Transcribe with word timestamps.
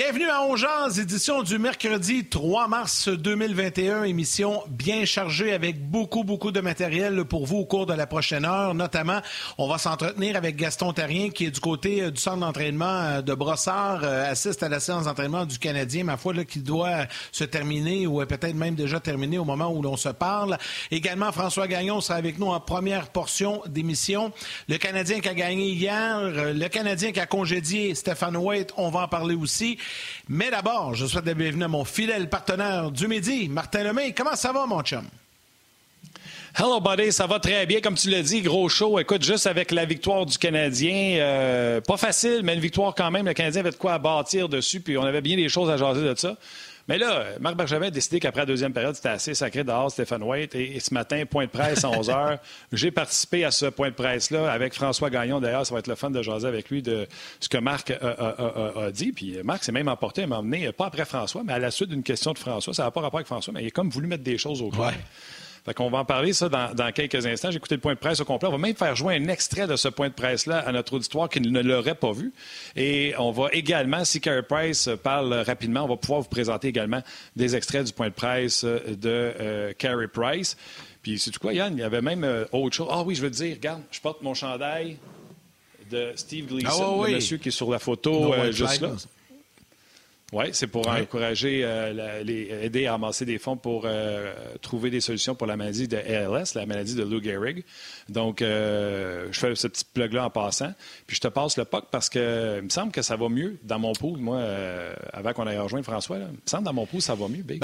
Bienvenue 0.00 0.30
à 0.30 0.42
Ongeance, 0.44 0.96
édition 0.98 1.42
du 1.42 1.58
mercredi 1.58 2.24
3 2.24 2.68
mars 2.68 3.08
2021, 3.08 4.04
émission 4.04 4.62
bien 4.68 5.04
chargée 5.04 5.52
avec 5.52 5.90
beaucoup, 5.90 6.22
beaucoup 6.22 6.52
de 6.52 6.60
matériel 6.60 7.24
pour 7.24 7.46
vous 7.46 7.56
au 7.56 7.64
cours 7.64 7.84
de 7.84 7.94
la 7.94 8.06
prochaine 8.06 8.44
heure. 8.44 8.74
Notamment, 8.74 9.20
on 9.58 9.66
va 9.66 9.76
s'entretenir 9.76 10.36
avec 10.36 10.54
Gaston 10.54 10.92
Tarien 10.92 11.30
qui 11.30 11.46
est 11.46 11.50
du 11.50 11.58
côté 11.58 12.00
euh, 12.00 12.12
du 12.12 12.20
centre 12.20 12.36
d'entraînement 12.36 12.84
euh, 12.84 13.22
de 13.22 13.34
Brossard, 13.34 14.04
euh, 14.04 14.30
assiste 14.30 14.62
à 14.62 14.68
la 14.68 14.78
séance 14.78 15.06
d'entraînement 15.06 15.44
du 15.46 15.58
Canadien, 15.58 16.04
ma 16.04 16.16
foi, 16.16 16.32
là, 16.32 16.44
qui 16.44 16.60
doit 16.60 17.06
se 17.32 17.42
terminer 17.42 18.06
ou 18.06 18.24
peut-être 18.24 18.54
même 18.54 18.76
déjà 18.76 19.00
terminé 19.00 19.36
au 19.36 19.44
moment 19.44 19.68
où 19.72 19.82
l'on 19.82 19.96
se 19.96 20.10
parle. 20.10 20.58
Également, 20.92 21.32
François 21.32 21.66
Gagnon 21.66 22.00
sera 22.00 22.18
avec 22.18 22.38
nous 22.38 22.46
en 22.46 22.60
première 22.60 23.08
portion 23.08 23.62
d'émission. 23.66 24.30
Le 24.68 24.76
Canadien 24.76 25.18
qui 25.18 25.28
a 25.28 25.34
gagné 25.34 25.70
hier, 25.70 26.20
le 26.54 26.68
Canadien 26.68 27.10
qui 27.10 27.18
a 27.18 27.26
congédié 27.26 27.96
Stéphane 27.96 28.36
White, 28.36 28.74
on 28.76 28.90
va 28.90 29.00
en 29.00 29.08
parler 29.08 29.34
aussi. 29.34 29.76
Mais 30.28 30.50
d'abord, 30.50 30.94
je 30.94 31.06
souhaite 31.06 31.26
la 31.26 31.34
bienvenue 31.34 31.64
à 31.64 31.68
mon 31.68 31.84
fidèle 31.84 32.28
partenaire 32.28 32.90
du 32.90 33.08
midi, 33.08 33.48
Martin 33.48 33.82
Lemay. 33.82 34.12
Comment 34.12 34.36
ça 34.36 34.52
va, 34.52 34.66
mon 34.66 34.82
chum? 34.82 35.04
Hello, 36.56 36.80
buddy. 36.80 37.12
Ça 37.12 37.26
va 37.26 37.38
très 37.38 37.66
bien. 37.66 37.80
Comme 37.80 37.94
tu 37.94 38.10
l'as 38.10 38.22
dit, 38.22 38.42
gros 38.42 38.68
show. 38.68 38.98
Écoute, 38.98 39.24
juste 39.24 39.46
avec 39.46 39.70
la 39.70 39.84
victoire 39.84 40.26
du 40.26 40.36
Canadien, 40.38 41.18
euh, 41.18 41.80
pas 41.80 41.96
facile, 41.96 42.40
mais 42.42 42.54
une 42.54 42.60
victoire 42.60 42.94
quand 42.94 43.10
même. 43.10 43.26
Le 43.26 43.32
Canadien 43.32 43.60
avait 43.60 43.70
de 43.70 43.76
quoi 43.76 43.98
bâtir 43.98 44.48
dessus, 44.48 44.80
puis 44.80 44.98
on 44.98 45.04
avait 45.04 45.20
bien 45.20 45.36
des 45.36 45.48
choses 45.48 45.70
à 45.70 45.76
jaser 45.76 46.02
de 46.02 46.14
ça. 46.16 46.36
Mais 46.88 46.96
là, 46.96 47.26
Marc 47.38 47.56
Bergevin 47.56 47.86
a 47.86 47.90
décidé 47.90 48.18
qu'après 48.18 48.40
la 48.40 48.46
deuxième 48.46 48.72
période, 48.72 48.94
c'était 48.94 49.10
assez 49.10 49.34
sacré 49.34 49.62
dehors, 49.62 49.90
Stéphane 49.90 50.22
White. 50.22 50.54
Et, 50.54 50.80
ce 50.80 50.94
matin, 50.94 51.24
point 51.26 51.44
de 51.44 51.50
presse 51.50 51.84
à 51.84 51.90
11 51.90 52.08
h. 52.08 52.38
J'ai 52.72 52.90
participé 52.90 53.44
à 53.44 53.50
ce 53.50 53.66
point 53.66 53.90
de 53.90 53.94
presse-là 53.94 54.50
avec 54.50 54.72
François 54.72 55.10
Gagnon. 55.10 55.38
D'ailleurs, 55.38 55.66
ça 55.66 55.74
va 55.74 55.80
être 55.80 55.86
le 55.86 55.96
fun 55.96 56.10
de 56.10 56.22
jaser 56.22 56.48
avec 56.48 56.70
lui 56.70 56.80
de 56.80 57.06
ce 57.40 57.48
que 57.50 57.58
Marc 57.58 57.90
a, 57.90 58.90
dit. 58.90 59.12
Puis 59.12 59.36
Marc 59.44 59.64
s'est 59.64 59.72
même 59.72 59.88
emporté 59.88 60.22
à 60.22 60.26
m'emmener, 60.26 60.72
pas 60.72 60.86
après 60.86 61.04
François, 61.04 61.42
mais 61.44 61.52
à 61.52 61.58
la 61.58 61.70
suite 61.70 61.90
d'une 61.90 62.02
question 62.02 62.32
de 62.32 62.38
François. 62.38 62.72
Ça 62.72 62.84
n'a 62.84 62.90
pas 62.90 63.02
rapport 63.02 63.18
avec 63.18 63.26
François, 63.26 63.52
mais 63.52 63.62
il 63.62 63.66
a 63.66 63.70
comme 63.70 63.90
voulu 63.90 64.06
mettre 64.06 64.24
des 64.24 64.38
choses 64.38 64.62
au 64.62 64.70
clair. 64.70 64.94
Fait 65.68 65.74
qu'on 65.74 65.90
va 65.90 65.98
en 65.98 66.04
parler 66.06 66.32
ça 66.32 66.48
dans, 66.48 66.92
quelques 66.92 67.26
instants. 67.26 67.50
J'ai 67.50 67.58
écouté 67.58 67.74
le 67.74 67.82
point 67.82 67.92
de 67.92 67.98
presse 67.98 68.20
au 68.20 68.24
complet. 68.24 68.48
On 68.48 68.52
va 68.52 68.56
même 68.56 68.74
faire 68.74 68.96
jouer 68.96 69.16
un 69.16 69.28
extrait 69.28 69.66
de 69.66 69.76
ce 69.76 69.88
point 69.88 70.08
de 70.08 70.14
presse-là 70.14 70.60
à 70.60 70.72
notre 70.72 70.94
auditoire 70.94 71.28
qui 71.28 71.42
ne 71.42 71.60
l'aurait 71.60 71.94
pas 71.94 72.12
vu. 72.12 72.32
Et 72.74 73.12
on 73.18 73.32
va 73.32 73.48
également, 73.52 74.02
si 74.06 74.18
Carey 74.18 74.42
Price 74.42 74.88
parle 75.02 75.34
rapidement, 75.34 75.82
on 75.82 75.88
va 75.88 75.98
pouvoir 75.98 76.22
vous 76.22 76.28
présenter 76.30 76.68
également 76.68 77.02
des 77.36 77.54
extraits 77.54 77.84
du 77.84 77.92
point 77.92 78.08
de 78.08 78.14
presse 78.14 78.64
de 78.64 78.88
euh, 79.04 79.74
Carey 79.76 80.08
Price. 80.08 80.56
Puis 81.02 81.18
c'est 81.18 81.32
tout 81.32 81.40
quoi, 81.40 81.52
Yann? 81.52 81.74
Il 81.76 81.80
y 81.80 81.82
avait 81.82 82.00
même 82.00 82.24
euh, 82.24 82.46
autre 82.52 82.74
chose. 82.74 82.88
Ah 82.90 83.02
oui, 83.02 83.14
je 83.14 83.20
veux 83.20 83.30
te 83.30 83.36
dire, 83.36 83.54
regarde, 83.56 83.82
je 83.90 84.00
porte 84.00 84.22
mon 84.22 84.32
chandail 84.32 84.96
de 85.90 86.12
Steve 86.16 86.46
Gleason, 86.46 87.02
ah 87.02 87.08
le 87.08 87.14
monsieur 87.16 87.36
qui 87.36 87.48
est 87.48 87.52
sur 87.52 87.70
la 87.70 87.78
photo 87.78 88.32
euh, 88.32 88.52
juste 88.52 88.80
là. 88.80 88.92
Oui, 90.32 90.46
c'est 90.52 90.66
pour 90.66 90.86
encourager, 90.88 91.62
euh, 91.64 92.22
les, 92.22 92.50
aider 92.62 92.86
à 92.86 92.94
amasser 92.94 93.24
des 93.24 93.38
fonds 93.38 93.56
pour 93.56 93.84
euh, 93.86 94.34
trouver 94.60 94.90
des 94.90 95.00
solutions 95.00 95.34
pour 95.34 95.46
la 95.46 95.56
maladie 95.56 95.88
de 95.88 95.96
ALS, 95.96 96.54
la 96.54 96.66
maladie 96.66 96.94
de 96.94 97.02
Lou 97.02 97.22
Gehrig. 97.22 97.64
Donc, 98.10 98.42
euh, 98.42 99.28
je 99.30 99.40
fais 99.40 99.54
ce 99.54 99.68
petit 99.68 99.86
plug-là 99.86 100.26
en 100.26 100.30
passant. 100.30 100.74
Puis 101.06 101.16
je 101.16 101.22
te 101.22 101.28
passe 101.28 101.56
le 101.56 101.64
POC 101.64 101.86
parce 101.90 102.10
que 102.10 102.58
il 102.58 102.64
me 102.64 102.68
semble 102.68 102.92
que 102.92 103.00
ça 103.00 103.16
va 103.16 103.30
mieux 103.30 103.58
dans 103.62 103.78
mon 103.78 103.94
pool. 103.94 104.18
Moi, 104.18 104.42
avant 105.14 105.32
qu'on 105.32 105.46
aille 105.46 105.58
rejoindre 105.58 105.86
François, 105.86 106.18
il 106.18 106.24
me 106.24 106.36
semble 106.44 106.64
que 106.64 106.66
dans 106.66 106.74
mon 106.74 106.84
pool, 106.84 107.00
ça 107.00 107.14
va 107.14 107.26
mieux. 107.28 107.42
Ben, 107.42 107.58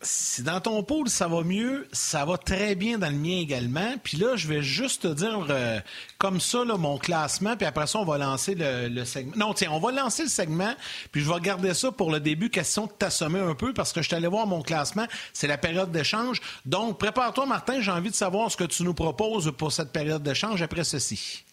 si 0.00 0.42
dans 0.42 0.60
ton 0.60 0.82
pôle 0.84 1.08
ça 1.08 1.26
va 1.26 1.42
mieux, 1.42 1.88
ça 1.92 2.24
va 2.24 2.38
très 2.38 2.74
bien 2.74 2.98
dans 2.98 3.08
le 3.08 3.16
mien 3.16 3.38
également. 3.40 3.94
Puis 4.02 4.16
là, 4.16 4.36
je 4.36 4.46
vais 4.46 4.62
juste 4.62 5.02
te 5.02 5.08
dire 5.08 5.46
euh, 5.50 5.80
comme 6.18 6.40
ça 6.40 6.64
mon 6.64 6.98
classement, 6.98 7.56
puis 7.56 7.66
après 7.66 7.86
ça, 7.86 7.98
on 7.98 8.04
va 8.04 8.18
lancer 8.18 8.54
le, 8.56 9.04
segment. 9.04 9.32
Non, 9.36 9.54
tiens, 9.54 9.70
on 9.72 9.80
va 9.80 9.90
lancer 9.92 10.22
le 10.22 10.28
segment, 10.28 10.74
puis 11.10 11.20
je 11.20 11.32
vais 11.32 11.40
garder 11.40 11.74
ça 11.74 11.90
pour 11.90 12.12
le 12.12 12.20
début, 12.20 12.50
question 12.50 12.86
de 12.86 12.92
t'assommer 12.92 13.40
un 13.40 13.54
peu, 13.54 13.72
parce 13.72 13.92
que 13.92 14.02
je 14.02 14.08
t'allais 14.08 14.28
voir 14.28 14.46
mon 14.46 14.62
classement, 14.62 15.06
c'est 15.32 15.46
la 15.46 15.58
période 15.58 15.90
d'échange. 15.90 16.40
Donc, 16.64 16.98
prépare-toi, 16.98 17.46
Martin, 17.46 17.80
j'ai 17.80 17.90
envie 17.90 18.10
de 18.10 18.14
savoir 18.14 18.50
ce 18.50 18.56
que 18.56 18.64
tu 18.64 18.82
nous 18.82 18.94
proposes 18.94 19.52
pour 19.56 19.72
cette 19.72 19.92
période 19.92 20.22
d'échange 20.22 20.62
après 20.62 20.84
ceci. 20.84 21.44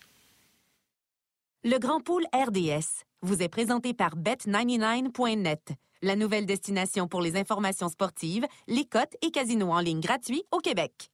Le 1.64 1.80
Grand 1.80 2.00
Pôle 2.00 2.26
RDS 2.34 3.06
vous 3.22 3.42
est 3.42 3.50
présenté 3.50 3.94
par 3.94 4.16
Bet99.net 4.16 5.74
la 6.06 6.16
nouvelle 6.16 6.46
destination 6.46 7.08
pour 7.08 7.22
les 7.22 7.36
informations 7.36 7.90
sportives, 7.90 8.46
les 8.68 8.86
cotes 8.86 9.16
et 9.24 9.32
casinos 9.32 9.72
en 9.72 9.80
ligne 9.80 10.02
gratuits 10.02 10.44
au 10.52 10.60
Québec. 10.60 11.10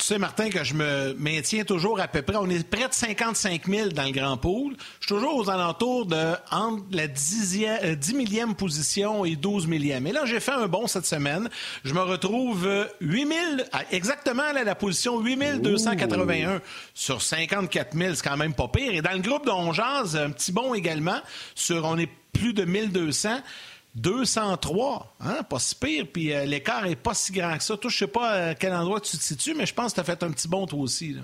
Tu 0.00 0.06
sais, 0.06 0.18
Martin, 0.18 0.48
que 0.48 0.64
je 0.64 0.72
me 0.72 1.12
maintiens 1.18 1.62
toujours 1.64 2.00
à 2.00 2.08
peu 2.08 2.22
près. 2.22 2.36
On 2.36 2.48
est 2.48 2.66
près 2.66 2.88
de 2.88 2.94
55 2.94 3.66
000 3.66 3.88
dans 3.90 4.04
le 4.04 4.12
grand 4.12 4.38
pool. 4.38 4.74
Je 4.98 5.06
suis 5.06 5.14
toujours 5.14 5.36
aux 5.36 5.50
alentours 5.50 6.06
de 6.06 6.32
entre 6.50 6.84
la 6.90 7.06
10, 7.06 7.64
e 7.82 8.16
millième 8.16 8.54
position 8.54 9.26
et 9.26 9.36
12 9.36 9.66
millième. 9.66 10.06
Et 10.06 10.12
là, 10.12 10.24
j'ai 10.24 10.40
fait 10.40 10.52
un 10.52 10.68
bon 10.68 10.86
cette 10.86 11.04
semaine. 11.04 11.50
Je 11.84 11.92
me 11.92 12.00
retrouve 12.00 12.66
8 13.02 13.28
000, 13.28 13.38
exactement 13.90 14.42
à 14.42 14.64
la 14.64 14.74
position 14.74 15.20
8 15.20 15.60
281 15.60 16.62
sur 16.94 17.20
54 17.20 17.94
000. 17.94 18.14
C'est 18.14 18.26
quand 18.26 18.38
même 18.38 18.54
pas 18.54 18.68
pire. 18.68 18.94
Et 18.94 19.02
dans 19.02 19.12
le 19.12 19.20
groupe 19.20 19.44
d'Ongeaz, 19.44 20.16
un 20.16 20.30
petit 20.30 20.52
bon 20.52 20.72
également. 20.72 21.20
Sur, 21.54 21.84
on 21.84 21.98
est 21.98 22.08
plus 22.32 22.54
de 22.54 22.64
1200. 22.64 23.42
203, 23.96 25.16
hein? 25.20 25.42
pas 25.48 25.58
si 25.58 25.74
pire, 25.74 26.06
puis 26.12 26.32
euh, 26.32 26.44
l'écart 26.44 26.86
est 26.86 26.96
pas 26.96 27.14
si 27.14 27.32
grand 27.32 27.56
que 27.56 27.62
ça. 27.62 27.76
Toi, 27.76 27.90
je 27.90 27.96
sais 27.96 28.06
pas 28.06 28.30
à 28.30 28.34
euh, 28.34 28.54
quel 28.58 28.72
endroit 28.72 29.00
tu 29.00 29.16
te 29.16 29.22
situes, 29.22 29.54
mais 29.54 29.66
je 29.66 29.74
pense 29.74 29.92
que 29.92 29.96
tu 29.96 30.00
as 30.00 30.04
fait 30.04 30.22
un 30.22 30.30
petit 30.30 30.46
bond 30.46 30.66
toi 30.66 30.78
aussi. 30.78 31.14
Là. 31.14 31.22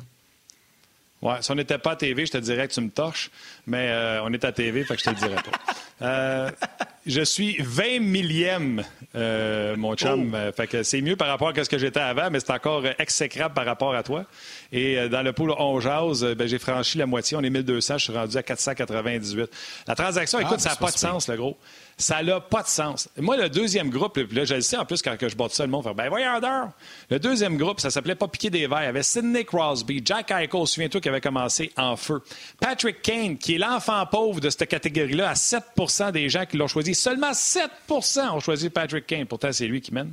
Ouais, 1.23 1.37
si 1.41 1.51
on 1.51 1.55
n'était 1.55 1.79
pas 1.79 1.93
à 1.93 1.97
TV, 1.97 2.27
je 2.27 2.33
te 2.33 2.39
dirais 2.39 2.67
que 2.69 2.73
tu 2.73 2.81
me 2.81 2.91
torches, 2.91 3.31
mais 3.67 3.89
euh, 3.91 4.23
on 4.25 4.33
est 4.33 4.45
à 4.45 4.53
TV, 4.53 4.85
fait 4.85 4.97
que 4.97 5.01
je 5.01 5.05
te 5.05 5.11
le 5.11 5.17
dirais 5.17 5.43
pas. 5.99 6.51
je 7.07 7.23
suis 7.23 7.57
20 7.61 8.01
millième, 8.01 8.85
mon 9.15 9.95
chum. 9.95 10.37
Oh. 10.37 10.53
fait 10.55 10.67
que 10.67 10.83
c'est 10.83 11.01
mieux 11.01 11.17
par 11.17 11.29
rapport 11.29 11.53
à 11.57 11.65
ce 11.65 11.71
que 11.71 11.79
j'étais 11.79 12.01
avant, 12.01 12.31
mais 12.31 12.41
c'est 12.41 12.51
encore 12.51 12.85
exécrable 12.99 13.55
par 13.55 13.65
rapport 13.65 13.95
à 13.95 14.03
toi. 14.03 14.27
Et 14.73 15.09
dans 15.09 15.23
le 15.23 15.33
pool 15.33 15.53
on 15.59 15.81
jase, 15.81 16.25
ben, 16.37 16.47
j'ai 16.47 16.59
franchi 16.59 16.99
la 16.99 17.07
moitié. 17.07 17.37
On 17.37 17.43
est 17.43 17.51
1200, 17.51 17.99
je 17.99 18.05
suis 18.05 18.13
rendu 18.13 18.37
à 18.37 18.43
498. 18.43 19.51
La 19.87 19.95
transaction, 19.95 20.41
écoute, 20.41 20.55
ah, 20.57 20.61
ça 20.61 20.71
n'a 20.71 20.77
pas 20.77 20.91
de 20.91 20.99
sens, 20.99 21.29
le 21.29 21.37
gros. 21.37 21.57
Ça 21.99 22.23
n'a 22.23 22.41
pas 22.41 22.63
de 22.63 22.69
sens. 22.69 23.09
Moi, 23.17 23.39
le 23.39 23.49
deuxième 23.49 23.89
groupe, 23.89 24.19
là, 24.19 24.45
je 24.45 24.55
le 24.55 24.61
sais 24.61 24.77
en 24.77 24.85
plus 24.85 25.01
quand 25.01 25.17
je 25.19 25.35
bats 25.35 25.47
ça, 25.51 25.65
le 25.65 25.71
monde 25.71 25.85
fait 25.85 25.95
Ben 25.95 26.09
voyons 26.09 26.41
d'heure. 26.41 26.69
Le 27.09 27.19
deuxième 27.19 27.57
groupe, 27.57 27.81
ça 27.81 27.91
s'appelait 27.91 28.15
pas 28.15 28.29
piquer 28.29 28.51
des 28.51 28.67
verres. 28.67 28.83
Il 28.83 28.87
y 28.87 28.89
avait 28.89 29.03
Sidney 29.03 29.45
Crosby, 29.45 30.03
Jack 30.05 30.31
Eichel, 30.31 30.67
souviens-toi, 30.67 31.01
qui 31.01 31.09
avait 31.09 31.21
commencé 31.23 31.73
en 31.77 31.97
feu. 31.97 32.23
Patrick 32.61 33.01
Kane, 33.01 33.39
qui 33.39 33.55
est 33.55 33.59
l'enfant 33.59 34.05
pauvre 34.07 34.41
de 34.41 34.51
cette 34.51 34.69
catégorie-là, 34.69 35.31
à 35.31 35.35
7% 35.35 36.13
des 36.13 36.29
gens 36.29 36.45
qui 36.45 36.59
l'ont 36.59 36.69
choisi. 36.69 36.95
Seulement 36.95 37.33
7% 37.33 38.31
ont 38.31 38.41
choisi 38.41 38.69
Patrick 38.69 39.07
Kane. 39.07 39.27
Pourtant, 39.27 39.53
c'est 39.53 39.67
lui 39.67 39.81
qui 39.81 39.95
mène. 39.95 40.13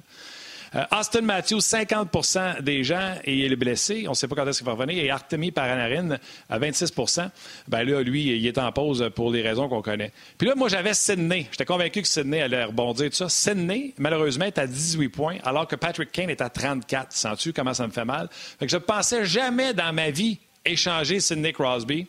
Euh, 0.75 0.83
Austin 0.91 1.21
Matthews, 1.21 1.59
50% 1.59 2.61
des 2.61 2.83
gens, 2.83 3.15
et 3.23 3.35
il 3.35 3.51
est 3.51 3.55
blessé. 3.55 4.05
On 4.07 4.11
ne 4.11 4.15
sait 4.15 4.27
pas 4.27 4.35
quand 4.35 4.47
est-ce 4.47 4.59
qu'il 4.59 4.65
va 4.65 4.73
revenir. 4.73 5.03
Et 5.03 5.09
Artemi 5.09 5.51
Paranarin, 5.51 6.17
à 6.49 6.59
26% 6.59 7.29
ben 7.67 7.83
là, 7.83 8.01
lui, 8.01 8.35
il 8.35 8.45
est 8.45 8.57
en 8.57 8.71
pause 8.71 9.09
pour 9.15 9.31
les 9.31 9.41
raisons 9.41 9.69
qu'on 9.69 9.81
connaît. 9.81 10.11
Puis 10.37 10.47
là, 10.47 10.55
moi, 10.55 10.69
j'avais 10.69 10.93
Sidney. 10.93 11.47
J'étais 11.51 11.65
convaincu 11.65 12.01
que 12.01 12.07
Sidney 12.07 12.41
allait 12.41 12.63
rebondir 12.63 13.09
tout 13.09 13.15
ça. 13.15 13.29
Sidney, 13.29 13.93
malheureusement, 13.97 14.45
est 14.45 14.57
à 14.57 14.67
18 14.67 15.09
points, 15.09 15.37
alors 15.43 15.67
que 15.67 15.75
Patrick 15.75 16.11
Kane 16.11 16.29
est 16.29 16.41
à 16.41 16.49
34. 16.49 17.11
Sens-tu 17.11 17.53
comment 17.53 17.73
ça 17.73 17.87
me 17.87 17.91
fait 17.91 18.05
mal? 18.05 18.29
Fait 18.31 18.65
que 18.65 18.71
je 18.71 18.77
ne 18.77 18.81
pensais 18.81 19.25
jamais 19.25 19.73
dans 19.73 19.93
ma 19.93 20.09
vie 20.09 20.39
échanger 20.65 21.19
Sidney 21.19 21.53
Crosby, 21.53 22.07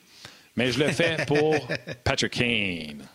mais 0.56 0.70
je 0.70 0.78
le 0.78 0.90
fais 0.90 1.16
pour 1.26 1.54
Patrick 2.04 2.32
Kane. 2.32 3.06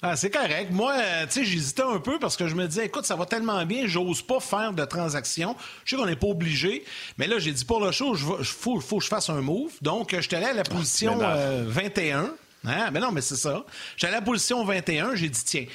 Ah, 0.00 0.14
c'est 0.14 0.30
correct. 0.30 0.70
Moi, 0.70 0.94
euh, 0.96 1.26
tu 1.26 1.32
sais, 1.32 1.44
j'hésitais 1.44 1.82
un 1.82 1.98
peu 1.98 2.20
parce 2.20 2.36
que 2.36 2.46
je 2.46 2.54
me 2.54 2.68
disais, 2.68 2.86
écoute, 2.86 3.04
ça 3.04 3.16
va 3.16 3.26
tellement 3.26 3.64
bien, 3.66 3.86
j'ose 3.86 4.22
pas 4.22 4.38
faire 4.38 4.72
de 4.72 4.84
transaction. 4.84 5.56
Je 5.84 5.90
sais 5.90 5.96
qu'on 5.96 6.06
n'est 6.06 6.14
pas 6.14 6.28
obligé, 6.28 6.84
mais 7.16 7.26
là, 7.26 7.40
j'ai 7.40 7.50
dit 7.50 7.64
pour 7.64 7.84
le 7.84 7.90
show, 7.90 8.14
il 8.14 8.44
faut, 8.44 8.80
faut 8.80 8.98
que 8.98 9.04
je 9.04 9.08
fasse 9.08 9.28
un 9.28 9.40
move. 9.40 9.72
Donc, 9.82 10.14
je 10.14 10.20
suis 10.20 10.36
allé 10.36 10.46
à 10.46 10.52
la 10.52 10.62
ah, 10.64 10.70
position 10.70 11.18
21. 11.18 12.18
Euh, 12.18 12.28
hein? 12.66 12.90
Mais 12.92 13.00
non, 13.00 13.10
mais 13.10 13.22
c'est 13.22 13.36
ça. 13.36 13.64
J'allais 13.96 14.16
à 14.16 14.20
la 14.20 14.24
position 14.24 14.64
21, 14.64 15.16
j'ai 15.16 15.28
dit, 15.28 15.44
tiens, 15.44 15.66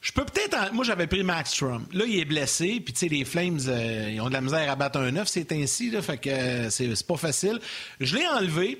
je 0.00 0.12
peux 0.12 0.24
peut-être. 0.24 0.72
Moi, 0.72 0.84
j'avais 0.84 1.08
pris 1.08 1.24
Max 1.24 1.50
Strom. 1.50 1.84
Là, 1.92 2.04
il 2.06 2.20
est 2.20 2.24
blessé. 2.24 2.80
Puis, 2.84 2.92
tu 2.94 3.00
sais, 3.00 3.08
les 3.08 3.24
Flames, 3.24 3.58
euh, 3.66 4.10
ils 4.12 4.20
ont 4.20 4.28
de 4.28 4.32
la 4.32 4.40
misère 4.40 4.70
à 4.70 4.76
battre 4.76 5.00
un 5.00 5.10
9. 5.10 5.26
C'est 5.26 5.50
ainsi, 5.50 5.90
là. 5.90 6.00
Fait 6.02 6.18
que 6.18 6.70
c'est 6.70 7.06
pas 7.06 7.16
facile. 7.16 7.58
Je 7.98 8.16
l'ai 8.16 8.26
enlevé. 8.28 8.78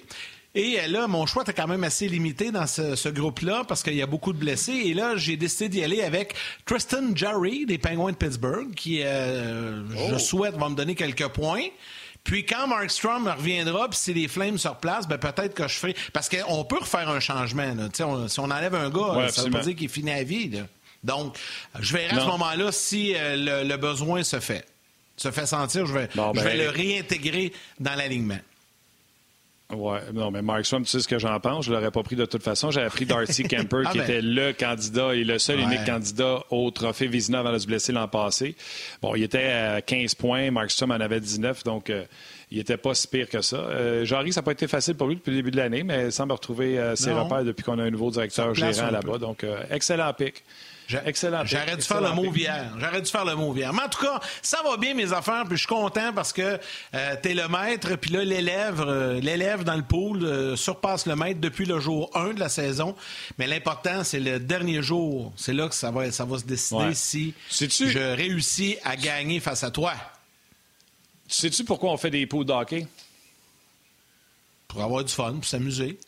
Et 0.56 0.81
euh, 0.81 0.88
là, 0.88 1.06
mon 1.06 1.26
choix 1.26 1.43
était 1.43 1.53
quand 1.53 1.69
même 1.69 1.85
assez 1.85 2.08
limité 2.08 2.50
dans 2.50 2.67
ce, 2.67 3.08
groupe-là 3.11 3.64
parce 3.69 3.82
qu'il 3.82 3.94
y 3.94 4.03
a 4.03 4.06
beaucoup 4.06 4.32
de 4.32 4.38
blessés. 4.38 4.73
Et 4.73 4.94
là, 4.94 5.14
j'ai 5.17 5.37
décidé 5.37 5.69
d'y 5.69 5.85
aller 5.85 6.03
avec 6.03 6.35
Tristan 6.64 7.14
Jarry 7.14 7.67
des 7.67 7.76
Penguins 7.76 8.11
de 8.11 8.17
Pittsburgh, 8.17 8.75
qui, 8.75 9.03
euh, 9.03 9.87
je 9.91 10.14
oh. 10.14 10.19
souhaite, 10.19 10.56
va 10.56 10.70
me 10.70 10.75
donner 10.75 10.94
quelques 10.94 11.29
points. 11.29 11.67
Puis 12.25 12.47
quand 12.47 12.67
Markstrom 12.67 13.29
reviendra, 13.29 13.88
puis 13.88 13.99
si 13.99 14.14
les 14.14 14.29
Flames 14.29 14.56
se 14.56 14.67
replacent, 14.67 15.06
ben 15.06 15.19
peut-être 15.19 15.55
que 15.55 15.69
je 15.69 15.75
ferai... 15.75 15.94
Parce 16.12 16.29
qu'on 16.29 16.64
peut 16.64 16.79
refaire 16.81 17.09
un 17.11 17.20
changement. 17.20 17.73
si 17.93 18.02
on 18.02 18.50
enlève 18.50 18.75
un 18.75 18.88
gars, 18.88 19.29
ça 19.29 19.44
veut 19.44 19.50
pas 19.50 19.61
dire 19.61 19.76
qu'il 19.76 19.91
finit 19.91 20.11
à 20.11 20.25
vie. 20.25 20.50
Donc, 21.05 21.37
je 21.79 21.93
verrai 21.93 22.17
à 22.17 22.20
ce 22.20 22.26
moment-là 22.26 22.73
si 22.73 23.14
euh, 23.14 23.62
le, 23.62 23.76
besoin 23.76 24.25
se 24.25 24.41
fait. 24.41 24.64
Se 25.19 25.31
fait 25.31 25.47
sentir, 25.47 25.87
je 25.87 25.93
vais, 25.93 26.09
je 26.14 26.20
vais 26.20 26.44
ben, 26.44 26.59
le 26.59 26.70
réintégrer 26.70 27.52
dans 27.79 27.94
l'alignement. 27.94 28.38
Ouais, 29.74 29.98
non, 30.14 30.30
mais 30.30 30.42
Mark 30.42 30.64
Swam, 30.64 30.84
tu 30.84 30.90
sais 30.90 31.00
ce 31.00 31.08
que 31.08 31.18
j'en 31.18 31.40
pense? 31.40 31.64
Je 31.64 31.72
l'aurais 31.72 31.90
pas 31.90 32.04
pris 32.04 32.14
de 32.14 32.24
toute 32.24 32.42
façon. 32.42 32.70
J'avais 32.70 32.88
pris 32.88 33.04
Darcy 33.04 33.42
Kemper, 33.48 33.82
ah, 33.84 33.90
qui 33.90 33.98
ben. 33.98 34.04
était 34.04 34.22
le 34.22 34.52
candidat 34.52 35.14
et 35.14 35.24
le 35.24 35.38
seul 35.38 35.58
unique 35.58 35.84
candidat 35.84 36.44
au 36.50 36.70
trophée 36.70 37.08
Vizina 37.08 37.40
avant 37.40 37.52
de 37.52 37.58
se 37.58 37.66
blesser 37.66 37.92
l'an 37.92 38.06
passé. 38.06 38.54
Bon, 39.02 39.16
il 39.16 39.24
était 39.24 39.50
à 39.50 39.82
15 39.82 40.14
points. 40.14 40.50
Mark 40.52 40.70
Swam 40.70 40.92
en 40.92 41.00
avait 41.00 41.18
19, 41.18 41.64
donc 41.64 41.90
euh, 41.90 42.04
il 42.50 42.58
était 42.58 42.76
pas 42.76 42.94
si 42.94 43.08
pire 43.08 43.28
que 43.28 43.40
ça. 43.40 43.56
Euh, 43.56 44.04
Jarry, 44.04 44.32
ça 44.32 44.40
n'a 44.40 44.44
pas 44.44 44.52
été 44.52 44.68
facile 44.68 44.94
pour 44.94 45.08
lui 45.08 45.16
depuis 45.16 45.30
le 45.30 45.36
début 45.38 45.50
de 45.50 45.56
l'année, 45.56 45.82
mais 45.82 46.06
il 46.06 46.12
semble 46.12 46.32
retrouver 46.32 46.78
euh, 46.78 46.94
ses 46.94 47.12
repères 47.12 47.44
depuis 47.44 47.64
qu'on 47.64 47.78
a 47.78 47.82
un 47.82 47.90
nouveau 47.90 48.10
directeur 48.10 48.54
gérant 48.54 48.90
là-bas. 48.90 49.18
Donc, 49.18 49.42
euh, 49.42 49.62
excellent 49.70 50.12
pic. 50.12 50.44
Excellent. 51.05 51.44
J'aurais 51.44 51.77
dû 51.77 51.83
faire 51.83 52.00
le 52.00 52.12
mot 52.12 52.33
hier. 52.33 52.73
J'aurais 52.79 53.03
dû 53.03 53.11
faire 53.11 53.25
le 53.25 53.35
mot 53.35 53.55
hier. 53.55 53.73
Mais 53.73 53.83
en 53.83 53.88
tout 53.88 54.05
cas, 54.05 54.21
ça 54.41 54.62
va 54.62 54.77
bien 54.77 54.94
mes 54.94 55.12
affaires, 55.12 55.44
puis 55.47 55.56
je 55.56 55.62
suis 55.62 55.69
content 55.69 56.12
parce 56.12 56.33
que 56.33 56.61
euh, 56.94 57.17
tu 57.23 57.31
es 57.31 57.35
le 57.35 57.49
maître, 57.49 57.97
puis 57.97 58.12
là, 58.12 58.25
l'élève, 58.25 58.81
euh, 58.87 59.21
l'élève 59.21 59.65
dans 59.65 59.75
le 59.77 59.83
pool 59.83 60.25
euh, 60.25 60.56
surpasse 60.56 61.06
le 61.06 61.17
maître 61.17 61.41
depuis 61.41 61.67
le 61.67 61.81
jour 61.81 62.11
1 62.15 62.35
de 62.35 62.41
la 62.41 62.49
saison. 62.49 62.94
Mais 63.38 63.47
l'important, 63.47 64.05
c'est 64.05 64.21
le 64.21 64.38
dernier 64.38 64.83
jour. 64.83 65.33
C'est 65.37 65.55
là 65.55 65.69
que 65.69 65.75
ça 65.75 65.91
va, 65.91 66.11
ça 66.12 66.25
va 66.25 66.38
se 66.38 66.44
décider 66.44 66.94
si 66.94 67.35
je 67.50 68.15
réussis 68.15 68.77
à 68.85 68.97
gagner 68.97 69.41
face 69.41 69.65
à 69.65 69.71
toi. 69.71 69.94
Sais-tu 71.29 71.65
pourquoi 71.65 71.91
on 71.91 71.97
fait 71.97 72.11
des 72.11 72.27
poules 72.27 72.44
d'hockey? 72.44 72.87
Pour 74.69 74.83
avoir 74.83 75.03
du 75.03 75.12
fun, 75.12 75.35
pour 75.35 75.44
s'amuser. 75.44 75.99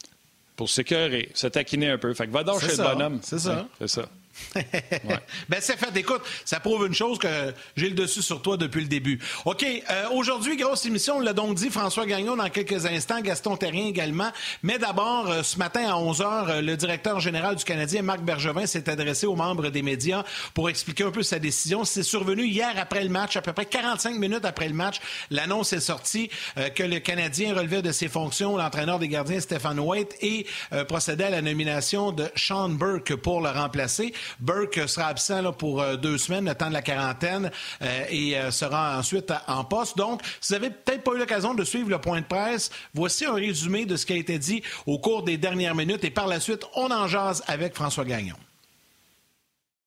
Pour 0.55 0.69
s'écœurer, 0.69 1.31
se 1.35 1.47
taquiner 1.47 1.91
un 1.91 1.99
peu. 1.99 2.13
Fait 2.15 2.27
que 2.27 2.33
va 2.33 2.45
donc 2.45 2.61
chez 2.61 2.77
le 2.77 2.77
bonhomme. 2.77 3.21
C'est 3.23 3.39
ça. 3.39 3.67
c'est 3.79 3.89
ça. 3.89 4.09
ben, 5.49 5.58
c'est 5.61 5.76
fait. 5.76 5.94
Écoute, 5.96 6.23
ça 6.44 6.61
prouve 6.61 6.87
une 6.87 6.94
chose 6.94 7.19
que 7.19 7.55
j'ai 7.76 7.88
le 7.88 7.94
dessus 7.94 8.23
sur 8.23 8.43
toi 8.43 8.56
depuis 8.56 8.81
le 8.81 8.87
début. 8.87 9.19
OK, 9.44 9.64
euh, 9.64 10.08
aujourd'hui, 10.12 10.56
grosse 10.56 10.87
émission, 10.87 11.17
on 11.17 11.20
l'a 11.20 11.32
donc 11.32 11.55
dit, 11.55 11.70
François 11.70 12.06
Gagnon 12.06 12.37
dans 12.37 12.49
quelques 12.49 12.87
instants, 12.87 13.20
Gaston 13.20 13.56
Terrien 13.56 13.87
également. 13.87 14.31
Mais 14.62 14.79
d'abord, 14.79 15.29
euh, 15.29 15.43
ce 15.43 15.58
matin 15.58 15.88
à 15.88 15.96
11 15.96 16.20
h, 16.20 16.49
euh, 16.49 16.61
le 16.61 16.76
directeur 16.76 17.20
général 17.20 17.56
du 17.56 17.64
Canadien, 17.64 18.02
Marc 18.02 18.20
Bergevin, 18.20 18.67
s'est 18.67 18.88
adressé 18.88 19.26
aux 19.26 19.37
membres 19.37 19.69
des 19.69 19.82
médias 19.82 20.25
pour 20.55 20.69
expliquer 20.69 21.05
un 21.05 21.11
peu 21.11 21.23
sa 21.23 21.38
décision. 21.38 21.84
C'est 21.84 22.02
survenu 22.02 22.46
hier 22.46 22.73
après 22.76 23.02
le 23.02 23.11
match, 23.11 23.37
à 23.37 23.43
peu 23.43 23.52
près 23.52 23.67
45 23.67 24.17
minutes 24.17 24.44
après 24.44 24.69
le 24.69 24.75
match. 24.75 24.96
L'annonce 25.31 25.73
est 25.73 25.81
sortie 25.81 26.31
que 26.75 26.82
le 26.82 26.99
Canadien 26.99 27.55
relevait 27.55 27.82
de 27.82 27.93
ses 27.93 28.08
fonctions 28.08 28.56
l'entraîneur 28.56 28.99
des 28.99 29.08
gardiens, 29.08 29.41
Stéphane 29.41 29.79
White, 29.79 30.17
et 30.20 30.46
procédait 30.88 31.25
à 31.25 31.31
la 31.31 31.43
nomination 31.43 32.12
de 32.12 32.29
Sean 32.34 32.69
Burke 32.69 33.14
pour 33.17 33.41
le 33.41 33.50
remplacer. 33.50 34.12
Burke 34.41 34.89
sera 34.89 35.07
absent 35.07 35.53
pour 35.53 35.81
euh, 35.81 35.97
deux 35.97 36.19
semaines, 36.19 36.47
le 36.47 36.55
temps 36.55 36.69
de 36.69 36.73
la 36.73 36.83
quarantaine, 36.83 37.51
euh, 37.83 38.05
et 38.11 38.39
euh, 38.39 38.51
sera 38.51 38.99
ensuite 38.99 39.33
en 39.47 39.65
poste. 39.65 39.97
Donc, 39.97 40.23
si 40.41 40.53
vous 40.55 40.61
n'avez 40.61 40.75
peut-être 40.75 41.03
pas 41.03 41.15
eu 41.15 41.19
l'occasion 41.19 41.55
de 41.55 41.65
suivre 41.65 41.91
le 41.91 42.01
point 42.01 42.21
de 42.21 42.27
presse, 42.27 42.71
voici 42.95 43.25
un 43.25 43.35
résumé 43.35 43.87
de 43.87 43.97
ce 43.97 44.07
qui 44.07 44.13
a 44.13 44.17
été 44.17 44.39
dit 44.39 44.63
au 44.87 44.99
cours 44.99 45.23
des 45.23 45.39
dernières 45.39 45.75
minutes. 45.75 46.05
Et 46.05 46.11
par 46.11 46.27
la 46.27 46.41
suite, 46.41 46.65
on 46.75 46.91
en 46.91 47.07
jase 47.07 47.43
avec 47.47 47.75
François 47.75 48.05
Gagnon. 48.05 48.37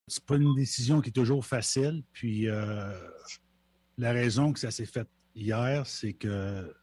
C'est 0.07 0.23
pas 0.23 0.35
une 0.35 0.55
décision 0.55 1.01
qui 1.01 1.09
est 1.09 1.13
toujours 1.13 1.45
facile. 1.45 2.03
Puis 2.11 2.47
la 3.97 4.11
raison 4.11 4.51
que 4.51 4.59
ça 4.59 4.71
s'est 4.71 4.85
fait 4.85 5.07
hier, 5.35 5.87
c'est 5.87 6.13
que 6.13 6.73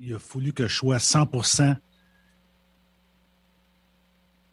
il 0.00 0.14
a 0.14 0.18
fallu 0.18 0.52
que 0.52 0.66
je 0.66 0.74
sois 0.74 0.96
100% 0.96 1.76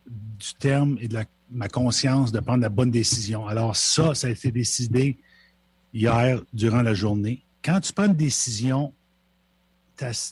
du 0.08 0.54
terme 0.60 0.98
et 1.00 1.08
de 1.08 1.16
ma 1.50 1.70
conscience 1.70 2.32
de 2.32 2.40
prendre 2.40 2.62
la 2.62 2.70
bonne 2.70 2.92
décision. 2.92 3.48
Alors 3.48 3.76
ça, 3.76 4.14
ça 4.16 4.28
a 4.28 4.30
été 4.30 4.52
décidé 4.52 5.18
hier 5.94 6.42
durant 6.54 6.82
la 6.82 6.94
journée. 6.94 7.44
Quand 7.64 7.80
tu 7.80 7.94
prends 7.94 8.06
une 8.06 8.14
décision, 8.14 8.94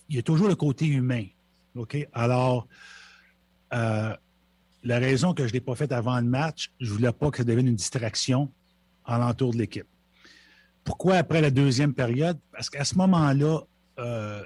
il 0.10 0.16
y 0.16 0.20
a 0.20 0.22
toujours 0.22 0.48
le 0.48 0.56
côté 0.56 0.86
humain. 0.86 1.26
OK? 1.76 2.08
Alors, 2.14 2.68
euh, 3.74 4.16
la 4.84 5.00
raison 5.00 5.34
que 5.34 5.44
je 5.44 5.50
ne 5.50 5.54
l'ai 5.54 5.62
pas 5.62 5.76
faite 5.76 5.92
avant 5.92 6.18
le 6.18 6.26
match, 6.26 6.72
je 6.80 6.90
ne 6.90 6.92
voulais 6.92 7.12
pas 7.12 7.32
que 7.32 7.38
ça 7.38 7.44
devienne 7.44 7.68
une 7.68 7.76
distraction 7.76 8.52
à 9.06 9.18
l'entour 9.18 9.54
de 9.54 9.58
l'équipe. 9.58 9.88
Pourquoi 10.84 11.16
après 11.16 11.42
la 11.42 11.50
deuxième 11.50 11.94
période? 11.94 12.38
Parce 12.52 12.70
qu'à 12.70 12.86
ce 12.86 12.96
moment-là, 12.96 13.62
euh, 13.98 14.44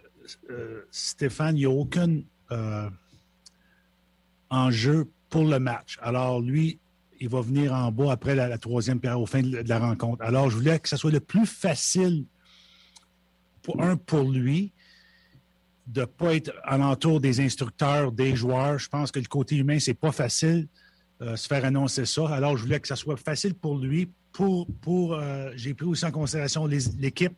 euh, 0.49 0.81
Stéphane, 0.89 1.57
il 1.57 1.59
n'y 1.59 1.65
a 1.65 1.69
aucun 1.69 2.21
enjeu 4.49 5.07
pour 5.29 5.45
le 5.45 5.59
match. 5.59 5.97
Alors, 6.01 6.41
lui, 6.41 6.79
il 7.19 7.29
va 7.29 7.41
venir 7.41 7.73
en 7.73 7.91
bas 7.91 8.11
après 8.11 8.35
la, 8.35 8.57
troisième 8.57 8.99
période, 8.99 9.21
au 9.21 9.25
fin 9.25 9.41
de, 9.41 9.63
la 9.67 9.79
rencontre. 9.79 10.23
Alors, 10.23 10.49
je 10.49 10.55
voulais 10.55 10.79
que 10.79 10.89
ce 10.89 10.97
soit 10.97 11.11
le 11.11 11.19
plus 11.19 11.45
facile, 11.45 12.25
pour 13.61 13.81
un, 13.81 13.97
pour 13.97 14.29
lui, 14.29 14.71
de 15.87 16.01
ne 16.01 16.05
pas 16.05 16.35
être 16.35 16.53
alentour 16.63 17.19
des 17.19 17.41
instructeurs, 17.41 18.11
des 18.11 18.35
joueurs. 18.35 18.79
Je 18.79 18.87
pense 18.89 19.11
que 19.11 19.19
le 19.19 19.25
côté 19.25 19.57
humain, 19.57 19.79
c'est 19.79 19.93
pas 19.93 20.11
facile 20.11 20.67
euh, 21.21 21.35
se 21.35 21.47
faire 21.47 21.65
annoncer 21.65 22.05
ça. 22.05 22.29
Alors, 22.29 22.55
je 22.57 22.63
voulais 22.63 22.79
que 22.79 22.87
ça 22.87 22.95
soit 22.95 23.17
facile 23.17 23.53
pour 23.53 23.77
lui. 23.77 24.09
Pour, 24.31 24.67
euh, 25.13 25.51
j'ai 25.55 25.73
pris 25.73 25.85
aussi 25.85 26.05
en 26.05 26.11
considération 26.11 26.65
l'équipe. 26.67 27.33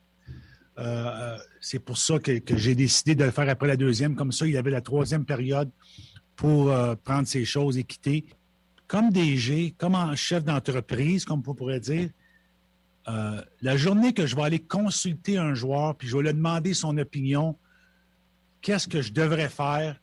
Euh, 0.77 1.37
c'est 1.59 1.79
pour 1.79 1.97
ça 1.97 2.19
que, 2.19 2.39
que 2.39 2.57
j'ai 2.57 2.75
décidé 2.75 3.15
de 3.15 3.23
le 3.23 3.31
faire 3.31 3.49
après 3.49 3.67
la 3.67 3.77
deuxième. 3.77 4.15
Comme 4.15 4.31
ça, 4.31 4.45
il 4.45 4.55
avait 4.57 4.71
la 4.71 4.81
troisième 4.81 5.25
période 5.25 5.71
pour 6.41 6.71
euh, 6.71 6.95
prendre 6.95 7.27
ces 7.27 7.45
choses 7.45 7.77
et 7.77 7.83
quitter. 7.83 8.25
Comme 8.87 9.11
DG, 9.11 9.75
comme 9.77 10.15
chef 10.15 10.43
d'entreprise, 10.43 11.23
comme 11.23 11.43
on 11.45 11.53
pourrait 11.53 11.79
dire, 11.79 12.09
euh, 13.07 13.43
la 13.61 13.77
journée 13.77 14.11
que 14.11 14.25
je 14.25 14.35
vais 14.35 14.41
aller 14.41 14.57
consulter 14.57 15.37
un 15.37 15.53
joueur, 15.53 15.95
puis 15.95 16.07
je 16.07 16.17
vais 16.17 16.23
lui 16.23 16.33
demander 16.33 16.73
son 16.73 16.97
opinion, 16.97 17.55
qu'est-ce 18.63 18.87
que 18.87 19.03
je 19.03 19.13
devrais 19.13 19.49
faire, 19.49 20.01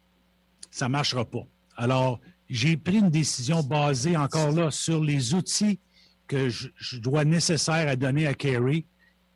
ça 0.71 0.87
ne 0.87 0.93
marchera 0.93 1.25
pas. 1.25 1.45
Alors, 1.77 2.21
j'ai 2.49 2.77
pris 2.77 2.99
une 2.99 3.11
décision 3.11 3.65
basée 3.65 4.17
encore 4.17 4.53
là 4.53 4.71
sur 4.71 5.03
les 5.03 5.35
outils 5.35 5.81
que 6.29 6.49
je, 6.49 7.01
dois 7.01 7.25
nécessaire 7.25 7.89
à 7.89 7.97
donner 7.97 8.29
à 8.29 8.35
Kerry 8.35 8.87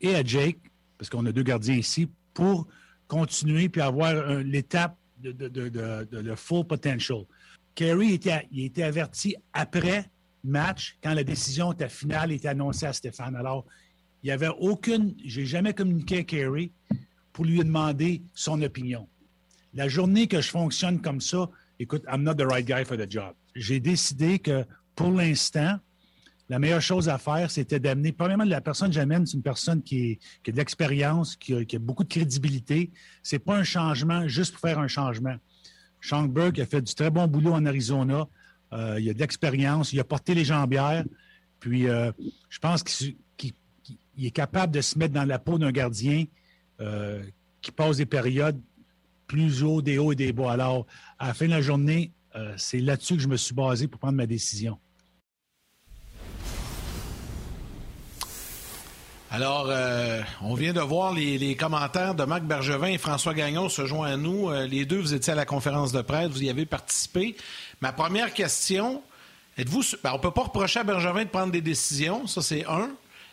et 0.01 0.15
à 0.15 0.23
Jake, 0.23 0.61
parce 0.99 1.11
qu'on 1.11 1.27
a 1.27 1.33
deux 1.33 1.43
gardiens 1.43 1.75
ici, 1.75 2.09
pour 2.33 2.69
continuer 3.09 3.69
puis 3.69 3.81
avoir 3.81 4.15
l'étape 4.45 4.97
de, 5.23 6.07
le 6.11 6.37
full 6.37 6.67
potential. 6.67 7.25
Kerry 7.75 8.15
était, 8.15 8.47
il 8.51 8.65
était 8.67 8.83
averti 8.83 9.35
après 9.53 10.11
match, 10.45 10.97
quand 11.03 11.15
la 11.15 11.25
décision 11.25 11.73
était 11.73 11.89
finale 11.89 12.33
était 12.33 12.49
annoncée 12.49 12.87
à 12.87 12.93
Stéphane. 12.93 13.37
Alors, 13.37 13.65
il 14.23 14.27
n'y 14.27 14.33
avait 14.33 14.51
aucune. 14.59 15.15
J'ai 15.25 15.47
jamais 15.47 15.73
communiqué 15.73 16.19
à 16.19 16.23
Kerry 16.25 16.73
pour 17.33 17.45
lui 17.45 17.59
demander 17.59 18.23
son 18.35 18.61
opinion. 18.63 19.09
La 19.75 19.89
journée 19.89 20.27
que 20.27 20.41
je 20.41 20.51
fonctionne 20.51 21.01
comme 21.01 21.21
ça, 21.21 21.49
écoute, 21.79 22.05
I'm 22.13 22.23
not 22.23 22.35
the 22.35 22.47
right 22.47 22.67
guy 22.67 22.85
for 22.85 22.97
the 22.97 23.11
job. 23.11 23.35
J'ai 23.55 23.81
décidé 23.81 24.39
que 24.39 24.65
pour 24.95 25.11
l'instant, 25.11 25.79
la 26.53 26.59
meilleure 26.59 26.83
chose 26.83 27.09
à 27.09 27.17
faire, 27.17 27.51
c'était 27.51 27.81
d'amener, 27.81 28.13
premièrement, 28.13 28.45
la 28.45 28.61
personne 28.61 28.89
que 28.89 28.95
j'amène, 28.95 29.25
c'est 29.25 29.39
une 29.39 29.43
personne 29.43 29.83
qui, 29.83 30.19
a 30.47 30.51
de 30.51 30.57
l'expérience, 30.59 31.35
qui, 31.35 31.55
a, 31.55 31.79
beaucoup 31.79 32.05
de 32.05 32.11
crédibilité. 32.11 32.91
C'est 33.23 33.39
pas 33.39 33.57
un 33.57 33.63
changement 33.65 34.29
juste 34.29 34.53
pour 34.53 34.61
faire 34.61 34.79
un 34.79 34.87
changement. 34.87 35.35
Sean 36.03 36.25
Burke 36.25 36.59
a 36.59 36.67
fait 36.67 36.83
du 36.83 36.95
très 36.95 37.09
bon 37.09 37.27
boulot 37.27 37.55
en 37.55 37.65
Arizona. 37.65 38.29
Euh, 38.75 39.01
il 39.01 39.09
a 39.09 39.15
de 39.15 39.19
l'expérience, 39.19 39.95
il 39.95 40.01
a 40.01 40.05
porté 40.05 40.35
les 40.35 40.45
jambières. 40.45 41.05
Puis, 41.59 41.89
euh, 41.89 42.13
je 42.51 42.59
pense 42.59 42.83
qu'il 42.83 43.15
est 44.19 44.31
capable 44.31 44.75
de 44.75 44.83
se 44.83 44.99
mettre 44.99 45.15
dans 45.15 45.25
la 45.25 45.39
peau 45.39 45.59
d'un 45.59 45.73
gardien 45.73 46.27
euh, 46.83 47.23
qui 47.63 47.73
passe 47.73 47.97
des 47.97 48.05
périodes 48.05 48.61
plus 49.27 49.63
haut, 49.63 49.81
des 49.81 49.97
hauts 49.97 50.13
et 50.13 50.17
des 50.17 50.35
bas. 50.35 50.53
Alors, 50.53 50.87
à 51.19 51.29
la 51.29 51.33
fin 51.33 51.47
de 51.47 51.53
la 51.53 51.63
journée, 51.63 52.13
c'est 52.59 52.81
là-dessus 52.81 53.17
que 53.17 53.23
je 53.23 53.29
me 53.29 53.39
suis 53.39 53.55
basé 53.55 53.89
pour 53.89 54.01
prendre 54.01 54.17
ma 54.17 54.27
décision. 54.27 54.79
Alors, 59.35 59.69
euh, 59.71 60.21
on 60.43 60.53
vient 60.53 60.75
de 60.75 60.81
voir 60.81 61.15
les, 61.15 61.57
commentaires 61.57 62.15
de 62.15 62.23
Marc 62.25 62.43
Bergevin 62.43 62.89
et 62.89 62.99
François 62.99 63.33
Gagnon 63.33 63.71
se 63.71 63.87
joint 63.87 64.13
à 64.13 64.17
nous. 64.19 64.51
Euh, 64.51 64.67
les 64.67 64.85
deux, 64.85 64.99
vous 64.99 65.15
étiez 65.15 65.33
à 65.33 65.37
la 65.37 65.47
conférence 65.47 65.91
de 65.91 66.03
presse, 66.03 66.29
vous 66.29 66.43
y 66.43 66.51
avez 66.51 66.67
participé. 66.67 67.35
Ma 67.81 67.93
première 67.95 68.35
question, 68.35 69.03
êtes-vous... 69.57 69.81
Ben, 70.05 70.11
on 70.11 70.17
ne 70.17 70.21
peut 70.21 70.33
pas 70.33 70.43
reprocher 70.43 70.81
à 70.81 70.85
Bergevin 70.85 71.25
de 71.25 71.31
prendre 71.31 71.51
des 71.51 71.63
décisions, 71.63 72.27
ça 72.27 72.43
c'est 72.43 72.67
un. 72.67 72.91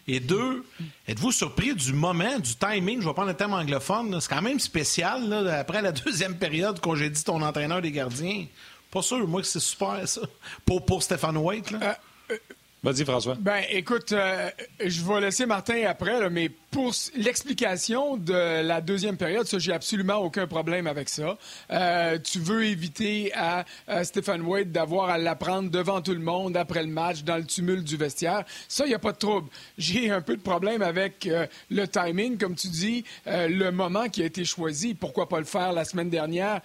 Et 0.08 0.22
deux, 0.22 0.64
êtes-vous 1.06 1.34
surpris 1.34 1.76
du 1.76 1.92
moment, 1.92 2.40
du 2.40 2.56
timing, 2.56 3.02
je 3.02 3.06
vais 3.06 3.14
prendre 3.14 3.28
le 3.28 3.36
terme 3.36 3.54
anglophone, 3.54 4.22
c'est 4.22 4.30
quand 4.30 4.42
même 4.42 4.62
spécial, 4.62 5.50
après 5.50 5.82
la 5.82 5.92
deuxième 5.92 6.38
période 6.38 6.80
qu'on 6.80 6.96
j'ai 6.96 7.10
dit 7.10 7.26
ton 7.26 7.42
entraîneur 7.42 7.82
des 7.82 7.92
gardiens. 7.92 8.46
Pas 8.90 9.02
sûr, 9.02 9.28
moi, 9.28 9.42
que 9.42 9.48
c'est 9.48 9.60
super, 9.60 10.08
ça, 10.08 10.22
pour, 10.66 10.86
pour 10.86 11.04
Stéphane 11.04 11.36
White. 11.36 11.72
Là. 11.72 12.00
Euh, 12.32 12.38
Vas-y, 12.82 13.04
François. 13.04 13.36
Ben, 13.40 13.64
écoute, 13.70 14.14
euh, 14.14 14.50
je 14.84 15.04
vais 15.04 15.22
laisser 15.22 15.46
Martin 15.46 15.84
après, 15.88 16.30
mais 16.30 16.50
pour 16.72 16.94
l'explication 17.16 18.18
de 18.18 18.62
la 18.62 18.82
deuxième 18.82 19.18
période, 19.18 19.48
ça, 19.48 19.60
j'ai 19.60 19.74
absolument 19.74 20.18
aucun 20.18 20.48
problème 20.48 20.88
avec 20.88 21.10
ça. 21.10 21.38
Euh, 21.72 22.18
tu 22.20 22.40
veux 22.40 22.66
éviter 22.66 23.32
à, 23.36 23.66
Stephen 24.04 24.42
Wade 24.42 24.72
d'avoir 24.72 25.10
à 25.10 25.18
l'apprendre 25.18 25.70
devant 25.70 26.02
tout 26.02 26.14
le 26.14 26.20
monde 26.20 26.58
après 26.58 26.84
le 26.84 26.90
match, 26.90 27.24
dans 27.24 27.38
le 27.38 27.46
tumulte 27.46 27.84
du 27.84 27.98
vestiaire. 27.98 28.44
Ça, 28.68 28.86
il 28.86 28.90
n'y 28.90 28.96
a 28.96 29.00
pas 29.00 29.12
de 29.12 29.18
trouble. 29.18 29.50
J'ai 29.78 30.12
un 30.12 30.22
peu 30.22 30.36
de 30.36 30.42
problème 30.42 30.82
avec 30.82 31.26
euh, 31.28 31.48
le 31.70 31.88
timing, 31.88 32.38
comme 32.38 32.56
tu 32.56 32.68
dis, 32.68 33.04
le 33.26 33.70
moment 33.70 34.10
qui 34.10 34.22
a 34.22 34.26
été 34.26 34.46
choisi. 34.46 34.94
Pourquoi 34.94 35.28
pas 35.28 35.40
le 35.40 35.46
faire 35.46 35.74
la 35.74 35.86
semaine 35.86 36.10
dernière, 36.10 36.62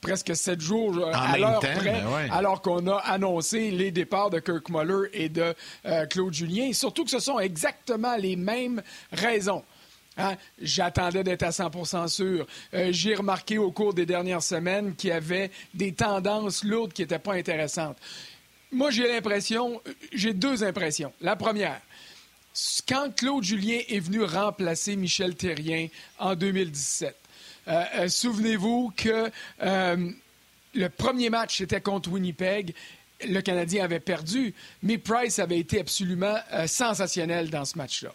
presque 0.00 0.34
sept 0.34 0.60
jours 0.60 1.08
à 1.12 1.38
l'heure 1.38 1.60
près, 1.60 2.02
ben 2.02 2.28
alors 2.30 2.62
qu'on 2.62 2.86
a 2.86 2.96
annoncé 2.96 3.70
les 3.70 3.90
départs 3.90 4.30
de 4.30 4.38
Kirk 4.38 4.68
Muller 4.68 5.08
et 5.12 5.28
de 5.28 5.54
euh, 5.86 6.06
Claude 6.06 6.32
Julien. 6.32 6.72
Surtout 6.72 7.04
que 7.04 7.10
ce 7.10 7.18
sont 7.18 7.38
exactement 7.38 8.16
les 8.16 8.36
mêmes 8.36 8.82
raisons. 9.32 9.64
Hein? 10.16 10.36
J'attendais 10.60 11.24
d'être 11.24 11.42
à 11.42 11.50
100% 11.50 12.08
sûr. 12.08 12.46
Euh, 12.74 12.88
j'ai 12.90 13.14
remarqué 13.14 13.58
au 13.58 13.70
cours 13.72 13.94
des 13.94 14.06
dernières 14.06 14.42
semaines 14.42 14.94
qu'il 14.94 15.10
y 15.10 15.12
avait 15.12 15.50
des 15.74 15.92
tendances 15.92 16.64
lourdes 16.64 16.92
qui 16.92 17.02
n'étaient 17.02 17.18
pas 17.18 17.34
intéressantes. 17.34 17.96
Moi, 18.70 18.90
j'ai 18.90 19.08
l'impression, 19.08 19.80
j'ai 20.12 20.32
deux 20.32 20.64
impressions. 20.64 21.12
La 21.20 21.36
première, 21.36 21.80
quand 22.88 23.14
Claude 23.14 23.42
Julien 23.42 23.80
est 23.88 24.00
venu 24.00 24.22
remplacer 24.22 24.96
Michel 24.96 25.34
Terrien 25.34 25.88
en 26.18 26.34
2017, 26.34 27.16
euh, 27.68 28.08
souvenez-vous 28.08 28.92
que 28.96 29.30
le 30.74 30.88
premier 30.88 31.30
match 31.30 31.60
était 31.60 31.80
contre 31.80 32.10
Winnipeg 32.10 32.74
le 33.26 33.40
Canadien 33.40 33.84
avait 33.84 34.00
perdu, 34.00 34.54
mais 34.82 34.98
Price 34.98 35.38
avait 35.38 35.58
été 35.58 35.80
absolument 35.80 36.36
euh, 36.52 36.66
sensationnel 36.66 37.50
dans 37.50 37.64
ce 37.64 37.76
match-là. 37.78 38.12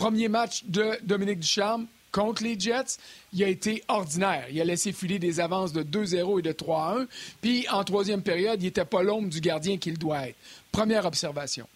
Premier 0.00 0.30
match 0.30 0.64
de 0.64 0.98
Dominique 1.02 1.40
Ducharme 1.40 1.86
contre 2.10 2.42
les 2.42 2.58
Jets, 2.58 2.96
il 3.34 3.44
a 3.44 3.48
été 3.48 3.84
ordinaire. 3.86 4.46
Il 4.50 4.58
a 4.58 4.64
laissé 4.64 4.92
filer 4.92 5.18
des 5.18 5.40
avances 5.40 5.74
de 5.74 5.82
2-0 5.82 6.38
et 6.38 6.42
de 6.42 6.52
3-1. 6.52 7.06
Puis, 7.42 7.68
en 7.68 7.84
troisième 7.84 8.22
période, 8.22 8.62
il 8.62 8.64
n'était 8.64 8.86
pas 8.86 9.02
l'ombre 9.02 9.28
du 9.28 9.42
gardien 9.42 9.76
qu'il 9.76 9.98
doit 9.98 10.28
être. 10.28 10.36
Première 10.72 11.04
observation. 11.04 11.68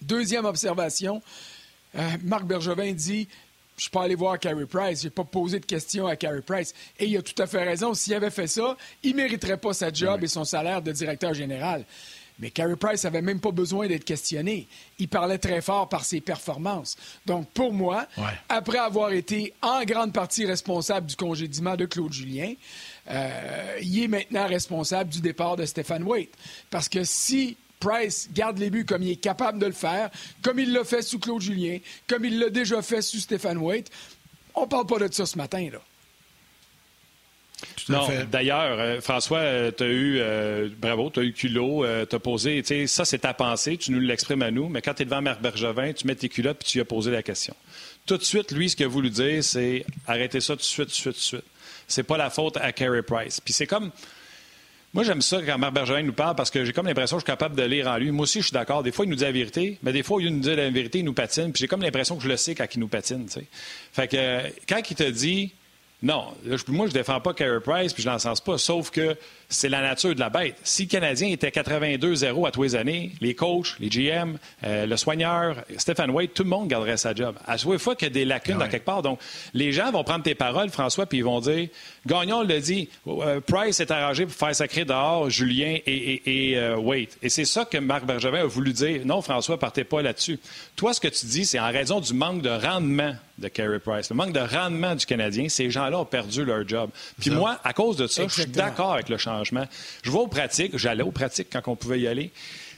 Deuxième 0.00 0.46
observation, 0.46 1.20
euh, 1.96 2.08
Marc 2.22 2.46
Bergevin 2.46 2.92
dit 2.92 3.28
je 3.76 3.82
suis 3.82 3.90
pas 3.90 4.04
allé 4.04 4.14
voir 4.14 4.38
Carey 4.38 4.64
Price. 4.64 5.02
J'ai 5.02 5.10
pas 5.10 5.24
posé 5.24 5.60
de 5.60 5.66
questions 5.66 6.06
à 6.06 6.16
Carey 6.16 6.40
Price. 6.40 6.72
Et 6.98 7.04
il 7.04 7.16
a 7.18 7.22
tout 7.22 7.42
à 7.42 7.46
fait 7.46 7.62
raison. 7.62 7.92
S'il 7.92 8.14
avait 8.14 8.30
fait 8.30 8.46
ça, 8.46 8.74
il 9.02 9.16
mériterait 9.16 9.58
pas 9.58 9.74
sa 9.74 9.92
job 9.92 10.24
et 10.24 10.28
son 10.28 10.44
salaire 10.44 10.80
de 10.80 10.92
directeur 10.92 11.34
général. 11.34 11.84
Mais 12.38 12.50
Carey 12.50 12.76
Price 12.76 13.04
n'avait 13.04 13.22
même 13.22 13.40
pas 13.40 13.52
besoin 13.52 13.86
d'être 13.86 14.04
questionné. 14.04 14.66
Il 14.98 15.08
parlait 15.08 15.38
très 15.38 15.60
fort 15.60 15.88
par 15.88 16.04
ses 16.04 16.20
performances. 16.20 16.96
Donc, 17.26 17.48
pour 17.50 17.72
moi, 17.72 18.06
après 18.48 18.78
avoir 18.78 19.12
été 19.12 19.54
en 19.62 19.84
grande 19.84 20.12
partie 20.12 20.44
responsable 20.44 21.06
du 21.06 21.16
congédiement 21.16 21.76
de 21.76 21.86
Claude 21.86 22.12
Julien, 22.12 22.54
euh, 23.10 23.78
il 23.82 24.02
est 24.02 24.08
maintenant 24.08 24.46
responsable 24.48 25.10
du 25.10 25.20
départ 25.20 25.56
de 25.56 25.64
Stéphane 25.64 26.02
Waite. 26.02 26.34
Parce 26.70 26.88
que 26.88 27.04
si 27.04 27.56
Price 27.78 28.28
garde 28.32 28.58
les 28.58 28.70
buts 28.70 28.86
comme 28.86 29.02
il 29.02 29.10
est 29.10 29.16
capable 29.16 29.58
de 29.58 29.66
le 29.66 29.72
faire, 29.72 30.10
comme 30.42 30.58
il 30.58 30.72
l'a 30.72 30.84
fait 30.84 31.02
sous 31.02 31.18
Claude 31.18 31.40
Julien, 31.40 31.78
comme 32.08 32.24
il 32.24 32.38
l'a 32.38 32.50
déjà 32.50 32.82
fait 32.82 33.02
sous 33.02 33.18
Stéphane 33.18 33.58
Waite. 33.58 33.90
On 34.54 34.66
parle 34.66 34.86
pas 34.86 34.98
de 34.98 35.12
ça 35.12 35.26
ce 35.26 35.36
matin, 35.36 35.68
là. 35.70 35.80
Non, 37.88 38.08
d'ailleurs, 38.30 38.78
euh, 38.78 39.00
François, 39.00 39.38
euh, 39.38 39.70
tu 39.76 39.84
as 39.84 39.88
eu, 39.88 40.18
euh, 40.18 40.68
bravo, 40.78 41.10
tu 41.10 41.20
as 41.20 41.22
eu 41.22 41.32
culot, 41.32 41.84
tu 42.08 42.16
as 42.16 42.18
posé, 42.18 42.62
tu 42.62 42.68
sais, 42.68 42.86
ça 42.86 43.04
c'est 43.04 43.18
ta 43.18 43.34
pensée, 43.34 43.76
tu 43.76 43.92
nous 43.92 44.00
l'exprimes 44.00 44.42
à 44.42 44.50
nous, 44.50 44.68
mais 44.68 44.82
quand 44.82 44.94
tu 44.94 45.02
es 45.02 45.04
devant 45.04 45.22
Marc 45.22 45.40
Bergevin, 45.40 45.92
tu 45.92 46.06
mets 46.06 46.14
tes 46.14 46.28
culottes 46.28 46.58
puis 46.58 46.68
tu 46.68 46.78
lui 46.78 46.82
as 46.82 46.86
posé 46.86 47.10
la 47.10 47.22
question. 47.22 47.54
Tout 48.06 48.16
de 48.16 48.22
suite, 48.22 48.52
lui, 48.52 48.70
ce 48.70 48.76
qu'il 48.76 48.86
a 48.86 48.88
voulu 48.88 49.10
dire, 49.10 49.42
c'est 49.42 49.84
arrêtez 50.06 50.40
ça 50.40 50.54
tout 50.54 50.60
de 50.60 50.62
suite, 50.62 50.88
tout 50.88 50.90
de 50.90 50.94
suite, 50.94 51.14
tout 51.14 51.18
de 51.18 51.24
suite. 51.24 51.44
C'est 51.86 52.02
pas 52.02 52.16
la 52.16 52.30
faute 52.30 52.56
à 52.56 52.72
Carey 52.72 53.02
Price. 53.02 53.40
Puis 53.40 53.52
c'est 53.52 53.66
comme, 53.66 53.90
moi, 54.94 55.02
j'aime 55.02 55.22
ça 55.22 55.42
quand 55.42 55.58
Marc 55.58 55.74
Bergerin 55.74 56.02
nous 56.02 56.12
parle 56.12 56.36
parce 56.36 56.50
que 56.50 56.64
j'ai 56.64 56.72
comme 56.72 56.86
l'impression 56.86 57.16
que 57.16 57.20
je 57.20 57.24
suis 57.24 57.32
capable 57.32 57.56
de 57.56 57.64
lire 57.64 57.88
en 57.88 57.96
lui. 57.96 58.12
Moi 58.12 58.22
aussi, 58.22 58.38
je 58.38 58.46
suis 58.46 58.54
d'accord. 58.54 58.84
Des 58.84 58.92
fois, 58.92 59.04
il 59.04 59.08
nous 59.08 59.16
dit 59.16 59.24
la 59.24 59.32
vérité, 59.32 59.76
mais 59.82 59.92
des 59.92 60.04
fois, 60.04 60.22
il 60.22 60.32
nous 60.32 60.40
dit 60.40 60.54
la 60.54 60.70
vérité, 60.70 61.00
il 61.00 61.04
nous 61.04 61.12
patine. 61.12 61.52
Puis 61.52 61.62
j'ai 61.62 61.66
comme 61.66 61.82
l'impression 61.82 62.16
que 62.16 62.22
je 62.22 62.28
le 62.28 62.36
sais 62.36 62.54
quand 62.54 62.66
il 62.72 62.78
nous 62.78 62.86
patine. 62.86 63.26
Fait 63.92 64.06
que 64.06 64.40
quand 64.68 64.80
il 64.88 64.94
te 64.94 65.10
dit 65.10 65.52
non, 66.02 66.34
moi, 66.68 66.86
je 66.86 66.90
ne 66.90 66.92
défends 66.92 67.20
pas 67.20 67.32
Carey 67.32 67.60
Price, 67.60 67.94
puis 67.94 68.02
je 68.02 68.08
n'en 68.10 68.18
sens 68.18 68.40
pas, 68.40 68.58
sauf 68.58 68.90
que 68.90 69.16
c'est 69.48 69.68
la 69.68 69.80
nature 69.80 70.14
de 70.14 70.20
la 70.20 70.28
bête. 70.28 70.56
Si 70.62 70.82
le 70.82 70.88
Canadien 70.88 71.28
était 71.28 71.48
82-0 71.48 72.46
à 72.46 72.50
tous 72.50 72.62
les 72.62 72.74
années, 72.74 73.12
les 73.20 73.34
coachs, 73.34 73.76
les 73.80 73.88
GM, 73.88 74.36
euh, 74.64 74.84
le 74.84 74.96
soigneur, 74.96 75.64
Stephen 75.78 76.10
Wade, 76.10 76.34
tout 76.34 76.42
le 76.42 76.50
monde 76.50 76.68
garderait 76.68 76.96
sa 76.96 77.14
job. 77.14 77.36
À 77.46 77.56
chaque 77.56 77.78
fois 77.78 77.94
qu'il 77.94 78.08
y 78.08 78.10
a 78.10 78.12
des 78.12 78.24
lacunes 78.24 78.58
dans 78.58 78.68
quelque 78.68 78.84
part. 78.84 79.02
Donc, 79.02 79.18
les 79.54 79.72
gens 79.72 79.92
vont 79.92 80.04
prendre 80.04 80.24
tes 80.24 80.34
paroles, 80.34 80.68
François, 80.70 81.06
puis 81.06 81.18
ils 81.18 81.24
vont 81.24 81.40
dire 81.40 81.68
Gagnon 82.06 82.42
le 82.42 82.60
dit, 82.60 82.88
euh, 83.06 83.40
Price 83.40 83.80
est 83.80 83.90
arrangé 83.90 84.26
pour 84.26 84.34
faire 84.34 84.54
sacrer 84.54 84.84
dehors 84.84 85.30
Julien 85.30 85.78
et, 85.86 86.50
et, 86.50 86.58
euh, 86.58 86.76
Wade. 86.76 87.08
Et 87.22 87.28
c'est 87.28 87.44
ça 87.46 87.64
que 87.64 87.78
Marc 87.78 88.04
Bergevin 88.04 88.40
a 88.40 88.46
voulu 88.46 88.72
dire. 88.72 89.06
Non, 89.06 89.22
François, 89.22 89.58
partez 89.58 89.84
pas 89.84 90.02
là-dessus. 90.02 90.38
Toi, 90.76 90.92
ce 90.92 91.00
que 91.00 91.08
tu 91.08 91.26
dis, 91.26 91.46
c'est 91.46 91.60
en 91.60 91.70
raison 91.70 92.00
du 92.00 92.12
manque 92.12 92.42
de 92.42 92.50
rendement 92.50 93.14
de 93.38 93.48
Carey 93.48 93.78
Price, 93.80 94.10
le 94.10 94.16
manque 94.16 94.32
de 94.32 94.40
rendement 94.40 94.94
du 94.94 95.06
Canadien, 95.06 95.48
ces 95.48 95.70
gens-là 95.70 95.98
ont 95.98 96.04
perdu 96.04 96.44
leur 96.44 96.66
job. 96.66 96.90
Puis 97.20 97.30
moi, 97.30 97.58
à 97.64 97.72
cause 97.72 97.96
de 97.96 98.06
ça, 98.06 98.26
je 98.28 98.42
suis 98.42 98.46
d'accord 98.46 98.94
avec 98.94 99.08
le 99.08 99.18
changement. 99.18 99.66
Je 100.02 100.10
vais 100.10 100.18
aux 100.18 100.28
pratiques, 100.28 100.76
j'allais 100.76 101.02
aux 101.02 101.10
pratiques 101.10 101.48
quand 101.52 101.62
on 101.66 101.76
pouvait 101.76 102.00
y 102.00 102.06
aller. 102.06 102.30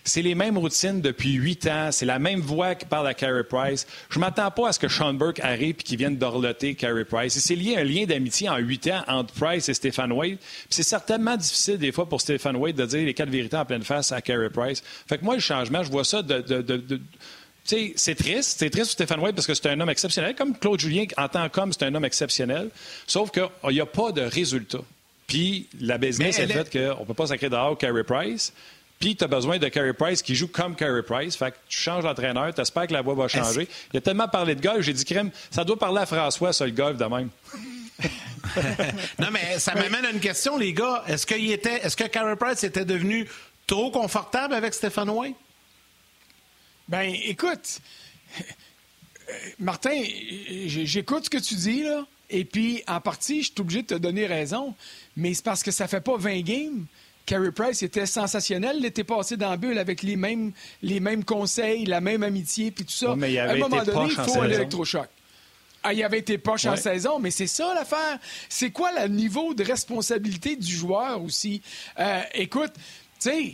C'est 0.07 0.23
les 0.23 0.37
mêmes 0.37 0.57
routines 0.57 1.01
depuis 1.01 1.33
huit 1.33 1.67
ans. 1.67 1.89
C'est 1.91 2.07
la 2.07 2.21
même 2.21 2.41
voix 2.41 2.77
qui 2.77 2.87
parle 2.87 3.09
à 3.09 3.15
Carey 3.15 3.43
Price. 3.43 3.89
Je 4.09 4.21
m'attends 4.21 4.53
pas 4.53 4.69
à 4.69 4.73
ce 4.73 4.79
que 4.79 4.87
Sean 4.87 5.13
Burke 5.13 5.41
arrive 5.41 5.71
et 5.81 5.83
qu'il 5.83 5.99
vienne 5.99 6.17
d'orloter 6.17 6.77
Carey 6.77 7.05
Price. 7.05 7.37
Et 7.37 7.41
c'est 7.41 7.57
lié 7.57 7.77
à 7.77 7.81
un 7.81 7.85
lien 7.85 8.05
d'amitié 8.05 8.49
en 8.49 8.59
huit 8.59 8.87
ans 8.87 9.03
entre 9.09 9.35
Price 9.35 9.69
et 9.69 9.75
Stéphane 9.75 10.13
Wade. 10.13 10.39
c'est 10.71 10.85
certainement 10.85 11.37
difficile 11.37 11.79
des 11.79 11.91
fois 11.91 12.09
pour 12.09 12.21
Stéphane 12.21 12.55
Wade 12.55 12.77
de 12.77 12.87
dire 12.87 13.05
les 13.05 13.15
quatre 13.15 13.31
vérités 13.31 13.57
en 13.57 13.65
pleine 13.65 13.83
face 13.83 14.13
à 14.13 14.21
Carey 14.21 14.49
Price. 14.49 14.81
Fait 15.09 15.19
que 15.19 15.25
moi, 15.25 15.35
le 15.35 15.41
changement, 15.41 15.83
je 15.83 15.91
vois 15.91 16.05
ça 16.05 16.23
de, 16.23 16.41
de 16.41 17.01
c'est 17.67 18.15
triste. 18.15 18.59
C'est 18.59 18.71
triste 18.71 18.87
pour 18.87 18.93
Stéphane 18.93 19.21
White 19.21 19.35
parce 19.35 19.47
que 19.47 19.55
c'est 19.55 19.69
un 19.69 19.81
homme 19.81 19.91
exceptionnel. 19.91 20.35
Comme 20.35 20.57
Claude 20.57 20.81
Julien, 20.81 21.05
en 21.17 21.29
tant 21.29 21.49
qu'homme, 21.49 21.73
c'est 21.73 21.85
un 21.85 21.95
homme 21.95 22.05
exceptionnel. 22.05 22.71
Sauf 23.07 23.31
qu'il 23.31 23.49
n'y 23.71 23.81
a 23.81 23.87
pas 23.87 24.13
de 24.13 24.23
résultat. 24.23 24.81
Puis 25.27 25.69
la 25.81 25.99
business 25.99 26.39
est 26.39 26.47
faite 26.47 26.71
qu'on 26.71 27.01
ne 27.01 27.05
peut 27.05 27.15
pas 27.15 27.27
sacrer 27.27 27.49
dehors 27.49 27.77
Carey 27.77 28.05
Price. 28.05 28.53
Puis 28.99 29.17
tu 29.17 29.25
as 29.25 29.27
besoin 29.27 29.59
de 29.59 29.69
Carey 29.69 29.93
Price 29.93 30.23
qui 30.23 30.35
joue 30.35 30.49
comme 30.49 30.75
Carey 30.75 31.03
Price. 31.03 31.37
Fait 31.37 31.51
que 31.51 31.57
tu 31.69 31.79
changes 31.79 32.05
l'entraîneur, 32.05 32.55
tu 32.55 32.61
espères 32.61 32.87
que 32.87 32.93
la 32.93 33.03
voix 33.03 33.15
va 33.15 33.29
changer. 33.29 33.69
Il 33.93 33.99
a 33.99 34.01
tellement 34.01 34.29
parlé 34.29 34.55
de 34.55 34.63
golf, 34.63 34.81
j'ai 34.81 34.93
dit, 34.93 35.05
crème, 35.05 35.31
ça 35.51 35.65
doit 35.65 35.79
parler 35.79 36.01
à 36.01 36.07
François, 36.07 36.53
ça, 36.53 36.65
le 36.65 36.73
golf, 36.73 36.97
de 36.97 37.05
même. 37.05 37.29
non, 39.19 39.29
mais 39.33 39.59
ça 39.59 39.75
m'amène 39.75 40.05
à 40.05 40.11
une 40.11 40.21
question, 40.21 40.57
les 40.57 40.73
gars. 40.73 41.03
Est-ce, 41.09 41.27
qu'il 41.27 41.51
était, 41.51 41.81
est-ce 41.83 41.97
que 41.97 42.05
Carey 42.05 42.37
Price 42.37 42.65
était 42.65 42.85
devenu 42.85 43.29
trop 43.67 43.91
confortable 43.91 44.55
avec 44.55 44.73
Stéphane 44.73 45.11
White? 45.11 45.37
Ben, 46.89 47.15
écoute, 47.25 47.81
Martin, 49.59 50.03
j'écoute 50.67 51.25
ce 51.25 51.31
que 51.31 51.39
tu 51.39 51.55
dis, 51.55 51.83
là. 51.83 52.07
Et 52.29 52.45
puis, 52.45 52.83
en 52.89 53.01
partie, 53.01 53.43
je 53.43 53.53
suis 53.53 53.61
obligé 53.61 53.83
de 53.83 53.87
te 53.89 53.95
donner 53.95 54.27
raison. 54.27 54.75
Mais 55.17 55.35
c'est 55.35 55.45
parce 55.45 55.63
que 55.63 55.71
ça 55.71 55.87
fait 55.87 56.01
pas 56.01 56.17
20 56.17 56.41
games. 56.41 56.87
Carey 57.25 57.51
Price 57.51 57.83
était 57.83 58.07
sensationnel 58.07 58.81
l'été 58.81 59.03
passé 59.03 59.37
dans 59.37 59.51
la 59.51 59.57
bulle 59.57 59.79
avec 59.79 60.03
les 60.03 60.15
mêmes, 60.15 60.53
les 60.83 61.01
mêmes 61.01 61.25
conseils, 61.25 61.85
la 61.85 62.01
même 62.01 62.23
amitié, 62.23 62.71
puis 62.71 62.85
tout 62.85 62.93
ça. 62.93 63.17
mais 63.17 63.33
il 63.33 63.39
à 63.41 63.51
un 63.51 63.57
moment 63.57 63.83
donné, 63.83 64.11
il 64.11 64.25
faut 64.25 64.41
un 64.41 64.49
électrochoc. 64.49 65.09
Ah, 65.83 65.93
il 65.93 66.03
avait 66.03 66.19
été 66.19 66.39
poche 66.39 66.67
en 66.67 66.77
saison, 66.77 67.19
mais 67.21 67.31
c'est 67.31 67.47
ça 67.47 67.73
l'affaire. 67.75 68.19
C'est 68.49 68.71
quoi 68.71 68.91
le 69.01 69.09
niveau 69.09 69.55
de 69.55 69.63
responsabilité 69.63 70.57
du 70.57 70.75
joueur 70.75 71.23
aussi? 71.23 71.63
Euh, 71.99 72.23
écoute, 72.35 72.73
tu 73.21 73.31
sais, 73.31 73.39
euh, 73.39 73.51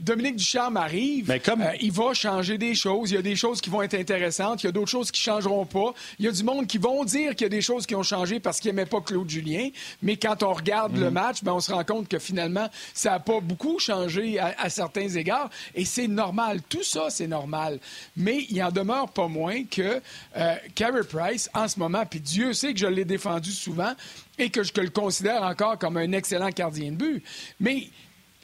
Dominique 0.00 0.36
Ducharme 0.36 0.76
arrive, 0.76 1.30
euh, 1.30 1.72
il 1.80 1.90
va 1.90 2.14
changer 2.14 2.56
des 2.56 2.76
choses. 2.76 3.10
Il 3.10 3.14
y 3.14 3.18
a 3.18 3.22
des 3.22 3.34
choses 3.34 3.60
qui 3.60 3.68
vont 3.68 3.82
être 3.82 3.94
intéressantes, 3.94 4.62
il 4.62 4.66
y 4.66 4.68
a 4.68 4.72
d'autres 4.72 4.90
choses 4.90 5.10
qui 5.10 5.20
changeront 5.20 5.66
pas. 5.66 5.92
Il 6.20 6.24
y 6.24 6.28
a 6.28 6.32
du 6.32 6.44
monde 6.44 6.68
qui 6.68 6.78
vont 6.78 7.04
dire 7.04 7.34
qu'il 7.34 7.46
y 7.46 7.46
a 7.46 7.50
des 7.50 7.62
choses 7.62 7.84
qui 7.84 7.96
ont 7.96 8.04
changé 8.04 8.38
parce 8.38 8.60
qu'ils 8.60 8.70
n'aimaient 8.70 8.86
pas 8.86 9.00
Claude 9.00 9.28
Julien. 9.28 9.70
Mais 10.02 10.16
quand 10.16 10.44
on 10.44 10.52
regarde 10.52 10.96
le 10.96 11.06
mhm. 11.06 11.14
match, 11.14 11.42
ben, 11.42 11.52
on 11.52 11.60
se 11.60 11.72
rend 11.72 11.82
compte 11.82 12.06
que 12.06 12.20
finalement, 12.20 12.68
ça 12.94 13.10
n'a 13.10 13.20
pas 13.20 13.40
beaucoup 13.40 13.80
changé 13.80 14.38
à, 14.38 14.70
certains 14.70 15.08
égards. 15.08 15.50
Et 15.74 15.84
c'est 15.84 16.08
normal. 16.08 16.60
Tout 16.68 16.84
ça, 16.84 17.10
c'est 17.10 17.26
normal. 17.26 17.80
Mais 18.16 18.46
il 18.48 18.62
en 18.62 18.70
demeure 18.70 19.08
pas 19.08 19.26
moins 19.26 19.64
que 19.64 20.00
euh, 20.36 20.54
Carey 20.76 21.02
Price, 21.08 21.50
en 21.54 21.66
ce 21.66 21.78
moment, 21.80 22.04
puis 22.06 22.20
Dieu 22.20 22.52
sait 22.52 22.72
que 22.72 22.78
je 22.78 22.86
l'ai 22.86 23.04
défendu 23.04 23.50
souvent 23.50 23.94
et 24.38 24.50
que 24.50 24.62
je 24.62 24.72
le 24.76 24.90
considère 24.90 25.42
encore 25.42 25.78
comme 25.78 25.96
un 25.96 26.12
excellent 26.12 26.50
gardien 26.50 26.92
de 26.92 26.96
but. 26.96 27.24
Mais 27.58 27.88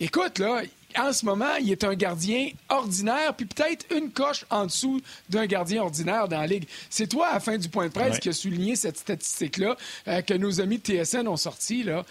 écoute, 0.02 0.38
là, 0.38 0.62
en 0.98 1.12
ce 1.12 1.24
moment, 1.24 1.54
il 1.60 1.70
est 1.70 1.84
un 1.84 1.94
gardien 1.94 2.50
ordinaire, 2.68 3.34
puis 3.34 3.46
peut-être 3.46 3.86
une 3.96 4.10
coche 4.10 4.44
en 4.50 4.66
dessous 4.66 5.00
d'un 5.30 5.46
gardien 5.46 5.82
ordinaire 5.82 6.28
dans 6.28 6.40
la 6.40 6.46
Ligue. 6.46 6.66
C'est 6.90 7.06
toi, 7.06 7.28
à 7.28 7.34
la 7.34 7.40
fin 7.40 7.56
du 7.56 7.68
point 7.68 7.86
de 7.86 7.92
presse, 7.92 8.18
qui 8.18 8.28
a 8.28 8.32
souligné 8.32 8.76
cette 8.76 8.98
statistique-là 8.98 9.76
euh, 10.08 10.22
que 10.22 10.34
nos 10.34 10.60
amis 10.60 10.78
de 10.78 11.04
TSN 11.04 11.28
ont 11.28 11.36
sorti. 11.36 11.82
Là. 11.82 12.04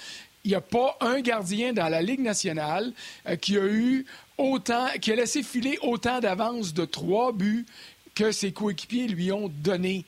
Il 0.43 0.50
n'y 0.50 0.55
a 0.55 0.62
pas 0.62 0.98
un 1.01 1.21
gardien 1.21 1.74
dans 1.74 1.89
la 1.89 2.01
Ligue 2.01 2.21
nationale 2.21 2.91
euh, 3.27 3.36
qui 3.36 3.57
a 3.57 3.65
eu 3.65 4.05
autant, 4.38 4.88
qui 5.00 5.12
a 5.12 5.15
laissé 5.15 5.43
filer 5.43 5.77
autant 5.81 6.19
d'avance 6.19 6.74
de 6.74 6.86
trois 6.86 7.31
buts 7.31 7.65
que 8.15 8.31
ses 8.31 8.51
coéquipiers 8.51 9.07
lui 9.07 9.31
ont 9.31 9.50
donné. 9.50 10.05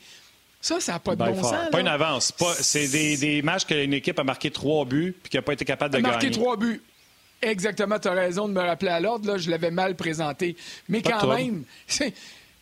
Ça, 0.60 0.80
ça 0.80 0.92
n'a 0.92 0.98
pas 0.98 1.14
de 1.14 1.22
bon 1.22 1.42
sens. 1.42 1.70
Pas 1.70 1.80
une 1.80 1.88
avance. 1.88 2.32
C'est 2.60 2.88
des, 2.88 3.18
des, 3.18 3.42
matchs 3.42 3.66
qu'une 3.66 3.92
équipe 3.92 4.18
a 4.18 4.24
marqué 4.24 4.50
trois 4.50 4.86
buts 4.86 5.14
puis 5.22 5.30
qui 5.30 5.36
n'a 5.36 5.42
pas 5.42 5.52
été 5.52 5.64
capable 5.64 5.94
de 5.94 6.00
gagner. 6.00 6.10
Marqué 6.10 6.30
trois 6.30 6.56
buts. 6.56 6.82
Exactement, 7.44 7.98
tu 7.98 8.08
as 8.08 8.12
raison 8.12 8.48
de 8.48 8.52
me 8.52 8.60
rappeler 8.60 8.90
à 8.90 9.00
l'ordre. 9.00 9.38
Je 9.38 9.50
l'avais 9.50 9.70
mal 9.70 9.96
présenté. 9.96 10.56
Mais 10.88 11.02
quand 11.02 11.26
même, 11.26 11.64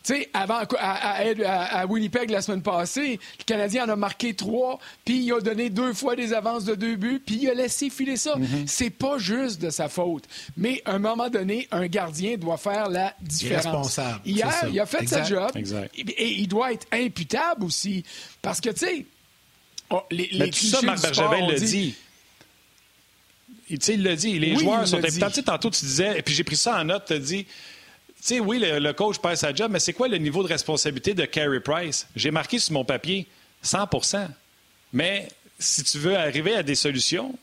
Tu 0.03 0.13
sais, 0.15 0.29
avant, 0.33 0.59
à, 0.79 1.85
Winnipeg 1.85 2.29
la 2.29 2.41
semaine 2.41 2.61
passée, 2.61 3.21
le 3.39 3.43
Canadien 3.45 3.85
en 3.85 3.89
a 3.89 3.95
marqué 3.95 4.33
trois, 4.33 4.77
puis 5.05 5.23
il 5.23 5.31
a 5.31 5.39
donné 5.39 5.69
deux 5.69 5.93
fois 5.93 6.17
des 6.17 6.33
avances 6.33 6.65
de 6.65 6.75
deux 6.75 6.97
buts, 6.97 7.21
puis 7.25 7.39
il 7.41 7.49
a 7.49 7.53
laissé 7.53 7.89
filer 7.89 8.17
ça. 8.17 8.35
Mm-hmm. 8.35 8.67
C'est 8.67 8.89
pas 8.89 9.17
juste 9.17 9.61
de 9.61 9.69
sa 9.69 9.87
faute. 9.87 10.25
Mais 10.57 10.81
à 10.83 10.95
un 10.95 10.99
moment 10.99 11.29
donné, 11.29 11.69
un 11.71 11.87
gardien 11.87 12.35
doit 12.35 12.57
faire 12.57 12.89
la 12.89 13.13
différence. 13.21 13.63
responsable. 13.63 14.19
Hier, 14.25 14.53
il 14.69 14.77
a 14.77 14.85
fait 14.85 15.07
sa 15.07 15.23
job. 15.23 15.51
Et, 15.95 16.31
il 16.33 16.47
doit 16.49 16.73
être 16.73 16.87
imputable 16.91 17.63
aussi. 17.63 18.03
Parce 18.41 18.59
que, 18.59 18.71
tu 18.71 18.85
sais, 18.85 19.05
oh, 19.89 20.01
les, 20.11 20.27
les 20.33 20.49
tout 20.49 20.65
ça, 20.65 20.81
Marc 20.81 21.01
Bergevin 21.01 21.47
le 21.47 21.57
dit. 21.57 21.95
Il, 23.73 23.93
il 23.93 24.03
l'a 24.03 24.15
dit, 24.15 24.39
les 24.39 24.55
joueurs 24.55 24.87
sont. 24.87 25.01
Tantôt, 25.45 25.69
tu 25.69 25.85
disais, 25.85 26.19
et 26.19 26.21
puis 26.21 26.33
j'ai 26.33 26.43
pris 26.43 26.55
ça 26.55 26.79
en 26.79 26.85
note, 26.85 27.05
tu 27.07 27.13
as 27.13 27.19
dit, 27.19 27.45
sais, 28.23 28.39
oui, 28.39 28.59
le, 28.59 28.93
coach 28.93 29.19
perd 29.19 29.35
sa 29.35 29.53
job, 29.53 29.69
mais 29.71 29.79
c'est 29.79 29.93
quoi 29.93 30.07
le 30.07 30.17
niveau 30.17 30.43
de 30.43 30.47
responsabilité 30.47 31.13
de 31.13 31.25
Carey 31.25 31.59
Price? 31.59 32.07
J'ai 32.15 32.31
marqué 32.31 32.57
sur 32.57 32.73
mon 32.73 32.85
papier 32.85 33.27
100% 33.63 34.27
Mais 34.93 35.27
si 35.59 35.83
tu 35.83 35.97
veux 35.97 36.15
arriver 36.15 36.55
à 36.55 36.63
des 36.63 36.75
solutions, 36.75 37.37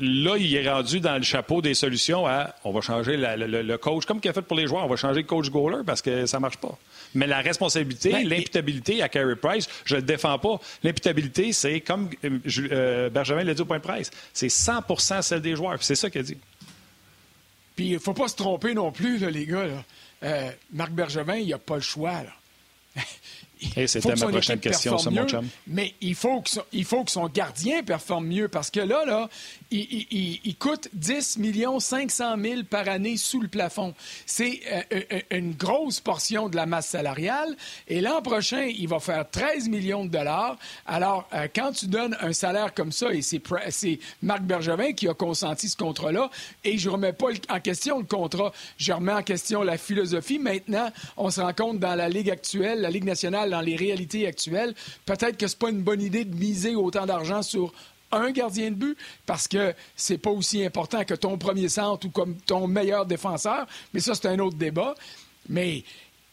là, 0.00 0.36
il 0.38 0.54
est 0.54 0.68
rendu 0.68 1.00
dans 1.00 1.16
le 1.16 1.22
chapeau 1.22 1.60
des 1.60 1.74
solutions 1.74 2.26
à 2.26 2.54
on 2.64 2.72
va 2.72 2.80
changer 2.80 3.16
le, 3.18 3.76
coach, 3.76 4.06
comme 4.06 4.20
qu'il 4.20 4.30
a 4.30 4.34
fait 4.34 4.42
pour 4.42 4.56
les 4.56 4.66
joueurs, 4.66 4.84
on 4.84 4.88
va 4.88 4.96
changer 4.96 5.20
le 5.20 5.26
coach 5.26 5.50
goaler 5.50 5.84
parce 5.84 6.00
que 6.00 6.24
ça 6.24 6.38
ne 6.38 6.42
marche 6.42 6.56
pas. 6.56 6.78
Mais 7.14 7.26
la 7.26 7.40
responsabilité, 7.40 8.12
ben, 8.12 8.28
l'imputabilité 8.28 9.02
à 9.02 9.08
Carey 9.08 9.36
Price, 9.36 9.68
je 9.84 9.94
ne 9.94 10.00
le 10.00 10.06
défends 10.06 10.38
pas. 10.38 10.60
L'imputabilité, 10.82 11.52
c'est 11.52 11.80
comme 11.80 12.10
euh, 12.24 12.38
euh, 12.70 13.10
Benjamin 13.10 13.44
l'a 13.44 13.54
dit 13.54 13.62
au 13.62 13.64
point 13.64 13.78
de 13.78 13.82
presse, 13.82 14.10
c'est 14.32 14.48
100% 14.48 15.22
celle 15.22 15.40
des 15.40 15.56
joueurs. 15.56 15.82
C'est 15.82 15.94
ça 15.94 16.10
qu'il 16.10 16.20
a 16.20 16.24
dit. 16.24 16.36
Puis 17.76 17.86
il 17.86 17.92
ne 17.94 17.98
faut 17.98 18.14
pas 18.14 18.28
se 18.28 18.36
tromper 18.36 18.74
non 18.74 18.90
plus, 18.90 19.18
les 19.30 19.46
gars. 19.46 19.66
Euh, 20.24 20.50
Marc 20.72 20.90
Bergevin, 20.90 21.36
il 21.36 21.48
n'a 21.48 21.58
pas 21.58 21.76
le 21.76 21.80
choix. 21.80 22.22
Là. 22.22 23.02
c'était 23.86 24.16
ma 24.16 24.28
prochaine 24.28 24.60
question, 24.60 24.98
ça, 24.98 25.10
mon 25.10 25.26
chum. 25.26 25.48
Mais 25.66 25.94
il 26.00 26.14
faut, 26.14 26.40
que 26.40 26.50
son, 26.50 26.62
il 26.72 26.84
faut 26.84 27.04
que 27.04 27.10
son 27.10 27.28
gardien 27.28 27.82
performe 27.82 28.26
mieux 28.26 28.48
parce 28.48 28.70
que 28.70 28.80
là, 28.80 29.04
là 29.04 29.28
il, 29.70 30.56
coûte 30.58 30.88
10 30.94 31.38
500 31.78 32.36
000 32.40 32.62
par 32.68 32.88
année 32.88 33.16
sous 33.16 33.40
le 33.40 33.48
plafond. 33.48 33.94
C'est 34.24 34.60
euh, 34.70 34.82
euh, 35.12 35.20
une 35.30 35.52
grosse 35.52 36.00
portion 36.00 36.48
de 36.48 36.56
la 36.56 36.66
masse 36.66 36.88
salariale. 36.88 37.54
Et 37.86 38.00
l'an 38.00 38.22
prochain, 38.22 38.62
il 38.62 38.88
va 38.88 38.98
faire 38.98 39.28
13 39.30 39.68
millions 39.68 40.04
de 40.04 40.10
dollars. 40.10 40.56
Alors, 40.86 41.28
euh, 41.34 41.48
quand 41.54 41.72
tu 41.72 41.86
donnes 41.86 42.16
un 42.20 42.32
salaire 42.32 42.72
comme 42.72 42.92
ça, 42.92 43.12
et 43.12 43.22
c'est 43.22 43.42
Marc 44.22 44.42
Bergevin 44.42 44.92
qui 44.92 45.08
a 45.08 45.14
consenti 45.14 45.68
ce 45.68 45.76
contrat-là, 45.76 46.30
et 46.64 46.78
je 46.78 46.88
ne 46.88 46.94
remets 46.94 47.12
pas 47.12 47.28
en 47.50 47.60
question 47.60 47.98
le 47.98 48.04
contrat, 48.04 48.52
je 48.78 48.92
remets 48.92 49.12
en 49.12 49.22
question 49.22 49.62
la 49.62 49.76
philosophie. 49.76 50.38
Maintenant, 50.38 50.90
on 51.16 51.30
se 51.30 51.40
rend 51.40 51.52
compte 51.52 51.78
dans 51.78 51.94
la 51.94 52.08
Ligue 52.08 52.30
actuelle, 52.30 52.80
la 52.80 52.90
Ligue 52.90 53.04
nationale, 53.04 53.50
dans 53.50 53.60
les 53.60 53.76
réalités 53.76 54.26
actuelles, 54.26 54.74
peut-être 55.04 55.36
que 55.36 55.46
c'est 55.46 55.58
pas 55.58 55.70
une 55.70 55.82
bonne 55.82 56.00
idée 56.00 56.24
de 56.24 56.34
miser 56.34 56.74
autant 56.74 57.06
d'argent 57.06 57.42
sur 57.42 57.72
un 58.12 58.30
gardien 58.30 58.70
de 58.70 58.76
but 58.76 58.98
parce 59.26 59.48
que 59.48 59.74
c'est 59.96 60.18
pas 60.18 60.30
aussi 60.30 60.64
important 60.64 61.04
que 61.04 61.14
ton 61.14 61.38
premier 61.38 61.68
centre 61.68 62.06
ou 62.06 62.10
comme 62.10 62.36
ton 62.36 62.66
meilleur 62.66 63.06
défenseur. 63.06 63.66
Mais 63.92 64.00
ça, 64.00 64.14
c'est 64.14 64.28
un 64.28 64.38
autre 64.38 64.56
débat. 64.56 64.94
Mais 65.48 65.84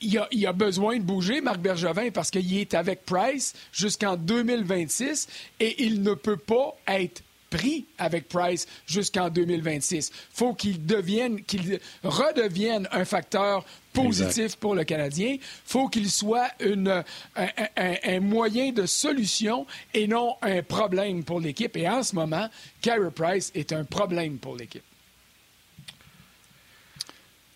il 0.01 0.17
a, 0.17 0.27
il 0.31 0.45
a, 0.45 0.53
besoin 0.53 0.97
de 0.97 1.03
bouger, 1.03 1.41
Marc 1.41 1.59
Bergevin, 1.59 2.11
parce 2.11 2.29
qu'il 2.29 2.57
est 2.57 2.73
avec 2.73 3.05
Price 3.05 3.53
jusqu'en 3.71 4.17
2026 4.17 5.27
et 5.59 5.83
il 5.83 6.01
ne 6.01 6.13
peut 6.13 6.37
pas 6.37 6.75
être 6.87 7.23
pris 7.49 7.85
avec 7.97 8.27
Price 8.27 8.67
jusqu'en 8.85 9.29
2026. 9.29 10.11
faut 10.33 10.53
qu'il 10.53 10.85
devienne, 10.85 11.41
qu'il 11.43 11.79
redevienne 12.03 12.87
un 12.91 13.05
facteur 13.05 13.65
positif 13.93 14.57
pour 14.57 14.75
le 14.75 14.83
Canadien. 14.83 15.37
faut 15.65 15.87
qu'il 15.87 16.09
soit 16.11 16.49
une, 16.59 17.03
un, 17.35 18.19
moyen 18.19 18.71
de 18.71 18.85
solution 18.85 19.65
et 19.93 20.07
non 20.07 20.35
un 20.41 20.61
problème 20.61 21.23
pour 21.23 21.39
l'équipe. 21.39 21.75
Et 21.77 21.87
en 21.87 22.03
ce 22.03 22.15
moment, 22.15 22.49
Carey 22.81 23.11
Price 23.13 23.51
est 23.55 23.71
un 23.71 23.85
problème 23.85 24.37
pour 24.37 24.57
l'équipe. 24.57 24.83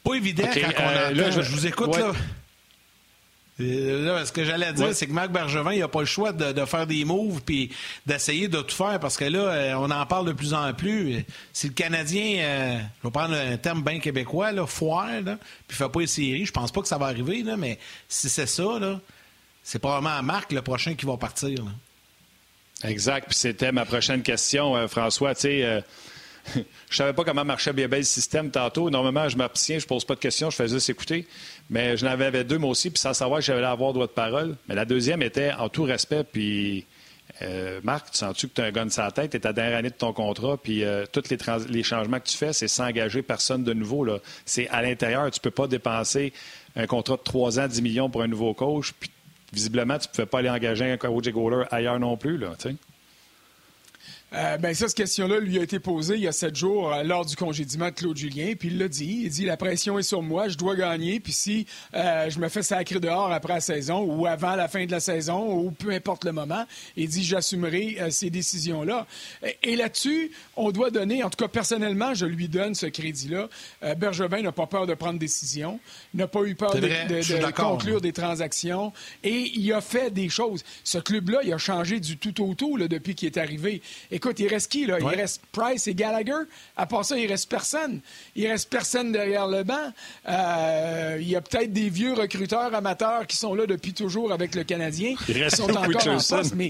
Pas 0.04 0.16
évident 0.16 0.48
quand 0.54 0.72
on 0.78 0.88
euh, 0.88 1.12
là, 1.12 1.32
je, 1.32 1.42
vous 1.42 1.68
écoute 1.68 1.96
là. 1.98 2.14
Là, 3.60 4.26
ce 4.26 4.32
que 4.32 4.46
j'allais 4.46 4.72
dire, 4.72 4.96
c'est 4.96 5.06
que 5.06 5.12
Marc 5.12 5.32
Bergevin, 5.32 5.74
il 5.74 5.80
n'a 5.80 5.90
pas 5.90 6.00
le 6.00 6.06
choix 6.06 6.32
de, 6.32 6.66
faire 6.66 6.88
des 6.88 7.04
moves 7.04 7.42
puis 7.42 7.70
d'essayer 8.06 8.48
de 8.48 8.62
tout 8.62 8.76
faire 8.76 9.00
parce 9.00 9.18
que 9.18 9.26
là, 9.26 9.40
euh, 9.40 9.74
on 9.76 9.92
en 9.92 10.06
parle 10.06 10.28
de 10.28 10.32
plus 10.32 10.54
en 10.54 10.74
plus. 10.74 11.26
Si 11.52 11.68
le 11.68 11.74
Canadien, 11.74 12.40
euh, 12.40 12.80
je 13.02 13.08
vais 13.08 13.12
prendre 13.12 13.36
un 13.36 13.58
terme 13.58 13.84
bien 13.84 14.00
québécois, 14.00 14.54
là, 14.54 14.66
foire, 14.66 15.22
là, 15.22 15.38
puis 15.68 15.76
fait 15.76 15.90
pas 15.90 16.02
une 16.02 16.08
série, 16.08 16.46
je 16.46 16.54
pense 16.54 16.72
pas 16.72 16.82
que 16.82 16.88
ça 16.88 16.98
va 16.98 17.08
arriver, 17.08 17.44
là, 17.44 17.58
mais 17.58 17.80
si 18.08 18.30
c'est 18.30 18.46
ça, 18.46 18.80
là, 18.80 19.02
c'est 19.62 19.80
probablement 19.80 20.24
Marc 20.24 20.54
le 20.54 20.62
prochain 20.62 20.96
qui 20.96 21.06
va 21.06 21.18
partir. 21.18 21.58
Exact. 22.86 23.26
Puis 23.28 23.38
c'était 23.38 23.74
ma 23.74 23.84
prochaine 23.84 24.22
question, 24.22 24.78
euh, 24.78 24.88
François. 24.88 25.36
Tu 25.36 25.42
sais, 25.42 25.84
je 26.90 26.96
savais 26.96 27.14
pas 27.14 27.24
comment 27.24 27.46
marchait 27.46 27.74
bien, 27.74 27.88
le 27.88 28.04
système 28.04 28.52
tantôt. 28.52 28.90
Normalement, 28.90 29.28
je 29.30 29.38
m'abstiens, 29.38 29.80
je 29.80 29.86
pose 29.86 30.06
pas 30.06 30.16
de 30.16 30.20
questions, 30.20 30.50
je 30.50 30.56
fais 30.56 30.68
juste 30.68 30.90
écouter. 30.90 31.28
Mais 31.70 31.98
je 31.98 32.06
n'avais 32.06 32.26
avais 32.26 32.44
deux, 32.44 32.58
moi 32.58 32.72
aussi, 32.72 32.90
puis 32.90 33.00
sans 33.00 33.14
savoir 33.14 33.40
que 33.40 33.46
j'allais 33.46 33.66
avoir 33.66 33.94
droit 33.94 34.08
de 34.08 34.12
parole. 34.12 34.56
Mais 34.68 34.76
la 34.76 34.86
deuxième 34.86 35.22
était 35.22 35.52
en 35.54 35.70
tout 35.70 35.84
respect, 35.84 36.24
puis 36.24 36.86
euh, 37.42 37.80
Marc, 37.84 38.12
tu 38.12 38.18
sens-tu 38.18 38.48
que 38.48 38.54
tu 38.56 38.62
as 38.62 38.66
un 38.66 38.72
gun 38.72 38.90
sur 38.90 39.04
la 39.04 39.12
tête, 39.12 39.32
tu 39.32 39.38
es 39.38 39.40
ta 39.40 39.54
dernière 39.54 39.78
année 39.78 39.90
de 39.90 39.96
ton 39.96 40.14
contrat, 40.14 40.58
puis 40.58 40.84
euh, 40.84 41.06
tous 41.12 41.24
les, 41.30 41.84
changements 41.84 42.20
que 42.20 42.28
tu 42.28 42.38
fais, 42.38 42.54
c'est 42.54 42.68
sans 42.68 42.86
engager 42.86 43.22
personne 43.22 43.64
de 43.64 43.74
nouveau. 43.74 44.06
C'est 44.46 44.68
à 44.70 44.82
l'intérieur, 44.82 45.30
tu 45.32 45.40
peux 45.40 45.52
pas 45.52 45.68
dépenser 45.68 46.34
un 46.76 46.88
contrat 46.88 47.18
de 47.18 47.24
3 47.24 47.60
ans, 47.60 47.68
10 47.68 47.82
millions 47.82 48.10
pour 48.10 48.22
un 48.22 48.28
nouveau 48.28 48.54
coach, 48.54 48.94
puis 49.00 49.10
visiblement, 49.54 49.98
tu 49.98 50.08
ne 50.08 50.12
pouvais 50.12 50.26
pas 50.26 50.40
aller 50.40 50.50
engager 50.50 50.92
un 50.92 50.98
coach 50.98 51.30
goaler 51.30 51.66
ailleurs 51.72 52.00
non 52.00 52.18
plus. 52.18 52.38
Là, 52.38 52.52
euh, 54.32 54.58
ben 54.58 54.76
ça, 54.76 54.88
cette 54.88 54.98
question-là 54.98 55.40
lui 55.40 55.58
a 55.58 55.64
été 55.64 55.80
posée 55.80 56.14
il 56.16 56.22
y 56.22 56.28
a 56.28 56.32
sept 56.32 56.56
jours 56.56 56.94
euh, 56.94 57.02
lors 57.02 57.26
du 57.26 57.36
congédiement 57.36 57.88
de 57.88 57.96
Claude 57.96 58.16
Julien, 58.16 58.54
puis 58.58 58.70
il 58.70 58.78
l'a 58.78 58.88
dit. 58.88 59.22
Il 59.24 59.30
dit 59.30 59.46
la 59.46 59.58
pression 59.58 59.98
est 59.98 60.04
sur 60.04 60.22
moi, 60.22 60.50
je 60.50 60.58
dois 60.58 60.76
gagner, 60.76 61.20
puis 61.20 61.34
si 61.34 61.66
euh, 61.96 62.30
je 62.30 62.40
me 62.40 62.48
fais 62.48 62.62
sacrer 62.62 63.00
dehors 63.00 63.32
après 63.32 63.54
la 63.54 63.60
saison 63.60 64.02
ou 64.04 64.28
avant 64.28 64.56
la 64.56 64.68
fin 64.68 64.86
de 64.86 64.92
la 64.92 65.00
saison 65.00 65.52
ou 65.52 65.72
peu 65.72 65.90
importe 65.92 66.26
le 66.26 66.32
moment, 66.32 66.66
il 66.96 67.08
dit 67.08 67.24
j'assumerai 67.24 67.98
ces 68.12 68.30
décisions-là. 68.30 69.08
Et, 69.64 69.76
là-dessus, 69.76 70.32
on 70.56 70.72
doit 70.72 70.92
donner, 70.92 71.24
en 71.24 71.30
tout 71.30 71.38
cas 71.38 71.48
personnellement, 71.48 72.14
je 72.14 72.26
lui 72.26 72.48
donne 72.50 72.76
ce 72.76 72.86
crédit-là. 72.86 73.50
Bergevin 73.96 74.42
n'a 74.42 74.52
pas 74.52 74.68
peur 74.68 74.86
de 74.86 74.94
prendre 74.94 75.18
décision, 75.18 75.80
n'a 76.14 76.28
pas 76.28 76.44
eu 76.44 76.56
peur 76.56 76.76
de, 76.76 76.82
de 76.82 77.52
conclure 77.52 78.02
des 78.02 78.14
transactions 78.14 78.94
et 79.24 79.52
il 79.56 79.72
a 79.74 79.82
fait 79.82 80.12
des 80.12 80.30
choses. 80.30 80.64
Ce 80.84 80.98
club-là, 80.98 81.40
il 81.44 81.54
a 81.54 81.58
changé 81.58 82.00
du 82.00 82.18
tout 82.18 82.44
au 82.44 82.54
tout 82.54 82.78
là, 82.78 82.88
depuis 82.88 83.16
qu'il 83.16 83.28
est 83.28 83.38
arrivé. 83.38 83.82
Écoute, 84.20 84.38
il 84.42 84.50
reste 84.50 84.70
qui, 84.70 84.86
là? 84.86 84.98
Il 85.00 85.08
reste 85.08 85.42
Price 85.54 85.88
et 85.88 85.96
Gallagher. 85.96 86.44
À 86.76 86.86
part 86.86 87.06
ça, 87.06 87.18
il 87.18 87.26
reste 87.26 87.50
personne. 87.50 88.02
Il 88.36 88.46
reste 88.48 88.70
personne 88.70 89.14
derrière 89.14 89.48
le 89.48 89.64
banc. 89.64 89.94
Euh, 90.28 91.18
il 91.22 91.30
y 91.30 91.38
a 91.38 91.42
peut-être 91.42 91.72
des 91.72 91.90
vieux 91.90 92.12
recruteurs 92.12 92.76
amateurs 92.76 93.26
qui 93.28 93.38
sont 93.38 93.56
là 93.56 93.66
depuis 93.66 93.94
toujours 93.94 94.34
avec 94.34 94.56
le 94.56 94.66
Canadien. 94.66 95.16
Il 95.30 95.42
reste 95.42 95.56
sont 95.56 95.70
encore 95.70 96.06
en 96.06 96.18
poste, 96.18 96.54
mais... 96.54 96.70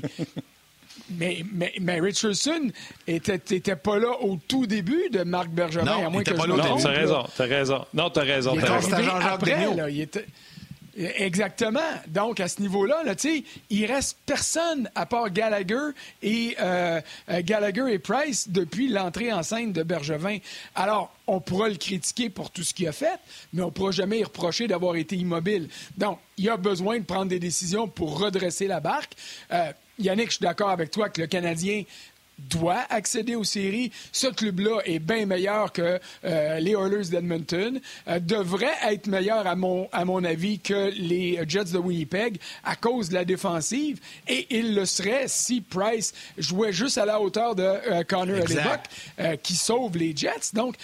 Mais, 1.12 1.44
mais, 1.52 1.74
mais, 1.82 2.00
Richardson 2.00 2.70
était, 3.08 3.40
pas 3.76 3.98
là 3.98 4.12
au 4.22 4.38
tout 4.48 4.68
début 4.68 5.10
de 5.10 5.24
Marc 5.24 5.50
Bergevin, 5.50 5.86
non, 5.86 6.06
à 6.06 6.10
moins 6.12 6.22
que 6.22 6.30
pas 6.34 6.44
je 6.44 6.50
Non, 6.50 6.78
t'as 6.78 6.90
raison, 6.92 7.24
t'as 7.36 7.46
raison. 7.46 7.86
Non, 7.96 8.10
t'as 8.12 8.22
raison. 8.22 8.54
Il 8.54 8.64
est 8.64 9.26
après, 9.26 9.76
là, 9.76 9.90
il 9.90 10.02
était... 10.02 10.28
Exactement. 10.98 11.80
Donc, 12.08 12.40
à 12.40 12.48
ce 12.48 12.62
niveau-là, 12.62 13.04
là, 13.04 13.14
il 13.70 13.86
reste 13.86 14.18
personne 14.26 14.90
à 14.96 15.06
part 15.06 15.30
Gallagher 15.30 15.90
et, 16.22 16.56
euh, 16.60 17.00
euh, 17.30 17.42
Gallagher 17.44 17.86
et 17.94 18.00
Price 18.00 18.50
depuis 18.50 18.90
l'entrée 18.90 19.32
en 19.32 19.44
scène 19.44 19.72
de 19.72 19.84
Bergevin. 19.84 20.38
Alors, 20.76 21.14
on 21.28 21.40
pourra 21.40 21.70
le 21.70 21.76
critiquer 21.76 22.30
pour 22.30 22.52
tout 22.52 22.64
ce 22.64 22.74
qu'il 22.74 22.88
a 22.88 22.92
fait, 22.92 23.20
mais 23.54 23.62
on 23.62 23.68
ne 23.68 23.72
pourra 23.72 23.92
jamais 23.92 24.20
y 24.20 24.24
reprocher 24.24 24.68
d'avoir 24.68 24.96
été 24.96 25.16
immobile. 25.16 25.70
Donc, 25.98 26.20
il 26.38 26.50
a 26.50 26.58
besoin 26.58 27.00
de 27.00 27.04
prendre 27.04 27.28
des 27.28 27.40
décisions 27.40 27.88
pour 27.88 28.20
redresser 28.20 28.68
la 28.68 28.80
barque. 28.80 29.14
Euh, 29.52 29.72
Yannick, 30.00 30.28
je 30.28 30.36
suis 30.38 30.44
d'accord 30.44 30.70
avec 30.70 30.92
toi 30.92 31.10
que 31.10 31.22
le 31.22 31.28
Canadien 31.28 31.84
doit 32.50 32.86
accéder 32.90 33.36
aux 33.36 33.44
séries. 33.44 33.92
Ce 34.12 34.28
club-là 34.28 34.80
est 34.86 35.00
bien 35.00 35.26
meilleur 35.26 35.72
que 35.72 36.00
euh, 36.26 36.60
les 36.60 36.72
Oilers 36.72 37.10
d'Edmonton, 37.10 37.80
euh, 38.08 38.20
devrait 38.20 38.76
être 38.88 39.08
meilleur 39.08 39.46
à 39.48 39.56
mon, 39.56 39.90
à 39.92 40.06
mon 40.06 40.24
avis 40.24 40.60
que 40.60 40.92
les 40.98 41.40
Jets 41.48 41.72
de 41.74 41.78
Winnipeg 41.78 42.40
à 42.64 42.76
cause 42.76 43.10
de 43.10 43.16
la 43.16 43.26
défensive 43.26 44.00
et 44.28 44.48
il 44.50 44.76
le 44.76 44.86
serait 44.86 45.26
si 45.28 45.62
Price 45.62 46.14
jouait 46.38 46.74
juste 46.74 46.98
à 46.98 47.06
la 47.06 47.20
hauteur 47.20 47.56
de 47.56 47.64
euh, 47.64 48.04
Connor 48.04 48.38
Hellebuck 48.38 49.40
qui 49.44 49.56
sauve 49.56 49.98
les 49.98 50.16
Jets. 50.16 50.54
Donc, 50.54 50.76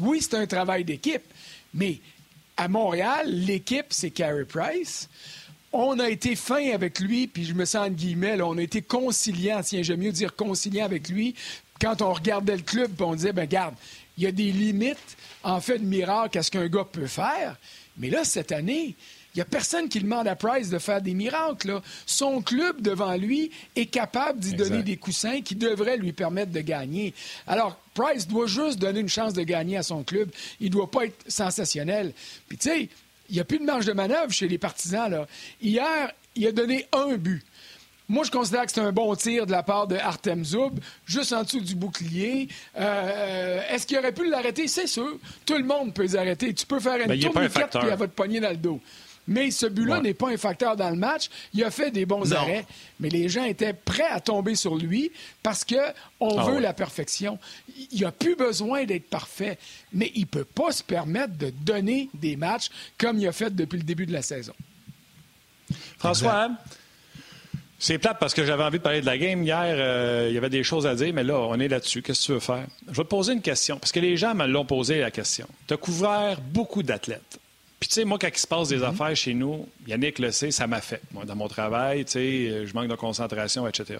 oui, 0.00 0.20
c'est 0.20 0.36
un 0.36 0.46
travail 0.46 0.84
d'équipe, 0.84 1.22
mais 1.74 1.98
à 2.56 2.68
Montréal, 2.68 3.26
l'équipe, 3.28 3.86
c'est 3.90 4.10
Carey 4.10 4.44
Price. 4.44 5.08
On 5.72 5.98
a 5.98 6.10
été 6.10 6.36
fin 6.36 6.70
avec 6.72 7.00
lui, 7.00 7.26
puis 7.26 7.44
je 7.44 7.54
me 7.54 7.64
sens 7.64 7.88
en 7.88 7.90
guillemets, 7.90 8.36
là, 8.36 8.46
on 8.46 8.58
a 8.58 8.62
été 8.62 8.82
conciliant, 8.82 9.62
tiens, 9.62 9.82
j'aime 9.82 10.00
mieux 10.00 10.12
dire 10.12 10.36
conciliant 10.36 10.84
avec 10.84 11.08
lui, 11.08 11.34
quand 11.80 12.02
on 12.02 12.12
regardait 12.12 12.56
le 12.56 12.62
club, 12.62 13.00
on 13.00 13.14
disait, 13.14 13.32
ben 13.32 13.46
garde, 13.46 13.74
il 14.16 14.24
y 14.24 14.26
a 14.26 14.32
des 14.32 14.52
limites 14.52 15.16
en 15.42 15.60
fait 15.60 15.78
de 15.78 15.84
miracle 15.84 16.38
à 16.38 16.42
ce 16.42 16.50
qu'un 16.50 16.68
gars 16.68 16.84
peut 16.84 17.06
faire. 17.06 17.56
Mais 17.96 18.10
là, 18.10 18.24
cette 18.24 18.52
année, 18.52 18.94
il 19.34 19.38
n'y 19.38 19.42
a 19.42 19.46
personne 19.46 19.88
qui 19.88 20.00
demande 20.00 20.28
à 20.28 20.36
Price 20.36 20.68
de 20.68 20.78
faire 20.78 21.00
des 21.00 21.14
miracles. 21.14 21.80
Son 22.04 22.42
club 22.42 22.82
devant 22.82 23.16
lui 23.16 23.50
est 23.74 23.86
capable 23.86 24.38
d'y 24.38 24.52
donner 24.52 24.82
des 24.82 24.98
coussins 24.98 25.40
qui 25.40 25.54
devraient 25.54 25.96
lui 25.96 26.12
permettre 26.12 26.52
de 26.52 26.60
gagner. 26.60 27.14
Alors, 27.46 27.78
Price 27.94 28.28
doit 28.28 28.46
juste 28.46 28.78
donner 28.78 29.00
une 29.00 29.08
chance 29.08 29.32
de 29.32 29.42
gagner 29.42 29.78
à 29.78 29.82
son 29.82 30.04
club. 30.04 30.30
Il 30.60 30.66
ne 30.66 30.72
doit 30.72 30.90
pas 30.90 31.06
être 31.06 31.24
sensationnel. 31.26 32.12
Puis, 32.46 32.58
tu 32.58 32.68
sais, 32.68 32.88
n'y 33.34 33.40
a 33.40 33.44
plus 33.44 33.58
de 33.58 33.64
marge 33.64 33.86
de 33.86 33.92
manœuvre 33.92 34.30
chez 34.30 34.48
les 34.48 34.58
partisans. 34.58 35.10
Là. 35.10 35.26
Hier, 35.60 36.12
il 36.34 36.46
a 36.46 36.52
donné 36.52 36.86
un 36.92 37.16
but. 37.16 37.42
Moi, 38.08 38.24
je 38.24 38.30
considère 38.30 38.66
que 38.66 38.72
c'est 38.72 38.80
un 38.80 38.92
bon 38.92 39.14
tir 39.14 39.46
de 39.46 39.52
la 39.52 39.62
part 39.62 39.86
de 39.86 39.96
Artem 39.96 40.44
Zoub, 40.44 40.72
juste 41.06 41.32
en 41.32 41.44
dessous 41.44 41.60
du 41.60 41.74
bouclier. 41.74 42.48
Euh, 42.76 43.62
est-ce 43.70 43.86
qu'il 43.86 43.96
aurait 43.96 44.12
pu 44.12 44.28
l'arrêter? 44.28 44.68
C'est 44.68 44.86
sûr. 44.86 45.18
Tout 45.46 45.56
le 45.56 45.64
monde 45.64 45.94
peut 45.94 46.02
les 46.02 46.16
arrêter. 46.16 46.52
Tu 46.52 46.66
peux 46.66 46.80
faire 46.80 46.96
une 46.96 47.18
tourniquette 47.18 47.70
puis 47.70 47.88
elle 47.90 47.96
va 47.96 48.06
te 48.06 48.12
pogner 48.12 48.40
dans 48.40 48.50
le 48.50 48.56
dos. 48.56 48.80
Mais 49.28 49.50
ce 49.50 49.66
but-là 49.66 50.00
n'est 50.00 50.14
pas 50.14 50.30
un 50.30 50.36
facteur 50.36 50.76
dans 50.76 50.90
le 50.90 50.96
match. 50.96 51.28
Il 51.54 51.62
a 51.62 51.70
fait 51.70 51.90
des 51.90 52.06
bons 52.06 52.32
arrêts, 52.32 52.66
mais 52.98 53.08
les 53.08 53.28
gens 53.28 53.44
étaient 53.44 53.72
prêts 53.72 54.08
à 54.10 54.20
tomber 54.20 54.54
sur 54.54 54.74
lui 54.74 55.12
parce 55.42 55.64
qu'on 55.64 56.38
ah 56.38 56.50
veut 56.50 56.58
la 56.58 56.72
perfection. 56.72 57.38
Il 57.92 58.02
n'a 58.02 58.12
plus 58.12 58.34
besoin 58.34 58.84
d'être 58.84 59.08
parfait, 59.08 59.58
mais 59.92 60.10
il 60.14 60.22
ne 60.22 60.26
peut 60.26 60.44
pas 60.44 60.72
se 60.72 60.82
permettre 60.82 61.36
de 61.36 61.50
donner 61.50 62.08
des 62.14 62.36
matchs 62.36 62.68
comme 62.98 63.18
il 63.18 63.28
a 63.28 63.32
fait 63.32 63.54
depuis 63.54 63.78
le 63.78 63.84
début 63.84 64.06
de 64.06 64.12
la 64.12 64.22
saison. 64.22 64.54
François, 65.98 66.50
c'est 67.78 67.98
plate 67.98 68.18
parce 68.20 68.32
que 68.32 68.44
j'avais 68.44 68.62
envie 68.62 68.78
de 68.78 68.82
parler 68.82 69.00
de 69.00 69.06
la 69.06 69.18
game. 69.18 69.42
Hier, 69.42 69.60
euh, 69.60 70.26
il 70.28 70.34
y 70.34 70.38
avait 70.38 70.50
des 70.50 70.62
choses 70.62 70.86
à 70.86 70.94
dire, 70.94 71.12
mais 71.12 71.24
là, 71.24 71.38
on 71.38 71.58
est 71.58 71.66
là-dessus. 71.66 72.00
Qu'est-ce 72.00 72.20
que 72.20 72.26
tu 72.26 72.32
veux 72.32 72.40
faire? 72.40 72.66
Je 72.86 72.92
vais 72.92 73.02
te 73.02 73.08
poser 73.08 73.32
une 73.32 73.42
question, 73.42 73.76
parce 73.78 73.90
que 73.90 73.98
les 73.98 74.16
gens 74.16 74.34
me 74.34 74.46
l'ont 74.46 74.64
posé 74.64 75.00
la 75.00 75.10
question. 75.10 75.48
Tu 75.66 75.74
as 75.74 75.76
couvert 75.76 76.40
beaucoup 76.40 76.84
d'athlètes. 76.84 77.40
Puis, 77.82 77.88
tu 77.88 77.94
sais, 77.94 78.04
moi, 78.04 78.16
quand 78.16 78.28
il 78.28 78.38
se 78.38 78.46
passe 78.46 78.68
des 78.68 78.76
mhm. 78.76 78.84
affaires 78.84 79.16
chez 79.16 79.34
nous, 79.34 79.68
Yannick 79.88 80.20
le 80.20 80.30
sait, 80.30 80.52
ça 80.52 80.68
m'affecte. 80.68 81.02
Moi, 81.10 81.24
dans 81.24 81.34
mon 81.34 81.48
travail, 81.48 82.04
tu 82.04 82.12
sais, 82.12 82.18
euh, 82.20 82.64
je 82.64 82.72
manque 82.74 82.86
de 82.86 82.94
concentration, 82.94 83.66
etc. 83.66 83.98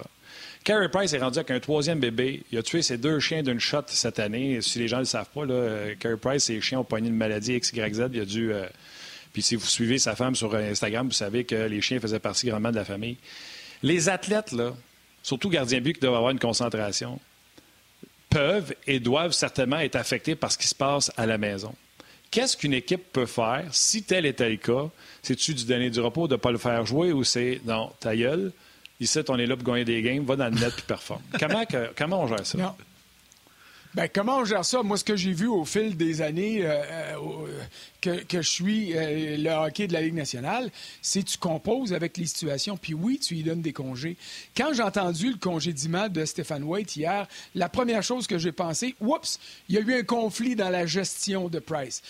Carey 0.62 0.88
Price 0.88 1.12
est 1.14 1.18
rendu 1.18 1.40
avec 1.40 1.50
un 1.50 1.58
troisième 1.58 1.98
bébé. 1.98 2.44
Il 2.52 2.58
a 2.58 2.62
tué 2.62 2.80
ses 2.82 2.96
deux 2.96 3.18
chiens 3.18 3.42
d'une 3.42 3.58
shot 3.58 3.82
cette 3.88 4.20
année. 4.20 4.60
Si 4.62 4.78
les 4.78 4.86
gens 4.86 4.98
ne 4.98 5.02
le 5.02 5.06
savent 5.06 5.30
pas, 5.34 5.44
là, 5.44 5.54
euh, 5.54 5.94
Carey 5.98 6.16
Price, 6.16 6.44
ses 6.44 6.60
chiens 6.60 6.78
ont 6.78 6.84
pogné 6.84 7.08
une 7.08 7.16
maladie 7.16 7.58
XYZ. 7.58 8.04
Il 8.12 8.20
a 8.20 8.24
dû. 8.24 8.52
Euh... 8.52 8.66
Puis 9.32 9.42
si 9.42 9.56
vous 9.56 9.66
suivez 9.66 9.98
sa 9.98 10.14
femme 10.14 10.36
sur 10.36 10.54
Instagram, 10.54 11.08
vous 11.08 11.12
savez 11.12 11.42
que 11.42 11.56
les 11.56 11.80
chiens 11.80 11.98
faisaient 11.98 12.20
partie 12.20 12.46
grandement 12.46 12.70
de 12.70 12.76
la 12.76 12.84
famille. 12.84 13.16
Les 13.82 14.08
athlètes, 14.08 14.52
là, 14.52 14.76
surtout 15.24 15.50
gardiens 15.50 15.80
but 15.80 15.94
qui 15.94 16.00
doivent 16.02 16.14
avoir 16.14 16.30
une 16.30 16.38
concentration, 16.38 17.18
peuvent 18.30 18.76
et 18.86 19.00
doivent 19.00 19.32
certainement 19.32 19.80
être 19.80 19.96
affectés 19.96 20.36
par 20.36 20.52
ce 20.52 20.58
qui 20.58 20.68
se 20.68 20.74
passe 20.76 21.10
à 21.16 21.26
la 21.26 21.36
maison. 21.36 21.74
Qu'est-ce 22.32 22.56
qu'une 22.56 22.72
équipe 22.72 23.12
peut 23.12 23.26
faire 23.26 23.66
si 23.72 24.02
tel 24.02 24.26
était 24.26 24.48
le 24.48 24.56
cas? 24.56 24.88
C'est-tu 25.22 25.52
du 25.52 25.66
donner 25.66 25.90
du 25.90 26.00
repos, 26.00 26.26
de 26.26 26.32
ne 26.32 26.38
pas 26.38 26.50
le 26.50 26.58
faire 26.58 26.84
jouer 26.86 27.12
ou 27.12 27.22
c'est 27.24 27.60
non, 27.66 27.92
ta 28.00 28.16
gueule, 28.16 28.52
ici 28.98 29.20
on 29.28 29.38
est 29.38 29.46
là 29.46 29.54
pour 29.54 29.66
gagner 29.66 29.84
des 29.84 30.00
games, 30.00 30.24
va 30.24 30.36
dans 30.36 30.46
le 30.48 30.58
net 30.58 30.72
puis 30.72 30.84
performe. 30.86 31.20
comment, 31.38 31.62
comment 31.94 32.22
on 32.22 32.26
gère 32.26 32.44
ça? 32.44 32.74
Ben, 33.94 34.08
comment 34.08 34.38
on 34.38 34.44
gère 34.46 34.64
ça? 34.64 34.82
Moi, 34.82 34.96
ce 34.96 35.04
que 35.04 35.16
j'ai 35.16 35.32
vu 35.32 35.48
au 35.48 35.66
fil 35.66 35.98
des 35.98 36.22
années 36.22 36.64
euh, 36.64 36.82
euh, 36.82 37.46
que, 38.00 38.24
que, 38.24 38.40
je 38.40 38.48
suis 38.48 38.96
euh, 38.96 39.36
le 39.36 39.50
hockey 39.50 39.86
de 39.86 39.92
la 39.92 40.00
Ligue 40.00 40.14
nationale, 40.14 40.70
c'est 41.02 41.22
tu 41.22 41.36
composes 41.36 41.92
avec 41.92 42.16
les 42.16 42.24
situations. 42.24 42.78
Puis 42.78 42.94
oui, 42.94 43.18
tu 43.18 43.34
lui 43.34 43.42
donnes 43.42 43.60
des 43.60 43.74
congés. 43.74 44.16
Quand 44.56 44.72
j'ai 44.72 44.82
entendu 44.82 45.32
le 45.32 45.36
congédiement 45.36 46.08
de 46.08 46.24
Stéphane 46.24 46.64
White 46.64 46.96
hier, 46.96 47.28
la 47.54 47.68
première 47.68 48.02
chose 48.02 48.26
que 48.26 48.38
j'ai 48.38 48.52
pensé, 48.52 48.94
oups, 49.00 49.38
il 49.68 49.74
y 49.74 49.78
a 49.78 49.82
eu 49.82 50.00
un 50.00 50.04
conflit 50.04 50.56
dans 50.56 50.70
la 50.70 50.86
gestion 50.86 51.50
de 51.50 51.58
Price. 51.58 52.02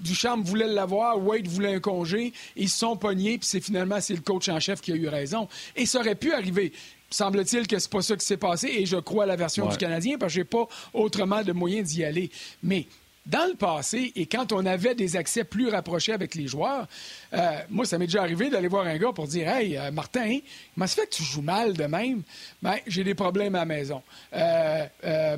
Duchamp 0.00 0.42
voulait 0.42 0.68
l'avoir, 0.68 1.18
White 1.18 1.48
voulait 1.48 1.74
un 1.74 1.80
congé, 1.80 2.32
ils 2.54 2.68
se 2.68 2.78
sont 2.78 2.96
pognés, 2.96 3.38
puis 3.38 3.48
c'est 3.48 3.60
finalement 3.60 4.00
c'est 4.00 4.14
le 4.14 4.20
coach 4.20 4.48
en 4.48 4.60
chef 4.60 4.80
qui 4.80 4.92
a 4.92 4.94
eu 4.94 5.08
raison. 5.08 5.48
Et 5.74 5.86
ça 5.86 5.98
aurait 5.98 6.14
pu 6.14 6.32
arriver 6.32 6.72
semble-t-il 7.10 7.66
que 7.66 7.78
c'est 7.78 7.90
pas 7.90 8.02
ça 8.02 8.16
qui 8.16 8.24
s'est 8.24 8.36
passé 8.36 8.68
et 8.68 8.86
je 8.86 8.96
crois 8.96 9.24
à 9.24 9.26
la 9.26 9.36
version 9.36 9.68
du 9.68 9.76
Canadien 9.76 10.16
parce 10.18 10.32
que 10.32 10.40
j'ai 10.40 10.44
pas 10.44 10.66
autrement 10.92 11.42
de 11.42 11.52
moyen 11.52 11.82
d'y 11.82 12.04
aller. 12.04 12.30
Mais 12.62 12.86
dans 13.26 13.46
le 13.46 13.54
passé, 13.54 14.12
et 14.16 14.24
quand 14.24 14.52
on 14.52 14.64
avait 14.64 14.94
des 14.94 15.16
accès 15.16 15.44
plus 15.44 15.68
rapprochés 15.68 16.12
avec 16.12 16.34
les 16.34 16.46
joueurs, 16.46 16.86
euh, 17.34 17.60
moi, 17.68 17.84
ça 17.84 17.98
m'est 17.98 18.06
déjà 18.06 18.22
arrivé 18.22 18.48
d'aller 18.48 18.68
voir 18.68 18.86
un 18.86 18.96
gars 18.96 19.12
pour 19.12 19.26
dire 19.26 19.46
Hey, 19.46 19.76
euh, 19.76 19.90
Martin, 19.90 20.38
comment 20.74 20.86
ça 20.86 21.02
fait 21.02 21.06
que 21.06 21.16
tu 21.16 21.22
joues 21.22 21.42
mal 21.42 21.74
de 21.74 21.84
même? 21.84 22.22
Ben, 22.62 22.76
j'ai 22.86 23.04
des 23.04 23.14
problèmes 23.14 23.54
à 23.56 23.60
la 23.60 23.64
maison. 23.66 24.02
Euh, 24.32 24.86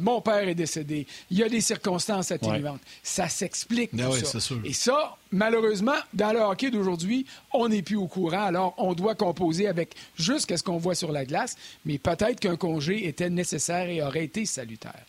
mon 0.00 0.20
père 0.20 0.48
est 0.48 0.54
décédé. 0.54 1.06
Il 1.30 1.38
y 1.38 1.42
a 1.42 1.48
des 1.48 1.60
circonstances 1.60 2.30
atténuantes. 2.30 2.80
Ça 3.02 3.28
s'explique. 3.28 3.90
Ah 3.98 4.10
ça. 4.12 4.38
Et 4.64 4.72
ça, 4.72 5.16
malheureusement, 5.32 5.98
dans 6.14 6.32
le 6.32 6.38
hockey 6.38 6.70
d'aujourd'hui, 6.70 7.26
on 7.52 7.68
n'est 7.68 7.82
plus 7.82 7.96
au 7.96 8.06
courant. 8.06 8.44
Alors, 8.44 8.74
on 8.78 8.94
doit 8.94 9.16
composer 9.16 9.66
avec 9.66 9.94
juste 10.16 10.56
ce 10.56 10.62
qu'on 10.62 10.78
voit 10.78 10.94
sur 10.94 11.10
la 11.10 11.24
glace. 11.24 11.56
Mais 11.84 11.98
peut-être 11.98 12.38
qu'un 12.38 12.56
congé 12.56 13.08
était 13.08 13.28
nécessaire 13.30 13.88
et 13.88 14.02
aurait 14.02 14.24
été 14.24 14.46
salutaire. 14.46 15.04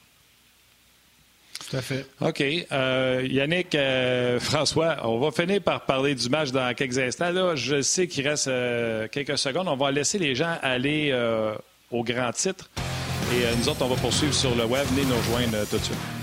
Tout 1.59 1.77
à 1.77 1.81
fait. 1.81 2.05
OK. 2.21 2.43
Euh, 2.71 3.27
Yannick, 3.29 3.75
euh, 3.75 4.39
François, 4.39 4.97
on 5.03 5.19
va 5.19 5.31
finir 5.31 5.61
par 5.61 5.85
parler 5.85 6.15
du 6.15 6.29
match 6.29 6.51
dans 6.51 6.73
quelques 6.73 6.97
instants. 6.97 7.55
Je 7.55 7.81
sais 7.81 8.07
qu'il 8.07 8.27
reste 8.27 8.47
euh, 8.47 9.07
quelques 9.07 9.37
secondes. 9.37 9.67
On 9.67 9.75
va 9.75 9.91
laisser 9.91 10.19
les 10.19 10.35
gens 10.35 10.57
aller 10.61 11.13
au 11.91 12.03
grand 12.03 12.31
titre. 12.31 12.69
Et 13.31 13.57
nous 13.57 13.69
autres, 13.69 13.81
on 13.81 13.87
va 13.87 13.95
poursuivre 13.95 14.33
sur 14.33 14.55
le 14.55 14.65
web. 14.65 14.85
Venez 14.91 15.05
nous 15.05 15.15
rejoindre 15.15 15.67
tout 15.69 15.77
de 15.77 15.83
suite. 15.83 16.22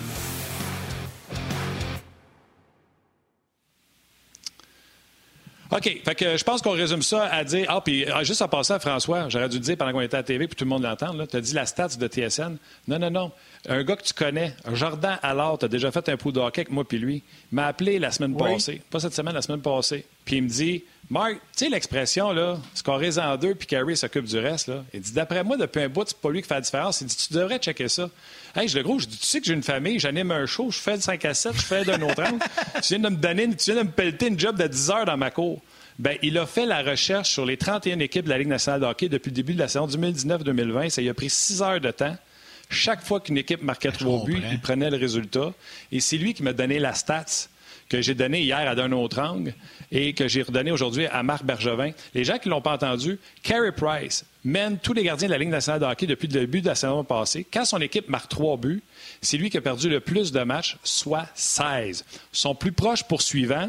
OK. 5.71 6.01
Fait 6.05 6.15
que 6.15 6.37
je 6.37 6.45
pense 6.45 6.63
qu'on 6.63 6.73
résume 6.73 7.03
ça 7.03 7.27
à 7.27 7.45
dire. 7.45 7.67
Ah, 7.69 7.81
puis 7.81 8.05
ah, 8.13 8.25
juste 8.25 8.43
en 8.43 8.49
passant, 8.49 8.81
François, 8.81 9.29
j'aurais 9.29 9.49
dû 9.49 9.59
le 9.59 9.63
dire 9.63 9.77
pendant 9.77 9.93
qu'on 9.93 10.01
était 10.01 10.17
à 10.17 10.21
la 10.21 10.25
TV, 10.25 10.49
puis 10.49 10.57
tout 10.57 10.65
le 10.65 10.71
monde 10.71 10.83
l'entend. 10.83 11.15
Tu 11.27 11.37
as 11.37 11.41
dit 11.41 11.55
la 11.55 11.67
stats 11.67 11.97
de 11.99 12.09
TSN. 12.09 12.57
Non, 12.89 12.99
non, 12.99 13.11
non. 13.11 13.33
Un 13.69 13.85
gars 13.85 13.97
que 13.97 14.03
tu 14.03 14.15
connais, 14.15 14.55
Jordan 14.73 15.19
Allard, 15.23 15.59
tu 15.59 15.67
as 15.67 15.69
déjà 15.69 15.91
fait 15.93 16.09
un 16.09 16.17
coup 16.17 16.33
de 16.33 16.41
hockey 16.41 16.63
avec 16.63 16.73
moi 16.73 16.85
puis 16.85 16.99
lui, 16.99 17.23
m'a 17.53 17.67
appelé 17.67 17.99
la 17.99 18.11
semaine 18.11 18.37
passée. 18.37 18.83
Pas 18.91 19.01
cette 19.01 19.15
semaine, 19.15 19.35
la 19.35 19.43
semaine 19.43 19.61
passée. 19.61 20.07
Puis 20.25 20.37
il 20.37 20.43
me 20.43 20.49
dit 20.49 20.83
Marc, 21.11 21.33
tu 21.33 21.41
sais 21.65 21.69
l'expression, 21.69 22.31
là, 22.33 22.57
scorer 22.73 23.19
en 23.19 23.37
deux 23.37 23.57
puis 23.57 23.67
Carrie 23.67 23.97
s'occupe 23.97 24.27
du 24.27 24.39
reste, 24.39 24.69
là. 24.69 24.85
Il 24.95 25.01
dit 25.01 25.13
D'après 25.13 25.43
moi, 25.43 25.57
depuis 25.57 25.81
un 25.83 25.89
bout, 25.89 26.05
c'est 26.07 26.17
pas 26.17 26.31
lui 26.31 26.41
qui 26.41 26.47
fait 26.47 26.55
la 26.55 26.61
différence. 26.61 27.01
Il 27.01 27.09
dit 27.09 27.17
Tu 27.17 27.35
devrais 27.35 27.59
checker 27.59 27.89
ça. 27.89 28.09
Hey, 28.55 28.69
je 28.69 28.77
le 28.77 28.85
gros, 28.85 29.01
je 29.01 29.07
dis 29.07 29.19
Tu 29.19 29.27
sais 29.27 29.41
que 29.41 29.47
j'ai 29.47 29.55
une 29.55 29.63
famille, 29.65 29.99
j'anime 29.99 30.31
un 30.31 30.47
show, 30.47 30.71
je 30.71 30.79
fais 30.79 30.97
de 30.97 31.03
5 31.03 31.25
à 31.25 31.35
7, 31.35 31.53
je 31.57 31.61
fais 31.63 31.85
d'un 31.85 32.01
autre 32.03 32.23
angle. 32.23 32.39
tu 32.81 32.95
viens 32.95 33.11
de 33.11 33.17
me 33.17 33.21
donner, 33.21 33.49
tu 33.57 33.73
viens 33.73 33.83
de 33.83 33.89
me 33.89 33.93
pelleter 33.93 34.29
une 34.29 34.39
job 34.39 34.57
de 34.57 34.69
10 34.69 34.91
heures 34.91 35.05
dans 35.05 35.17
ma 35.17 35.33
cour. 35.33 35.61
Bien, 35.99 36.15
il 36.23 36.39
a 36.39 36.47
fait 36.47 36.65
la 36.65 36.81
recherche 36.83 37.31
sur 37.31 37.45
les 37.45 37.57
31 37.57 37.99
équipes 37.99 38.27
de 38.27 38.31
la 38.31 38.39
Ligue 38.39 38.49
nationale 38.49 38.81
de 38.81 38.87
hockey 38.87 39.09
depuis 39.09 39.31
le 39.31 39.35
début 39.35 39.55
de 39.55 39.59
la 39.59 39.67
saison 39.67 39.89
2019-2020. 39.89 40.91
Ça 40.91 41.03
lui 41.03 41.09
a 41.09 41.15
pris 41.15 41.29
6 41.29 41.61
heures 41.61 41.81
de 41.81 41.91
temps. 41.91 42.17
Chaque 42.71 43.03
fois 43.03 43.19
qu'une 43.19 43.37
équipe 43.37 43.63
marquait 43.63 43.91
trois 43.91 44.25
buts, 44.25 44.41
il 44.53 44.61
prenait 44.61 44.91
le 44.91 44.97
résultat. 44.97 45.53
Et 45.91 45.99
c'est 45.99 46.17
lui 46.17 46.35
qui 46.35 46.45
m'a 46.45 46.53
donné 46.53 46.79
la 46.79 46.95
stats 46.95 47.49
que 47.91 48.01
j'ai 48.01 48.15
donnée 48.15 48.41
hier 48.41 48.57
à 48.57 48.75
d'un 48.75 48.93
autre 48.93 49.21
angle 49.21 49.53
et 49.93 50.15
que 50.15 50.29
j'ai 50.29 50.43
redonné 50.43 50.71
aujourd'hui 50.71 51.07
à 51.07 51.23
Marc 51.23 51.45
Bergevin. 51.45 51.91
Les 52.15 52.25
gens 52.25 52.39
qui 52.39 52.49
ne 52.49 52.55
l'ont 52.55 52.63
pas 52.63 52.73
entendu, 52.73 53.19
Carey 53.43 53.73
Price 53.73 54.25
mène 54.45 54.79
tous 54.79 54.95
les 54.95 55.03
gardiens 55.03 55.27
de 55.27 55.33
la 55.33 55.39
Ligue 55.39 55.51
nationale 55.51 55.81
de 55.81 55.87
hockey 55.87 56.07
depuis 56.07 56.29
le 56.29 56.41
début 56.41 56.61
de 56.63 56.69
la 56.69 56.77
saison 56.77 57.05
passée. 57.05 57.45
Quand 57.53 57.65
son 57.65 57.81
équipe 57.81 58.09
marque 58.09 58.29
trois 58.31 58.57
buts, 58.57 58.83
c'est 59.21 59.37
lui 59.37 59.51
qui 59.51 59.59
a 59.59 59.61
perdu 59.61 59.91
le 59.91 60.01
plus 60.01 60.31
de 60.33 60.41
matchs, 60.41 60.79
soit 60.85 61.27
16. 61.35 62.05
Son 62.33 62.55
plus 62.55 62.73
proche 62.73 63.03
poursuivant, 63.03 63.69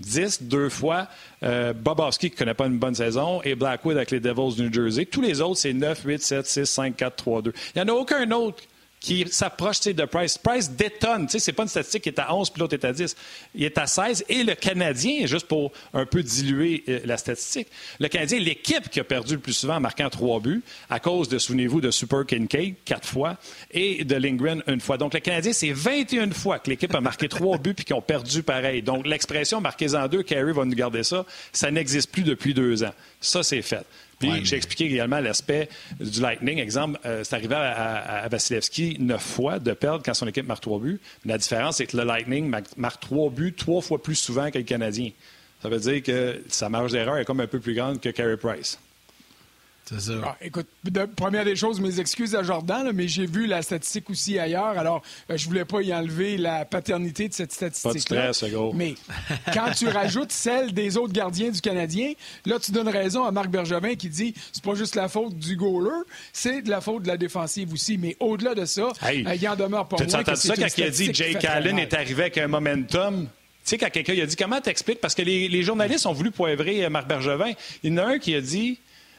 10 0.00 0.42
deux 0.42 0.68
fois. 0.68 1.08
Euh, 1.42 1.72
Bobowski 1.72 2.28
qui 2.28 2.34
ne 2.34 2.38
connaît 2.38 2.54
pas 2.54 2.66
une 2.66 2.78
bonne 2.78 2.94
saison 2.94 3.40
et 3.42 3.54
Blackwood 3.54 3.96
avec 3.96 4.10
les 4.10 4.20
Devils 4.20 4.54
du 4.56 4.62
New 4.64 4.72
Jersey. 4.72 5.06
Tous 5.06 5.22
les 5.22 5.40
autres, 5.40 5.58
c'est 5.58 5.72
9, 5.72 6.02
8, 6.04 6.22
7, 6.22 6.46
6, 6.46 6.66
5, 6.66 6.96
4, 6.96 7.16
3, 7.16 7.42
2. 7.42 7.52
Il 7.74 7.82
n'y 7.82 7.90
en 7.90 7.94
a 7.94 7.98
aucun 7.98 8.30
autre 8.32 8.62
qui 9.02 9.26
s'approche 9.30 9.80
de 9.80 10.04
Price. 10.04 10.38
Price 10.38 10.70
détonne. 10.70 11.28
Ce 11.28 11.38
n'est 11.38 11.54
pas 11.54 11.64
une 11.64 11.68
statistique 11.68 12.04
qui 12.04 12.08
est 12.08 12.18
à 12.18 12.34
11 12.34 12.50
puis 12.50 12.60
l'autre 12.60 12.74
est 12.74 12.84
à 12.84 12.92
10. 12.92 13.16
Il 13.54 13.64
est 13.64 13.76
à 13.76 13.86
16. 13.86 14.24
Et 14.28 14.44
le 14.44 14.54
Canadien, 14.54 15.26
juste 15.26 15.48
pour 15.48 15.72
un 15.92 16.06
peu 16.06 16.22
diluer 16.22 16.84
euh, 16.88 17.00
la 17.04 17.16
statistique, 17.16 17.66
le 17.98 18.08
Canadien, 18.08 18.38
l'équipe 18.38 18.88
qui 18.88 19.00
a 19.00 19.04
perdu 19.04 19.34
le 19.34 19.40
plus 19.40 19.52
souvent 19.52 19.76
en 19.76 19.80
marquant 19.80 20.08
trois 20.08 20.40
buts 20.40 20.62
à 20.88 21.00
cause 21.00 21.28
de, 21.28 21.38
souvenez-vous, 21.38 21.80
de 21.80 21.90
Super 21.90 22.24
Kincaid 22.24 22.76
quatre 22.84 23.08
fois 23.08 23.36
et 23.72 24.04
de 24.04 24.14
Lindgren 24.14 24.62
une 24.68 24.80
fois. 24.80 24.98
Donc 24.98 25.14
le 25.14 25.20
Canadien, 25.20 25.52
c'est 25.52 25.72
21 25.72 26.30
fois 26.30 26.60
que 26.60 26.70
l'équipe 26.70 26.94
a 26.94 27.00
marqué 27.00 27.28
trois 27.28 27.58
buts 27.58 27.74
puis 27.74 27.84
qu'ils 27.84 27.96
ont 27.96 28.02
perdu 28.02 28.42
pareil. 28.42 28.82
Donc 28.82 29.06
l'expression 29.06 29.60
marquez 29.60 29.94
en 29.94 30.06
deux, 30.06 30.22
Carey 30.22 30.52
va 30.52 30.64
nous 30.64 30.76
garder 30.76 31.02
ça, 31.02 31.26
ça 31.52 31.70
n'existe 31.70 32.12
plus 32.12 32.22
depuis 32.22 32.54
deux 32.54 32.84
ans. 32.84 32.94
Ça, 33.20 33.42
c'est 33.42 33.62
fait. 33.62 33.84
Puis 34.28 34.44
j'ai 34.44 34.56
expliqué 34.56 34.86
également 34.86 35.20
l'aspect 35.20 35.68
du 36.00 36.20
Lightning. 36.20 36.58
Exemple, 36.58 36.98
euh, 37.04 37.24
c'est 37.24 37.34
arrivé 37.34 37.54
à, 37.54 38.28
Vasilevski 38.30 38.96
neuf 39.00 39.22
fois 39.22 39.58
de 39.58 39.72
perdre 39.72 40.02
quand 40.04 40.14
son 40.14 40.26
équipe 40.26 40.46
marque 40.46 40.62
trois 40.62 40.78
buts. 40.78 41.00
La 41.24 41.38
différence, 41.38 41.76
c'est 41.76 41.86
que 41.86 41.96
le 41.96 42.04
Lightning 42.04 42.52
marque 42.76 43.00
trois 43.00 43.30
buts 43.30 43.54
trois 43.54 43.80
fois 43.80 44.02
plus 44.02 44.14
souvent 44.14 44.50
que 44.50 44.58
le 44.58 44.64
Canadien. 44.64 45.10
Ça 45.62 45.68
veut 45.68 45.78
dire 45.78 46.02
que 46.02 46.42
sa 46.48 46.68
marge 46.68 46.92
d'erreur 46.92 47.18
est 47.18 47.24
comme 47.24 47.40
un 47.40 47.46
peu 47.46 47.60
plus 47.60 47.74
grande 47.74 48.00
que 48.00 48.08
Carey 48.08 48.36
Price. 48.36 48.78
C'est 49.84 50.00
ça. 50.00 50.12
Ah, 50.24 50.36
écoute, 50.40 50.66
première 51.16 51.44
des 51.44 51.56
choses, 51.56 51.80
mes 51.80 51.98
excuses 51.98 52.34
à 52.34 52.42
Jordan, 52.42 52.92
mais 52.94 53.08
j'ai 53.08 53.26
vu 53.26 53.46
la 53.46 53.62
statistique 53.62 54.08
aussi 54.10 54.38
ailleurs. 54.38 54.78
Alors, 54.78 55.02
je 55.28 55.34
euh, 55.34 55.36
je 55.36 55.48
voulais 55.48 55.64
pas 55.64 55.82
y 55.82 55.92
enlever 55.92 56.38
la 56.38 56.64
paternité 56.64 57.28
de 57.28 57.34
cette 57.34 57.52
statistique-là. 57.52 58.30
Mais 58.74 58.94
quand 59.52 59.72
tu 59.76 59.88
rajoutes 59.88 60.30
celle 60.30 60.72
des 60.72 60.96
autres 60.96 61.12
gardiens 61.12 61.50
du 61.50 61.60
Canadien, 61.60 62.12
là, 62.46 62.60
tu 62.60 62.70
donnes 62.70 62.88
raison 62.88 63.24
à 63.24 63.32
Marc 63.32 63.48
Bergevin 63.50 63.96
qui 63.96 64.08
dit 64.08 64.34
c'est 64.52 64.62
pas 64.62 64.74
juste 64.74 64.94
la 64.94 65.08
faute 65.08 65.36
du 65.36 65.56
goaler, 65.56 66.04
c'est 66.32 66.62
de 66.62 66.70
la 66.70 66.80
faute 66.80 67.02
de 67.02 67.08
la 67.08 67.16
défensive 67.16 67.72
aussi. 67.72 67.98
Mais 67.98 68.16
au-delà 68.20 68.54
de 68.54 68.64
ça, 68.64 68.92
euh, 69.02 69.12
il 69.12 69.42
y 69.42 69.48
en 69.48 69.56
demeure 69.56 69.88
pas 69.88 69.96
moins. 69.96 70.06
Tu 70.06 70.14
entendu 70.14 70.36
ça 70.36 70.54
quand 70.56 70.78
il 70.78 70.84
a 70.84 70.90
dit 70.90 71.10
Jake 71.12 71.44
Allen 71.44 71.78
est 71.78 71.92
arrivé 71.92 72.22
avec 72.22 72.38
un 72.38 72.46
momentum? 72.46 73.24
Tu 73.64 73.70
sais, 73.70 73.78
quand 73.78 73.90
quelqu'un 73.90 74.20
a 74.20 74.26
dit 74.26 74.36
comment 74.36 74.60
t'expliques, 74.60 75.00
parce 75.00 75.14
que 75.14 75.22
les, 75.22 75.48
les, 75.48 75.62
journalistes 75.62 76.06
ont 76.06 76.12
voulu 76.12 76.30
poivrer 76.30 76.84
euh, 76.84 76.90
Marc 76.90 77.08
Bergevin, 77.08 77.52
il 77.82 77.92
y 77.92 77.94
en 77.94 77.98
a 77.98 78.06
un 78.06 78.18
qui 78.18 78.34
a 78.34 78.40
dit 78.40 78.78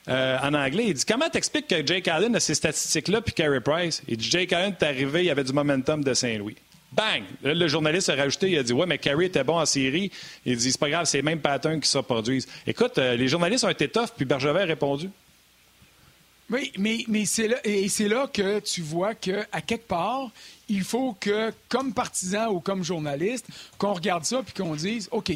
euh, 0.09 0.37
en 0.41 0.53
anglais. 0.53 0.85
Il 0.87 0.93
dit 0.93 1.05
Comment 1.05 1.29
t'expliques 1.29 1.67
que 1.67 1.85
Jake 1.85 2.07
Allen 2.07 2.35
a 2.35 2.39
ces 2.39 2.55
statistiques-là 2.55 3.21
puis 3.21 3.33
Carey 3.33 3.61
Price? 3.61 4.01
Il 4.07 4.17
dit 4.17 4.29
Jake 4.29 4.53
Allen 4.53 4.75
est 4.79 4.83
arrivé, 4.83 5.25
il 5.25 5.29
avait 5.29 5.43
du 5.43 5.53
momentum 5.53 6.03
de 6.03 6.13
Saint-Louis. 6.13 6.55
Bang! 6.91 7.23
le 7.43 7.67
journaliste 7.67 8.09
a 8.09 8.15
rajouté, 8.15 8.51
il 8.51 8.57
a 8.57 8.63
dit 8.63 8.73
Ouais, 8.73 8.85
mais 8.85 8.99
Carey 8.99 9.25
était 9.25 9.43
bon 9.43 9.59
en 9.59 9.65
série. 9.65 10.11
Il 10.45 10.57
dit 10.57 10.71
C'est 10.71 10.79
pas 10.79 10.89
grave, 10.89 11.05
c'est 11.05 11.17
les 11.17 11.23
mêmes 11.23 11.39
patterns 11.39 11.79
qui 11.79 11.89
se 11.89 11.97
reproduisent. 11.97 12.47
Écoute, 12.67 12.97
euh, 12.97 13.15
les 13.15 13.27
journalistes 13.27 13.63
ont 13.63 13.69
été 13.69 13.87
tough, 13.87 14.09
puis 14.15 14.25
Bergevin 14.25 14.61
a 14.61 14.65
répondu. 14.65 15.09
Oui, 16.49 16.71
mais, 16.77 17.03
mais 17.07 17.25
c'est 17.25 17.47
là, 17.47 17.57
là 17.65 18.27
que 18.27 18.59
tu 18.59 18.81
vois 18.81 19.15
qu'à 19.15 19.61
quelque 19.65 19.87
part, 19.87 20.29
il 20.69 20.83
faut 20.83 21.15
que, 21.19 21.51
comme 21.69 21.93
partisan 21.93 22.51
ou 22.51 22.59
comme 22.59 22.83
journaliste, 22.83 23.47
qu'on 23.77 23.93
regarde 23.93 24.25
ça 24.25 24.43
puis 24.43 24.53
qu'on 24.53 24.75
dise 24.75 25.07
OK, 25.11 25.31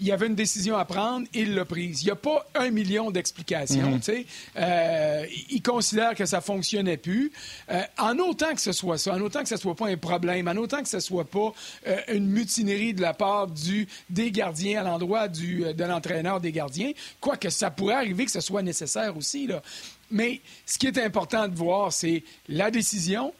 il 0.00 0.06
y 0.06 0.12
avait 0.12 0.26
une 0.26 0.34
décision 0.34 0.76
à 0.76 0.84
prendre, 0.84 1.26
il 1.34 1.54
l'a 1.54 1.64
prise. 1.64 2.02
Il 2.02 2.06
n'y 2.06 2.10
a 2.10 2.16
pas 2.16 2.46
un 2.54 2.70
million 2.70 3.10
d'explications. 3.10 3.90
Mhm. 3.90 4.24
Euh, 4.56 5.26
il 5.50 5.62
considère 5.62 6.14
que 6.14 6.24
ça 6.24 6.38
ne 6.38 6.42
fonctionnait 6.42 6.96
plus. 6.96 7.32
Euh, 7.70 7.82
en 7.98 8.18
autant 8.18 8.54
que 8.54 8.60
ce 8.60 8.72
soit 8.72 8.98
ça, 8.98 9.14
en 9.14 9.20
autant 9.20 9.42
que 9.42 9.48
ce 9.48 9.54
ne 9.54 9.60
soit 9.60 9.74
pas 9.74 9.88
un 9.88 9.96
problème, 9.96 10.48
en 10.48 10.56
autant 10.56 10.82
que 10.82 10.88
ce 10.88 10.96
ne 10.96 11.02
soit 11.02 11.24
pas 11.24 11.52
euh, 11.86 11.96
une 12.12 12.28
mutinerie 12.28 12.94
de 12.94 13.02
la 13.02 13.14
part 13.14 13.48
du, 13.48 13.88
des 14.10 14.30
gardiens 14.30 14.80
à 14.80 14.84
l'endroit 14.84 15.28
de 15.28 15.84
l'entraîneur 15.84 16.40
des 16.40 16.52
gardiens, 16.52 16.92
quoique 17.20 17.50
ça 17.50 17.70
pourrait 17.70 17.94
arriver 17.94 18.24
que 18.24 18.30
ce 18.30 18.40
soit 18.40 18.62
nécessaire 18.62 19.16
aussi. 19.16 19.46
Là. 19.46 19.62
Mais 20.10 20.40
ce 20.64 20.78
qui 20.78 20.86
est 20.86 20.98
important 20.98 21.48
de 21.48 21.54
voir, 21.54 21.92
c'est 21.92 22.22
la 22.48 22.70
décision, 22.70 23.34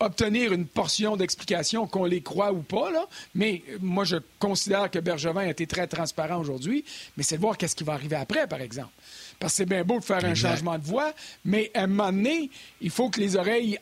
obtenir 0.00 0.52
une 0.52 0.66
portion 0.66 1.16
d'explication, 1.16 1.86
qu'on 1.86 2.04
les 2.04 2.22
croit 2.22 2.52
ou 2.52 2.62
pas, 2.62 2.90
là. 2.90 3.06
mais 3.34 3.62
moi, 3.80 4.04
je 4.04 4.16
considère 4.38 4.90
que 4.90 4.98
Bergevin 4.98 5.42
a 5.42 5.50
été 5.50 5.66
très 5.66 5.86
transparent 5.86 6.40
aujourd'hui, 6.40 6.84
mais 7.16 7.22
c'est 7.22 7.36
de 7.36 7.40
voir 7.40 7.56
qu'est-ce 7.56 7.76
qui 7.76 7.84
va 7.84 7.92
arriver 7.92 8.16
après, 8.16 8.46
par 8.46 8.60
exemple. 8.60 8.90
Parce 9.38 9.52
que 9.52 9.56
c'est 9.58 9.66
bien 9.66 9.84
beau 9.84 10.00
de 10.00 10.04
faire 10.04 10.24
un 10.24 10.34
changement 10.34 10.78
de 10.78 10.84
voix, 10.84 11.12
mais 11.44 11.70
à 11.74 11.82
un 11.82 11.86
moment 11.86 12.12
donné, 12.12 12.50
il 12.80 12.90
faut 12.90 13.10
que 13.10 13.20
les 13.20 13.36
oreilles 13.36 13.78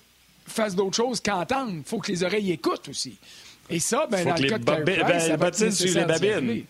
fassent 0.46 0.74
d'autres 0.74 0.96
choses 0.96 1.20
qu'entendre. 1.20 1.72
Il 1.74 1.84
faut 1.84 1.98
que 1.98 2.10
les 2.10 2.22
oreilles 2.22 2.52
écoutent 2.52 2.88
aussi. 2.88 3.16
Et 3.70 3.80
ça, 3.80 4.06
ben, 4.10 4.24
dans 4.24 4.34
le 4.34 4.48
cas 4.48 4.58
de 4.58 4.64
Price, 4.64 5.28
ben, 5.38 5.52
ça 5.52 5.70
sur 5.70 6.00
les 6.00 6.04
babines. 6.04 6.64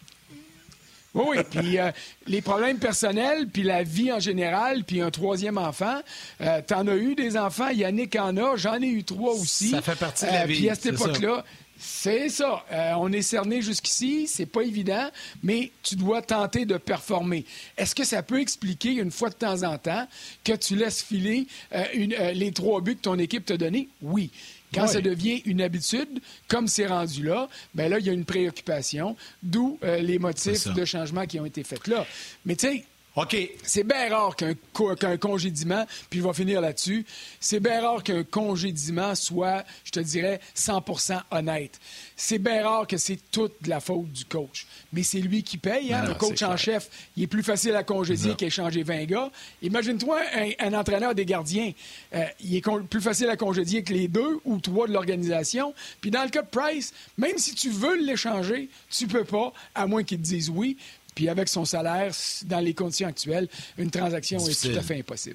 Oui, 1.14 1.38
Puis 1.50 1.78
euh, 1.78 1.90
les 2.26 2.42
problèmes 2.42 2.78
personnels, 2.78 3.48
puis 3.48 3.62
la 3.62 3.82
vie 3.82 4.12
en 4.12 4.20
général, 4.20 4.84
puis 4.84 5.00
un 5.00 5.10
troisième 5.10 5.58
enfant. 5.58 6.00
Euh, 6.40 6.60
T'en 6.66 6.86
as 6.86 6.96
eu 6.96 7.14
des 7.14 7.36
enfants, 7.36 7.68
Yannick 7.70 8.16
en 8.16 8.36
a, 8.36 8.56
j'en 8.56 8.80
ai 8.80 8.88
eu 8.88 9.04
trois 9.04 9.32
aussi. 9.32 9.70
Ça 9.70 9.82
fait 9.82 9.98
partie 9.98 10.26
de 10.26 10.30
la 10.30 10.42
euh, 10.42 10.46
vie. 10.46 10.56
Puis 10.58 10.70
à 10.70 10.74
cette 10.74 10.94
époque-là, 10.94 11.44
c'est 11.78 12.28
ça. 12.28 12.64
Euh, 12.72 12.92
on 12.98 13.12
est 13.12 13.22
cerné 13.22 13.62
jusqu'ici, 13.62 14.26
c'est 14.26 14.46
pas 14.46 14.62
évident, 14.62 15.10
mais 15.42 15.70
tu 15.82 15.96
dois 15.96 16.22
tenter 16.22 16.64
de 16.64 16.76
performer. 16.76 17.44
Est-ce 17.76 17.94
que 17.94 18.04
ça 18.04 18.22
peut 18.22 18.40
expliquer 18.40 18.92
une 18.92 19.10
fois 19.10 19.30
de 19.30 19.34
temps 19.34 19.62
en 19.62 19.78
temps 19.78 20.06
que 20.44 20.52
tu 20.52 20.76
laisses 20.76 21.02
filer 21.02 21.46
une, 21.94 22.14
les 22.34 22.52
trois 22.52 22.80
buts 22.80 22.96
que 22.96 23.02
ton 23.02 23.18
équipe 23.18 23.44
t'a 23.44 23.56
donnés? 23.56 23.88
Oui. 24.02 24.30
Quand 24.74 24.86
ça 24.86 25.00
devient 25.00 25.42
une 25.46 25.62
habitude, 25.62 26.20
comme 26.46 26.68
c'est 26.68 26.86
rendu 26.86 27.22
là, 27.22 27.48
bien 27.74 27.88
là, 27.88 27.98
il 27.98 28.06
y 28.06 28.10
a 28.10 28.12
une 28.12 28.24
préoccupation, 28.24 29.16
d'où 29.42 29.78
euh, 29.82 29.98
les 29.98 30.18
motifs 30.18 30.68
de 30.68 30.84
changement 30.84 31.26
qui 31.26 31.40
ont 31.40 31.46
été 31.46 31.64
faits 31.64 31.86
là. 31.86 32.06
Mais 32.44 32.54
tu 32.54 32.68
sais, 32.68 32.84
OK. 33.18 33.36
C'est 33.64 33.82
bien 33.82 34.08
rare 34.14 34.36
qu'un 34.36 35.16
congédiement, 35.16 35.84
puis 36.08 36.20
je 36.20 36.24
vais 36.24 36.32
finir 36.32 36.60
là-dessus, 36.60 37.04
c'est 37.40 37.58
bien 37.58 37.82
rare 37.82 38.04
qu'un 38.04 38.22
congédiement 38.22 39.16
soit, 39.16 39.64
je 39.82 39.90
te 39.90 39.98
dirais, 39.98 40.38
100% 40.56 41.20
honnête. 41.32 41.80
C'est 42.16 42.38
bien 42.38 42.62
rare 42.62 42.86
que 42.86 42.96
c'est 42.96 43.18
toute 43.32 43.54
de 43.60 43.70
la 43.70 43.80
faute 43.80 44.12
du 44.12 44.24
coach. 44.24 44.68
Mais 44.92 45.02
c'est 45.02 45.18
lui 45.18 45.42
qui 45.42 45.58
paye. 45.58 45.92
Hein? 45.92 46.04
le 46.06 46.14
coach 46.14 46.42
en 46.42 46.56
chef, 46.56 46.88
il 47.16 47.24
est 47.24 47.26
plus 47.26 47.42
facile 47.42 47.74
à 47.74 47.82
congédier 47.82 48.36
qu'échanger 48.36 48.84
20 48.84 49.04
gars. 49.06 49.30
Imagine-toi 49.62 50.20
un, 50.60 50.72
entraîneur 50.74 51.12
des 51.12 51.24
gardiens. 51.24 51.72
Euh, 52.14 52.24
il 52.40 52.54
est 52.54 52.64
plus 52.88 53.00
facile 53.00 53.30
à 53.30 53.36
congédier 53.36 53.82
que 53.82 53.92
les 53.92 54.06
deux 54.06 54.38
ou 54.44 54.58
trois 54.58 54.86
de 54.86 54.92
l'organisation. 54.92 55.74
Puis 56.00 56.12
dans 56.12 56.22
le 56.22 56.28
cas 56.28 56.42
de 56.42 56.48
Price, 56.48 56.94
même 57.16 57.36
si 57.36 57.56
tu 57.56 57.70
veux 57.70 57.96
l'échanger, 58.00 58.68
tu 58.90 59.08
peux 59.08 59.24
pas, 59.24 59.52
à 59.74 59.88
moins 59.88 60.04
qu'il 60.04 60.18
te 60.18 60.22
dise 60.22 60.50
oui. 60.50 60.76
Puis 61.18 61.28
avec 61.28 61.48
son 61.48 61.64
salaire, 61.64 62.12
dans 62.44 62.60
les 62.60 62.74
conditions 62.74 63.08
actuelles, 63.08 63.48
une 63.76 63.90
transaction 63.90 64.38
est 64.38 64.62
tout 64.72 64.78
à 64.78 64.82
fait 64.82 65.00
impossible. 65.00 65.34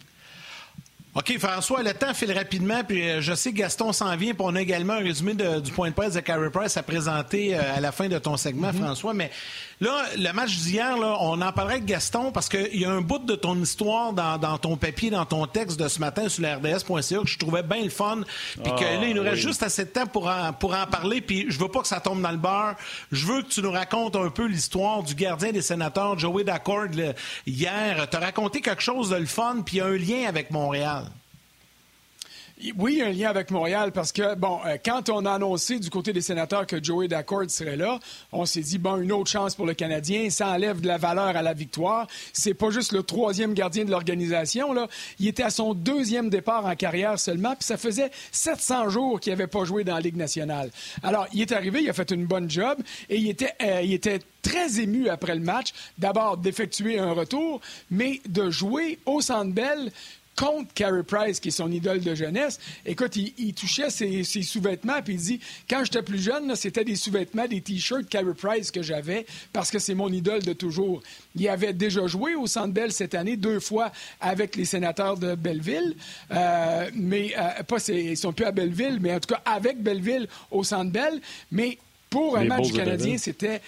OK, 1.15 1.38
François, 1.38 1.84
le 1.84 1.93
temps 1.93 2.12
file 2.15 2.32
rapidement, 2.32 2.84
puis 2.84 3.08
euh, 3.08 3.21
je 3.21 3.36
sais 3.36 3.52
que 3.52 3.58
Gaston 3.58 3.93
s'en 3.93 4.15
vient, 4.15 4.34
puis 4.34 4.41
on 4.43 4.56
a 4.56 4.62
également 4.62 4.93
un 4.93 5.04
résumé 5.04 5.36
du 5.36 5.71
point 5.71 5.89
de 5.89 5.93
presse 5.93 6.15
de 6.15 6.21
Carey 6.21 6.49
Price 6.49 6.76
à 6.76 6.82
présenter 6.82 7.56
euh, 7.56 7.76
à 7.76 7.80
la 7.80 7.91
fin 7.91 8.08
de 8.08 8.17
ton 8.17 8.36
segment, 8.36 8.69
mm-hmm. 8.69 8.84
François. 8.84 9.13
Mais 9.13 9.30
là, 9.80 10.06
le 10.17 10.32
match 10.32 10.56
d'hier, 10.58 10.95
on 10.97 11.39
en 11.39 11.52
parlerait 11.52 11.76
avec 11.76 11.86
Gaston 11.86 12.32
parce 12.32 12.49
qu'il 12.49 12.80
y 12.80 12.86
a 12.86 12.89
un 12.89 13.02
bout 13.02 13.19
de 13.19 13.36
ton 13.36 13.56
histoire 13.62 14.13
dans, 14.13 14.58
ton 14.58 14.76
papier, 14.76 15.12
dans 15.12 15.26
ton 15.26 15.45
texte 15.45 15.80
de 15.80 15.88
ce 15.88 15.99
matin 15.99 16.30
sur 16.30 16.41
l'RDS.ca 16.41 17.19
que 17.19 17.28
je 17.28 17.38
trouvais 17.38 17.62
bien 17.62 17.84
le 17.84 17.91
fun, 17.91 18.21
puis 18.63 18.73
que 18.73 18.84
là, 18.84 19.06
il 19.06 19.13
nous 19.13 19.21
reste 19.21 19.36
ah, 19.36 19.47
juste 19.47 19.62
assez 19.62 19.86
de 19.86 19.89
temps 19.89 20.08
pour 20.08 20.28
en, 20.28 20.52
pour 20.52 20.73
en 20.73 20.88
parler, 20.88 21.21
puis 21.21 21.45
je 21.47 21.60
veux 21.60 21.69
pas 21.69 21.82
que 21.82 21.88
ça 21.88 21.99
tombe 21.99 22.23
dans 22.23 22.32
le 22.32 22.38
beurre. 22.38 22.76
Je 23.12 23.28
veux 23.28 23.43
que 23.43 23.49
tu 23.49 23.62
nous 23.62 23.71
racontes 23.71 24.15
un 24.15 24.32
peu 24.32 24.47
l'histoire 24.47 25.04
du 25.04 25.13
gardien 25.13 25.52
des 25.52 25.62
sénateurs, 25.62 26.17
Joey 26.17 26.43
Dacord, 26.43 26.88
hier. 27.45 28.10
Tu 28.10 28.17
as 28.17 28.19
raconté 28.19 28.62
quelque 28.62 28.82
chose 28.82 29.12
de 29.12 29.17
le 29.17 29.28
fun, 29.28 29.58
puis 29.63 29.78
il 29.78 29.80
y 29.80 29.82
a 29.82 29.86
un 29.86 29.97
lien 29.97 30.28
avec 30.28 30.49
Montréal. 30.49 31.02
Oui, 32.78 32.93
il 32.93 32.97
y 32.99 33.02
a 33.02 33.08
un 33.08 33.12
lien 33.12 33.30
avec 33.30 33.52
Montréal 33.52 33.91
parce 33.91 34.13
que, 34.13 34.36
bon, 34.36 34.60
euh, 34.65 34.78
quand 34.84 35.10
on 35.10 35.26
a 35.26 35.34
annoncé 35.34 35.80
du 35.80 35.89
côté 35.89 36.13
des 36.13 36.21
sénateurs 36.21 36.65
que 36.65 36.82
Joey 36.82 37.10
Dacord 37.10 37.49
serait 37.49 37.76
là, 37.76 37.99
on 38.32 38.45
s'est 38.45 38.62
dit, 38.62 38.78
bon, 38.78 39.02
une 39.02 39.12
autre 39.12 39.30
chance 39.30 39.56
pour 39.56 39.65
le 39.65 39.73
Canadien, 39.73 40.30
ça 40.30 40.47
enlève 40.47 40.80
de 40.80 40.88
la 40.88 40.97
valeur 40.97 41.36
à 41.36 41.41
la 41.41 41.54
victoire. 41.54 42.08
C'est 42.32 42.54
pas 42.54 42.69
juste 42.69 42.93
le 42.93 43.04
troisième 43.04 43.54
gardien 43.54 43.84
de 43.84 43.91
l'organisation, 43.91 44.71
là. 44.71 44.88
Il 45.19 45.28
était 45.28 45.43
à 45.43 45.49
son 45.49 45.73
deuxième 45.73 46.30
départ 46.30 46.65
en 46.65 46.76
carrière 46.76 47.19
seulement, 47.19 47.54
puis 47.56 47.65
ça 47.65 47.76
faisait 47.76 48.12
700 48.32 48.89
jours 48.89 49.19
qu'il 49.19 49.34
n'avait 49.34 49.47
pas 49.47 49.65
joué 49.65 49.84
dans 49.84 49.95
la 49.95 50.02
Ligue 50.02 50.17
nationale. 50.17 50.71
Alors, 51.02 51.28
il 51.34 51.41
est 51.41 51.52
arrivé, 51.52 51.82
il 51.84 51.89
a 51.89 51.93
fait 51.93 52.12
une 52.12 52.26
bonne 52.26 52.49
job 52.49 52.78
et 53.10 53.17
il 53.17 53.30
était, 53.30 53.56
euh, 53.62 54.19
très 54.41 54.80
ému 54.80 55.10
après 55.10 55.36
le 55.36 55.41
match, 55.41 55.69
d'abord 55.97 56.38
d'effectuer 56.38 56.99
un 56.99 57.13
retour, 57.13 57.62
mais 57.89 58.21
de 58.28 58.49
jouer 58.49 58.99
au 59.06 59.21
Centre 59.21 59.54
contre 60.35 60.73
Carey 60.73 61.03
Price, 61.03 61.39
qui 61.39 61.49
est 61.49 61.51
son 61.51 61.71
idole 61.71 62.01
de 62.01 62.15
jeunesse. 62.15 62.59
Écoute, 62.85 63.15
il, 63.15 63.53
touchait 63.53 63.89
ses, 63.89 64.23
sous-vêtements, 64.23 65.01
puis 65.03 65.15
il 65.15 65.19
dit 65.19 65.39
Quand 65.69 65.83
j'étais 65.83 66.01
plus 66.01 66.21
jeune, 66.21 66.55
c'était 66.55 66.83
des 66.83 66.95
sous-vêtements, 66.95 67.47
des 67.47 67.61
T-shirts 67.61 68.07
Carey 68.09 68.33
Price 68.35 68.71
que 68.71 68.81
j'avais, 68.81 69.25
parce 69.51 69.71
que 69.71 69.79
c'est 69.79 69.93
mon 69.93 70.11
idole 70.11 70.43
de 70.43 70.53
toujours. 70.53 71.01
Il 71.35 71.47
avait 71.47 71.73
déjà 71.73 72.05
joué 72.07 72.35
au 72.35 72.47
Centre 72.47 72.73
Bell 72.73 72.91
cette 72.91 73.15
année, 73.15 73.37
deux 73.37 73.59
fois 73.59 73.91
avec 74.21 74.55
les 74.55 74.65
sénateurs 74.65 75.17
de 75.17 75.35
Belleville, 75.35 75.95
euh, 76.31 76.89
mais 76.95 77.33
euh, 77.37 77.63
pas, 77.63 77.77
ils 77.87 78.17
sont 78.17 78.33
plus 78.33 78.45
à 78.45 78.51
Belleville, 78.51 78.99
mais 79.01 79.13
en 79.13 79.19
tout 79.19 79.33
cas 79.33 79.41
avec 79.45 79.81
Belleville 79.81 80.27
au 80.51 80.63
Centre 80.63 80.91
Bell. 80.91 81.21
Mais 81.51 81.77
pour 82.09 82.37
un 82.37 82.45
match 82.45 82.71
canadien, 82.71 83.17
c'était 83.17 83.61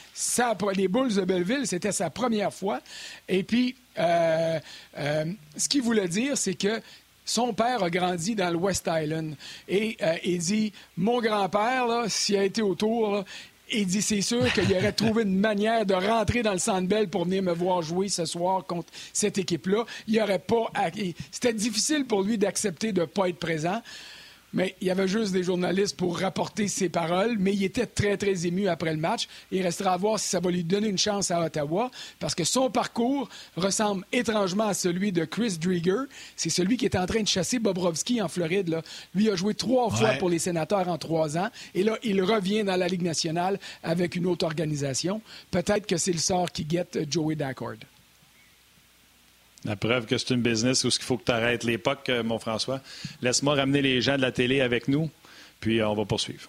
les 0.75 0.88
Bulls 0.88 1.15
de 1.15 1.21
Belleville, 1.21 1.65
c'était 1.65 1.91
sa 1.91 2.12
première 2.12 2.54
fois. 2.54 2.80
Et 3.28 3.41
puis, 3.41 3.75
euh, 3.98 4.60
euh, 4.98 5.26
ce 5.56 5.70
qu'il 5.70 5.82
voulait 5.82 6.08
dire, 6.08 6.38
c'est 6.38 6.56
que 6.56 6.82
son 7.26 7.54
père 7.54 7.84
a 7.84 7.90
grandi 7.90 8.36
dans 8.36 8.50
le 8.50 8.58
West 8.58 8.90
Island. 8.92 9.36
Et 9.68 9.98
euh, 10.02 10.16
il 10.24 10.40
dit 10.40 10.74
Mon 10.98 11.22
grand-père, 11.22 12.06
s'il 12.08 12.38
a 12.38 12.44
été 12.44 12.62
autour, 12.62 13.24
il 13.72 13.88
dit 13.88 14.02
c'est 14.02 14.22
sûr 14.22 14.52
qu'il 14.54 14.72
aurait 14.76 14.92
trouvé 14.94 15.24
une 15.24 15.40
manière 15.40 15.86
de 15.86 15.96
rentrer 15.96 16.44
dans 16.44 16.54
le 16.54 16.60
Centre 16.60 16.88
Bell 16.88 17.10
pour 17.10 17.26
venir 17.26 17.42
me 17.42 17.54
voir 17.54 17.82
jouer 17.82 18.10
ce 18.10 18.26
soir 18.26 18.66
contre 18.66 18.92
cette 19.12 19.38
équipe-là. 19.38 19.86
Il 20.08 20.22
aurait 20.22 20.40
pas. 20.40 20.72
C'était 21.32 21.54
difficile 21.54 22.06
pour 22.06 22.22
lui 22.22 22.38
d'accepter 22.38 22.92
de 22.92 23.02
ne 23.02 23.06
pas 23.06 23.30
être 23.30 23.40
présent. 23.40 23.82
Mais 24.56 24.74
il 24.82 24.88
y 24.88 24.89
avait 24.89 25.08
juste 25.08 25.34
des 25.34 25.44
journalistes 25.44 25.98
pour 25.98 26.18
rapporter 26.18 26.70
ses 26.70 26.88
paroles, 26.89 27.36
mais 27.38 27.54
il 27.54 27.63
était 27.63 27.86
très, 27.86 28.15
très 28.18 28.48
ému 28.48 28.70
après 28.70 28.94
le 28.94 29.00
match. 29.00 29.28
Il 29.52 29.62
restera 29.62 29.91
à 29.91 29.98
voir 29.98 30.18
si 30.18 30.30
ça 30.30 30.39
va 30.39 30.50
lui 30.50 30.63
donner 30.63 30.88
une 30.88 30.98
chance 30.98 31.30
à 31.30 31.41
Ottawa, 31.41 31.91
parce 32.20 32.34
que 32.34 32.46
son 32.46 32.72
parcours 32.72 33.30
ressemble 33.58 34.06
étrangement 34.13 34.68
à 34.68 34.74
celui 34.74 35.12
de 35.12 35.26
Chris 35.26 35.58
Drieger. 35.60 36.06
C'est 36.38 36.50
celui 36.50 36.78
qui 36.78 36.86
est 36.86 36.96
en 36.96 37.06
train 37.06 37.22
de 37.22 37.28
chasser 37.28 37.60
Bobrovski 37.60 38.22
en 38.22 38.30
Floride. 38.30 38.70
Là. 38.70 38.82
Lui 39.13 39.30
a 39.30 39.36
joué 39.36 39.54
trois 39.54 39.89
fois 39.89 40.13
pour 40.13 40.30
les 40.30 40.39
sénateurs 40.39 40.88
en 40.88 40.98
trois 40.98 41.38
ans, 41.38 41.50
et 41.74 41.84
là, 41.84 41.98
il 42.04 42.22
revient 42.24 42.63
dans 42.63 42.78
la 42.78 42.88
Ligue 42.88 43.04
nationale 43.04 43.60
avec 43.84 44.15
une 44.15 44.26
autre 44.26 44.46
organisation. 44.46 45.22
Peut-être 45.52 45.86
que 45.86 45.98
c'est 45.98 46.13
le 46.13 46.18
sort 46.18 46.50
qui 46.52 46.63
guette 46.63 47.00
Joey 47.12 47.36
Daccord. 47.36 47.76
La 49.65 49.75
preuve 49.75 50.06
que 50.06 50.17
c'est 50.17 50.34
une 50.34 50.41
business 50.41 50.84
où 50.84 50.88
il 50.88 51.04
faut 51.04 51.17
que 51.17 51.25
tu 51.25 51.32
arrêtes 51.32 51.63
l'époque, 51.63 52.08
euh, 52.10 52.23
mon 52.23 52.38
François. 52.38 52.82
Laisse-moi 53.21 53.56
ramener 53.56 53.82
les 53.82 53.99
gens 53.99 54.15
de 54.15 54.21
la 54.21 54.32
télé 54.32 54.62
avec 54.62 54.88
nous, 54.88 55.10
puis 55.60 55.82
euh, 55.82 55.89
on 55.89 55.95
va 55.95 56.06
poursuivre. 56.06 56.47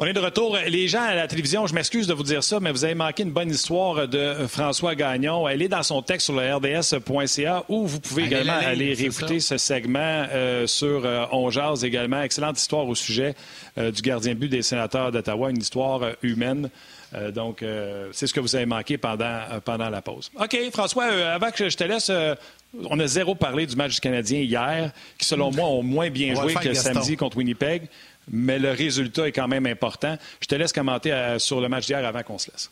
On 0.00 0.04
est 0.04 0.12
de 0.12 0.20
retour. 0.20 0.56
Les 0.68 0.86
gens 0.86 1.02
à 1.02 1.16
la 1.16 1.26
télévision, 1.26 1.66
je 1.66 1.74
m'excuse 1.74 2.06
de 2.06 2.14
vous 2.14 2.22
dire 2.22 2.44
ça, 2.44 2.60
mais 2.60 2.70
vous 2.70 2.84
avez 2.84 2.94
manqué 2.94 3.24
une 3.24 3.32
bonne 3.32 3.50
histoire 3.50 4.06
de 4.06 4.46
François 4.46 4.94
Gagnon. 4.94 5.48
Elle 5.48 5.60
est 5.60 5.68
dans 5.68 5.82
son 5.82 6.02
texte 6.02 6.26
sur 6.26 6.36
le 6.36 6.54
rds.ca 6.54 7.64
où 7.68 7.84
vous 7.84 7.98
pouvez 7.98 8.26
également 8.26 8.52
aller 8.52 8.94
réécouter 8.94 9.40
ce 9.40 9.58
segment 9.58 9.98
euh, 10.30 10.68
sur 10.68 11.04
euh, 11.04 11.26
On 11.32 11.50
également. 11.74 12.22
Excellente 12.22 12.60
histoire 12.60 12.86
au 12.86 12.94
sujet 12.94 13.34
euh, 13.76 13.90
du 13.90 14.00
gardien 14.00 14.36
but 14.36 14.48
des 14.48 14.62
sénateurs 14.62 15.10
d'Ottawa, 15.10 15.50
une 15.50 15.60
histoire 15.60 16.02
humaine. 16.22 16.70
donc, 17.34 17.64
c'est 18.12 18.28
ce 18.28 18.34
que 18.34 18.38
vous 18.38 18.54
avez 18.54 18.66
manqué 18.66 18.98
pendant, 18.98 19.40
pendant 19.64 19.90
la 19.90 20.00
pause. 20.00 20.30
OK, 20.38 20.56
François, 20.72 21.06
avant 21.06 21.50
que 21.50 21.68
je 21.68 21.76
te 21.76 21.82
laisse, 21.82 22.12
on 22.88 23.00
a 23.00 23.06
zéro 23.08 23.34
parlé 23.34 23.66
du 23.66 23.74
match 23.74 23.94
du 23.94 24.00
Canadien 24.00 24.40
hier, 24.40 24.92
qui, 25.16 25.26
selon 25.26 25.50
moi, 25.50 25.66
ont 25.66 25.82
moins 25.82 26.10
bien 26.10 26.36
joué 26.36 26.54
que 26.54 26.72
samedi 26.74 27.16
contre 27.16 27.38
Winnipeg 27.38 27.88
mais 28.30 28.58
le 28.58 28.70
résultat 28.70 29.28
est 29.28 29.32
quand 29.32 29.48
même 29.48 29.66
important. 29.66 30.16
Je 30.40 30.46
te 30.46 30.54
laisse 30.54 30.72
commenter 30.72 31.12
euh, 31.12 31.38
sur 31.38 31.60
le 31.60 31.68
match 31.68 31.86
d'hier 31.86 32.04
avant 32.04 32.22
qu'on 32.22 32.38
se 32.38 32.50
laisse. 32.50 32.70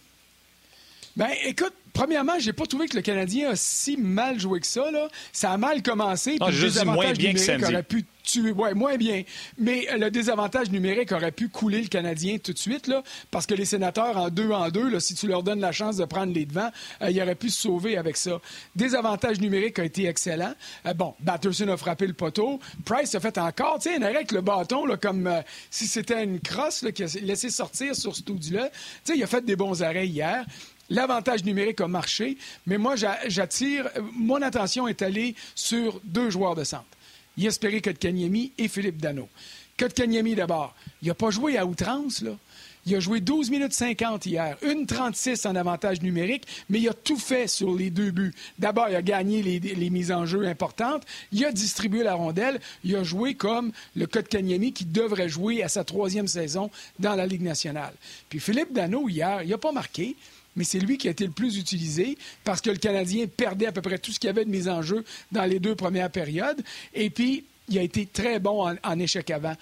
Ben, 1.16 1.30
écoute, 1.44 1.72
premièrement, 1.96 2.38
j'ai 2.38 2.52
pas 2.52 2.66
trouvé 2.66 2.86
que 2.88 2.96
le 2.96 3.02
Canadien 3.02 3.50
a 3.50 3.56
si 3.56 3.96
mal 3.96 4.38
joué 4.38 4.60
que 4.60 4.66
ça. 4.66 4.90
Là. 4.90 5.08
Ça 5.32 5.50
a 5.52 5.56
mal 5.56 5.82
commencé. 5.82 6.36
Non, 6.40 6.50
juste 6.50 6.84
moins 6.84 7.12
bien 7.12 7.32
que 7.32 7.38
samedi. 7.38 7.64
Aurait 7.64 7.82
pu 7.82 8.04
tuer, 8.22 8.52
ouais, 8.52 8.74
moins 8.74 8.96
bien. 8.96 9.22
Mais 9.58 9.86
le 9.96 10.10
désavantage 10.10 10.70
numérique 10.70 11.12
aurait 11.12 11.32
pu 11.32 11.48
couler 11.48 11.80
le 11.80 11.88
Canadien 11.88 12.38
tout 12.38 12.52
de 12.52 12.58
suite, 12.58 12.86
là, 12.88 13.02
parce 13.30 13.46
que 13.46 13.54
les 13.54 13.64
sénateurs 13.64 14.16
en 14.16 14.28
deux 14.28 14.50
en 14.50 14.68
deux, 14.68 14.88
là, 14.88 15.00
si 15.00 15.14
tu 15.14 15.26
leur 15.28 15.42
donnes 15.42 15.60
la 15.60 15.72
chance 15.72 15.96
de 15.96 16.04
prendre 16.04 16.32
les 16.32 16.44
devants, 16.44 16.70
euh, 17.02 17.10
ils 17.10 17.22
auraient 17.22 17.34
pu 17.34 17.48
se 17.48 17.62
sauver 17.62 17.96
avec 17.96 18.16
ça. 18.16 18.40
Désavantage 18.74 19.40
numérique 19.40 19.78
a 19.78 19.84
été 19.84 20.06
excellent. 20.06 20.54
Euh, 20.86 20.92
bon, 20.92 21.14
Batterson 21.20 21.68
a 21.68 21.76
frappé 21.76 22.06
le 22.06 22.12
poteau. 22.12 22.60
Price 22.84 23.14
a 23.14 23.20
fait 23.20 23.38
encore, 23.38 23.78
tu 23.78 23.88
sais, 23.88 23.96
un 23.96 24.02
arrêt 24.02 24.16
avec 24.16 24.32
le 24.32 24.40
bâton, 24.40 24.86
là, 24.86 24.96
comme 24.96 25.26
euh, 25.26 25.40
si 25.70 25.86
c'était 25.86 26.22
une 26.22 26.40
crosse 26.40 26.84
qui 26.94 27.04
a 27.04 27.06
laissé 27.22 27.48
sortir 27.48 27.94
sur 27.94 28.14
ce 28.14 28.22
tout-là. 28.22 28.68
Tu 29.04 29.12
sais, 29.12 29.16
il 29.16 29.22
a 29.22 29.26
fait 29.26 29.44
des 29.44 29.56
bons 29.56 29.82
arrêts 29.82 30.08
hier. 30.08 30.44
L'avantage 30.90 31.44
numérique 31.44 31.80
a 31.80 31.88
marché, 31.88 32.38
mais 32.66 32.78
moi, 32.78 32.94
j'attire. 33.26 33.88
Mon 34.12 34.40
attention 34.42 34.86
est 34.88 35.02
allée 35.02 35.34
sur 35.54 36.00
deux 36.04 36.30
joueurs 36.30 36.54
de 36.54 36.64
centre. 36.64 36.84
Yesperi 37.36 37.82
Kotkaniemi 37.82 38.52
et 38.56 38.68
Philippe 38.68 39.00
Dano. 39.00 39.28
Kotkaniemi 39.78 40.34
d'abord. 40.34 40.74
Il 41.02 41.08
n'a 41.08 41.14
pas 41.14 41.30
joué 41.30 41.58
à 41.58 41.66
outrance, 41.66 42.22
là. 42.22 42.32
Il 42.86 42.94
a 42.94 43.00
joué 43.00 43.20
12 43.20 43.50
minutes 43.50 43.72
50 43.72 44.26
hier, 44.26 44.56
une 44.62 44.86
36 44.86 45.44
en 45.46 45.56
avantage 45.56 46.02
numérique, 46.02 46.46
mais 46.70 46.78
il 46.78 46.88
a 46.88 46.94
tout 46.94 47.18
fait 47.18 47.48
sur 47.48 47.74
les 47.74 47.90
deux 47.90 48.12
buts. 48.12 48.32
D'abord, 48.60 48.88
il 48.88 48.94
a 48.94 49.02
gagné 49.02 49.42
les, 49.42 49.90
mises 49.90 50.12
en 50.12 50.24
jeu 50.24 50.46
importantes, 50.46 51.02
il 51.32 51.44
a 51.44 51.50
distribué 51.50 52.04
la 52.04 52.14
rondelle, 52.14 52.60
il 52.84 52.94
a 52.94 53.02
joué 53.02 53.34
comme 53.34 53.72
le 53.96 54.06
Kotkaniemi 54.06 54.72
qui 54.72 54.84
devrait 54.84 55.28
jouer 55.28 55.64
à 55.64 55.68
sa 55.68 55.82
troisième 55.82 56.28
saison 56.28 56.70
dans 57.00 57.16
la 57.16 57.26
Ligue 57.26 57.42
nationale. 57.42 57.92
Puis 58.28 58.38
Philippe 58.38 58.72
Dano, 58.72 59.08
hier, 59.08 59.42
il 59.42 59.50
n'a 59.50 59.58
pas 59.58 59.72
marqué, 59.72 60.14
mais 60.56 60.64
c'est 60.64 60.80
lui 60.80 60.98
qui 60.98 61.08
a 61.08 61.10
été 61.10 61.24
le 61.24 61.32
plus 61.32 61.58
utilisé 61.58 62.18
parce 62.44 62.60
que 62.60 62.70
le 62.70 62.78
Canadien 62.78 63.26
perdait 63.26 63.66
à 63.66 63.72
peu 63.72 63.82
près 63.82 63.98
tout 63.98 64.12
ce 64.12 64.18
qu'il 64.18 64.28
y 64.28 64.30
avait 64.30 64.44
de 64.44 64.50
mise 64.50 64.68
en 64.68 64.82
jeu 64.82 65.04
dans 65.32 65.44
les 65.44 65.60
deux 65.60 65.74
premières 65.74 66.10
périodes. 66.10 66.62
Et 66.94 67.10
puis, 67.10 67.44
il 67.68 67.78
a 67.78 67.82
été 67.82 68.06
très 68.06 68.38
bon 68.38 68.76
en, 68.82 68.98
échec 68.98 69.30
avant. 69.30 69.54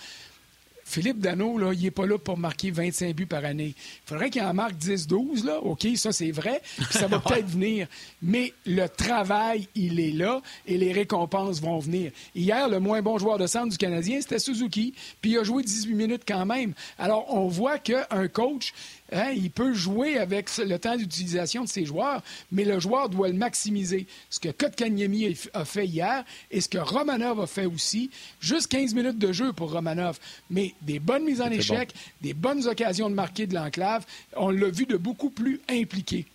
Philippe 0.87 1.18
Dano, 1.18 1.57
là, 1.57 1.72
il 1.72 1.83
n'est 1.83 1.90
pas 1.90 2.04
là 2.04 2.18
pour 2.18 2.37
marquer 2.37 2.70
25 2.70 3.16
buts 3.16 3.26
par 3.26 3.42
année. 3.42 3.74
Il 3.74 4.09
faudrait 4.09 4.28
qu'il 4.28 4.42
en 4.42 4.52
marque 4.52 4.74
10-12, 4.74 5.46
là. 5.46 5.59
OK, 5.61 5.87
ça, 5.96 6.12
c'est 6.12 6.30
vrai. 6.30 6.61
ça 6.90 7.07
va 7.07 7.18
peut-être 7.26 7.48
venir. 7.48 7.87
Mais 8.20 8.52
le 8.66 8.87
travail, 8.87 9.66
il 9.74 9.98
est 9.98 10.11
là 10.11 10.42
et 10.66 10.76
les 10.76 10.92
récompenses 10.92 11.62
vont 11.62 11.78
venir. 11.78 12.12
Hier, 12.35 12.68
le 12.68 12.80
moins 12.80 13.00
bon 13.00 13.16
joueur 13.16 13.38
de 13.38 13.46
centre 13.46 13.70
du 13.70 13.78
Canadien, 13.78 14.20
c'était 14.20 14.38
Suzuki. 14.38 14.92
Puis 15.22 15.33
il 15.33 15.38
a 15.38 15.42
joué 15.42 15.62
18 15.62 15.94
minutes 15.94 16.22
quand 16.28 16.44
même. 16.44 16.74
Alors, 16.98 17.33
on 17.35 17.48
voit 17.48 17.78
qu'un 17.78 18.28
coach, 18.30 18.74
Hein, 19.14 19.31
il 19.37 19.50
peut 19.53 19.72
jouer 19.72 20.18
avec 20.18 20.50
le 20.59 20.77
temps 20.77 20.96
d'utilisation 20.96 21.62
de 21.62 21.68
ses 21.68 21.85
joueurs, 21.85 22.20
mais 22.50 22.64
le 22.64 22.81
joueur 22.81 23.09
doit 23.09 23.29
le 23.29 23.35
maximiser. 23.35 24.09
Ce 24.29 24.40
que 24.40 24.48
Kotkaniemi 24.48 25.37
a 25.53 25.64
fait 25.64 25.87
hier 25.87 26.24
et 26.50 26.61
ce 26.61 26.68
que 26.68 26.79
Romanov 26.79 27.40
a 27.40 27.46
fait 27.46 27.66
aussi. 27.66 28.11
Juste 28.40 28.66
15 28.72 28.92
minutes 28.92 29.18
de 29.18 29.33
jeu 29.33 29.53
pour 29.53 29.70
Romanov, 29.70 30.18
mais 30.50 30.74
des 30.83 30.98
bonnes 30.98 31.22
mises 31.24 31.40
en 31.40 31.50
échec, 31.50 31.94
des 32.22 32.35
bonnes 32.35 32.66
occasions 32.66 33.09
de 33.09 33.14
marquer 33.14 33.46
de 33.46 33.55
l'enclave. 33.55 34.05
On 34.37 34.50
l'a 34.50 34.68
vu 34.68 34.85
de 34.85 34.96
beaucoup 34.96 35.31
plus 35.31 35.61
impliqué. 35.70 36.27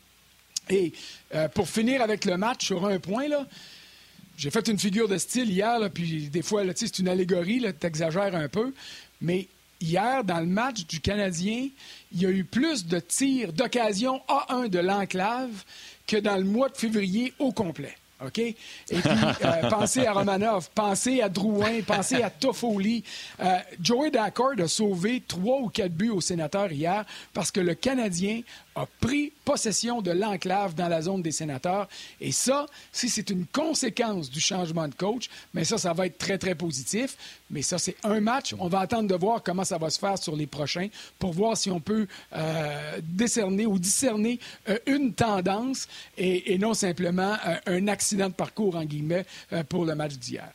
Et 0.69 0.93
euh, 1.35 1.49
pour 1.49 1.67
finir 1.67 2.01
avec 2.01 2.23
le 2.23 2.37
match 2.37 2.65
sur 2.65 2.85
un 2.85 2.99
point, 2.99 3.27
là, 3.27 3.45
j'ai 4.37 4.51
fait 4.51 4.69
une 4.69 4.79
figure 4.79 5.09
de 5.09 5.17
style 5.17 5.51
hier, 5.51 5.77
puis 5.93 6.29
des 6.29 6.43
fois, 6.43 6.63
c'est 6.73 6.99
une 6.99 7.09
allégorie, 7.09 7.61
tu 7.77 7.87
exagères 7.87 8.35
un 8.35 8.47
peu, 8.47 8.73
mais 9.19 9.49
hier, 9.79 10.23
dans 10.23 10.39
le 10.39 10.45
match 10.45 10.85
du 10.85 10.99
Canadien, 10.99 11.69
il 12.11 12.21
y 12.21 12.25
a 12.25 12.29
eu 12.29 12.43
plus 12.43 12.85
de 12.85 12.99
tirs 12.99 13.53
d'occasion 13.53 14.21
A1 14.27 14.69
de 14.69 14.79
l'enclave 14.79 15.63
que 16.07 16.17
dans 16.17 16.37
le 16.37 16.43
mois 16.43 16.69
de 16.69 16.77
février 16.77 17.33
au 17.39 17.51
complet. 17.51 17.95
OK? 18.25 18.37
Et 18.39 18.55
puis, 18.89 18.99
euh, 19.45 19.69
pensez 19.69 20.05
à 20.05 20.13
Romanov, 20.13 20.69
pensez 20.75 21.21
à 21.21 21.29
Drouin, 21.29 21.81
pensez 21.85 22.21
à 22.21 22.29
Toffoli. 22.29 23.03
Euh, 23.39 23.57
Joey 23.81 24.11
Daccord 24.11 24.59
a 24.59 24.67
sauvé 24.67 25.23
trois 25.25 25.59
ou 25.59 25.69
quatre 25.69 25.93
buts 25.93 26.09
au 26.09 26.21
sénateur 26.21 26.71
hier 26.71 27.05
parce 27.33 27.51
que 27.51 27.61
le 27.61 27.75
Canadien 27.75 28.41
a 28.75 28.85
pris 29.01 29.33
possession 29.43 30.01
de 30.01 30.11
l'enclave 30.11 30.75
dans 30.75 30.87
la 30.87 31.01
zone 31.01 31.21
des 31.21 31.31
sénateurs. 31.31 31.87
Et 32.21 32.31
ça, 32.31 32.65
si 32.91 33.09
c'est 33.09 33.29
une 33.29 33.45
conséquence 33.45 34.29
du 34.29 34.39
changement 34.39 34.87
de 34.87 34.95
coach, 34.95 35.29
mais 35.53 35.65
ça, 35.65 35.77
ça 35.77 35.93
va 35.93 36.05
être 36.05 36.17
très, 36.17 36.37
très 36.37 36.55
positif. 36.55 37.17
Mais 37.49 37.61
ça, 37.61 37.77
c'est 37.77 37.95
un 38.03 38.19
match. 38.19 38.55
On 38.59 38.67
va 38.67 38.79
attendre 38.79 39.09
de 39.09 39.15
voir 39.15 39.41
comment 39.43 39.63
ça 39.63 39.77
va 39.77 39.89
se 39.89 39.99
faire 39.99 40.17
sur 40.17 40.35
les 40.35 40.45
prochains 40.45 40.87
pour 41.17 41.33
voir 41.33 41.57
si 41.57 41.71
on 41.71 41.79
peut 41.79 42.07
euh, 42.33 42.99
décerner 43.01 43.65
ou 43.65 43.79
discerner 43.79 44.39
euh, 44.69 44.77
une 44.85 45.13
tendance 45.13 45.87
et, 46.17 46.57
non 46.59 46.73
simplement 46.73 47.37
un 47.65 47.87
accident 48.09 48.29
de 48.29 48.33
parcours, 48.33 48.75
en 48.75 48.85
guillemets, 48.85 49.25
pour 49.69 49.85
le 49.85 49.93
match 49.93 50.13
d'hier. 50.13 50.49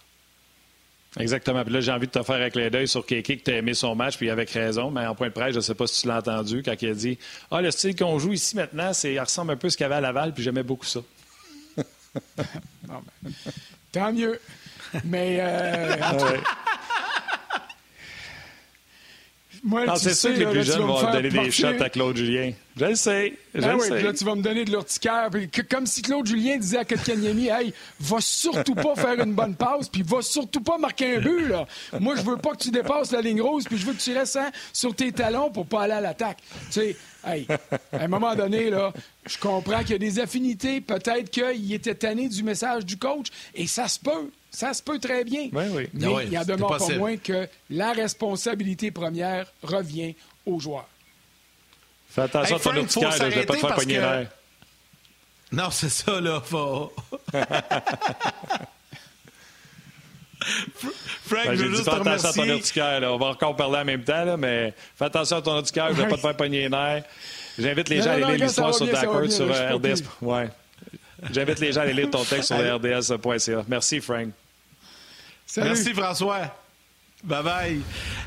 Exactement. 1.20 1.62
Puis 1.62 1.72
là, 1.72 1.80
j'ai 1.80 1.92
envie 1.92 2.08
de 2.08 2.12
te 2.12 2.22
faire 2.22 2.42
un 2.42 2.50
clin 2.50 2.68
d'œil 2.70 2.88
sur 2.88 3.06
Kéké, 3.06 3.38
que 3.38 3.44
tu 3.44 3.50
as 3.52 3.58
aimé 3.58 3.74
son 3.74 3.94
match, 3.94 4.16
puis 4.16 4.30
avec 4.30 4.50
raison. 4.50 4.90
Mais 4.90 5.06
en 5.06 5.14
point 5.14 5.28
de 5.28 5.32
presse, 5.32 5.52
je 5.52 5.58
ne 5.58 5.60
sais 5.60 5.74
pas 5.74 5.86
si 5.86 6.02
tu 6.02 6.08
l'as 6.08 6.18
entendu, 6.18 6.62
quand 6.64 6.74
il 6.80 6.90
a 6.90 6.94
dit 6.94 7.18
Ah, 7.52 7.60
le 7.60 7.70
style 7.70 7.94
qu'on 7.94 8.18
joue 8.18 8.32
ici 8.32 8.56
maintenant, 8.56 8.92
c'est 8.92 9.18
ressemble 9.20 9.52
un 9.52 9.56
peu 9.56 9.68
à 9.68 9.70
ce 9.70 9.76
qu'il 9.76 9.84
y 9.84 9.86
avait 9.86 9.94
à 9.94 10.00
Laval, 10.00 10.32
puis 10.32 10.42
j'aimais 10.42 10.62
beaucoup 10.62 10.86
ça. 10.86 11.00
Ben, 12.86 13.00
tant 13.90 14.12
mieux. 14.12 14.40
Mais. 15.04 15.38
Euh, 15.40 15.96
Moi, 19.64 19.96
c'est 19.96 20.14
sûr 20.14 20.32
que 20.34 20.38
les 20.38 20.46
plus 20.46 20.64
jeunes 20.64 20.82
vont 20.82 21.10
donner 21.10 21.30
des 21.30 21.50
shots 21.50 21.80
à 21.80 21.88
Claude 21.88 22.16
Julien. 22.16 22.52
Je 22.76 22.84
le 22.86 22.94
sais. 22.96 23.34
Je 23.54 23.60
ben 23.60 23.76
oui, 23.78 24.02
là, 24.02 24.12
tu 24.12 24.24
vas 24.24 24.34
me 24.34 24.42
donner 24.42 24.64
de 24.64 24.70
l'urticaire. 24.70 25.30
Comme 25.70 25.86
si 25.86 26.02
Claude 26.02 26.26
Julien 26.26 26.56
disait 26.56 26.78
à 26.78 26.84
Kotkaniemi, 26.84 27.46
hey, 27.46 27.72
va 28.00 28.16
surtout 28.20 28.74
pas 28.74 28.96
faire 28.96 29.20
une 29.20 29.32
bonne 29.32 29.54
passe, 29.54 29.88
puis 29.88 30.02
va 30.02 30.22
surtout 30.22 30.60
pas 30.60 30.76
marquer 30.76 31.16
un 31.16 31.20
but. 31.20 31.46
Là. 31.46 31.66
Moi, 32.00 32.16
je 32.16 32.22
veux 32.22 32.36
pas 32.36 32.50
que 32.52 32.64
tu 32.64 32.70
dépasses 32.70 33.12
la 33.12 33.20
ligne 33.20 33.40
rose, 33.40 33.64
puis 33.64 33.78
je 33.78 33.86
veux 33.86 33.92
que 33.92 34.00
tu 34.00 34.12
restes 34.12 34.36
hein, 34.36 34.50
sur 34.72 34.94
tes 34.94 35.12
talons 35.12 35.50
pour 35.50 35.66
pas 35.66 35.82
aller 35.82 35.92
à 35.92 36.00
l'attaque. 36.00 36.38
Tu 36.66 36.72
sais, 36.72 36.96
hey, 37.24 37.46
à 37.92 38.04
un 38.04 38.08
moment 38.08 38.34
donné, 38.34 38.70
là, 38.70 38.92
je 39.24 39.38
comprends 39.38 39.80
qu'il 39.82 39.92
y 39.92 39.94
a 39.94 39.98
des 39.98 40.18
affinités. 40.18 40.80
Peut-être 40.80 41.30
qu'il 41.30 41.72
était 41.72 41.94
tanné 41.94 42.28
du 42.28 42.42
message 42.42 42.84
du 42.84 42.96
coach, 42.96 43.28
et 43.54 43.68
ça 43.68 43.86
se 43.86 44.00
peut. 44.00 44.30
Ça 44.50 44.74
se 44.74 44.82
peut 44.82 44.98
très 44.98 45.22
bien. 45.22 45.48
Oui, 45.52 45.64
oui. 45.72 45.88
Mais 45.92 46.06
il 46.24 46.32
y 46.32 46.36
a 46.36 46.44
demeure 46.44 46.76
pas 46.76 46.96
moins 46.96 47.16
que 47.16 47.48
la 47.70 47.92
responsabilité 47.92 48.90
première 48.90 49.52
revient 49.62 50.14
aux 50.46 50.58
joueurs. 50.58 50.88
Fais 52.14 52.22
attention 52.22 52.56
à 52.56 52.60
ton 52.60 52.74
urticaire, 52.74 53.10
je 53.12 53.22
ne 53.24 53.30
vais 53.30 53.44
pas 53.46 53.54
te 53.54 53.58
faire 53.60 53.74
pogner 53.74 53.98
l'air. 53.98 54.26
Non, 55.52 55.70
c'est 55.70 55.88
ça, 55.88 56.20
là. 56.20 56.40
Frank, 61.26 61.46
Ben, 61.46 61.52
je 61.52 61.56
J'ai 61.56 61.62
veux 61.64 61.68
dit, 61.70 61.76
juste 61.76 61.84
fais 61.84 61.90
te 61.90 61.96
attention 61.96 62.12
à 62.28 62.32
ton 62.32 62.40
remercier. 62.42 62.52
urticaire. 62.54 63.00
là. 63.00 63.12
On 63.12 63.18
va 63.18 63.26
encore 63.26 63.56
parler 63.56 63.78
en 63.78 63.84
même 63.84 64.04
temps, 64.04 64.24
là, 64.24 64.36
mais 64.36 64.74
fais 64.96 65.04
attention 65.06 65.36
à 65.38 65.42
ton 65.42 65.56
urticaire. 65.56 65.88
Je 65.88 65.92
ne 65.92 66.02
vais 66.02 66.08
pas 66.08 66.16
te 66.16 66.20
faire 66.20 66.36
pogner 66.36 66.62
les 66.62 66.68
nerfs. 66.68 67.04
J'invite 67.58 67.88
les 67.88 67.98
Non, 67.98 68.04
gens 68.04 68.10
à 68.10 68.12
aller 68.14 68.24
lire 68.24 68.38
non, 68.38 68.44
l'histoire 68.46 68.74
sur 68.74 68.86
D'accord 68.86 69.30
sur 69.30 69.46
là, 69.46 69.54
euh, 69.54 69.76
RDS. 69.76 70.02
pas 70.02 70.10
Ouais. 70.20 70.48
J'invite 71.32 71.60
les 71.60 71.72
gens 71.72 71.80
à 71.80 71.82
aller 71.84 71.92
lire 71.94 72.10
ton 72.10 72.24
texte 72.24 72.48
sur 72.48 72.56
rds.ca. 72.56 73.64
Merci, 73.68 74.00
Frank. 74.00 74.28
Salut. 75.46 75.68
Merci, 75.68 75.94
François. 75.94 76.54
Bye 77.26 77.42
bye. 77.42 77.80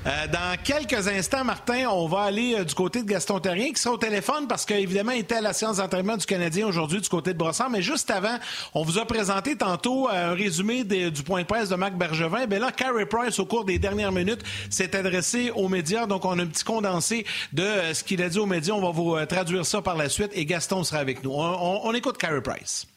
Euh, 0.08 0.28
dans 0.34 0.58
quelques 0.64 1.08
instants, 1.08 1.44
Martin, 1.44 1.86
on 1.88 2.08
va 2.08 2.22
aller 2.22 2.56
euh, 2.58 2.64
du 2.64 2.74
côté 2.74 3.04
de 3.04 3.08
Gaston 3.08 3.40
Terrien 3.40 3.72
qui 3.72 3.80
sera 3.80 3.94
au 3.94 3.98
téléphone 3.98 4.48
parce 4.48 4.66
qu'évidemment, 4.66 5.12
il 5.12 5.20
était 5.20 5.36
à 5.36 5.42
la 5.42 5.54
séance 5.54 5.78
d'entraînement 5.78 6.18
du 6.18 6.26
Canadien 6.26 6.66
aujourd'hui 6.66 7.00
du 7.00 7.08
côté 7.08 7.34
de 7.34 7.38
Brossard. 7.38 7.70
Mais 7.70 7.84
juste 7.84 8.10
avant, 8.10 8.40
on 8.74 8.82
vous 8.84 8.98
a 8.98 9.06
présenté 9.06 9.56
tantôt 9.56 10.10
euh, 10.10 10.32
un 10.32 10.34
résumé 10.34 10.84
du 10.84 11.22
point 11.22 11.42
de 11.44 11.46
presse 11.46 11.70
de 11.70 11.76
Marc 11.76 11.94
Bergevin. 11.94 12.48
Ben 12.48 12.60
là, 12.60 12.72
Carey 12.72 13.06
Price, 13.06 13.38
au 13.38 13.46
cours 13.46 13.66
des 13.66 13.78
dernières 13.78 14.12
minutes, 14.12 14.42
s'est 14.72 14.96
adressé 14.96 15.52
aux 15.52 15.68
médias. 15.70 16.08
Donc, 16.08 16.26
on 16.26 16.40
a 16.40 16.42
un 16.42 16.48
petit 16.48 16.64
condensé 16.64 17.24
de 17.54 17.62
euh, 17.62 17.94
ce 17.94 18.04
qu'il 18.04 18.20
a 18.24 18.30
dit 18.30 18.40
aux 18.40 18.48
médias. 18.48 18.74
On 18.74 18.82
va 18.82 18.90
vous 18.90 19.16
traduire 19.28 19.64
ça 19.64 19.84
par 19.84 19.96
la 19.96 20.10
suite 20.10 20.32
et 20.34 20.44
Gaston 20.46 20.84
sera 20.84 20.98
avec 21.02 21.24
nous. 21.24 21.34
On, 21.34 21.44
on- 21.44 21.82
on 21.84 21.94
écoute 21.94 22.18
Carey 22.18 22.42
Price. 22.42 22.88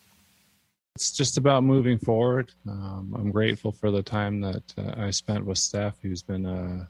It's 0.95 1.12
just 1.12 1.38
about 1.38 1.64
moving 1.64 1.99
forward. 1.99 2.53
Um, 2.68 3.14
I'm 3.16 3.30
grateful 3.30 3.72
for 3.72 3.91
the 3.91 4.03
time 4.03 4.41
that 4.41 4.74
uh, 4.76 4.95
I 4.97 5.11
spent 5.11 5.45
with 5.45 5.59
Steph, 5.59 5.99
who's 6.03 6.22
been 6.22 6.47
a 6.47 6.88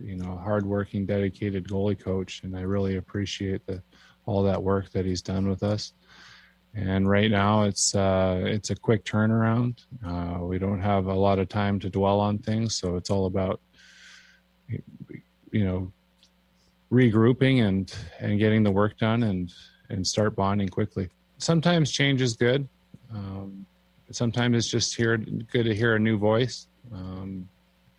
you 0.00 0.16
know 0.16 0.36
hardworking, 0.36 1.06
dedicated 1.06 1.66
goalie 1.66 1.98
coach, 1.98 2.42
and 2.44 2.56
I 2.56 2.62
really 2.62 2.96
appreciate 2.96 3.66
the 3.66 3.82
all 4.26 4.42
that 4.44 4.62
work 4.62 4.90
that 4.92 5.06
he's 5.06 5.22
done 5.22 5.48
with 5.48 5.62
us. 5.62 5.94
And 6.74 7.08
right 7.08 7.30
now, 7.30 7.64
it's 7.64 7.94
uh, 7.94 8.42
it's 8.44 8.70
a 8.70 8.76
quick 8.76 9.04
turnaround. 9.04 9.84
Uh, 10.06 10.44
we 10.44 10.58
don't 10.58 10.80
have 10.80 11.06
a 11.06 11.14
lot 11.14 11.38
of 11.38 11.48
time 11.48 11.80
to 11.80 11.90
dwell 11.90 12.20
on 12.20 12.38
things, 12.38 12.76
so 12.76 12.96
it's 12.96 13.10
all 13.10 13.26
about 13.26 13.60
you 14.68 15.64
know 15.64 15.92
regrouping 16.92 17.66
and 17.66 17.92
and 18.20 18.38
getting 18.38 18.62
the 18.62 18.70
work 18.70 18.98
done 18.98 19.24
and 19.24 19.52
and 19.88 20.06
start 20.06 20.36
bonding 20.36 20.68
quickly. 20.68 21.08
Sometimes 21.38 21.90
change 21.90 22.20
is 22.20 22.36
good. 22.36 22.68
Um, 23.12 23.66
sometimes 24.10 24.56
it's 24.56 24.68
just 24.68 24.96
good 24.96 25.64
to 25.64 25.74
hear 25.74 25.94
a 25.94 25.98
new 25.98 26.18
voice. 26.18 26.66
Um, 26.92 27.48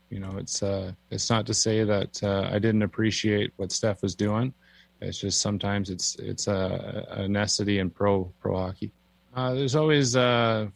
you 0.09 0.19
know, 0.19 0.35
it's 0.37 0.61
uh, 0.61 0.91
it's 1.09 1.29
not 1.29 1.45
to 1.47 1.53
say 1.53 1.83
that 1.83 2.21
uh, 2.23 2.49
I 2.51 2.59
didn't 2.59 2.81
appreciate 2.81 3.53
what 3.55 3.71
Steph 3.71 4.01
was 4.01 4.13
doing. 4.13 4.53
It's 4.99 5.19
just 5.19 5.41
sometimes 5.41 5.89
it's 5.89 6.15
it's 6.15 6.47
a, 6.47 7.07
a 7.11 7.27
necessity 7.27 7.79
in 7.79 7.89
pro 7.89 8.25
pro 8.41 8.57
hockey. 8.57 8.91
Uh, 9.33 9.53
there's 9.53 9.75
always 9.75 10.15
uh, 10.15 10.67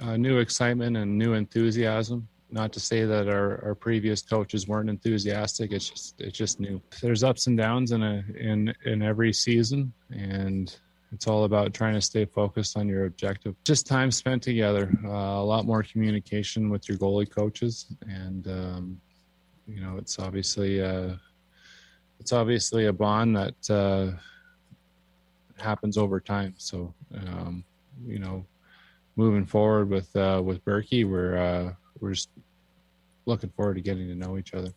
uh, 0.00 0.16
new 0.16 0.38
excitement 0.38 0.96
and 0.96 1.18
new 1.18 1.34
enthusiasm. 1.34 2.26
Not 2.50 2.72
to 2.74 2.80
say 2.80 3.04
that 3.04 3.28
our, 3.28 3.62
our 3.64 3.74
previous 3.74 4.22
coaches 4.22 4.68
weren't 4.68 4.88
enthusiastic. 4.88 5.72
It's 5.72 5.90
just 5.90 6.20
it's 6.20 6.38
just 6.38 6.58
new. 6.58 6.80
There's 7.02 7.22
ups 7.22 7.46
and 7.46 7.58
downs 7.58 7.92
in 7.92 8.02
a 8.02 8.24
in 8.36 8.74
in 8.84 9.02
every 9.02 9.32
season, 9.32 9.92
and 10.10 10.74
it's 11.14 11.28
all 11.28 11.44
about 11.44 11.72
trying 11.72 11.94
to 11.94 12.00
stay 12.00 12.24
focused 12.24 12.76
on 12.76 12.88
your 12.88 13.06
objective. 13.06 13.54
Just 13.64 13.86
time 13.86 14.10
spent 14.10 14.42
together, 14.42 14.90
uh, 15.04 15.08
a 15.08 15.44
lot 15.44 15.64
more 15.64 15.82
communication 15.84 16.68
with 16.70 16.88
your 16.88 16.98
goalie 16.98 17.30
coaches, 17.30 17.86
and 18.08 18.48
um, 18.48 19.00
you 19.68 19.80
know 19.80 19.96
it's 19.96 20.18
obviously 20.18 20.82
uh, 20.82 21.14
it's 22.18 22.32
obviously 22.32 22.86
a 22.86 22.92
bond 22.92 23.36
that 23.36 23.70
uh, 23.70 24.10
happens 25.62 25.96
over 25.96 26.18
time. 26.18 26.54
So 26.58 26.92
um, 27.14 27.64
you 28.04 28.18
know, 28.18 28.44
moving 29.14 29.46
forward 29.46 29.90
with 29.90 30.14
uh, 30.16 30.42
with 30.44 30.64
Berkey, 30.64 31.08
we're 31.08 31.36
uh, 31.36 31.72
we're 32.00 32.14
just 32.14 32.30
looking 33.24 33.50
forward 33.50 33.74
to 33.74 33.80
getting 33.80 34.08
to 34.08 34.16
know 34.16 34.36
each 34.36 34.52
other. 34.52 34.72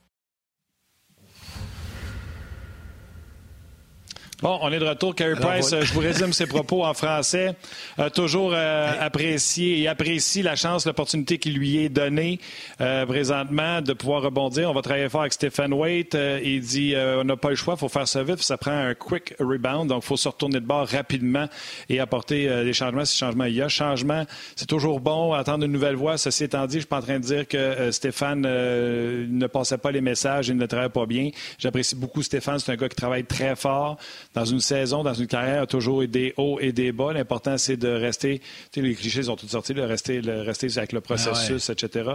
Bon, 4.44 4.60
on 4.62 4.72
est 4.72 4.78
de 4.78 4.86
retour. 4.86 5.16
Carey 5.16 5.34
Price, 5.34 5.74
euh, 5.74 5.82
je 5.82 5.92
vous 5.94 6.00
résume 6.00 6.32
ses 6.32 6.46
propos 6.46 6.86
en 6.86 6.94
français. 6.94 7.56
A 7.98 8.12
toujours 8.12 8.52
euh, 8.54 8.94
apprécié 9.00 9.80
et 9.80 9.88
apprécie 9.88 10.44
la 10.44 10.56
chance, 10.56 10.86
l'opportunité 10.86 11.40
qui 11.40 11.50
lui 11.50 11.78
est 11.78 11.90
donnée 11.90 12.40
euh, 12.80 13.04
présentement 13.08 13.82
de 13.82 13.94
pouvoir 13.94 14.22
rebondir. 14.22 14.70
On 14.70 14.76
va 14.76 14.84
travailler 14.84 15.10
fort 15.10 15.22
avec 15.22 15.34
Stephen 15.34 15.74
Waite. 15.74 16.14
Euh, 16.14 16.40
il 16.44 16.62
dit 16.62 16.94
euh, 16.94 17.22
on 17.22 17.24
n'a 17.24 17.36
pas 17.36 17.50
le 17.50 17.56
choix, 17.56 17.74
il 17.78 17.80
faut 17.80 17.90
faire 17.90 18.08
ça 18.08 18.22
vite. 18.22 18.44
Ça 18.44 18.58
prend 18.58 18.70
un 18.70 18.94
quick 18.94 19.34
rebound, 19.40 19.90
donc 19.90 20.04
il 20.04 20.06
faut 20.06 20.18
se 20.18 20.30
retourner 20.30 20.60
de 20.60 20.66
bord 20.66 20.88
rapidement 20.88 21.48
et 21.90 22.00
apporter 22.00 22.48
euh, 22.48 22.64
des 22.64 22.74
changements 22.74 23.06
si 23.06 23.18
changement 23.18 23.46
il 23.46 23.56
y 23.56 23.62
a. 23.64 23.70
Changement, 23.70 24.24
c'est 24.56 24.68
toujours 24.68 25.00
bon. 25.00 25.34
Attendre 25.34 25.66
une 25.66 25.72
nouvelle 25.72 25.96
voix. 25.96 26.20
Ceci 26.20 26.44
étant 26.44 26.68
dit, 26.68 26.76
je 26.76 26.80
suis 26.82 26.88
pas 26.88 27.00
en 27.00 27.02
train 27.02 27.18
de 27.18 27.26
dire 27.26 27.48
que 27.48 27.58
euh, 27.58 27.92
Stéphane 27.92 28.44
euh, 28.46 29.26
ne 29.28 29.48
passait 29.48 29.80
pas 29.80 29.90
les 29.90 30.02
messages 30.02 30.52
et 30.52 30.54
ne 30.54 30.66
travaillait 30.68 30.92
pas 30.92 31.08
bien. 31.08 31.32
J'apprécie 31.58 31.96
beaucoup 31.96 32.22
Stéphane. 32.22 32.60
C'est 32.60 32.72
un 32.72 32.76
gars 32.76 32.88
qui 32.88 32.96
travaille 32.96 33.26
très 33.26 33.56
fort 33.56 33.98
dans 34.34 34.46
une 34.46 34.60
saison, 34.60 35.04
dans 35.04 35.14
une 35.14 35.28
carrière, 35.28 35.56
il 35.56 35.60
y 35.60 35.64
a 35.64 35.68
toujours 35.68 36.08
des 36.08 36.34
hauts 36.38 36.60
et 36.60 36.72
des 36.72 36.92
bas. 36.92 37.14
L'important, 37.14 37.58
c'est 37.58 37.78
de 37.78 37.88
rester, 37.88 38.40
tu 38.40 38.46
sais, 38.76 38.82
les 38.82 38.96
clichés 38.96 39.24
sont 39.24 39.36
tous 39.36 39.48
sortis, 39.48 39.74
de 39.74 39.82
rester, 39.82 40.20
rester 40.20 40.78
avec 40.78 40.94
le 40.94 41.02
processus, 41.02 41.70
etc. 41.70 42.12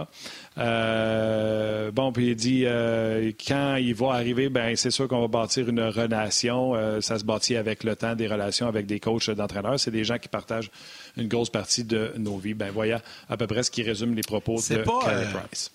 Euh, 0.57 1.91
bon, 1.91 2.11
puis 2.11 2.27
il 2.27 2.35
dit, 2.35 2.63
euh, 2.65 3.31
quand 3.45 3.75
il 3.75 3.93
va 3.95 4.13
arriver, 4.13 4.49
ben 4.49 4.75
c'est 4.75 4.91
sûr 4.91 5.07
qu'on 5.07 5.21
va 5.21 5.27
bâtir 5.27 5.67
une 5.69 5.81
relation. 5.81 6.75
Euh, 6.75 7.01
ça 7.01 7.19
se 7.19 7.25
bâtit 7.25 7.55
avec 7.55 7.83
le 7.83 7.95
temps, 7.95 8.15
des 8.15 8.27
relations 8.27 8.67
avec 8.67 8.85
des 8.85 8.99
coachs 8.99 9.29
d'entraîneurs. 9.29 9.79
C'est 9.79 9.91
des 9.91 10.03
gens 10.03 10.17
qui 10.17 10.29
partagent 10.29 10.71
une 11.17 11.27
grosse 11.27 11.49
partie 11.49 11.83
de 11.83 12.13
nos 12.17 12.37
vies. 12.37 12.53
Ben 12.53 12.71
voilà 12.71 13.01
à 13.29 13.37
peu 13.37 13.47
près 13.47 13.63
ce 13.63 13.71
qui 13.71 13.83
résume 13.83 14.15
les 14.15 14.21
propos 14.21 14.57
de 14.57 14.77
pas, 14.77 14.99
Carey 15.03 15.27
Price. 15.33 15.71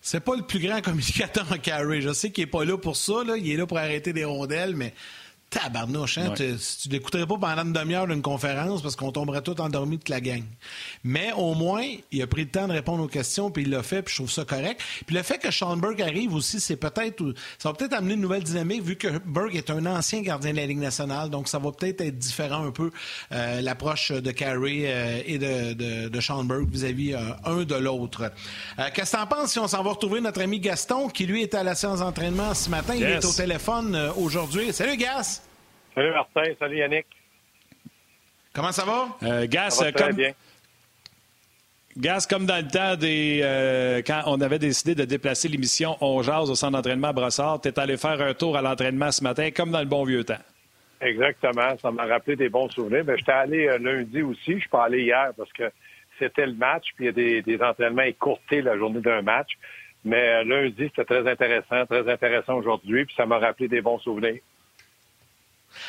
C'est 0.00 0.20
pas 0.20 0.36
le 0.36 0.42
plus 0.42 0.60
grand 0.60 0.80
communicateur 0.84 1.46
en 1.50 1.56
carry. 1.56 2.02
Je 2.02 2.12
sais 2.12 2.30
qu'il 2.30 2.44
est 2.44 2.48
pas 2.48 2.64
là 2.64 2.76
pour 2.76 2.96
ça. 2.96 3.24
Là. 3.26 3.36
Il 3.36 3.50
est 3.50 3.56
là 3.56 3.66
pour 3.66 3.78
arrêter 3.78 4.12
des 4.12 4.24
rondelles, 4.24 4.76
mais 4.76 4.92
tabarnouche, 5.54 6.18
hein? 6.18 6.30
Ouais. 6.30 6.34
Tu, 6.34 6.56
tu 6.82 6.88
l'écouterais 6.88 7.26
pas 7.26 7.36
pendant 7.38 7.62
une 7.62 7.72
demi-heure 7.72 8.06
d'une 8.06 8.22
conférence 8.22 8.82
parce 8.82 8.96
qu'on 8.96 9.12
tomberait 9.12 9.42
tout 9.42 9.60
endormi 9.60 9.98
toute 9.98 10.08
la 10.08 10.20
gang. 10.20 10.42
Mais 11.04 11.32
au 11.36 11.54
moins, 11.54 11.84
il 12.10 12.22
a 12.22 12.26
pris 12.26 12.42
le 12.42 12.50
temps 12.50 12.66
de 12.66 12.72
répondre 12.72 13.02
aux 13.04 13.08
questions, 13.08 13.50
puis 13.50 13.62
il 13.62 13.70
l'a 13.70 13.82
fait, 13.82 14.02
puis 14.02 14.12
je 14.12 14.18
trouve 14.18 14.30
ça 14.30 14.44
correct. 14.44 14.80
Puis 15.06 15.14
le 15.14 15.22
fait 15.22 15.38
que 15.38 15.50
Sean 15.50 15.76
Burke 15.76 16.00
arrive 16.00 16.34
aussi, 16.34 16.60
c'est 16.60 16.76
peut-être... 16.76 17.22
Ça 17.58 17.68
va 17.70 17.74
peut-être 17.74 17.92
amener 17.92 18.14
une 18.14 18.20
nouvelle 18.20 18.42
dynamique, 18.42 18.82
vu 18.82 18.96
que 18.96 19.18
Burke 19.24 19.54
est 19.54 19.70
un 19.70 19.86
ancien 19.86 20.20
gardien 20.22 20.52
de 20.52 20.56
la 20.56 20.66
Ligue 20.66 20.78
nationale, 20.78 21.30
donc 21.30 21.48
ça 21.48 21.58
va 21.58 21.70
peut-être 21.72 22.00
être 22.00 22.18
différent 22.18 22.66
un 22.66 22.70
peu 22.70 22.90
euh, 23.32 23.60
l'approche 23.60 24.10
de 24.10 24.30
Carey 24.32 24.82
euh, 24.84 25.22
et 25.24 25.38
de, 25.38 25.72
de, 25.74 26.08
de 26.08 26.20
Sean 26.20 26.44
Burke 26.44 26.68
vis-à-vis 26.68 27.14
euh, 27.14 27.20
un 27.44 27.62
de 27.62 27.74
l'autre. 27.76 28.32
Euh, 28.78 28.88
Qu'est-ce 28.92 29.12
que 29.12 29.16
t'en 29.16 29.26
penses 29.26 29.52
si 29.52 29.58
on 29.58 29.68
s'en 29.68 29.82
va 29.82 29.90
retrouver 29.90 30.20
notre 30.20 30.42
ami 30.42 30.58
Gaston, 30.58 31.08
qui 31.08 31.26
lui 31.26 31.42
était 31.42 31.58
à 31.58 31.62
la 31.62 31.74
séance 31.74 32.00
d'entraînement 32.00 32.54
ce 32.54 32.68
matin, 32.70 32.94
il 32.96 33.04
est 33.04 33.24
au 33.24 33.32
téléphone 33.32 33.94
euh, 33.94 34.12
aujourd'hui. 34.16 34.72
Salut 34.72 34.96
Gas! 34.96 35.42
Salut 35.94 36.10
Martin, 36.10 36.42
salut 36.58 36.76
Yannick. 36.76 37.06
Comment 38.52 38.72
ça 38.72 38.84
va? 38.84 39.08
Euh, 39.22 39.46
Gas, 39.48 39.70
Ça 39.70 39.84
va 39.84 39.88
euh, 39.88 39.92
très 39.92 40.06
comme, 40.08 40.16
bien. 40.16 40.32
Gas, 41.96 42.26
comme 42.28 42.46
dans 42.46 42.56
le 42.56 42.68
temps 42.68 42.96
des 42.96 43.40
euh, 43.42 44.02
quand 44.04 44.22
on 44.26 44.40
avait 44.40 44.58
décidé 44.58 44.94
de 44.94 45.04
déplacer 45.04 45.48
l'émission 45.48 45.96
On 46.00 46.22
Jase 46.22 46.50
au 46.50 46.54
centre 46.56 46.72
d'entraînement 46.72 47.08
à 47.08 47.12
Brossard, 47.12 47.60
tu 47.60 47.68
es 47.68 47.78
allé 47.78 47.96
faire 47.96 48.20
un 48.20 48.34
tour 48.34 48.56
à 48.56 48.62
l'entraînement 48.62 49.12
ce 49.12 49.22
matin, 49.22 49.50
comme 49.54 49.70
dans 49.70 49.80
le 49.80 49.86
bon 49.86 50.04
vieux 50.04 50.24
temps. 50.24 50.38
Exactement, 51.00 51.76
ça 51.80 51.90
m'a 51.90 52.06
rappelé 52.06 52.36
des 52.36 52.48
bons 52.48 52.68
souvenirs. 52.70 53.04
Mais 53.06 53.16
j'étais 53.16 53.32
allé 53.32 53.68
euh, 53.68 53.78
lundi 53.78 54.22
aussi, 54.22 54.54
je 54.54 54.60
suis 54.60 54.68
pas 54.68 54.84
allé 54.84 55.02
hier 55.02 55.30
parce 55.36 55.52
que 55.52 55.70
c'était 56.18 56.46
le 56.46 56.54
match, 56.54 56.86
puis 56.96 57.04
il 57.04 57.06
y 57.06 57.08
a 57.08 57.12
des, 57.12 57.42
des 57.42 57.62
entraînements 57.62 58.02
écourtés 58.02 58.62
la 58.62 58.76
journée 58.76 59.00
d'un 59.00 59.22
match. 59.22 59.50
Mais 60.04 60.28
euh, 60.28 60.44
lundi, 60.44 60.90
c'était 60.94 61.04
très 61.04 61.30
intéressant, 61.30 61.86
très 61.86 62.10
intéressant 62.10 62.54
aujourd'hui, 62.54 63.04
puis 63.04 63.14
ça 63.16 63.26
m'a 63.26 63.38
rappelé 63.38 63.68
des 63.68 63.80
bons 63.80 63.98
souvenirs. 63.98 64.40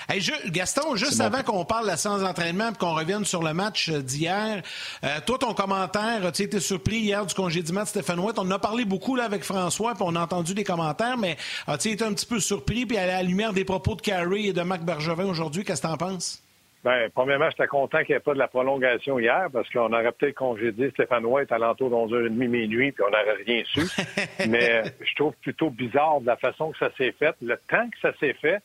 Hey, 0.09 0.21
Gaston, 0.47 0.95
juste 0.95 1.19
bon. 1.19 1.25
avant 1.25 1.43
qu'on 1.43 1.65
parle 1.65 1.83
de 1.83 1.89
la 1.89 1.97
séance 1.97 2.21
d'entraînement 2.21 2.69
et 2.69 2.77
qu'on 2.77 2.93
revienne 2.93 3.25
sur 3.25 3.43
le 3.43 3.53
match 3.53 3.89
d'hier, 3.89 4.61
euh, 5.03 5.07
toi, 5.25 5.37
ton 5.37 5.53
commentaire, 5.53 6.31
tu 6.31 6.43
été 6.43 6.59
surpris 6.59 6.97
hier 6.97 7.25
du 7.25 7.33
congédiement 7.33 7.83
de 7.83 7.87
Stéphane 7.87 8.19
White. 8.19 8.37
On 8.39 8.43
en 8.43 8.51
a 8.51 8.59
parlé 8.59 8.85
beaucoup 8.85 9.15
là, 9.15 9.25
avec 9.25 9.43
François, 9.43 9.93
puis 9.93 10.03
on 10.05 10.15
a 10.15 10.21
entendu 10.21 10.53
des 10.53 10.63
commentaires, 10.63 11.17
mais 11.17 11.37
as-tu 11.67 11.89
été 11.89 12.03
un 12.03 12.13
petit 12.13 12.25
peu 12.25 12.39
surpris, 12.39 12.85
puis 12.85 12.97
à 12.97 13.05
la 13.05 13.23
lumière 13.23 13.53
des 13.53 13.65
propos 13.65 13.95
de 13.95 14.01
Carey 14.01 14.43
et 14.43 14.53
de 14.53 14.61
Marc 14.61 14.81
Bergevin 14.81 15.25
aujourd'hui, 15.25 15.63
qu'est-ce 15.63 15.81
que 15.81 15.87
t'en 15.87 15.97
penses? 15.97 16.41
Ben, 16.85 17.09
premièrement, 17.15 17.49
j'étais 17.49 17.65
content 17.65 17.97
qu'il 18.03 18.13
n'y 18.13 18.17
ait 18.17 18.19
pas 18.19 18.35
de 18.35 18.37
la 18.37 18.47
prolongation 18.47 19.17
hier 19.17 19.47
parce 19.51 19.67
qu'on 19.71 19.91
aurait 19.91 20.11
peut-être 20.11 20.35
congédié 20.35 20.91
Stéphane 20.91 21.25
White 21.25 21.51
à 21.51 21.57
l'entour 21.57 21.89
de 21.89 21.95
11h30 21.95 22.29
minuit 22.29 22.91
puis 22.91 23.03
on 23.03 23.09
n'aurait 23.09 23.43
rien 23.43 23.63
su. 23.65 23.81
mais 24.47 24.69
euh, 24.69 24.89
je 25.01 25.15
trouve 25.15 25.33
plutôt 25.41 25.71
bizarre 25.71 26.21
de 26.21 26.27
la 26.27 26.37
façon 26.37 26.71
que 26.71 26.77
ça 26.77 26.91
s'est 26.95 27.11
fait, 27.17 27.33
le 27.41 27.57
temps 27.67 27.89
que 27.89 27.97
ça 28.03 28.15
s'est 28.19 28.35
fait. 28.35 28.59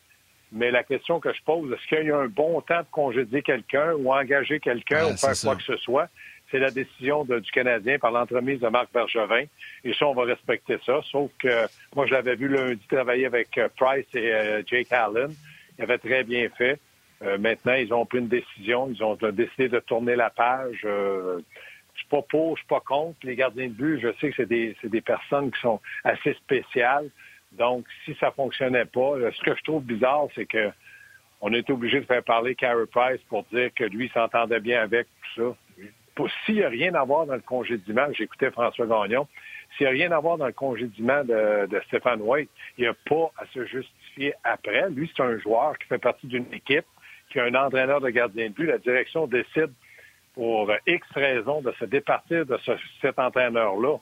Mais 0.53 0.71
la 0.71 0.83
question 0.83 1.21
que 1.21 1.33
je 1.33 1.43
pose, 1.45 1.73
est-ce 1.73 1.87
qu'il 1.89 2.07
y 2.09 2.11
a 2.11 2.19
un 2.19 2.27
bon 2.27 2.61
temps 2.61 2.81
de 2.81 2.87
congédier 2.91 3.43
quelqu'un 3.43 3.93
ou 3.95 4.13
engager 4.13 4.59
quelqu'un 4.61 5.07
Ouais, 5.07 5.13
ou 5.13 5.17
faire 5.17 5.35
quoi 5.43 5.57
que 5.57 5.63
ce 5.63 5.77
soit? 5.77 6.09
C'est 6.51 6.59
la 6.59 6.73
décision 6.73 7.25
de- 7.25 7.39
du 7.39 7.51
Canadien 7.53 7.99
par 8.01 8.11
l'entremise 8.11 8.59
de 8.59 8.67
Marc 8.69 8.93
Bergevin. 8.93 9.45
Et 9.85 9.95
ça, 9.95 10.07
on 10.07 10.15
va 10.15 10.25
respecter 10.25 10.79
ça. 10.85 11.01
Sauf 11.05 11.31
que 11.39 11.67
moi, 11.95 12.07
je 12.07 12.13
l'avais 12.13 12.35
vu 12.35 12.49
lundi 12.49 12.85
travailler 12.89 13.27
avec 13.27 13.57
euh, 13.59 13.69
Price 13.77 14.07
et 14.15 14.33
euh, 14.35 14.63
Jake 14.67 14.91
Allen. 14.93 15.31
Il 15.79 15.85
avait 15.85 15.99
très 15.99 16.25
bien 16.25 16.49
fait. 16.59 16.81
Euh, 17.23 17.39
maintenant, 17.39 17.75
ils 17.75 17.93
ont 17.95 18.05
pris 18.05 18.19
une 18.19 18.27
décision. 18.29 18.91
Ils 18.93 19.03
ont 19.05 19.15
décidé 19.31 19.69
de 19.69 19.79
tourner 19.79 20.17
la 20.17 20.31
page. 20.31 20.81
Euh, 20.85 21.39
Je 21.95 22.01
suis 22.01 22.09
pas 22.09 22.23
pour, 22.23 22.57
je 22.57 22.63
suis 22.63 22.69
pas 22.69 22.81
contre. 22.81 23.19
Les 23.23 23.37
gardiens 23.37 23.69
de 23.69 23.73
but, 23.73 24.01
je 24.01 24.09
sais 24.21 24.31
que 24.31 24.37
c'est 24.39 24.49
des, 24.49 24.75
des 24.83 25.01
personnes 25.03 25.53
qui 25.53 25.61
sont 25.61 25.81
assez 26.03 26.33
spéciales. 26.35 27.09
Donc, 27.53 27.87
si 28.05 28.15
ça 28.21 28.31
fonctionnait 28.31 28.85
pas, 28.85 29.15
ce 29.33 29.43
que 29.43 29.55
je 29.57 29.63
trouve 29.63 29.85
bizarre, 29.85 30.27
c'est 30.35 30.47
que 30.47 30.71
on 31.41 31.53
été 31.53 31.73
obligé 31.73 32.01
de 32.01 32.05
faire 32.05 32.23
parler 32.23 32.55
Carey 32.55 32.85
Price 32.91 33.21
pour 33.29 33.45
dire 33.45 33.71
que 33.75 33.85
lui 33.85 34.11
s'entendait 34.11 34.61
bien 34.61 34.83
avec 34.83 35.07
tout 35.35 35.57
ça. 36.17 36.27
S'il 36.45 36.57
n'y 36.57 36.63
a 36.63 36.69
rien 36.69 36.95
à 36.95 37.03
voir 37.03 37.25
dans 37.25 37.35
le 37.35 37.41
congédiement, 37.41 38.07
j'écoutais 38.13 38.51
François 38.51 38.87
Gagnon, 38.87 39.27
s'il 39.77 39.87
n'y 39.87 39.89
a 39.89 39.93
rien 39.93 40.13
à 40.13 40.21
voir 40.21 40.37
dans 40.37 40.47
le 40.47 40.53
congédiement 40.53 41.25
de, 41.25 41.67
de 41.67 41.81
Stéphane 41.87 42.21
White, 42.21 42.51
il 42.77 42.83
n'y 42.83 42.89
a 42.89 42.95
pas 43.09 43.31
à 43.39 43.47
se 43.55 43.65
justifier 43.65 44.35
après. 44.45 44.91
Lui, 44.91 45.11
c'est 45.17 45.23
un 45.23 45.39
joueur 45.39 45.79
qui 45.79 45.87
fait 45.87 45.99
partie 45.99 46.27
d'une 46.27 46.53
équipe, 46.53 46.85
qui 47.31 47.41
a 47.41 47.45
un 47.45 47.55
entraîneur 47.55 48.01
de 48.01 48.11
gardien 48.11 48.49
de 48.49 48.53
but. 48.53 48.67
La 48.67 48.79
direction 48.79 49.27
décide 49.27 49.71
pour 50.35 50.71
X 50.87 51.07
raisons 51.15 51.63
de 51.63 51.73
se 51.73 51.85
départir 51.85 52.45
de 52.45 52.59
cet 53.01 53.19
entraîneur-là. 53.19 53.97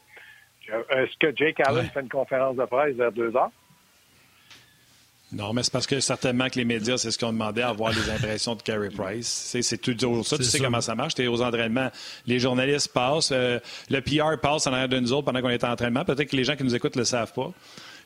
Est-ce 0.68 1.16
que 1.18 1.34
Jake 1.34 1.60
Allen 1.60 1.88
fait 1.92 2.00
une 2.00 2.08
conférence 2.08 2.56
de 2.56 2.64
presse 2.64 2.94
vers 2.96 3.12
deux 3.12 3.34
heures? 3.36 3.50
Non, 5.30 5.52
mais 5.52 5.62
c'est 5.62 5.72
parce 5.72 5.86
que 5.86 6.00
certainement 6.00 6.48
que 6.48 6.58
les 6.58 6.64
médias, 6.64 6.96
c'est 6.96 7.10
ce 7.10 7.18
qu'ils 7.18 7.28
ont 7.28 7.32
demandé 7.32 7.60
à 7.60 7.68
avoir 7.68 7.92
les 7.92 8.10
impressions 8.14 8.54
de 8.54 8.62
Carey 8.62 8.88
Price. 8.88 9.26
C'est 9.60 9.78
toujours 9.78 10.26
ça. 10.26 10.38
Tu 10.38 10.44
sais 10.44 10.58
comment 10.58 10.80
ça 10.80 10.94
marche. 10.94 11.14
Tu 11.14 11.22
es 11.22 11.26
aux 11.26 11.42
entraînements. 11.42 11.90
Les 12.26 12.38
journalistes 12.38 12.92
passent. 12.92 13.30
Euh, 13.32 13.58
le 13.90 14.00
PR 14.00 14.40
passe 14.40 14.66
en 14.66 14.72
arrière 14.72 14.88
de 14.88 14.98
nous 14.98 15.12
autres 15.12 15.26
pendant 15.26 15.42
qu'on 15.42 15.50
est 15.50 15.64
en 15.64 15.72
entraînement. 15.72 16.04
Peut-être 16.04 16.30
que 16.30 16.36
les 16.36 16.44
gens 16.44 16.56
qui 16.56 16.64
nous 16.64 16.74
écoutent 16.74 16.96
ne 16.96 17.02
le 17.02 17.06
savent 17.06 17.32
pas. 17.34 17.52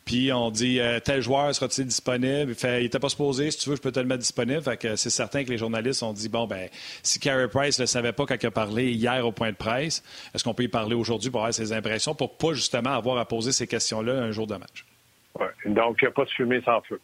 Puis 0.05 0.33
on 0.33 0.51
dit 0.51 0.81
euh, 0.81 0.99
tel 1.01 1.21
joueur 1.21 1.55
sera-t-il 1.55 1.87
disponible? 1.87 2.55
il 2.63 2.83
n'était 2.83 2.99
pas 2.99 3.09
supposé, 3.09 3.51
si 3.51 3.59
tu 3.59 3.71
veux, 3.71 3.77
je 3.77 3.81
peux 3.81 3.93
te 3.93 4.01
le 4.01 4.07
mettre 4.07 4.21
disponible. 4.21 4.63
Fait 4.63 4.77
que 4.77 4.97
c'est 4.97 5.11
certain 5.11 5.45
que 5.45 5.51
les 5.51 5.59
journalistes 5.59 6.03
ont 6.03 6.13
dit 6.13 6.29
bon 6.29 6.47
ben 6.47 6.69
si 7.03 7.21
Carey 7.21 7.49
Price 7.49 7.79
ne 7.79 7.87
savait 7.87 8.13
pas 8.13 8.27
quand 8.27 8.37
il 8.41 8.47
a 8.47 8.51
parlé 8.51 8.93
hier 8.93 9.27
au 9.27 9.33
point 9.33 9.51
de 9.51 9.57
presse, 9.57 10.03
est-ce 10.35 10.45
qu'on 10.45 10.55
peut 10.55 10.65
y 10.65 10.69
parler 10.69 10.95
aujourd'hui 10.95 11.31
pour 11.31 11.41
avoir 11.41 11.55
ses 11.55 11.73
impressions 11.73 12.15
pour 12.15 12.37
pas 12.37 12.53
justement 12.53 12.91
avoir 12.91 13.19
à 13.19 13.27
poser 13.27 13.53
ces 13.53 13.67
questions-là 13.67 14.15
un 14.15 14.33
jour 14.33 14.47
de 14.47 14.57
match? 14.57 14.85
Ouais. 15.39 15.47
Donc, 15.67 15.99
il 16.03 16.05
n'y 16.05 16.09
a 16.09 16.13
pas 16.13 16.25
de 16.25 16.31
fumée 16.31 16.61
sans 16.65 16.81
feu. 16.83 17.01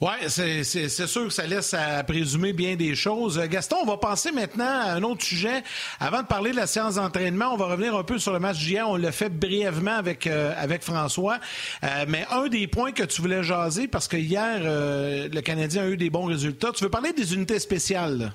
Oui, 0.00 0.10
c'est 0.28 0.88
sûr 0.88 1.24
que 1.24 1.30
ça 1.30 1.46
laisse 1.46 1.72
à 1.72 2.02
présumer 2.02 2.52
bien 2.52 2.74
des 2.74 2.96
choses. 2.96 3.40
Gaston, 3.48 3.76
on 3.82 3.86
va 3.86 3.96
passer 3.96 4.32
maintenant 4.32 4.64
à 4.66 4.92
un 4.94 5.02
autre 5.04 5.22
sujet. 5.22 5.62
Avant 6.00 6.20
de 6.22 6.26
parler 6.26 6.50
de 6.50 6.56
la 6.56 6.66
séance 6.66 6.96
d'entraînement, 6.96 7.54
on 7.54 7.56
va 7.56 7.66
revenir 7.66 7.94
un 7.94 8.02
peu 8.02 8.18
sur 8.18 8.32
le 8.32 8.40
match 8.40 8.58
d'hier. 8.58 8.88
On 8.88 8.96
l'a 8.96 9.12
fait 9.12 9.28
brièvement 9.28 9.92
avec, 9.94 10.26
euh, 10.26 10.52
avec 10.58 10.82
François. 10.82 11.36
Euh, 11.84 12.06
mais 12.08 12.24
un 12.32 12.48
des 12.48 12.66
points 12.66 12.90
que 12.90 13.04
tu 13.04 13.22
voulais 13.22 13.44
jaser, 13.44 13.86
parce 13.86 14.08
que 14.08 14.16
hier, 14.16 14.62
euh, 14.64 15.28
le 15.32 15.40
Canadien 15.42 15.84
a 15.84 15.88
eu 15.88 15.96
des 15.96 16.10
bons 16.10 16.26
résultats. 16.26 16.72
Tu 16.72 16.82
veux 16.82 16.90
parler 16.90 17.12
des 17.12 17.32
unités 17.32 17.60
spéciales? 17.60 18.32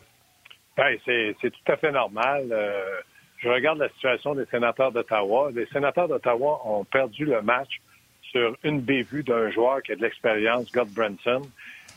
Oui, 0.77 0.97
c'est 1.05 1.51
tout 1.51 1.71
à 1.71 1.75
fait 1.75 1.91
normal. 1.91 2.45
je 3.37 3.49
regarde 3.49 3.79
la 3.79 3.89
situation 3.89 4.33
des 4.33 4.45
sénateurs 4.45 4.93
d'Ottawa. 4.93 5.49
Les 5.53 5.67
sénateurs 5.73 6.07
d'Ottawa 6.07 6.61
ont 6.63 6.85
perdu 6.85 7.25
le 7.25 7.41
match 7.41 7.81
sur 8.31 8.55
une 8.63 8.81
bévue 8.81 9.23
d'un 9.23 9.49
joueur 9.51 9.81
qui 9.81 9.91
a 9.91 9.95
de 9.95 10.01
l'expérience, 10.01 10.71
God 10.71 10.89
Branson. 10.89 11.41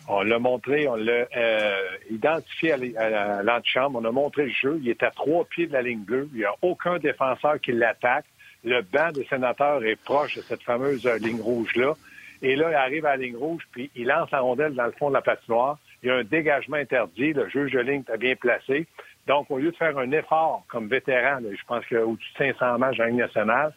On 0.08 0.22
l'a 0.22 0.38
montré, 0.38 0.88
on 0.88 0.96
l'a 0.96 1.26
euh, 1.36 1.80
identifié 2.10 2.72
à 2.96 3.42
l'antichambre, 3.42 4.00
on 4.02 4.04
a 4.04 4.10
montré 4.10 4.46
le 4.46 4.50
jeu. 4.50 4.80
Il 4.82 4.88
est 4.88 5.02
à 5.02 5.10
trois 5.10 5.44
pieds 5.44 5.66
de 5.66 5.72
la 5.72 5.82
ligne 5.82 6.00
bleue. 6.00 6.28
Il 6.32 6.38
n'y 6.38 6.44
a 6.44 6.54
aucun 6.60 6.98
défenseur 6.98 7.60
qui 7.60 7.72
l'attaque. 7.72 8.24
Le 8.64 8.82
banc 8.82 9.12
des 9.12 9.24
sénateurs 9.26 9.84
est 9.84 10.00
proche 10.02 10.36
de 10.36 10.42
cette 10.42 10.62
fameuse 10.62 11.06
euh, 11.06 11.18
ligne 11.18 11.40
rouge-là. 11.40 11.94
Et 12.42 12.56
là, 12.56 12.70
il 12.70 12.74
arrive 12.74 13.06
à 13.06 13.16
la 13.16 13.22
ligne 13.22 13.36
rouge, 13.36 13.62
puis 13.70 13.90
il 13.94 14.06
lance 14.06 14.30
la 14.32 14.40
rondelle 14.40 14.74
dans 14.74 14.86
le 14.86 14.92
fond 14.92 15.08
de 15.08 15.14
la 15.14 15.22
patinoire. 15.22 15.78
Il 16.02 16.08
y 16.08 16.10
a 16.10 16.16
un 16.16 16.24
dégagement 16.24 16.76
interdit. 16.76 17.32
Le 17.32 17.48
juge 17.48 17.70
de 17.70 17.78
ligne 17.78 18.02
est 18.12 18.18
bien 18.18 18.34
placé. 18.34 18.86
Donc, 19.28 19.50
au 19.50 19.58
lieu 19.58 19.70
de 19.70 19.76
faire 19.76 19.96
un 19.98 20.10
effort 20.10 20.64
comme 20.68 20.88
vétéran, 20.88 21.38
je 21.40 21.64
pense 21.66 21.86
qu'il 21.86 21.96
y 21.96 22.00
a 22.00 22.06
au-dessus 22.06 22.32
de 22.32 22.52
500 22.52 22.78
matchs 22.78 22.98
dans 22.98 23.04
la 23.04 23.12
nationale, 23.12 23.72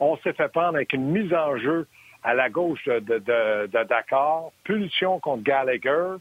on 0.00 0.16
s'est 0.18 0.32
fait 0.32 0.48
prendre 0.48 0.76
avec 0.76 0.92
une 0.92 1.10
mise 1.10 1.32
en 1.32 1.56
jeu 1.58 1.86
à 2.22 2.34
la 2.34 2.50
gauche 2.50 2.84
de, 2.86 2.98
de, 3.00 3.66
de 3.66 3.84
Dakar, 3.84 4.50
pulsion 4.64 5.20
contre 5.20 5.42
Gallagher, 5.42 6.16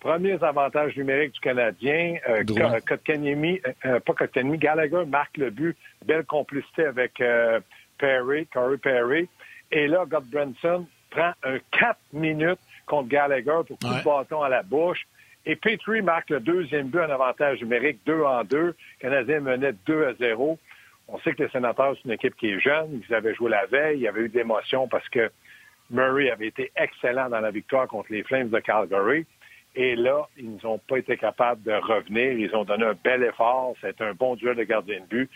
premiers 0.00 0.42
avantages 0.42 0.96
numériques 0.96 1.34
du 1.34 1.40
Canadien, 1.40 2.16
euh, 2.28 2.44
Kotkaniemi, 2.86 3.60
euh, 3.66 3.72
euh, 3.84 4.00
pas 4.00 4.14
Kotkaniemi, 4.14 4.58
Gallagher 4.58 5.04
marque 5.06 5.36
le 5.36 5.50
but, 5.50 5.76
belle 6.04 6.24
complicité 6.24 6.86
avec 6.86 7.20
euh, 7.20 7.60
Perry, 7.98 8.46
Corey 8.46 8.78
Perry, 8.78 9.28
et 9.70 9.86
là, 9.86 10.04
Godbranson 10.06 10.86
prend 11.10 11.32
un 11.42 11.58
4 11.72 11.98
minutes 12.12 12.60
contre 12.86 13.08
Gallagher 13.08 13.60
pour 13.66 13.78
coup 13.78 13.98
de 13.98 14.04
bâton 14.04 14.42
à 14.42 14.48
la 14.48 14.62
bouche, 14.62 15.06
et 15.46 15.54
Petrie 15.54 16.02
marque 16.02 16.30
le 16.30 16.40
deuxième 16.40 16.88
but 16.88 17.00
en 17.00 17.10
avantage 17.10 17.60
numérique, 17.60 18.00
2 18.04 18.20
en 18.22 18.42
2. 18.42 18.56
Le 18.58 18.74
Canadien 18.98 19.40
menait 19.40 19.74
2 19.86 20.06
à 20.06 20.14
0. 20.14 20.58
On 21.08 21.18
sait 21.20 21.34
que 21.34 21.44
les 21.44 21.48
sénateurs, 21.50 21.94
c'est 21.96 22.04
une 22.04 22.12
équipe 22.12 22.36
qui 22.36 22.50
est 22.50 22.60
jeune. 22.60 23.02
Ils 23.08 23.14
avaient 23.14 23.34
joué 23.34 23.50
la 23.50 23.66
veille. 23.66 23.98
Il 23.98 24.02
y 24.02 24.08
avait 24.08 24.22
eu 24.22 24.28
de 24.28 24.36
l'émotion 24.36 24.88
parce 24.88 25.08
que 25.08 25.30
Murray 25.90 26.30
avait 26.30 26.48
été 26.48 26.72
excellent 26.76 27.28
dans 27.28 27.40
la 27.40 27.50
victoire 27.50 27.86
contre 27.86 28.12
les 28.12 28.24
Flames 28.24 28.48
de 28.48 28.58
Calgary. 28.58 29.24
Et 29.76 29.94
là, 29.94 30.26
ils 30.36 30.58
n'ont 30.64 30.78
pas 30.78 30.98
été 30.98 31.16
capables 31.16 31.62
de 31.62 31.72
revenir. 31.72 32.32
Ils 32.32 32.54
ont 32.56 32.64
donné 32.64 32.84
un 32.84 32.96
bel 33.04 33.22
effort. 33.22 33.74
C'est 33.80 34.00
un 34.00 34.14
bon 34.14 34.34
duel 34.34 34.56
de 34.56 34.64
gardien 34.64 35.00
de 35.00 35.06
but. 35.06 35.30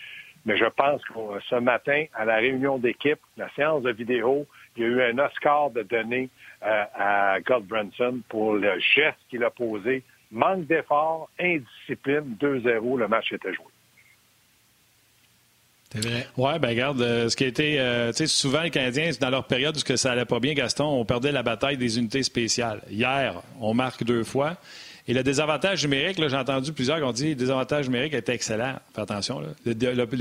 Mais 0.46 0.56
je 0.56 0.64
pense 0.64 1.04
que 1.04 1.12
ce 1.48 1.56
matin, 1.56 2.04
à 2.14 2.24
la 2.24 2.36
réunion 2.36 2.78
d'équipe, 2.78 3.20
la 3.36 3.50
séance 3.50 3.82
de 3.82 3.92
vidéo, 3.92 4.46
il 4.76 4.82
y 4.82 4.86
a 4.86 4.88
eu 4.88 5.02
un 5.02 5.18
Oscar 5.18 5.70
de 5.70 5.82
donner 5.82 6.30
euh, 6.62 6.84
à 6.94 7.40
God 7.40 7.66
Branson 7.66 8.20
pour 8.28 8.54
le 8.54 8.78
geste 8.78 9.18
qu'il 9.28 9.44
a 9.44 9.50
posé. 9.50 10.02
Manque 10.32 10.66
d'effort, 10.66 11.28
indiscipline, 11.38 12.36
2-0, 12.40 12.98
le 12.98 13.08
match 13.08 13.32
était 13.32 13.52
joué. 13.52 13.66
Oui, 15.94 16.58
ben 16.60 16.68
regarde, 16.68 17.00
euh, 17.02 17.28
ce 17.28 17.36
qui 17.36 17.44
a 17.44 17.46
été, 17.48 17.80
euh, 17.80 18.12
tu 18.12 18.18
sais, 18.18 18.26
souvent 18.26 18.62
les 18.62 18.70
Canadiens, 18.70 19.10
dans 19.20 19.30
leur 19.30 19.44
période 19.44 19.76
où 19.76 19.96
ça 19.96 20.12
allait 20.12 20.24
pas 20.24 20.38
bien, 20.38 20.54
Gaston, 20.54 20.84
on 20.84 21.04
perdait 21.04 21.32
la 21.32 21.42
bataille 21.42 21.76
des 21.76 21.98
unités 21.98 22.22
spéciales. 22.22 22.80
Hier, 22.90 23.42
on 23.60 23.74
marque 23.74 24.04
deux 24.04 24.22
fois. 24.22 24.56
Et 25.08 25.14
le 25.14 25.22
désavantage 25.22 25.82
numérique, 25.82 26.20
j'ai 26.20 26.36
entendu 26.36 26.72
plusieurs 26.72 26.98
qui 26.98 27.02
ont 27.02 27.12
dit 27.12 27.30
le 27.30 27.34
désavantage 27.34 27.86
numérique 27.86 28.14
était 28.14 28.34
excellent. 28.34 28.74
Fais 28.94 29.02
attention. 29.02 29.42
Le, 29.64 29.74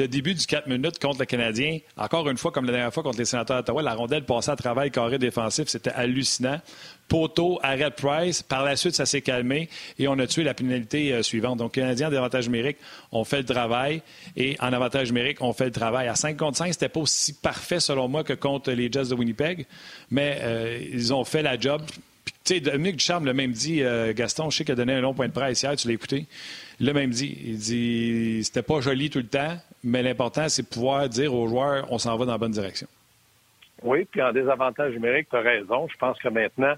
début 0.08 0.34
du 0.34 0.46
4 0.46 0.68
minutes 0.68 1.00
contre 1.00 1.20
le 1.20 1.26
Canadien, 1.26 1.80
encore 1.98 2.30
une 2.30 2.38
fois, 2.38 2.52
comme 2.52 2.66
la 2.66 2.72
dernière 2.72 2.94
fois 2.94 3.04
contre 3.04 3.20
les 3.20 3.26
sénateurs 3.26 3.58
d'Ottawa, 3.58 3.82
la 3.82 3.94
rondelle 3.94 4.26
passait 4.26 4.52
à 4.52 4.56
travail 4.56 4.92
carré 4.92 5.18
défensif. 5.20 5.68
C'était 5.68 5.92
hallucinant. 5.92 6.60
Poteau, 7.08 7.60
arrêt 7.64 7.92
Price. 7.92 8.44
Par 8.44 8.64
la 8.64 8.76
suite, 8.76 8.96
ça 8.96 9.06
s'est 9.06 9.22
calmé 9.22 9.68
et 9.98 10.08
on 10.08 10.18
a 10.20 10.28
tué 10.28 10.44
la 10.44 10.54
pénalité 10.54 11.12
euh, 11.12 11.24
suivante. 11.24 11.58
Donc, 11.58 11.74
Canadiens, 11.74 12.10
en 12.10 12.16
avantage 12.16 12.46
numérique, 12.46 12.78
on 13.12 13.24
fait 13.24 13.40
le 13.40 13.46
travail. 13.46 14.02
Et 14.38 14.56
en 14.60 14.72
avantage 14.72 15.08
numérique, 15.08 15.40
on 15.42 15.52
fait 15.52 15.66
le 15.66 15.72
travail. 15.72 16.08
À 16.08 16.16
5 16.16 16.38
contre 16.38 16.58
5, 16.58 16.72
c'était 16.74 16.90
pas 16.90 17.00
aussi 17.00 17.34
parfait, 17.34 17.80
selon 17.80 18.08
moi, 18.08 18.24
que 18.24 18.34
contre 18.34 18.72
les 18.72 18.92
Jets 18.92 19.06
de 19.06 19.16
Winnipeg. 19.16 19.66
Mais 20.12 20.40
euh, 20.42 20.80
ils 20.92 21.14
ont 21.14 21.26
fait 21.26 21.42
la 21.42 21.60
job. 21.60 21.82
Sais, 22.50 22.62
Dominique 22.62 22.96
Ducharme 22.96 23.28
l'a 23.28 23.34
même 23.34 23.52
dit, 23.52 23.84
euh, 23.84 24.12
Gaston, 24.12 24.50
je 24.50 24.58
sais 24.58 24.66
qu'il 24.66 24.72
a 24.72 24.76
donné 24.76 24.94
un 24.94 25.02
long 25.02 25.14
point 25.14 25.28
de 25.28 25.32
presse 25.32 25.62
hier, 25.62 25.76
tu 25.76 25.88
l'as 25.88 25.94
écouté. 25.94 26.26
Il 26.80 26.88
l'a 26.88 26.94
même 26.94 27.12
dit. 27.12 27.38
Il 27.46 27.58
dit 27.58 28.44
c'était 28.44 28.64
pas 28.64 28.82
joli 28.82 29.12
tout 29.12 29.20
le 29.20 29.28
temps, 29.28 29.56
mais 29.84 30.02
l'important, 30.02 30.50
c'est 30.50 30.64
de 30.64 30.68
pouvoir 30.68 31.08
dire 31.10 31.32
aux 31.32 31.48
joueurs 31.48 31.86
on 31.92 32.00
s'en 32.00 32.18
va 32.18 32.26
dans 32.26 32.32
la 32.32 32.40
bonne 32.40 32.52
direction. 32.52 32.88
Oui, 33.84 34.04
puis 34.06 34.24
en 34.24 34.34
désavantage 34.34 34.94
numérique, 34.94 35.28
tu 35.30 35.36
as 35.36 35.42
raison. 35.42 35.88
Je 35.90 35.98
pense 35.98 36.18
que 36.18 36.28
maintenant, 36.28 36.74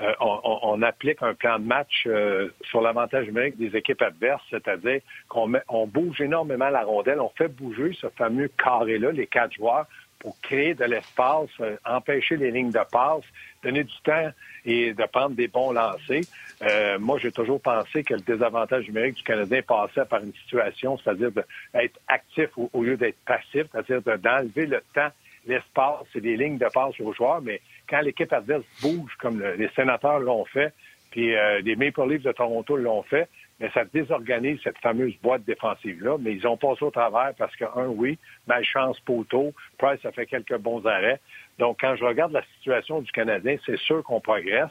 euh, 0.00 0.14
on, 0.22 0.80
applique 0.80 1.22
un 1.22 1.34
plan 1.34 1.58
de 1.58 1.66
match 1.66 2.04
euh, 2.06 2.48
sur 2.70 2.80
l'avantage 2.80 3.26
numérique 3.26 3.58
des 3.58 3.76
équipes 3.76 4.00
adverses, 4.00 4.42
c'est-à-dire 4.48 5.02
qu'on 5.28 5.52
on 5.68 5.86
bouge 5.86 6.18
énormément 6.22 6.70
la 6.70 6.84
rondelle, 6.84 7.20
on 7.20 7.30
fait 7.36 7.48
bouger 7.48 7.94
ce 8.00 8.06
fameux 8.16 8.48
carré-là, 8.56 9.12
les 9.12 9.26
quatre 9.26 9.52
joueurs, 9.52 9.84
pour 10.20 10.38
créer 10.40 10.74
de 10.74 10.84
l'espace, 10.84 11.48
empêcher 11.84 12.36
les 12.36 12.50
lignes 12.50 12.70
de 12.70 12.80
passe, 12.92 13.24
donner 13.64 13.84
du 13.84 13.94
temps 14.04 14.30
et 14.64 14.92
de 14.92 15.04
prendre 15.06 15.34
des 15.34 15.48
bons 15.48 15.72
lancers. 15.72 16.22
Euh, 16.62 16.98
moi, 16.98 17.18
j'ai 17.18 17.32
toujours 17.32 17.60
pensé 17.60 18.04
que 18.04 18.14
le 18.14 18.20
désavantage 18.20 18.86
numérique 18.86 19.16
du 19.16 19.22
Canadien 19.22 19.62
passait 19.62 20.04
par 20.04 20.22
une 20.22 20.34
situation, 20.34 20.98
c'est-à-dire 20.98 21.30
d'être 21.32 21.98
actif 22.06 22.50
au, 22.56 22.82
lieu 22.82 22.96
d'être 22.96 23.18
passif, 23.26 23.66
c'est-à-dire 23.72 24.02
d'enlever 24.18 24.66
le 24.66 24.82
temps, 24.94 25.10
l'espace 25.46 26.06
et 26.14 26.20
les 26.20 26.36
lignes 26.36 26.58
de 26.58 26.68
passe 26.72 27.00
aux 27.00 27.12
joueurs. 27.14 27.40
Mais 27.40 27.60
quand 27.88 28.00
l'équipe 28.00 28.32
adverse 28.32 28.64
bouge, 28.82 29.16
comme 29.18 29.42
les 29.42 29.70
sénateurs 29.70 30.20
l'ont 30.20 30.44
fait, 30.44 30.72
puis 31.10 31.34
euh, 31.34 31.60
les 31.60 31.76
Maple 31.76 32.08
Leafs 32.08 32.22
de 32.22 32.32
Toronto 32.32 32.76
l'ont 32.76 33.02
fait, 33.02 33.28
mais 33.60 33.70
ça 33.74 33.84
désorganise 33.84 34.58
cette 34.64 34.78
fameuse 34.78 35.14
boîte 35.22 35.44
défensive-là. 35.44 36.16
Mais 36.18 36.32
ils 36.32 36.46
ont 36.46 36.56
passé 36.56 36.82
au 36.82 36.90
travers 36.90 37.34
parce 37.36 37.54
que, 37.56 37.64
un, 37.76 37.88
oui, 37.88 38.18
malchance 38.46 38.98
poteau, 39.00 39.52
Price 39.78 40.04
a 40.04 40.12
fait 40.12 40.26
quelques 40.26 40.56
bons 40.56 40.84
arrêts. 40.86 41.20
Donc, 41.58 41.78
quand 41.80 41.94
je 41.96 42.04
regarde 42.04 42.32
la 42.32 42.42
situation 42.56 43.02
du 43.02 43.12
Canadien, 43.12 43.56
c'est 43.66 43.78
sûr 43.78 44.02
qu'on 44.02 44.20
progresse. 44.20 44.70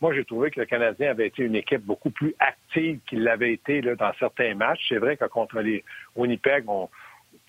Moi, 0.00 0.14
j'ai 0.14 0.24
trouvé 0.24 0.52
que 0.52 0.60
le 0.60 0.66
Canadien 0.66 1.10
avait 1.10 1.26
été 1.26 1.42
une 1.42 1.56
équipe 1.56 1.82
beaucoup 1.82 2.10
plus 2.10 2.32
active 2.38 3.00
qu'il 3.08 3.24
l'avait 3.24 3.52
été 3.52 3.80
dans 3.82 4.12
certains 4.20 4.54
matchs. 4.54 4.86
C'est 4.88 4.98
vrai 4.98 5.16
que 5.16 5.24
contre 5.24 5.60
les 5.60 5.84
Winnipeg, 6.14 6.64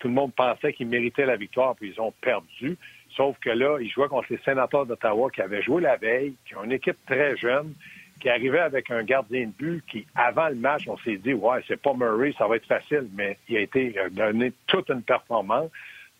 tout 0.00 0.08
le 0.08 0.14
monde 0.14 0.34
pensait 0.34 0.72
qu'ils 0.72 0.88
méritaient 0.88 1.26
la 1.26 1.36
victoire, 1.36 1.76
puis 1.76 1.92
ils 1.94 2.00
ont 2.00 2.12
perdu. 2.20 2.76
Sauf 3.16 3.38
que 3.38 3.50
là, 3.50 3.78
ils 3.80 3.90
jouaient 3.90 4.08
contre 4.08 4.28
les 4.30 4.38
sénateurs 4.38 4.86
d'Ottawa 4.86 5.30
qui 5.30 5.42
avaient 5.42 5.62
joué 5.62 5.82
la 5.82 5.96
veille, 5.96 6.34
qui 6.44 6.56
ont 6.56 6.64
une 6.64 6.72
équipe 6.72 6.98
très 7.06 7.36
jeune. 7.36 7.74
Qui 8.20 8.28
arrivait 8.28 8.60
avec 8.60 8.90
un 8.90 9.02
gardien 9.02 9.46
de 9.46 9.52
but 9.52 9.84
qui, 9.86 10.06
avant 10.14 10.48
le 10.48 10.54
match, 10.54 10.86
on 10.86 10.96
s'est 10.98 11.16
dit, 11.16 11.32
ouais, 11.32 11.60
c'est 11.66 11.80
pas 11.80 11.94
Murray, 11.94 12.34
ça 12.38 12.46
va 12.46 12.56
être 12.56 12.66
facile, 12.66 13.08
mais 13.14 13.38
il 13.48 13.56
a 13.56 13.60
été 13.60 13.94
donné 14.12 14.52
toute 14.66 14.90
une 14.90 15.02
performance. 15.02 15.70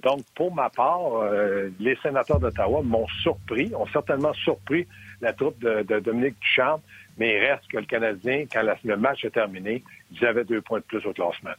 Donc, 0.03 0.23
pour 0.35 0.55
ma 0.55 0.71
part, 0.71 1.15
euh, 1.17 1.69
les 1.79 1.95
sénateurs 1.97 2.41
d'Ottawa 2.41 2.81
m'ont 2.83 3.07
surpris, 3.23 3.71
ont 3.75 3.87
certainement 3.87 4.33
surpris 4.33 4.87
la 5.21 5.35
troupe 5.35 5.59
de, 5.59 5.83
de 5.83 6.01
Dominique 6.01 6.41
Duchamp, 6.41 6.81
mais 7.19 7.37
il 7.37 7.39
reste 7.41 7.67
que 7.69 7.77
le 7.77 7.85
Canadien, 7.85 8.47
quand 8.51 8.63
le 8.83 8.97
match 8.97 9.25
est 9.27 9.31
terminé, 9.31 9.85
ils 10.11 10.25
avaient 10.25 10.45
deux 10.45 10.63
points 10.63 10.79
de 10.79 10.85
plus 10.85 11.05
au 11.07 11.13
classement. 11.13 11.51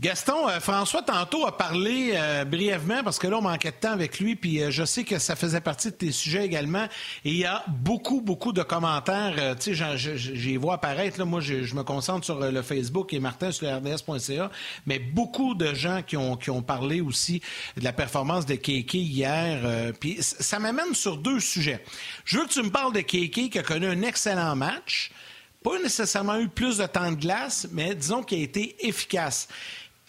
Gaston, 0.00 0.48
euh, 0.48 0.60
François, 0.60 1.02
tantôt 1.02 1.46
a 1.46 1.58
parlé 1.58 2.12
euh, 2.14 2.46
brièvement, 2.46 3.04
parce 3.04 3.18
que 3.18 3.26
là, 3.26 3.36
on 3.36 3.42
manquait 3.42 3.70
de 3.70 3.76
temps 3.76 3.92
avec 3.92 4.18
lui, 4.18 4.34
puis 4.34 4.62
euh, 4.62 4.70
je 4.70 4.82
sais 4.82 5.04
que 5.04 5.18
ça 5.18 5.36
faisait 5.36 5.60
partie 5.60 5.88
de 5.88 5.94
tes 5.94 6.10
sujets 6.10 6.42
également. 6.42 6.86
Il 7.22 7.36
y 7.36 7.44
a 7.44 7.62
beaucoup, 7.68 8.22
beaucoup 8.22 8.54
de 8.54 8.62
commentaires. 8.62 9.56
tu 9.58 9.76
sais, 9.76 9.98
j'y 9.98 10.56
vois 10.56 10.74
apparaître. 10.76 11.18
Là, 11.18 11.26
moi, 11.26 11.42
je, 11.42 11.74
me 11.74 11.82
concentre 11.82 12.24
sur 12.24 12.40
le 12.40 12.62
Facebook 12.62 13.12
et 13.12 13.20
Martin 13.20 13.52
sur 13.52 13.66
le 13.66 13.76
RDS.ca, 13.76 14.50
mais 14.86 14.98
beaucoup 14.98 15.54
de 15.54 15.74
gens 15.74 16.00
qui 16.00 16.16
ont, 16.16 16.34
qui 16.36 16.48
ont 16.48 16.62
parlé 16.62 17.02
aussi 17.02 17.42
de 17.76 17.84
la 17.84 17.92
performance 17.92 18.46
de 18.46 18.54
Keke 18.54 18.94
hier. 18.94 19.92
puis 20.00 20.16
ça 20.22 20.58
m'amène 20.58 20.94
sur 20.94 21.18
deux 21.18 21.40
sujets. 21.40 21.84
Je 22.24 22.38
veux 22.38 22.46
que 22.46 22.52
tu 22.52 22.62
me 22.62 22.70
parles 22.70 22.94
de 22.94 23.00
Keke 23.00 23.50
qui 23.50 23.58
a 23.58 23.62
connu 23.62 23.86
un 23.86 24.00
excellent 24.00 24.56
match. 24.56 25.10
Pas 25.62 25.78
nécessairement 25.78 26.38
eu 26.38 26.48
plus 26.48 26.78
de 26.78 26.86
temps 26.86 27.10
de 27.10 27.16
glace, 27.16 27.68
mais 27.70 27.94
disons 27.94 28.22
qu'il 28.22 28.40
a 28.40 28.42
été 28.42 28.76
efficace. 28.86 29.46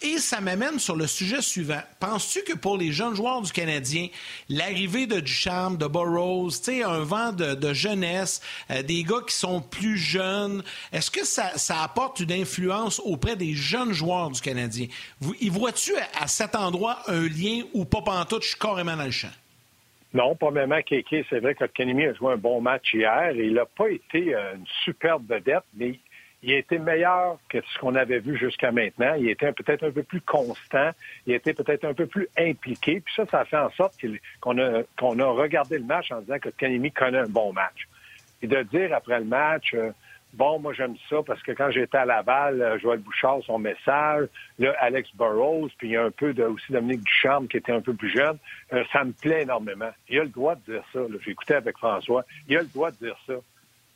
Et 0.04 0.18
ça 0.18 0.40
m'amène 0.40 0.80
sur 0.80 0.96
le 0.96 1.06
sujet 1.06 1.40
suivant. 1.40 1.80
Penses-tu 2.00 2.42
que 2.42 2.56
pour 2.56 2.76
les 2.76 2.90
jeunes 2.90 3.14
joueurs 3.14 3.40
du 3.40 3.52
Canadien, 3.52 4.08
l'arrivée 4.48 5.06
de 5.06 5.20
Duchamp, 5.20 5.72
de 5.72 5.86
Burroughs, 5.86 6.50
un 6.68 7.04
vent 7.04 7.32
de, 7.32 7.72
jeunesse, 7.72 8.40
euh, 8.70 8.82
des 8.82 9.04
gars 9.04 9.22
qui 9.26 9.34
sont 9.34 9.60
plus 9.60 9.96
jeunes, 9.96 10.64
est-ce 10.92 11.10
que 11.10 11.24
ça, 11.24 11.52
apporte 11.82 12.20
une 12.20 12.32
influence 12.32 13.00
auprès 13.04 13.36
des 13.36 13.54
jeunes 13.54 13.92
joueurs 13.92 14.30
du 14.30 14.40
Canadien? 14.40 14.86
y 15.40 15.48
vois-tu 15.48 15.92
à, 16.20 16.26
cet 16.26 16.56
endroit 16.56 16.98
un 17.06 17.28
lien 17.28 17.62
ou 17.72 17.84
pas 17.84 18.02
pantoute, 18.02 18.42
je 18.42 18.48
suis 18.48 18.58
carrément 18.58 18.96
dans 18.96 19.04
le 19.04 19.10
champ? 19.10 19.28
Non, 20.14 20.34
pas 20.34 20.50
même 20.50 20.74
Kéké. 20.84 21.24
C'est 21.30 21.40
vrai 21.40 21.54
que 21.54 21.64
Kenemy 21.64 22.06
a 22.06 22.14
joué 22.14 22.34
un 22.34 22.36
bon 22.36 22.60
match 22.60 22.92
hier. 22.92 23.32
Il 23.34 23.54
n'a 23.54 23.64
pas 23.64 23.88
été 23.88 24.34
euh, 24.34 24.56
une 24.56 24.66
superbe 24.84 25.24
vedette, 25.26 25.64
mais 25.74 25.98
il 26.42 26.52
a 26.52 26.58
été 26.58 26.78
meilleur 26.78 27.38
que 27.48 27.58
ce 27.60 27.78
qu'on 27.78 27.94
avait 27.94 28.18
vu 28.18 28.36
jusqu'à 28.36 28.72
maintenant. 28.72 29.14
Il 29.14 29.28
était 29.28 29.52
peut-être 29.52 29.84
un 29.84 29.92
peu 29.92 30.02
plus 30.02 30.20
constant. 30.20 30.90
Il 31.26 31.34
était 31.34 31.54
peut-être 31.54 31.84
un 31.84 31.94
peu 31.94 32.06
plus 32.06 32.28
impliqué. 32.36 33.00
Puis 33.00 33.14
ça, 33.14 33.26
ça 33.26 33.40
a 33.40 33.44
fait 33.44 33.58
en 33.58 33.70
sorte 33.70 33.94
qu'on 34.40 34.58
a, 34.58 35.26
regardé 35.26 35.78
le 35.78 35.84
match 35.84 36.10
en 36.10 36.20
disant 36.20 36.38
que 36.40 36.48
Kanemi 36.48 36.90
connaît 36.90 37.18
un 37.18 37.28
bon 37.28 37.52
match. 37.52 37.88
Et 38.42 38.48
de 38.48 38.60
dire 38.62 38.92
après 38.92 39.20
le 39.20 39.24
match, 39.24 39.72
euh, 39.74 39.92
bon, 40.32 40.58
moi 40.58 40.72
j'aime 40.72 40.96
ça 41.08 41.18
parce 41.24 41.40
que 41.42 41.52
quand 41.52 41.70
j'étais 41.70 41.98
à 41.98 42.04
Laval, 42.04 42.60
euh, 42.60 42.78
Joël 42.80 42.98
Bouchard, 42.98 43.38
son 43.46 43.60
message, 43.60 44.26
là, 44.58 44.74
Alex 44.80 45.14
Burroughs, 45.14 45.70
puis 45.78 45.88
il 45.88 45.90
y 45.92 45.96
a 45.96 46.02
un 46.02 46.10
peu 46.10 46.34
de, 46.34 46.42
aussi 46.42 46.72
Dominique 46.72 47.04
Ducharme 47.04 47.46
qui 47.46 47.58
était 47.58 47.70
un 47.70 47.80
peu 47.80 47.94
plus 47.94 48.10
jeune, 48.10 48.36
euh, 48.72 48.82
ça 48.92 49.04
me 49.04 49.12
plaît 49.12 49.42
énormément. 49.42 49.90
Il 50.08 50.18
a 50.18 50.24
le 50.24 50.30
droit 50.30 50.56
de 50.56 50.72
dire 50.72 50.84
ça. 50.92 51.00
J'ai 51.24 51.30
écouté 51.30 51.54
avec 51.54 51.78
François. 51.78 52.24
Il 52.48 52.56
a 52.56 52.62
le 52.62 52.66
droit 52.66 52.90
de 52.90 52.96
dire 52.96 53.16
ça. 53.28 53.34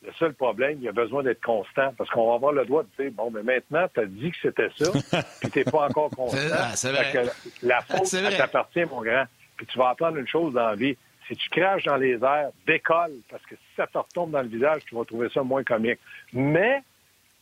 Le 0.04 0.12
seul 0.18 0.34
problème, 0.34 0.78
il 0.80 0.88
a 0.88 0.92
besoin 0.92 1.22
d'être 1.22 1.42
constant 1.42 1.92
parce 1.96 2.08
qu'on 2.10 2.28
va 2.28 2.34
avoir 2.34 2.52
le 2.52 2.64
droit 2.64 2.84
de 2.84 3.02
dire 3.02 3.12
bon, 3.12 3.30
mais 3.30 3.42
maintenant, 3.42 3.86
tu 3.92 4.00
as 4.00 4.06
dit 4.06 4.30
que 4.30 4.36
c'était 4.42 4.70
ça, 4.76 5.22
puis 5.40 5.50
tu 5.50 5.58
n'es 5.58 5.64
pas 5.64 5.88
encore 5.88 6.10
constant. 6.10 6.38
C'est 6.74 6.92
vrai. 6.92 7.24
la 7.62 7.80
faute, 7.80 8.08
t'appartient, 8.36 8.84
mon 8.84 9.02
grand. 9.02 9.24
Puis 9.56 9.66
tu 9.66 9.78
vas 9.78 9.90
apprendre 9.90 10.18
une 10.18 10.28
chose 10.28 10.52
dans 10.54 10.68
la 10.68 10.74
vie. 10.74 10.96
Si 11.26 11.34
tu 11.34 11.48
craches 11.50 11.84
dans 11.84 11.96
les 11.96 12.22
airs, 12.22 12.50
décolle, 12.66 13.14
parce 13.28 13.44
que 13.46 13.56
si 13.56 13.76
ça 13.76 13.86
te 13.86 13.98
retombe 13.98 14.30
dans 14.30 14.42
le 14.42 14.48
visage, 14.48 14.82
tu 14.86 14.94
vas 14.94 15.04
trouver 15.04 15.28
ça 15.32 15.42
moins 15.42 15.64
comique. 15.64 15.98
Mais, 16.32 16.82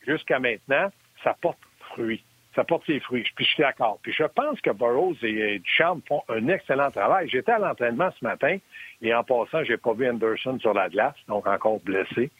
jusqu'à 0.07 0.39
maintenant, 0.39 0.91
ça 1.23 1.37
porte 1.39 1.59
fruit. 1.91 2.25
Ça 2.55 2.65
porte 2.65 2.87
ses 2.87 3.01
fruits. 3.01 3.25
Puis 3.35 3.45
je 3.45 3.51
suis 3.51 3.63
d'accord. 3.63 3.99
Puis 4.03 4.13
je 4.13 4.25
pense 4.25 4.61
que 4.61 4.71
Burroughs 4.71 5.17
et 5.23 5.59
Duchamp 5.59 6.01
font 6.07 6.23
un 6.29 6.47
excellent 6.49 6.91
travail. 6.91 7.29
J'étais 7.29 7.53
à 7.53 7.59
l'entraînement 7.59 8.11
ce 8.19 8.25
matin, 8.25 8.59
et 9.03 9.15
en 9.15 9.25
passant, 9.25 9.65
j'ai 9.65 9.77
pas 9.77 9.93
vu 9.93 10.09
Anderson 10.09 10.59
sur 10.61 10.73
la 10.73 10.89
glace, 10.89 11.17
donc 11.29 11.47
encore 11.47 11.81
blessé. 11.81 12.31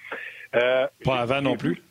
Euh, 0.55 0.87
pas 1.05 1.21
avant 1.21 1.41
non 1.41 1.57
plus. 1.57 1.83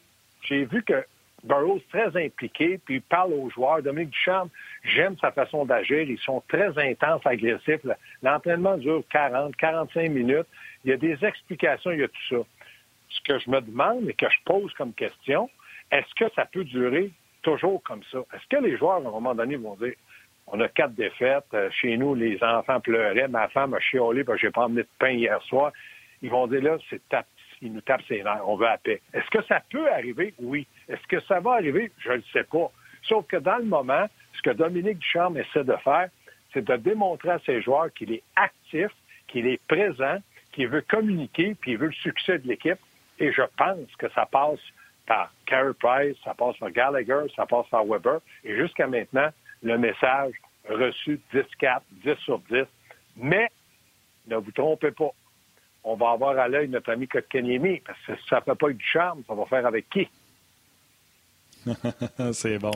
J'ai 0.44 0.66
vu 0.66 0.84
que 0.84 1.06
Burroughs 1.44 1.82
très 1.90 2.16
impliqué, 2.26 2.80
puis 2.86 2.96
il 2.96 3.02
parle 3.02 3.34
aux 3.34 3.50
joueurs. 3.50 3.82
Dominique 3.82 4.12
Duchamp, 4.12 4.50
j'aime 4.84 5.18
sa 5.20 5.32
façon 5.32 5.66
d'agir. 5.66 6.02
Ils 6.02 6.20
sont 6.20 6.42
très 6.48 6.78
intenses, 6.78 7.22
agressifs. 7.26 7.86
L'entraînement 8.22 8.78
dure 8.78 9.04
40, 9.12 9.56
45 9.56 10.10
minutes. 10.10 10.48
Il 10.86 10.92
y 10.92 10.94
a 10.94 10.98
des 10.98 11.18
explications, 11.24 11.92
il 11.92 12.00
y 12.00 12.04
a 12.04 12.08
tout 12.08 12.28
ça. 12.30 12.38
Ce 13.10 13.22
que 13.22 13.40
je 13.40 13.50
me 13.50 13.62
demande 13.62 14.10
et 14.10 14.14
que 14.14 14.30
je 14.30 14.38
pose 14.46 14.74
comme 14.74 14.94
question, 14.94 15.50
est-ce 15.92 16.16
que 16.16 16.32
ça 16.36 16.46
peut 16.46 16.64
durer 16.64 17.12
toujours 17.44 17.82
comme 17.84 18.02
ça? 18.12 18.20
Est-ce 18.34 18.48
que 18.50 18.64
les 18.64 18.78
joueurs, 18.78 18.96
à 18.96 18.98
un 18.98 19.12
moment 19.12 19.36
donné, 19.36 19.56
vont 19.56 19.76
dire 19.76 19.94
on 20.48 20.60
a 20.60 20.68
quatre 20.68 20.94
défaites. 20.94 21.46
Euh, 21.54 21.70
chez 21.72 21.98
nous, 21.98 22.16
les 22.16 22.42
enfants 22.44 22.80
pleuraient. 22.80 23.28
Ma 23.28 23.48
femme 23.50 23.74
a 23.74 23.80
chiolé 23.80 24.24
parce 24.24 24.40
que 24.40 24.48
j'ai 24.48 24.52
pas 24.52 24.66
emmené 24.66 24.82
de 24.82 24.88
pain 25.00 25.12
hier 25.12 25.42
soir. 25.44 25.72
Ils 26.22 26.30
vont 26.30 26.48
dire 26.48 26.62
là, 26.62 26.78
c'est 26.90 27.02
ils 27.62 27.72
nous 27.72 27.82
tapent 27.82 28.04
ses 28.08 28.24
nerfs. 28.24 28.42
On 28.46 28.58
veut 28.58 28.66
la 28.66 28.78
paix. 28.78 29.02
Est-ce 29.14 29.30
que 29.30 29.42
ça 29.44 29.62
peut 29.70 29.90
arriver? 29.90 30.34
Oui. 30.40 30.68
Est-ce 30.90 31.06
que 31.08 31.22
ça 31.22 31.40
va 31.40 31.54
arriver? 31.54 31.92
Je 32.00 32.10
ne 32.10 32.16
le 32.16 32.24
sais 32.34 32.44
pas. 32.44 32.70
Sauf 33.04 33.26
que 33.28 33.38
dans 33.38 33.58
le 33.58 33.66
moment, 33.66 34.06
ce 34.36 34.42
que 34.42 34.50
Dominique 34.50 35.00
Ducharme 35.00 35.38
essaie 35.38 35.64
de 35.64 35.76
faire, 35.78 36.10
c'est 36.54 36.66
de 36.66 36.76
démontrer 36.76 37.32
à 37.32 37.40
ses 37.46 37.62
joueurs 37.62 37.92
qu'il 37.94 38.12
est 38.12 38.24
actif, 38.36 38.92
qu'il 39.28 39.48
est 39.48 39.62
présent, 39.68 40.18
qu'il 40.52 40.68
veut 40.68 40.82
communiquer, 40.82 41.56
puis 41.60 41.72
il 41.72 41.78
veut 41.78 41.88
le 41.88 41.94
succès 41.94 42.38
de 42.38 42.48
l'équipe. 42.48 42.80
Et 43.20 43.32
je 43.32 43.44
pense 43.58 43.96
que 43.98 44.10
ça 44.10 44.26
passe 44.26 44.60
par 45.06 45.34
Carey 45.46 45.74
Price, 45.80 46.18
ça 46.24 46.34
passe 46.34 46.58
par 46.58 46.72
Gallagher, 46.72 47.26
ça 47.36 47.46
passe 47.46 47.68
par 47.70 47.86
Weber. 47.86 48.20
Et 48.44 48.56
jusqu'à 48.56 48.88
maintenant, 48.88 49.30
le 49.62 49.78
message 49.78 50.34
reçu 50.70 51.20
10-4, 51.34 51.82
10 52.04 52.16
sur 52.24 52.40
10. 52.40 52.64
Mais 53.18 53.50
ne 54.28 54.38
vous 54.38 54.52
trompez 54.52 54.92
pas. 54.92 55.12
On 55.84 55.96
va 55.96 56.12
avoir 56.12 56.38
à 56.38 56.48
l'œil 56.48 56.70
notre 56.70 56.92
ami 56.92 57.08
Kotkaniemi, 57.08 57.82
parce 57.82 58.00
que 58.06 58.14
ça 58.30 58.38
ne 58.38 58.42
fait 58.42 58.56
pas 58.56 58.70
du 58.70 58.84
charme, 58.86 59.24
ça 59.28 59.34
va 59.34 59.46
faire 59.46 59.66
avec 59.66 59.90
qui? 59.90 60.08
c'est 62.34 62.58
bon. 62.58 62.72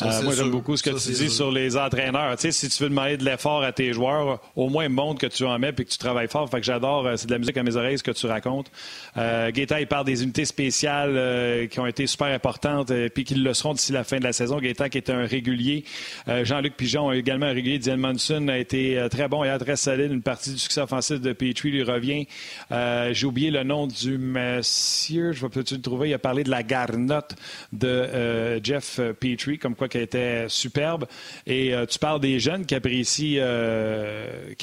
Ah, 0.00 0.18
euh, 0.18 0.22
moi, 0.22 0.34
j'aime 0.34 0.50
beaucoup 0.50 0.76
ce 0.76 0.82
que 0.82 0.90
tu 0.90 1.12
dis 1.12 1.30
sur 1.30 1.50
les 1.50 1.76
entraîneurs. 1.76 2.36
Tu 2.36 2.42
sais, 2.42 2.52
si 2.52 2.68
tu 2.68 2.82
veux 2.82 2.88
demander 2.88 3.16
de 3.16 3.24
l'effort 3.24 3.62
à 3.62 3.72
tes 3.72 3.92
joueurs, 3.92 4.40
au 4.56 4.68
moins 4.68 4.88
montre 4.88 5.20
que 5.20 5.26
tu 5.26 5.44
en 5.44 5.58
mets 5.58 5.70
et 5.70 5.84
que 5.84 5.90
tu 5.90 5.98
travailles 5.98 6.28
fort. 6.28 6.48
Fait 6.48 6.58
que 6.58 6.66
j'adore, 6.66 7.06
euh, 7.06 7.16
c'est 7.16 7.26
de 7.26 7.32
la 7.32 7.38
musique 7.38 7.56
à 7.56 7.62
mes 7.62 7.76
oreilles 7.76 7.98
ce 7.98 8.02
que 8.02 8.10
tu 8.10 8.26
racontes. 8.26 8.70
Euh, 9.16 9.50
Gaétan, 9.50 9.76
il 9.76 9.86
parle 9.86 10.06
des 10.06 10.22
unités 10.22 10.44
spéciales 10.44 11.14
euh, 11.14 11.66
qui 11.66 11.80
ont 11.80 11.86
été 11.86 12.06
super 12.06 12.28
importantes 12.28 12.90
et 12.90 13.10
puis 13.10 13.24
qui 13.24 13.34
le 13.34 13.54
seront 13.54 13.74
d'ici 13.74 13.92
la 13.92 14.04
fin 14.04 14.18
de 14.18 14.24
la 14.24 14.32
saison. 14.32 14.58
Gaétan 14.58 14.88
qui 14.88 14.98
est 14.98 15.10
un 15.10 15.26
régulier. 15.26 15.84
Jean-Luc 16.26 16.76
Pigeon 16.76 17.12
également 17.12 17.46
un 17.46 17.52
régulier. 17.52 17.78
Diane 17.78 18.00
Monson 18.00 18.48
a 18.48 18.58
été 18.58 19.06
très 19.10 19.28
bon 19.28 19.44
et 19.44 19.58
très 19.58 19.76
solide. 19.76 20.12
Une 20.12 20.22
partie 20.22 20.50
du 20.52 20.58
succès 20.58 20.80
offensif 20.80 21.20
de 21.20 21.32
Petrie 21.32 21.70
lui 21.70 21.82
revient. 21.82 22.26
J'ai 22.70 23.26
oublié 23.26 23.50
le 23.50 23.62
nom 23.62 23.86
du 23.86 24.18
monsieur. 24.18 25.32
Je 25.32 25.42
vais 25.42 25.48
peut-être 25.48 25.72
le 25.72 25.80
trouver? 25.80 26.10
Il 26.10 26.14
a 26.14 26.18
parlé 26.18 26.44
de 26.44 26.50
la 26.50 26.62
garnotte 26.62 27.34
de 27.72 28.08
euh, 28.22 28.60
Jeff 28.62 29.00
Petrie, 29.20 29.58
comme 29.58 29.74
quoi 29.74 29.88
qui 29.88 29.98
était 29.98 30.48
superbe. 30.48 31.06
Et 31.46 31.74
euh, 31.74 31.86
tu 31.86 31.98
parles 31.98 32.20
des 32.20 32.38
jeunes 32.38 32.64
qui 32.66 32.74
apprécient, 32.74 33.40
euh, 33.42 34.54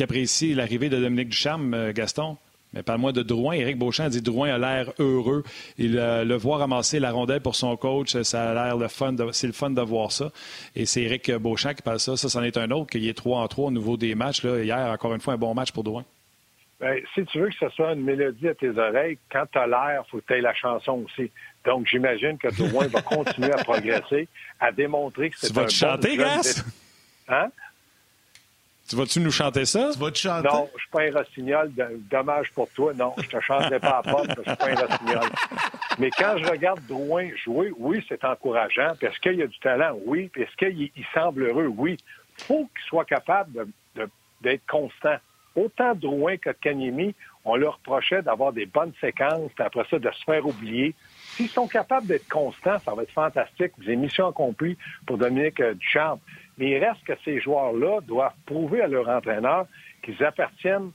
l'arrivée 0.55 0.89
de 0.89 0.97
Dominique 0.97 1.29
Ducharme, 1.29 1.91
Gaston. 1.91 2.37
Mais 2.73 2.83
parle-moi 2.83 3.11
de 3.11 3.23
Drouin. 3.23 3.53
Éric 3.53 3.79
Beauchamp 3.79 4.09
dit 4.09 4.21
Drouin 4.21 4.53
a 4.53 4.57
l'air 4.59 4.93
heureux. 4.99 5.43
Il 5.79 5.95
le 5.95 6.35
voit 6.35 6.57
ramasser 6.57 6.99
la 6.99 7.11
rondelle 7.11 7.41
pour 7.41 7.55
son 7.55 7.75
coach, 7.75 8.15
ça 8.21 8.51
a 8.51 8.77
l'air 8.77 8.91
fun. 8.91 9.15
C'est 9.31 9.47
le 9.47 9.53
fun 9.53 9.71
de 9.71 9.81
voir 9.81 10.11
ça. 10.11 10.31
Et 10.75 10.85
c'est 10.85 11.01
Éric 11.01 11.31
Beauchamp 11.31 11.73
qui 11.73 11.81
parle 11.81 11.99
ça. 11.99 12.15
Ça, 12.15 12.29
c'en 12.29 12.43
est 12.43 12.57
un 12.57 12.69
autre, 12.69 12.91
qu'il 12.91 13.03
y 13.03 13.09
ait 13.09 13.13
3 13.13 13.39
en 13.39 13.47
3 13.47 13.69
au 13.69 13.71
niveau 13.71 13.97
des 13.97 14.13
matchs. 14.13 14.43
Hier, 14.43 14.91
encore 14.91 15.15
une 15.15 15.21
fois, 15.21 15.33
un 15.33 15.37
bon 15.37 15.55
match 15.55 15.71
pour 15.71 15.83
Drouin. 15.83 16.05
Ben, 16.79 16.97
si 17.13 17.25
tu 17.25 17.39
veux 17.39 17.49
que 17.49 17.55
ce 17.59 17.69
soit 17.69 17.91
une 17.91 18.03
mélodie 18.03 18.47
à 18.47 18.55
tes 18.55 18.69
oreilles, 18.69 19.17
quand 19.29 19.45
tu 19.51 19.57
as 19.57 19.67
l'air, 19.67 20.03
il 20.05 20.09
faut 20.09 20.19
que 20.19 20.25
tu 20.27 20.33
aies 20.33 20.41
la 20.41 20.53
chanson 20.53 21.05
aussi. 21.05 21.29
Donc, 21.65 21.87
j'imagine 21.87 22.37
que 22.37 22.47
Drouin 22.47 22.87
va 22.87 23.01
continuer 23.01 23.51
à 23.51 23.63
progresser, 23.63 24.27
à 24.59 24.71
démontrer 24.71 25.29
que 25.29 25.37
c'est 25.37 25.47
un 25.47 25.49
Tu 25.49 25.55
vas 25.55 25.65
te 25.65 25.73
chanter, 25.73 26.17
Grasse? 26.17 26.63
Hein? 27.27 27.49
Tu 28.87 28.95
vas-tu 28.95 29.19
nous 29.19 29.31
chanter 29.31 29.65
ça? 29.65 29.91
Tu 29.93 29.99
vas 29.99 30.09
te 30.09 30.17
chanter? 30.17 30.47
Non, 30.47 30.67
je 30.73 30.79
suis 30.79 30.89
pas 30.89 31.03
un 31.03 31.11
rossignol. 31.11 31.71
Dommage 32.09 32.51
pour 32.53 32.67
toi. 32.71 32.91
Non, 32.95 33.13
je 33.19 33.27
te 33.27 33.39
chanterai 33.39 33.79
pas 33.79 33.99
à 33.99 34.01
pomme 34.01 34.25
parce 34.25 34.39
que 34.39 34.43
je 34.45 34.49
suis 34.49 34.57
pas 34.57 34.69
un 34.69 34.87
rossignol. 34.87 35.29
Mais 35.99 36.09
quand 36.09 36.37
je 36.39 36.49
regarde 36.49 36.79
Drouin 36.87 37.29
jouer, 37.43 37.71
oui, 37.77 38.03
c'est 38.09 38.25
encourageant. 38.25 38.93
Puis 38.97 39.05
est-ce 39.05 39.19
qu'il 39.19 39.35
y 39.35 39.43
a 39.43 39.47
du 39.47 39.59
talent? 39.59 39.95
Oui. 40.05 40.29
Puis 40.33 40.41
est-ce 40.41 40.55
qu'il 40.55 41.05
semble 41.13 41.43
heureux? 41.43 41.67
Oui. 41.67 41.97
Il 42.39 42.43
faut 42.45 42.67
qu'il 42.73 42.85
soit 42.87 43.05
capable 43.05 43.67
d'être 44.41 44.65
constant. 44.65 45.17
Autant 45.55 45.93
Drouin 45.93 46.37
que 46.37 46.49
Kanyemi, 46.49 47.13
on 47.45 47.57
leur 47.57 47.75
reprochait 47.75 48.23
d'avoir 48.23 48.53
des 48.53 48.65
bonnes 48.65 48.93
séquences, 48.99 49.51
puis 49.53 49.63
après 49.63 49.85
ça, 49.89 49.99
de 49.99 50.09
se 50.09 50.23
faire 50.23 50.45
oublier. 50.47 50.95
S'ils 51.39 51.47
sont 51.47 51.69
capables 51.69 52.05
d'être 52.05 52.27
constants, 52.27 52.79
ça 52.79 52.93
va 52.93 53.03
être 53.03 53.13
fantastique. 53.13 53.71
Des 53.85 53.95
missions 53.95 54.27
accomplies 54.27 54.77
pour 55.07 55.17
Dominique 55.17 55.61
euh, 55.61 55.73
Duchamp. 55.73 56.19
Mais 56.57 56.71
il 56.71 56.83
reste 56.83 57.01
que 57.05 57.13
ces 57.23 57.39
joueurs-là 57.39 58.01
doivent 58.01 58.33
prouver 58.45 58.81
à 58.81 58.87
leur 58.87 59.07
entraîneur 59.07 59.65
qu'ils 60.01 60.21
appartiennent 60.21 60.91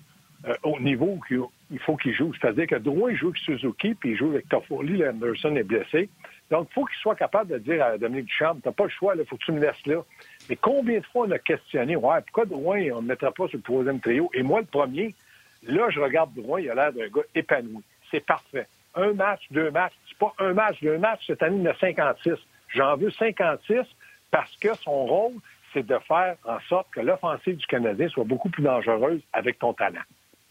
euh, 0.47 0.55
au 0.63 0.79
niveau 0.81 1.19
il 1.31 1.79
faut 1.79 1.97
qu'il 1.97 2.15
joue. 2.15 2.35
C'est-à-dire 2.35 2.67
que 2.67 2.75
Drouin 2.75 3.15
joue 3.15 3.29
avec 3.29 3.39
Suzuki, 3.39 3.95
puis 3.95 4.11
il 4.11 4.17
joue 4.19 4.29
avec 4.29 4.47
Toffoli, 4.51 5.03
Anderson 5.03 5.57
est 5.57 5.63
blessé. 5.63 6.11
Donc, 6.51 6.69
il 6.71 6.75
faut 6.75 6.85
qu'il 6.85 6.99
soit 6.99 7.15
capable 7.15 7.51
de 7.51 7.59
dire 7.61 7.83
à 7.83 7.97
Dominique 7.97 8.27
Duchamp, 8.27 8.57
t'as 8.63 8.73
pas 8.73 8.85
le 8.85 8.91
choix, 8.91 9.15
il 9.17 9.25
faut 9.25 9.39
que 9.39 9.45
tu 9.47 9.53
me 9.53 9.61
laisses 9.63 9.87
là. 9.87 10.03
Mais 10.51 10.57
combien 10.57 11.01
de 11.01 11.07
fois 11.07 11.27
on 11.27 11.31
a 11.31 11.39
questionné, 11.39 11.97
ouais, 11.97 12.21
pourquoi 12.21 12.45
Drouin, 12.45 12.83
on 12.93 13.01
ne 13.01 13.09
mettra 13.09 13.33
pas 13.33 13.49
sur 13.49 13.57
le 13.57 13.63
troisième 13.63 13.99
trio? 13.99 14.31
Et 14.35 14.43
moi, 14.43 14.61
le 14.61 14.67
premier, 14.67 15.15
là, 15.63 15.89
je 15.89 16.01
regarde 16.01 16.35
Drouin, 16.35 16.61
il 16.61 16.69
a 16.69 16.75
l'air 16.75 16.93
d'un 16.93 17.09
gars 17.09 17.23
épanoui. 17.35 17.83
C'est 18.11 18.27
parfait. 18.27 18.67
Un 18.95 19.15
match, 19.15 19.41
deux 19.51 19.71
matchs. 19.71 19.95
C'est 20.15 20.27
pas 20.27 20.35
un 20.39 20.53
match, 20.53 20.81
deux 20.83 20.99
matchs. 20.99 21.27
Cette 21.27 21.43
année, 21.43 21.57
il 21.57 21.63
y 21.63 21.69
a 21.69 21.75
56. 21.79 22.35
J'en 22.69 22.97
veux 22.97 23.11
56 23.11 23.83
parce 24.31 24.57
que 24.57 24.75
son 24.75 25.07
rôle, 25.07 25.35
c'est 25.73 25.85
de 25.87 25.99
faire 26.07 26.37
en 26.45 26.59
sorte 26.69 26.89
que 26.91 27.01
l'offensive 27.01 27.57
du 27.57 27.67
Canadien 27.67 28.09
soit 28.09 28.25
beaucoup 28.25 28.49
plus 28.49 28.63
dangereuse 28.63 29.21
avec 29.33 29.59
ton 29.59 29.73
talent. 29.73 30.01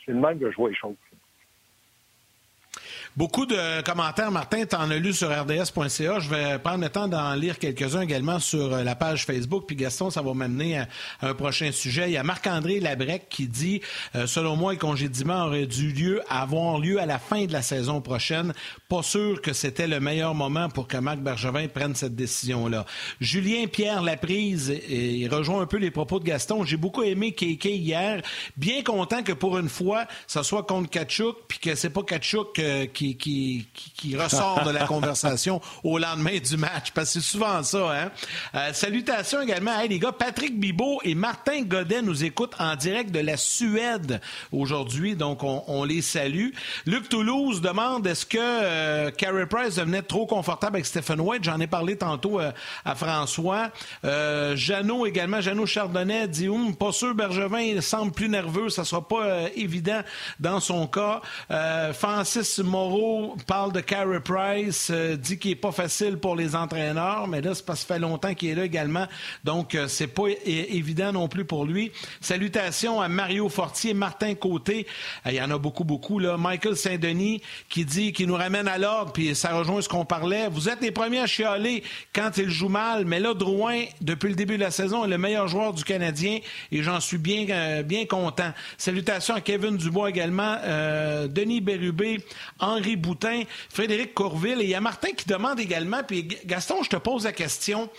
C'est 0.05 0.11
le 0.11 0.19
même 0.19 0.39
que 0.39 0.51
je 0.51 0.55
vois 0.55 0.69
les 0.69 0.75
choses. 0.75 0.95
Beaucoup 3.15 3.45
de 3.45 3.83
commentaires, 3.83 4.31
Martin, 4.31 4.65
tu 4.65 4.75
en 4.75 4.89
as 4.89 4.97
lu 4.97 5.13
sur 5.13 5.29
rds.ca. 5.29 6.19
Je 6.19 6.29
vais 6.31 6.57
prendre 6.57 6.81
le 6.81 6.89
temps 6.89 7.07
d'en 7.07 7.35
lire 7.35 7.59
quelques-uns 7.59 8.01
également 8.01 8.39
sur 8.39 8.73
euh, 8.73 8.83
la 8.83 8.95
page 8.95 9.27
Facebook. 9.27 9.65
Puis 9.67 9.75
Gaston, 9.75 10.09
ça 10.09 10.23
va 10.23 10.33
m'amener 10.33 10.79
à, 10.79 10.87
un 11.21 11.35
prochain 11.35 11.71
sujet. 11.71 12.09
Il 12.09 12.13
y 12.13 12.17
a 12.17 12.23
Marc-André 12.23 12.79
Labrec 12.79 13.29
qui 13.29 13.47
dit, 13.47 13.81
euh, 14.15 14.25
selon 14.25 14.55
moi, 14.55 14.73
le 14.73 14.79
congédiement 14.79 15.45
aurait 15.45 15.67
dû 15.67 15.91
lieu, 15.91 16.21
avoir 16.27 16.79
lieu 16.79 16.99
à 16.99 17.05
la 17.05 17.19
fin 17.19 17.45
de 17.45 17.53
la 17.53 17.61
saison 17.61 18.01
prochaine. 18.01 18.51
Pas 18.89 19.03
sûr 19.03 19.43
que 19.43 19.53
c'était 19.53 19.85
le 19.85 19.99
meilleur 19.99 20.33
moment 20.33 20.69
pour 20.69 20.87
que 20.87 20.97
Marc 20.97 21.19
Bergevin 21.19 21.67
prenne 21.67 21.93
cette 21.93 22.15
décision-là. 22.15 22.87
Julien 23.21 23.67
Pierre 23.67 24.01
Laprise, 24.01 24.73
il 24.89 25.27
rejoint 25.27 25.61
un 25.61 25.67
peu 25.67 25.77
les 25.77 25.91
propos 25.91 26.19
de 26.19 26.25
Gaston. 26.25 26.63
J'ai 26.63 26.77
beaucoup 26.77 27.03
aimé 27.03 27.33
Keke 27.33 27.65
hier. 27.65 28.23
Bien 28.57 28.81
content 28.81 29.21
que 29.21 29.33
pour 29.33 29.59
une 29.59 29.69
fois, 29.69 30.07
ça 30.25 30.41
soit 30.41 30.63
contre 30.63 30.89
Kachuk, 30.89 31.37
puis 31.47 31.59
que 31.59 31.75
c'est 31.75 31.91
pas 31.91 32.01
Kachuk 32.01 32.57
euh, 32.57 32.87
qui 32.87 33.02
qui, 33.11 34.15
ressort 34.15 34.63
de 34.65 34.71
la 34.71 34.85
conversation 34.87 35.61
au 35.83 35.97
lendemain 35.97 36.37
du 36.37 36.57
match, 36.57 36.91
parce 36.93 37.13
que 37.13 37.19
c'est 37.19 37.31
souvent 37.31 37.61
ça. 37.63 37.91
Hein? 37.91 38.11
Euh, 38.55 38.73
salutations 38.73 39.41
également, 39.41 39.79
hey, 39.79 39.89
les 39.89 39.99
gars, 39.99 40.11
Patrick 40.11 40.59
Bibot 40.59 40.99
et 41.03 41.15
Martin 41.15 41.61
Godet 41.63 42.01
nous 42.01 42.23
écoutent 42.23 42.55
en 42.59 42.75
direct 42.75 43.11
de 43.11 43.19
la 43.19 43.37
Suède 43.37 44.21
aujourd'hui, 44.51 45.15
donc 45.15 45.43
on, 45.43 45.83
les 45.83 46.01
salue. 46.01 46.49
Luc 46.85 47.09
Toulouse 47.09 47.61
demande 47.61 48.07
est-ce 48.07 48.25
que 48.25 48.37
euh, 48.39 49.11
Carey 49.11 49.45
Price 49.47 49.75
devenait 49.75 50.01
trop 50.01 50.25
confortable 50.25 50.77
avec 50.77 50.85
Stephen 50.85 51.19
White? 51.19 51.43
J'en 51.43 51.59
ai 51.59 51.67
parlé 51.67 51.97
tantôt 51.97 52.39
euh, 52.39 52.51
à 52.85 52.95
François. 52.95 53.71
Jeannot 54.03 55.05
également, 55.05 55.41
Jeannot 55.41 55.65
Chardonnay 55.65 56.27
dit 56.27 56.47
hum, 56.47 56.75
pas 56.75 56.91
sûr, 56.91 57.13
Bergevin 57.15 57.81
semble 57.81 58.11
plus 58.11 58.29
nerveux, 58.29 58.69
ça 58.69 58.85
sera 58.85 59.05
pas 59.05 59.49
évident 59.55 60.01
dans 60.39 60.59
son 60.59 60.87
cas. 60.87 61.21
Francis 61.93 62.59
Moreau 62.59 62.92
parle 63.47 63.71
de 63.71 63.79
Carey 63.79 64.19
Price, 64.19 64.89
euh, 64.91 65.15
dit 65.15 65.37
qu'il 65.37 65.51
n'est 65.51 65.55
pas 65.55 65.71
facile 65.71 66.17
pour 66.17 66.35
les 66.35 66.55
entraîneurs, 66.55 67.27
mais 67.27 67.41
là, 67.41 67.55
c'est 67.55 67.65
parce 67.65 67.81
que 67.81 67.87
ça 67.87 67.93
fait 67.95 67.99
longtemps 67.99 68.33
qu'il 68.33 68.49
est 68.49 68.55
là 68.55 68.65
également. 68.65 69.07
Donc, 69.43 69.75
euh, 69.75 69.87
c'est 69.87 70.07
pas 70.07 70.27
évident 70.45 71.11
non 71.11 71.27
plus 71.27 71.45
pour 71.45 71.65
lui. 71.65 71.91
Salutations 72.21 73.01
à 73.01 73.07
Mario 73.07 73.49
Fortier, 73.49 73.93
Martin 73.93 74.35
Côté. 74.35 74.87
Euh, 75.25 75.31
il 75.31 75.35
y 75.35 75.41
en 75.41 75.51
a 75.51 75.57
beaucoup, 75.57 75.83
beaucoup. 75.83 76.19
Là. 76.19 76.37
Michael 76.37 76.75
Saint-Denis 76.75 77.41
qui 77.69 77.85
dit, 77.85 78.13
qu'il 78.13 78.27
nous 78.27 78.35
ramène 78.35 78.67
à 78.67 78.77
l'ordre, 78.77 79.11
puis 79.11 79.35
ça 79.35 79.53
rejoint 79.53 79.81
ce 79.81 79.89
qu'on 79.89 80.05
parlait. 80.05 80.47
Vous 80.49 80.69
êtes 80.69 80.81
les 80.81 80.91
premiers 80.91 81.19
à 81.19 81.27
chialer 81.27 81.83
quand 82.13 82.37
il 82.37 82.49
joue 82.49 82.69
mal, 82.69 83.05
mais 83.05 83.19
là, 83.19 83.33
Drouin, 83.33 83.83
depuis 84.01 84.29
le 84.29 84.35
début 84.35 84.57
de 84.57 84.63
la 84.63 84.71
saison, 84.71 85.05
est 85.05 85.09
le 85.09 85.17
meilleur 85.17 85.47
joueur 85.47 85.73
du 85.73 85.83
Canadien 85.83 86.39
et 86.71 86.83
j'en 86.83 86.99
suis 86.99 87.17
bien, 87.17 87.81
bien 87.83 88.05
content. 88.05 88.51
Salutations 88.77 89.35
à 89.35 89.41
Kevin 89.41 89.77
Dubois 89.77 90.09
également, 90.09 90.57
Denis 91.27 91.61
Bérubé, 91.61 92.23
Henri 92.59 92.82
Henri 92.83 92.95
Boutin, 92.97 93.43
Frédéric 93.69 94.13
Courville. 94.13 94.61
Et 94.61 94.65
il 94.65 94.69
y 94.69 94.75
a 94.75 94.81
Martin 94.81 95.11
qui 95.11 95.25
demande 95.25 95.59
également, 95.59 96.03
puis 96.03 96.27
Gaston, 96.45 96.83
je 96.83 96.89
te 96.89 96.97
pose 96.97 97.23
la 97.23 97.31
question. 97.31 97.89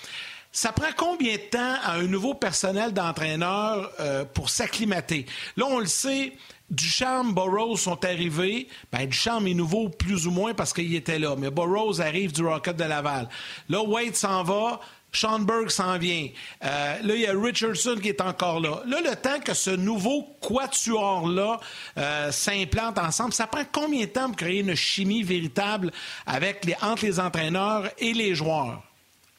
Ça 0.52 0.70
prend 0.70 0.90
combien 0.96 1.32
de 1.32 1.40
temps 1.50 1.74
à 1.82 1.94
un 1.94 2.04
nouveau 2.04 2.34
personnel 2.34 2.92
d'entraîneur 2.92 3.90
euh, 3.98 4.24
pour 4.24 4.50
s'acclimater? 4.50 5.26
Là, 5.56 5.66
on 5.68 5.80
le 5.80 5.86
sait, 5.86 6.34
Duchamp, 6.70 7.24
Burroughs 7.32 7.78
sont 7.78 8.04
arrivés. 8.04 8.68
Ben, 8.92 9.06
Duchamp 9.06 9.44
est 9.46 9.54
nouveau 9.54 9.88
plus 9.88 10.26
ou 10.26 10.30
moins 10.30 10.54
parce 10.54 10.72
qu'il 10.72 10.94
était 10.94 11.18
là. 11.18 11.34
Mais 11.36 11.50
Burroughs 11.50 12.00
arrive 12.00 12.32
du 12.32 12.46
Rocket 12.46 12.76
de 12.76 12.84
Laval. 12.84 13.28
Là, 13.68 13.82
Wade 13.82 14.14
s'en 14.14 14.44
va. 14.44 14.80
Seanberg 15.16 15.68
s'en 15.68 15.98
vient. 15.98 16.28
Euh, 16.64 16.66
là, 17.02 17.14
il 17.14 17.20
y 17.20 17.26
a 17.26 17.32
Richardson 17.32 17.96
qui 18.00 18.08
est 18.08 18.20
encore 18.20 18.60
là. 18.60 18.82
Là, 18.86 18.98
le 19.00 19.16
temps 19.16 19.40
que 19.40 19.54
ce 19.54 19.70
nouveau 19.70 20.22
quatuor-là 20.40 21.60
euh, 21.98 22.30
s'implante 22.30 22.98
ensemble, 22.98 23.32
ça 23.32 23.46
prend 23.46 23.64
combien 23.72 24.04
de 24.04 24.10
temps 24.10 24.26
pour 24.26 24.36
créer 24.36 24.60
une 24.60 24.74
chimie 24.74 25.22
véritable 25.22 25.90
avec 26.26 26.64
les, 26.64 26.74
entre 26.82 27.04
les 27.04 27.20
entraîneurs 27.20 27.88
et 27.98 28.12
les 28.12 28.34
joueurs? 28.34 28.82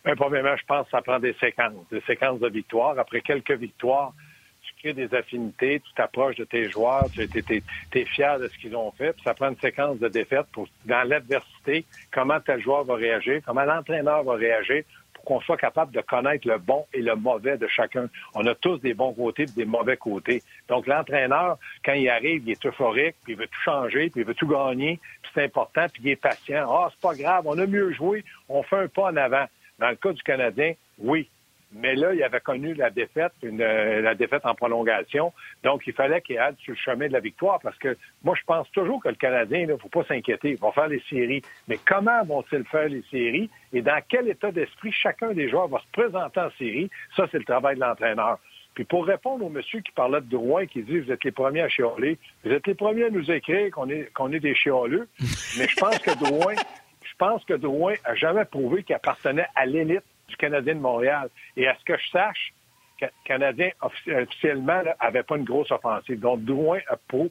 Ben, 0.03 0.15
premièrement, 0.15 0.55
je 0.55 0.65
pense 0.65 0.86
que 0.86 0.91
ça 0.91 1.01
prend 1.01 1.19
des 1.19 1.34
séquences, 1.39 1.73
des 1.91 2.01
séquences 2.01 2.39
de 2.39 2.47
victoires. 2.47 2.97
Après 2.99 3.21
quelques 3.21 3.51
victoires, 3.51 4.13
tu 4.61 4.73
crées 4.80 4.93
des 4.93 5.13
affinités, 5.15 5.80
tu 5.80 5.93
t'approches 5.95 6.36
de 6.36 6.43
tes 6.43 6.69
joueurs, 6.69 7.05
tu 7.11 7.21
es, 7.23 8.05
fier 8.05 8.39
de 8.39 8.47
ce 8.47 8.57
qu'ils 8.59 8.76
ont 8.76 8.91
fait. 8.91 9.13
Puis 9.13 9.23
ça 9.23 9.34
prend 9.34 9.49
une 9.49 9.57
séquence 9.57 9.97
de 9.97 10.07
défaites 10.07 10.45
dans 10.86 11.07
l'adversité, 11.07 11.86
comment 12.11 12.39
tel 12.39 12.61
joueur 12.61 12.84
va 12.84 12.95
réagir, 12.95 13.41
comment 13.45 13.63
l'entraîneur 13.63 14.23
va 14.23 14.36
réagir 14.36 14.84
qu'on 15.26 15.41
soit 15.41 15.57
capable 15.57 15.91
de 15.91 16.01
connaître 16.01 16.47
le 16.47 16.57
bon 16.57 16.86
et 16.93 17.01
le 17.01 17.15
mauvais 17.15 17.57
de 17.57 17.67
chacun. 17.67 18.07
On 18.34 18.45
a 18.45 18.55
tous 18.55 18.78
des 18.78 18.93
bons 18.93 19.13
côtés 19.13 19.43
et 19.43 19.45
des 19.47 19.65
mauvais 19.65 19.97
côtés. 19.97 20.41
Donc, 20.69 20.88
l'entraîneur, 20.88 21.57
quand 21.84 21.93
il 21.93 22.07
arrive, 22.09 22.43
il 22.45 22.51
est 22.51 22.65
euphorique, 22.65 23.15
puis 23.23 23.34
il 23.34 23.39
veut 23.39 23.47
tout 23.47 23.61
changer, 23.63 24.09
puis 24.09 24.21
il 24.21 24.26
veut 24.26 24.36
tout 24.36 24.47
gagner, 24.47 24.99
puis 25.21 25.32
c'est 25.34 25.43
important, 25.43 25.88
puis 25.91 26.03
il 26.05 26.09
est 26.11 26.15
patient. 26.15 26.67
Ah, 26.69 26.89
c'est 26.91 27.01
pas 27.01 27.15
grave, 27.15 27.43
on 27.45 27.57
a 27.57 27.65
mieux 27.65 27.91
joué, 27.91 28.23
on 28.47 28.63
fait 28.63 28.78
un 28.78 28.88
pas 28.88 29.11
en 29.11 29.17
avant. 29.17 29.45
Dans 29.80 29.89
le 29.89 29.95
cas 29.95 30.13
du 30.13 30.23
Canadien, 30.23 30.73
oui, 30.99 31.30
mais 31.72 31.95
là, 31.95 32.13
il 32.13 32.24
avait 32.24 32.39
connu 32.39 32.74
la 32.74 32.89
défaite, 32.89 33.34
une, 33.43 33.61
euh, 33.61 34.01
la 34.01 34.16
défaite 34.16 34.45
en 34.45 34.55
prolongation. 34.55 35.34
Donc, 35.63 35.84
il 35.88 35.93
fallait 35.93 36.22
qu'il 36.22 36.38
aille 36.38 36.55
sur 36.59 36.74
le 36.74 36.78
chemin 36.78 37.07
de 37.07 37.13
la 37.13 37.20
victoire 37.20 37.59
parce 37.61 37.78
que 37.78 37.97
moi, 38.24 38.36
je 38.39 38.43
pense 38.45 38.70
toujours 38.72 39.01
que 39.03 39.09
le 39.09 39.16
Canadien, 39.16 39.59
il 39.59 39.68
ne 39.68 39.78
faut 39.78 39.89
pas 39.89 40.03
s'inquiéter. 40.05 40.51
Ils 40.51 40.57
vont 40.57 40.72
faire 40.72 40.88
les 40.88 41.01
séries. 41.09 41.41
Mais 41.68 41.78
comment 41.86 42.24
vont-ils 42.24 42.63
faire 42.66 42.88
les 42.88 43.03
séries 43.11 43.49
et 43.74 43.82
dans 43.82 44.01
quel 44.07 44.30
état 44.30 44.51
d'esprit 44.51 44.91
chacun 44.91 45.34
des 45.34 45.49
joueurs 45.49 45.68
va 45.68 45.80
se 45.80 45.91
présenter 45.91 46.39
en 46.39 46.49
série? 46.57 46.89
Ça, 47.16 47.28
c'est 47.32 47.39
le 47.39 47.45
travail 47.45 47.76
de 47.76 47.82
l'entraîneur. 47.82 48.39
Puis 48.76 48.84
pour 48.84 49.05
répondre 49.05 49.45
au 49.45 49.49
monsieur 49.49 49.80
qui 49.80 49.91
parlait 49.91 50.22
de 50.22 50.30
Drouin, 50.30 50.66
qui 50.66 50.84
dit 50.84 50.99
Vous 50.99 51.11
êtes 51.11 51.24
les 51.24 51.32
premiers 51.32 51.61
à 51.61 51.70
chialer, 51.70 52.18
vous 52.43 52.51
êtes 52.51 52.68
les 52.68 52.76
premiers 52.76 53.05
à 53.05 53.09
nous 53.09 53.32
écrire 53.32 53.72
qu'on 53.72 53.89
est, 53.89 54.11
qu'on 54.13 54.32
est 54.34 54.39
des 54.39 54.53
chialeux. 54.53 55.07
Mais 55.57 55.68
je 55.68 55.76
pense 55.78 55.97
que 55.99 56.11
Drouin, 56.20 56.55
je 57.01 57.13
pense 57.18 57.43
que 57.45 57.53
Drouin 57.53 57.93
a 58.03 58.16
jamais 58.16 58.43
prouvé 58.43 58.84
qu'il 58.84 58.95
appartenait 58.95 59.47
à 59.55 59.66
l'élite 59.66 60.03
du 60.28 60.36
Canadien 60.38 60.76
de 60.76 60.80
Montréal. 60.80 61.30
Et 61.57 61.67
à 61.67 61.76
ce 61.80 61.84
que 61.86 61.97
je 61.97 62.09
sache, 62.11 62.53
le 63.01 63.07
Canadien 63.26 63.69
officiellement 63.82 64.82
n'avait 65.01 65.23
pas 65.23 65.38
une 65.38 65.43
grosse 65.43 65.71
offensive. 65.71 66.19
Donc, 66.19 66.43
Drouin 66.43 66.80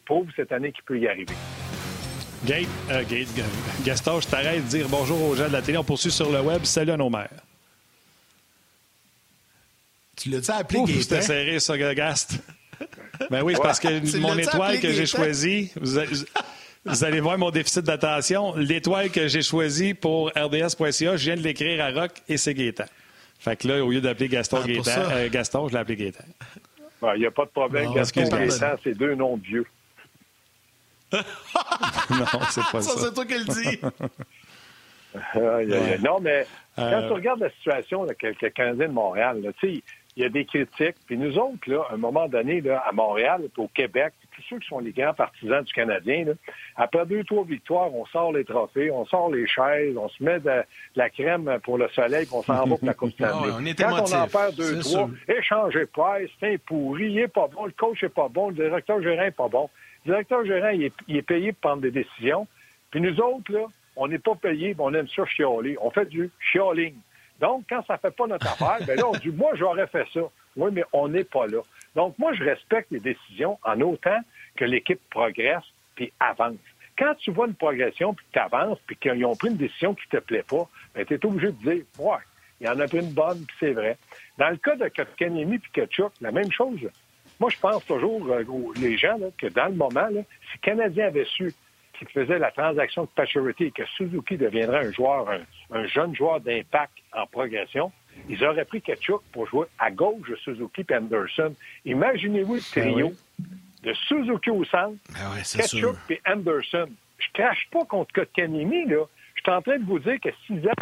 prouve 0.05 0.29
cette 0.37 0.53
année 0.53 0.73
qu'il 0.73 0.85
peut 0.85 0.99
y 0.99 1.09
arriver. 1.09 1.35
Gate, 2.45 2.69
euh, 2.91 3.03
Gate, 3.09 3.29
Gaston, 3.85 4.21
je 4.21 4.29
t'arrête 4.29 4.63
de 4.65 4.69
dire 4.69 4.87
bonjour 4.91 5.31
aux 5.31 5.35
gens 5.35 5.49
de 5.49 5.53
la 5.53 5.63
télé. 5.63 5.79
On 5.79 5.85
poursuit 5.85 6.11
sur 6.11 6.31
le 6.31 6.43
web. 6.43 6.65
Salut 6.65 6.93
à 6.93 6.97
nos 6.97 7.09
mères. 7.09 7.31
Tu 10.17 10.29
l'as-tu 10.29 10.51
appelé 10.51 10.81
Ouf, 10.81 10.91
C'était 10.91 11.23
serré, 11.23 11.59
ça, 11.59 11.77
Gast. 11.95 12.39
ben 13.31 13.43
oui, 13.43 13.55
c'est 13.57 13.63
parce 13.63 13.81
que 13.81 14.19
mon 14.19 14.37
étoile 14.37 14.79
que 14.81 14.93
j'ai 14.93 15.07
choisie, 15.07 15.73
vous, 16.85 17.05
allez 17.05 17.21
voir 17.21 17.39
mon 17.39 17.51
déficit 17.51 17.83
d'attention. 17.83 18.55
L'étoile 18.57 19.11
que 19.11 19.29
j'ai 19.29 19.43
choisie 19.43 19.95
pour 19.95 20.29
RDS.ca, 20.29 21.17
je 21.17 21.25
viens 21.25 21.37
de 21.37 21.43
l'écrire 21.43 21.85
à 21.85 21.91
Rock 21.91 22.13
et 22.29 22.37
c'est 22.37 22.55
Gaétan. 22.55 22.85
Fait 23.39 23.57
que 23.57 23.69
là, 23.69 23.85
au 23.85 23.91
lieu 23.91 24.01
d'appeler 24.01 24.29
Gaston 24.29 24.59
ah, 24.63 25.13
euh, 25.13 25.29
Gaston, 25.31 25.69
je 25.69 25.75
l'ai 25.75 25.81
appelé 25.81 25.97
Gaétan. 25.97 26.25
Il 27.15 27.21
n'y 27.21 27.27
a 27.27 27.31
pas 27.31 27.45
de 27.45 27.51
problème. 27.51 27.93
Gaston 27.93 28.29
Gaétan, 28.29 28.77
c'est 28.83 28.97
deux 28.97 29.15
noms 29.15 29.37
de 29.37 29.45
vieux. 29.45 29.67
non, 31.13 31.21
c'est 32.51 32.63
pas 32.73 32.83
ça. 32.83 32.83
ça. 32.83 33.01
c'est 33.01 33.15
toi 33.15 33.27
qui 33.27 33.35
le 33.35 33.45
dis. 33.45 33.81
Non, 36.03 36.19
mais 36.21 36.47
quand 36.77 36.83
euh, 36.83 37.07
tu 37.07 37.13
regardes 37.13 37.41
la 37.41 37.51
situation 37.51 38.05
là, 38.05 38.15
que, 38.15 38.27
le 38.27 38.51
Canadien 38.51 38.89
de 38.89 38.93
Montréal, 38.93 39.43
il 39.63 39.83
y 40.17 40.25
a 40.25 40.29
des 40.29 40.45
critiques. 40.45 40.97
Puis 41.07 41.17
nous 41.17 41.39
autres, 41.39 41.71
là, 41.71 41.83
à 41.89 41.95
un 41.95 41.99
moment 41.99 42.29
donné, 42.29 42.61
là, 42.61 42.83
à 42.87 42.93
Montréal, 42.93 43.43
au 43.57 43.69
Québec, 43.69 44.13
tous 44.35 44.43
ceux 44.49 44.59
qui 44.59 44.69
sont 44.69 44.79
les 44.79 44.93
grands 44.93 45.15
partisans 45.15 45.63
du 45.63 45.73
Canadien, 45.73 46.25
là, 46.25 46.33
après 46.77 47.07
deux, 47.07 47.25
trois 47.25 47.45
victoires, 47.45 47.95
on 47.95 48.07
sort 48.07 48.33
les 48.33 48.45
trophées, 48.45 48.91
on 48.91 49.07
sort 49.07 49.31
les 49.31 49.47
chaises, 49.47 49.97
on 49.97 50.09
se 50.09 50.23
met 50.23 50.41
de, 50.41 50.63
la 50.97 51.11
crème 51.11 51.59
pour 51.63 51.79
le 51.79 51.89
soleil, 51.89 52.27
puis 52.27 52.35
on 52.35 52.43
s'en 52.43 52.65
va 52.65 52.77
pour 52.77 52.79
la 52.83 52.95
Coupe 52.95 53.11
Stanley. 53.13 53.75
Quand 53.79 54.01
on 54.01 54.15
en 54.15 54.27
perd 54.27 54.55
deux, 54.57 54.81
trois, 54.81 55.11
échanger 55.29 55.87
price, 55.87 56.31
c'est 56.41 56.55
un 56.55 56.57
pourri, 56.59 57.07
il 57.07 57.19
est 57.19 57.29
pas 57.29 57.49
bon, 57.49 57.67
le 57.67 57.73
coach 57.73 58.03
est 58.03 58.09
pas 58.09 58.29
bon, 58.29 58.49
le 58.49 58.55
directeur 58.55 59.03
gérant 59.03 59.23
est 59.23 59.31
pas 59.31 59.49
bon. 59.49 59.69
Le 60.05 60.13
directeur 60.13 60.45
gérant, 60.45 60.71
il 60.71 60.85
est, 61.17 61.23
payé 61.23 61.53
pour 61.53 61.71
prendre 61.71 61.83
des 61.83 61.91
décisions. 61.91 62.47
Puis 62.91 63.01
nous 63.01 63.19
autres, 63.21 63.53
là, 63.53 63.67
on 63.97 64.09
n'est 64.09 64.19
pas 64.19 64.35
payé, 64.35 64.75
on 64.79 64.93
aime 64.93 65.09
ça 65.09 65.25
chialer. 65.25 65.77
On 65.81 65.91
fait 65.91 66.07
du 66.07 66.31
chialing. 66.41 66.95
Donc, 67.41 67.65
quand 67.69 67.85
ça 67.87 67.95
ne 67.95 67.99
fait 67.99 68.15
pas 68.15 68.27
notre 68.27 68.47
affaire, 68.53 68.87
ben 68.87 68.97
là, 68.97 69.09
on 69.09 69.13
dit, 69.13 69.31
moi, 69.31 69.53
j'aurais 69.55 69.87
fait 69.87 70.07
ça. 70.13 70.21
Oui, 70.57 70.71
mais 70.73 70.85
on 70.93 71.09
n'est 71.09 71.25
pas 71.25 71.47
là. 71.47 71.61
Donc, 71.95 72.19
moi, 72.19 72.33
je 72.35 72.43
respecte 72.43 72.91
les 72.91 73.01
décisions 73.01 73.59
en 73.63 73.81
autant 73.81 74.19
que 74.57 74.65
l'équipe 74.65 75.01
progresse 75.11 75.65
puis 75.95 76.13
avance. 76.21 76.57
Quand 76.99 77.15
tu 77.17 77.31
vois 77.33 77.47
une 77.47 77.55
progression, 77.55 78.15
puis 78.15 78.27
tu 78.33 78.39
avances, 78.39 78.79
puis 78.87 78.97
qu'ils 78.97 79.25
ont 79.25 79.35
pris 79.35 79.49
une 79.49 79.57
décision 79.57 79.95
qui 79.95 80.09
te 80.09 80.19
plaît 80.19 80.45
pas, 80.49 80.69
ben, 80.95 81.05
tu 81.05 81.15
es 81.15 81.27
obligé 81.27 81.49
de 81.49 81.59
dire, 81.59 81.85
ouais, 81.99 82.19
il 82.61 82.67
y 82.67 82.71
en 82.71 82.79
a 82.79 82.87
pris 82.87 82.99
une 82.99 83.13
bonne, 83.13 83.45
puis 83.47 83.57
c'est 83.59 83.73
vrai. 83.73 83.97
Dans 84.39 84.51
le 84.51 84.57
cas 84.57 84.77
de 84.77 84.89
Kotkaniemi 84.89 85.59
puis 85.59 85.71
Kachuk, 85.73 86.13
la 86.21 86.31
même 86.31 86.51
chose. 86.53 86.89
Moi, 87.41 87.51
je 87.51 87.59
pense 87.59 87.85
toujours, 87.85 88.27
euh, 88.31 88.45
les 88.81 88.97
gens, 88.97 89.19
que 89.37 89.49
dans 89.49 89.67
le 89.67 89.75
moment, 89.75 90.09
si 90.09 90.15
le 90.15 90.61
Canadien 90.63 91.07
avait 91.07 91.25
su 91.25 91.53
qu'il 91.99 92.09
faisait 92.09 92.39
la 92.39 92.51
transaction 92.51 93.03
de 93.03 93.09
Paturity 93.09 93.65
et 93.65 93.71
que 93.71 93.85
Suzuki 93.97 94.37
deviendrait 94.37 94.87
un 94.87 94.93
joueur, 94.93 95.29
un, 95.71 95.87
jeune 95.87 96.15
joueur 96.15 96.41
d'impact 96.41 96.93
en 97.13 97.27
progression, 97.27 97.93
ils 98.29 98.45
auraient 98.45 98.65
pris 98.65 98.81
Kachuk 98.81 99.23
pour 99.33 99.47
jouer 99.47 99.67
à 99.79 99.91
gauche 99.91 100.29
de 100.29 100.37
Suzuki 100.37 100.85
et 100.89 100.95
Anderson. 100.95 101.55
Imaginez-vous 101.85 102.55
le 102.55 102.61
ben 102.75 102.93
trio 102.93 103.13
de 103.83 103.93
Suzuki 104.09 104.51
au 104.51 104.65
centre, 104.65 104.97
ben 105.13 105.43
Kachuk 105.43 105.97
et 106.11 106.21
Anderson. 106.27 106.89
Je 107.19 107.27
crache 107.33 107.69
pas 107.71 107.85
contre 107.85 108.13
Kotkaniemi, 108.13 108.87
là. 108.87 109.05
Je 109.35 109.41
suis 109.43 109.51
en 109.51 109.63
train 109.63 109.79
de 109.79 109.85
vous 109.85 109.99
dire 109.99 110.19
que 110.21 110.31
six 110.47 110.59
ans 110.67 110.73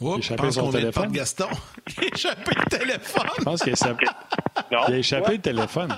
Oh, 0.00 0.18
je 0.20 0.34
pense 0.34 0.56
qu'on 0.56 0.70
téléphone. 0.70 1.08
De 1.08 1.16
Gaston. 1.16 1.48
Il 1.96 2.04
a 2.04 2.06
échappé 2.14 2.50
le 2.56 2.78
téléphone. 2.78 3.26
Je 3.38 3.44
pense 3.44 3.62
qu'il 3.62 3.70
a 3.70 3.72
échappé, 3.72 4.06
il 4.70 4.76
a 4.76 4.98
échappé 4.98 5.32
le 5.32 5.40
téléphone. 5.40 5.96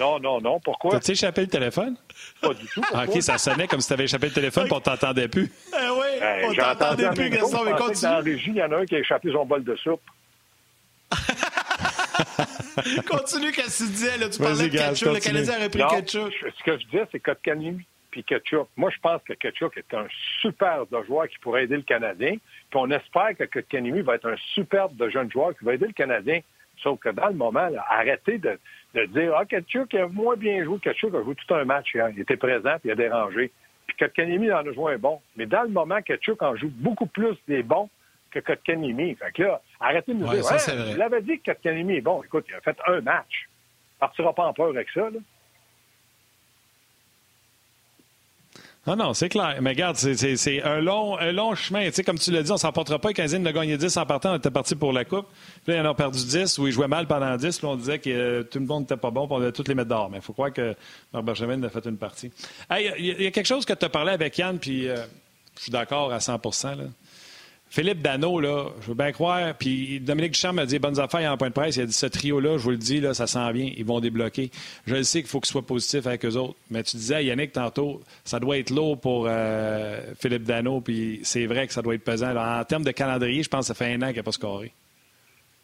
Non, 0.00 0.18
non, 0.18 0.40
non. 0.40 0.60
Pourquoi? 0.60 0.92
T'as-tu 0.92 1.12
échappé 1.12 1.42
le 1.42 1.48
téléphone? 1.48 1.96
Pas 2.40 2.54
du 2.54 2.66
tout. 2.66 2.82
Ah, 2.92 3.04
OK, 3.06 3.22
ça 3.22 3.38
sonnait 3.38 3.66
comme 3.66 3.80
si 3.80 3.88
tu 3.88 3.92
avais 3.92 4.04
échappé 4.04 4.28
le 4.28 4.32
téléphone 4.32 4.66
et 4.66 4.72
on 4.72 4.80
t'entendait 4.80 5.28
plus. 5.28 5.50
Eh 5.74 5.90
oui, 5.90 6.06
hey, 6.20 6.44
on 6.44 6.54
t'entendait 6.54 7.10
plus, 7.10 7.30
Gaston, 7.30 7.64
mais 7.64 7.72
continue. 7.72 8.02
Dans 8.02 8.10
la 8.10 8.20
régie, 8.20 8.50
il 8.50 8.56
y 8.56 8.62
en 8.62 8.72
a 8.72 8.76
un 8.76 8.84
qui 8.84 8.94
a 8.94 8.98
échappé 8.98 9.32
son 9.32 9.44
bol 9.44 9.64
de 9.64 9.74
soupe. 9.76 10.02
continue, 13.08 13.52
qu'est-ce 13.52 13.84
que 13.84 13.84
tu 13.84 13.90
disais? 13.90 14.18
Là, 14.18 14.28
tu 14.28 14.38
parlais 14.38 14.68
de 14.68 14.76
ketchup. 14.76 15.14
Le 15.14 15.20
Canadien 15.20 15.56
aurait 15.56 15.68
pris 15.68 15.82
ketchup. 15.88 16.32
Ce 16.58 16.62
que 16.64 16.78
je 16.78 16.86
disais, 16.86 17.06
c'est 17.10 17.20
Kotkaniemi 17.20 17.84
puis 18.12 18.22
Ketchup. 18.22 18.68
Moi, 18.76 18.90
je 18.90 19.00
pense 19.00 19.22
que 19.26 19.32
Ketchup 19.32 19.76
est 19.76 19.94
un 19.94 20.06
super 20.40 20.86
de 20.86 21.02
joueur 21.04 21.26
qui 21.28 21.38
pourrait 21.38 21.64
aider 21.64 21.76
le 21.76 21.82
Canadien. 21.82 22.36
Puis 22.36 22.78
on 22.78 22.90
espère 22.90 23.34
que 23.36 23.44
Kotkaniemi 23.44 24.02
va 24.02 24.14
être 24.14 24.28
un 24.28 24.36
superbe 24.54 24.94
de 24.96 25.08
jeune 25.08 25.32
joueur 25.32 25.56
qui 25.58 25.64
va 25.64 25.74
aider 25.74 25.86
le 25.86 25.92
Canadien. 25.92 26.40
Sauf 26.82 27.00
que 27.00 27.08
dans 27.08 27.28
le 27.28 27.34
moment, 27.34 27.68
arrêtez 27.88 28.38
de, 28.38 28.58
dire 28.94 29.34
Ah, 29.36 29.44
Ketchuk 29.44 29.94
a 29.94 30.06
moins 30.08 30.36
bien 30.36 30.64
joué. 30.64 30.78
Ketchuk 30.78 31.14
a 31.14 31.22
joué 31.22 31.34
tout 31.34 31.54
un 31.54 31.64
match 31.64 31.94
Il 31.94 32.20
était 32.20 32.36
présent 32.36 32.74
puis 32.80 32.88
il 32.88 32.92
a 32.92 32.94
dérangé. 32.94 33.50
Puis 33.86 33.96
Kotkaniemi 33.96 34.52
en 34.52 34.66
a 34.66 34.72
joué 34.72 34.94
un 34.94 34.98
bon. 34.98 35.20
Mais 35.36 35.46
dans 35.46 35.62
le 35.62 35.68
moment, 35.68 36.00
Ketchuk 36.02 36.42
en 36.42 36.56
joue 36.56 36.70
beaucoup 36.70 37.06
plus 37.06 37.36
des 37.48 37.62
bons 37.62 37.88
que 38.30 38.40
Kotkaniemi. 38.40 39.14
Fait 39.16 39.32
que 39.32 39.42
là, 39.42 39.60
arrêtez 39.80 40.14
de 40.14 40.18
nous 40.18 40.28
dire 40.28 40.44
ça, 40.44 40.74
Vous 40.74 40.96
l'avez 40.96 41.20
dit 41.22 41.40
que 41.40 41.52
Kotkaniemi 41.52 41.96
est 41.96 42.00
bon. 42.00 42.22
Écoute, 42.22 42.46
il 42.48 42.54
a 42.54 42.60
fait 42.60 42.76
un 42.86 43.00
match. 43.00 43.48
Il 43.96 43.98
partira 44.00 44.34
pas 44.34 44.46
en 44.46 44.52
peur 44.52 44.68
avec 44.68 44.88
ça. 44.90 45.10
Là. 45.10 45.18
Non, 48.84 48.96
non, 48.96 49.14
c'est 49.14 49.28
clair. 49.28 49.58
Mais 49.60 49.70
regarde, 49.70 49.96
c'est 49.96 50.62
un 50.62 50.80
long, 50.80 51.16
un 51.16 51.30
long 51.30 51.54
chemin. 51.54 51.86
Tu 51.86 51.92
sais, 51.92 52.02
comme 52.02 52.18
tu 52.18 52.32
l'as 52.32 52.42
dit, 52.42 52.50
on 52.50 52.54
ne 52.54 52.58
s'emportera 52.58 52.98
pas. 52.98 53.12
Canadien 53.12 53.38
de 53.38 53.50
gagné 53.50 53.76
10 53.76 53.96
en 53.96 54.06
partant. 54.06 54.32
On 54.32 54.36
était 54.36 54.50
parti 54.50 54.74
pour 54.74 54.92
la 54.92 55.04
Coupe. 55.04 55.26
Puis 55.64 55.72
là, 55.72 55.80
ils 55.80 55.86
en 55.86 55.90
ont 55.92 55.94
perdu 55.94 56.18
10 56.18 56.58
où 56.58 56.66
ils 56.66 56.72
jouaient 56.72 56.88
mal 56.88 57.06
pendant 57.06 57.36
10. 57.36 57.58
Puis 57.58 57.66
on 57.66 57.76
disait 57.76 58.00
que 58.00 58.10
euh, 58.10 58.42
tout 58.42 58.58
le 58.58 58.66
monde 58.66 58.82
n'était 58.82 58.96
pas 58.96 59.12
bon. 59.12 59.28
Puis 59.28 59.36
on 59.36 59.38
devait 59.38 59.52
tous 59.52 59.68
les 59.68 59.76
mettre 59.76 59.88
dehors. 59.88 60.10
Mais 60.10 60.18
il 60.18 60.22
faut 60.22 60.32
croire 60.32 60.52
que 60.52 60.74
Marc 61.12 61.24
Benjamin 61.24 61.62
a 61.62 61.68
fait 61.68 61.84
une 61.86 61.96
partie. 61.96 62.32
Il 62.72 63.06
y, 63.06 63.26
a 63.26 63.30
quelque 63.30 63.46
chose 63.46 63.64
que 63.64 63.72
tu 63.72 63.84
as 63.84 63.88
parlé 63.88 64.10
avec 64.10 64.36
Yann, 64.38 64.58
puis 64.58 64.88
euh, 64.88 64.96
je 65.56 65.62
suis 65.62 65.72
d'accord 65.72 66.12
à 66.12 66.18
100% 66.18 66.76
là. 66.76 66.84
Philippe 67.72 68.02
Dano, 68.02 68.38
là, 68.38 68.66
je 68.82 68.88
veux 68.88 68.94
bien 68.94 69.12
croire. 69.12 69.54
Puis 69.54 69.98
Dominique 69.98 70.32
Duchamp 70.32 70.52
m'a 70.52 70.66
dit 70.66 70.78
bonnes 70.78 71.00
affaires 71.00 71.32
en 71.32 71.38
point 71.38 71.48
de 71.48 71.54
presse. 71.54 71.76
Il 71.76 71.80
a 71.80 71.86
dit 71.86 71.94
ce 71.94 72.04
trio-là, 72.04 72.58
je 72.58 72.64
vous 72.64 72.72
le 72.72 72.76
dis, 72.76 73.00
là, 73.00 73.14
ça 73.14 73.26
sent 73.26 73.50
bien. 73.54 73.70
Ils 73.74 73.86
vont 73.86 73.98
débloquer. 73.98 74.50
Je 74.86 74.96
le 74.96 75.02
sais 75.04 75.20
qu'il 75.22 75.30
faut 75.30 75.40
qu'ils 75.40 75.52
soient 75.52 75.64
positifs 75.64 76.06
avec 76.06 76.22
eux 76.26 76.36
autres. 76.36 76.58
Mais 76.70 76.82
tu 76.82 76.98
disais 76.98 77.14
à 77.14 77.22
Yannick 77.22 77.52
tantôt, 77.52 78.02
ça 78.24 78.38
doit 78.40 78.58
être 78.58 78.68
lourd 78.68 79.00
pour 79.00 79.24
euh, 79.26 80.02
Philippe 80.20 80.42
Dano. 80.42 80.82
Puis 80.82 81.20
c'est 81.22 81.46
vrai 81.46 81.66
que 81.66 81.72
ça 81.72 81.80
doit 81.80 81.94
être 81.94 82.04
pesant. 82.04 82.36
en 82.36 82.62
termes 82.64 82.84
de 82.84 82.90
calendrier, 82.90 83.42
je 83.42 83.48
pense 83.48 83.60
que 83.60 83.74
ça 83.74 83.74
fait 83.74 83.90
un 83.90 84.02
an 84.02 84.08
qu'il 84.08 84.16
n'a 84.16 84.22
pas 84.22 84.32
scoré. 84.32 84.70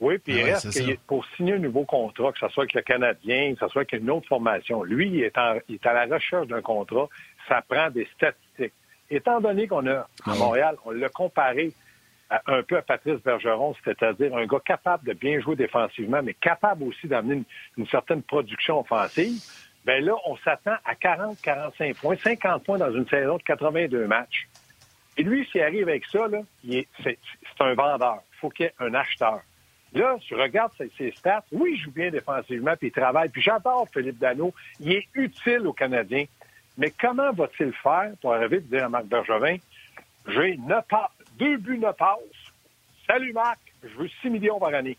Oui, 0.01 0.17
puis 0.17 0.33
il 0.33 0.45
reste 0.45 0.97
pour 1.07 1.27
signer 1.37 1.57
un 1.57 1.59
nouveau 1.59 1.85
contrat, 1.85 2.33
que 2.33 2.39
ce 2.39 2.49
soit 2.49 2.63
avec 2.63 2.73
le 2.73 2.81
Canadien, 2.81 3.53
que 3.53 3.61
ce 3.61 3.69
soit 3.69 3.83
avec 3.83 3.93
une 3.93 4.09
autre 4.09 4.29
formation, 4.29 4.83
lui, 4.83 5.09
il 5.09 5.25
est, 5.25 5.35
il 5.69 5.75
est 5.75 5.87
à 5.87 5.93
la 5.93 6.15
recherche 6.15 6.47
d'un 6.47 6.63
contrat. 6.63 7.07
Ça 7.51 7.63
prend 7.69 7.91
des 7.91 8.09
statistiques. 8.15 8.73
Étant 9.11 9.43
donné 9.43 9.67
qu'on 9.67 9.87
a, 9.87 9.93
à 9.95 10.07
ah 10.25 10.35
Montréal, 10.37 10.77
on 10.87 10.93
l'a 10.93 11.11
comparé 11.11 11.75
un 12.47 12.62
peu 12.62 12.76
à 12.76 12.83
Patrice 12.83 13.22
Bergeron, 13.22 13.74
c'est-à-dire 13.85 14.37
un 14.37 14.47
gars 14.47 14.61
capable 14.64 15.07
de 15.07 15.14
bien 15.14 15.41
jouer 15.41 15.57
défensivement, 15.57 16.22
mais 16.22 16.35
capable 16.35 16.85
aussi 16.85 17.07
d'amener 17.07 17.43
une, 17.76 17.87
certaine 17.87 18.22
production 18.22 18.81
offensive, 18.81 19.41
bien 19.87 20.01
là, 20.01 20.14
on 20.26 20.37
s'attend 20.39 20.76
à 20.85 20.95
40, 20.95 21.41
45 21.41 21.97
points, 21.97 22.16
50 22.16 22.64
points 22.64 22.79
dans 22.79 22.93
une 22.93 23.09
saison 23.09 23.39
de 23.39 23.43
82 23.43 24.07
matchs. 24.07 24.49
Et 25.16 25.22
lui, 25.22 25.47
s'il 25.51 25.62
arrive 25.62 25.89
avec 25.89 26.05
ça, 26.07 26.26
c'est 27.03 27.18
un 27.61 27.74
vendeur. 27.74 28.22
Il 28.35 28.39
faut 28.39 28.51
qu'il 28.51 28.66
y 28.66 28.68
ait 28.68 28.74
un 28.79 28.95
acheteur. 28.95 29.41
Là, 29.95 30.16
je 30.29 30.35
regarde 30.35 30.70
ses, 30.97 31.11
stats. 31.12 31.45
Oui, 31.51 31.72
il 31.74 31.81
joue 31.81 31.91
bien 31.91 32.11
défensivement, 32.11 32.76
puis 32.76 32.89
il 32.89 32.93
travaille. 32.93 33.31
Puis 33.31 33.43
j'adore 33.43 33.89
Philippe 33.93 34.18
Dano. 34.18 34.53
Il 34.81 34.93
est 34.93 35.09
utile 35.14 35.66
aux 35.66 35.72
Canadiens. 35.72 36.26
Mais 36.76 36.93
comment 37.01 37.33
va-t-il 37.33 37.72
faire 37.72 38.12
pour 38.20 38.35
arriver 38.35 38.59
à 38.59 38.61
dire 38.61 38.85
à 38.85 38.89
Marc 38.89 39.07
Bergevin, 39.07 39.57
j'ai 40.29 40.57
neuf 40.59 40.85
pas 40.89 41.11
deux 41.39 41.57
buts, 41.57 41.78
neuf 41.78 41.97
passes. 41.97 42.18
Salut 43.07 43.32
Marc, 43.32 43.59
je 43.82 43.97
veux 43.97 44.09
6 44.22 44.30
millions 44.30 44.59
par 44.59 44.74
année. 44.74 44.97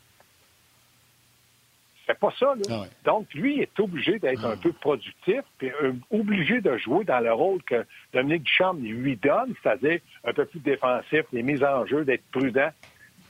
C'est 2.09 2.17
pas 2.17 2.33
ça, 2.39 2.55
là. 2.55 2.63
Ah 2.71 2.85
Donc, 3.05 3.31
lui, 3.35 3.57
il 3.57 3.61
est 3.61 3.79
obligé 3.79 4.17
d'être 4.17 4.43
un 4.43 4.53
ah. 4.53 4.61
peu 4.61 4.73
productif, 4.73 5.41
puis 5.59 5.69
euh, 5.69 5.93
obligé 6.09 6.59
de 6.59 6.75
jouer 6.77 7.05
dans 7.05 7.19
le 7.19 7.31
rôle 7.31 7.61
que 7.61 7.85
Dominique 8.11 8.43
Duchamp 8.43 8.73
lui 8.73 9.15
donne, 9.15 9.53
c'est-à-dire 9.61 9.99
un 10.23 10.33
peu 10.33 10.45
plus 10.45 10.59
défensif, 10.59 11.25
les 11.31 11.43
mises 11.43 11.63
en 11.63 11.85
jeu, 11.85 12.05
d'être 12.05 12.23
prudent. 12.31 12.71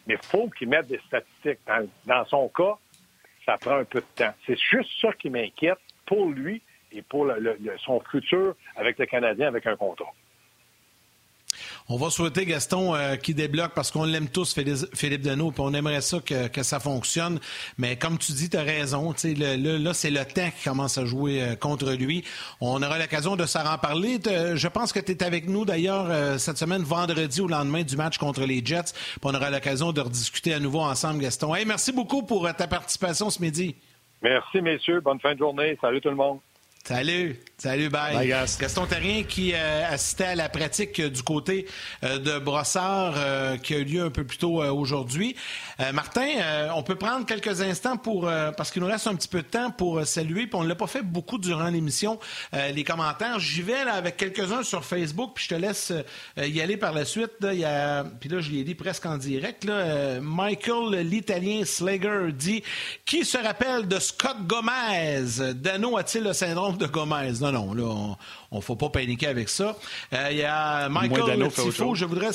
Mais 0.07 0.13
il 0.13 0.25
faut 0.25 0.49
qu'il 0.49 0.69
mette 0.69 0.87
des 0.87 0.99
statistiques. 1.07 1.59
Dans, 2.05 2.25
son 2.25 2.47
cas, 2.47 2.77
ça 3.45 3.57
prend 3.57 3.79
un 3.79 3.83
peu 3.83 3.99
de 3.99 4.05
temps. 4.15 4.33
C'est 4.45 4.57
juste 4.57 4.89
ça 5.01 5.11
qui 5.11 5.29
m'inquiète 5.29 5.79
pour 6.05 6.29
lui 6.29 6.61
et 6.93 7.01
pour 7.01 7.29
son 7.85 7.99
futur 7.99 8.55
avec 8.77 8.97
le 8.97 9.05
Canadien 9.07 9.49
avec 9.49 9.67
un 9.67 9.75
contrat. 9.75 10.13
On 11.91 11.97
va 11.97 12.11
souhaiter, 12.11 12.45
Gaston, 12.45 12.93
euh, 12.93 13.15
qui 13.15 13.33
débloque 13.33 13.71
parce 13.73 13.89
qu'on 13.89 14.03
l'aime 14.03 14.29
tous, 14.29 14.53
Philippe 14.93 15.23
Deneau, 15.23 15.49
puis 15.49 15.63
on 15.65 15.73
aimerait 15.73 16.01
ça 16.01 16.19
que, 16.19 16.61
ça 16.61 16.79
fonctionne. 16.79 17.39
Mais 17.79 17.95
comme 17.95 18.19
tu 18.19 18.31
dis, 18.33 18.47
tu 18.47 18.57
as 18.57 18.61
raison. 18.61 19.11
Le, 19.23 19.77
là, 19.77 19.95
c'est 19.95 20.11
le 20.11 20.23
temps 20.23 20.51
qui 20.55 20.65
commence 20.65 20.99
à 20.99 21.05
jouer 21.05 21.41
euh, 21.41 21.55
contre 21.55 21.93
lui. 21.93 22.23
On 22.61 22.83
aura 22.83 22.99
l'occasion 22.99 23.35
de 23.35 23.47
s'en 23.47 23.63
reparler. 23.63 24.19
Je 24.53 24.67
pense 24.67 24.93
que 24.93 24.99
tu 24.99 25.13
es 25.13 25.23
avec 25.23 25.49
nous, 25.49 25.65
d'ailleurs, 25.65 26.05
euh, 26.11 26.37
cette 26.37 26.59
semaine, 26.59 26.83
vendredi, 26.83 27.41
au 27.41 27.47
lendemain 27.47 27.81
du 27.81 27.97
match 27.97 28.19
contre 28.19 28.45
les 28.45 28.63
Jets. 28.63 28.93
On 29.23 29.33
aura 29.33 29.49
l'occasion 29.49 29.91
de 29.91 30.01
rediscuter 30.01 30.53
à 30.53 30.59
nouveau 30.59 30.81
ensemble, 30.81 31.21
Gaston. 31.21 31.55
Hey, 31.55 31.65
merci 31.65 31.91
beaucoup 31.91 32.21
pour 32.21 32.47
ta 32.53 32.67
participation 32.67 33.31
ce 33.31 33.41
midi. 33.41 33.75
Merci, 34.21 34.61
messieurs. 34.61 34.99
Bonne 34.99 35.19
fin 35.19 35.33
de 35.33 35.39
journée. 35.39 35.75
Salut 35.81 36.01
tout 36.01 36.09
le 36.09 36.15
monde. 36.15 36.37
Salut. 36.83 37.39
Salut, 37.61 37.89
bye. 37.89 38.33
Gaston 38.57 38.85
Terrien 38.85 39.23
qui 39.23 39.51
euh, 39.53 39.91
assistait 39.91 40.23
à 40.23 40.35
la 40.35 40.47
pratique 40.47 41.01
du 41.01 41.23
côté 41.23 41.67
euh, 42.05 42.17
de 42.17 42.39
Brossard 42.39 43.15
euh, 43.17 43.57
qui 43.57 43.73
a 43.73 43.79
eu 43.79 43.83
lieu 43.83 44.01
un 44.01 44.09
peu 44.09 44.23
plus 44.23 44.37
tôt 44.37 44.63
aujourd'hui. 44.63 45.35
Martin, 45.93 46.27
on 46.75 46.83
peut 46.83 46.95
prendre 46.95 47.25
quelques 47.25 47.61
instants 47.61 47.95
pour, 47.95 48.29
parce 48.57 48.69
qu'il 48.69 48.81
nous 48.81 48.87
reste 48.87 49.07
un 49.07 49.15
petit 49.15 49.29
peu 49.29 49.41
de 49.41 49.47
temps 49.47 49.71
pour 49.71 50.05
saluer, 50.05 50.45
puis 50.45 50.55
on 50.55 50.63
ne 50.63 50.67
l'a 50.67 50.75
pas 50.75 50.87
fait 50.87 51.01
beaucoup 51.01 51.37
durant 51.37 51.69
l'émission, 51.69 52.19
les 52.51 52.83
commentaires. 52.83 53.39
J'y 53.39 53.61
vais 53.61 53.85
là, 53.85 53.93
avec 53.93 54.17
quelques-uns 54.17 54.63
sur 54.63 54.83
Facebook, 54.83 55.31
puis 55.35 55.45
je 55.45 55.55
te 55.55 55.55
laisse 55.55 55.93
y 56.37 56.59
aller 56.59 56.75
par 56.75 56.91
la 56.91 57.05
suite. 57.05 57.31
Là, 57.39 57.53
y 57.53 57.63
a, 57.63 58.03
puis 58.03 58.27
là, 58.27 58.41
je 58.41 58.51
l'ai 58.51 58.65
dit 58.65 58.75
presque 58.75 59.05
en 59.05 59.17
direct. 59.17 59.63
Là, 59.63 60.19
Michael, 60.19 61.07
l'Italien 61.07 61.63
Slager, 61.63 62.33
dit 62.33 62.61
«Qui 63.05 63.23
se 63.23 63.37
rappelle 63.37 63.87
de 63.87 63.99
Scott 63.99 64.35
Gomez? 64.47 65.53
Dano 65.55 65.95
a-t-il 65.97 66.25
le 66.25 66.33
syndrome 66.33 66.68
de 66.77 66.87
Gomez?» 66.87 67.33
non, 67.41 67.73
là, 67.73 67.83
on 68.51 68.57
ne 68.57 68.61
faut 68.61 68.75
pas 68.75 68.89
paniquer 68.89 69.27
avec 69.27 69.49
ça. 69.49 69.75
Euh, 70.13 70.27
il 70.31 70.37
y 70.37 70.43
a 70.43 70.89
Michael 70.89 71.49
Tifo, 71.49 71.95
je 71.95 72.05
voudrais 72.05 72.33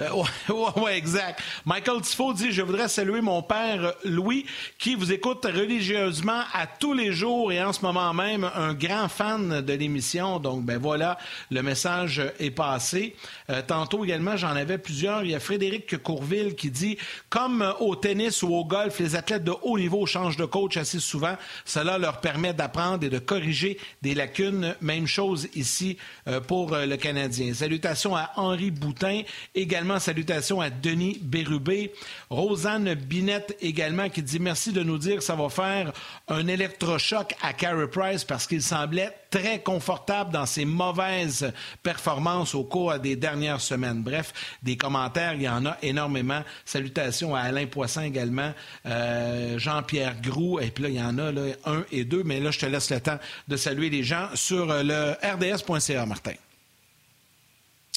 euh, 0.00 0.08
ouais, 0.80 0.96
exact. 0.96 1.42
Michael 1.64 2.00
Tifo 2.00 2.32
dit 2.32 2.50
Je 2.50 2.62
voudrais 2.62 2.88
saluer 2.88 3.20
mon 3.20 3.42
père 3.42 3.92
Louis, 4.04 4.46
qui 4.78 4.94
vous 4.94 5.12
écoute 5.12 5.44
religieusement 5.44 6.42
à 6.54 6.66
tous 6.66 6.94
les 6.94 7.12
jours 7.12 7.52
et 7.52 7.62
en 7.62 7.72
ce 7.72 7.82
moment 7.82 8.14
même 8.14 8.50
un 8.54 8.72
grand 8.72 9.08
fan 9.08 9.60
de 9.60 9.72
l'émission. 9.72 10.38
Donc, 10.38 10.64
ben 10.64 10.78
voilà, 10.78 11.18
le 11.50 11.62
message 11.62 12.22
est 12.38 12.50
passé. 12.50 13.14
Euh, 13.50 13.60
tantôt 13.66 14.04
également, 14.04 14.36
j'en 14.36 14.56
avais 14.56 14.78
plusieurs. 14.78 15.24
Il 15.24 15.30
y 15.30 15.34
a 15.34 15.40
Frédéric 15.40 16.02
Courville 16.02 16.54
qui 16.54 16.70
dit 16.70 16.96
Comme 17.28 17.74
au 17.80 17.94
tennis 17.94 18.42
ou 18.42 18.54
au 18.54 18.64
golf, 18.64 18.98
les 18.98 19.14
athlètes 19.14 19.44
de 19.44 19.52
haut 19.62 19.78
niveau 19.78 20.06
changent 20.06 20.38
de 20.38 20.46
coach 20.46 20.76
assez 20.76 21.00
souvent. 21.00 21.36
Cela 21.64 21.98
leur 21.98 22.20
permet 22.20 22.54
d'apprendre 22.54 23.04
et 23.04 23.10
de 23.10 23.18
corriger 23.18 23.78
des 24.00 24.14
lacunes. 24.14 24.74
Même 24.80 25.06
chose 25.06 25.48
ici 25.54 25.98
euh, 26.28 26.40
pour 26.40 26.76
le 26.76 26.96
Canadien. 26.96 27.52
Salutations 27.52 28.16
à 28.16 28.30
Henri 28.36 28.70
Boutin 28.70 29.22
également 29.54 29.81
Salutations 29.98 30.60
à 30.60 30.70
Denis 30.70 31.18
Bérubé. 31.22 31.92
Rosanne 32.30 32.94
Binette 32.94 33.56
également 33.60 34.08
qui 34.08 34.22
dit 34.22 34.38
merci 34.38 34.72
de 34.72 34.82
nous 34.82 34.98
dire 34.98 35.16
que 35.16 35.24
ça 35.24 35.34
va 35.34 35.48
faire 35.48 35.92
un 36.28 36.46
électrochoc 36.46 37.34
à 37.42 37.52
Carey 37.52 37.88
Price 37.88 38.24
parce 38.24 38.46
qu'il 38.46 38.62
semblait 38.62 39.12
très 39.30 39.60
confortable 39.60 40.32
dans 40.32 40.46
ses 40.46 40.64
mauvaises 40.64 41.52
performances 41.82 42.54
au 42.54 42.64
cours 42.64 42.98
des 42.98 43.16
dernières 43.16 43.60
semaines. 43.60 44.02
Bref, 44.02 44.32
des 44.62 44.76
commentaires, 44.76 45.34
il 45.34 45.42
y 45.42 45.48
en 45.48 45.66
a 45.66 45.76
énormément. 45.82 46.42
Salutations 46.64 47.34
à 47.34 47.40
Alain 47.40 47.66
Poisson 47.66 48.02
également, 48.02 48.52
euh, 48.86 49.58
Jean-Pierre 49.58 50.20
Groux, 50.20 50.60
et 50.60 50.70
puis 50.70 50.84
là, 50.84 50.90
il 50.90 50.96
y 50.96 51.02
en 51.02 51.18
a 51.18 51.32
un 51.66 51.84
et 51.90 52.04
deux, 52.04 52.22
mais 52.24 52.40
là, 52.40 52.50
je 52.50 52.58
te 52.58 52.66
laisse 52.66 52.90
le 52.90 53.00
temps 53.00 53.18
de 53.48 53.56
saluer 53.56 53.90
les 53.90 54.02
gens 54.02 54.28
sur 54.34 54.66
le 54.66 55.12
rds.ca, 55.22 56.06
Martin. 56.06 56.32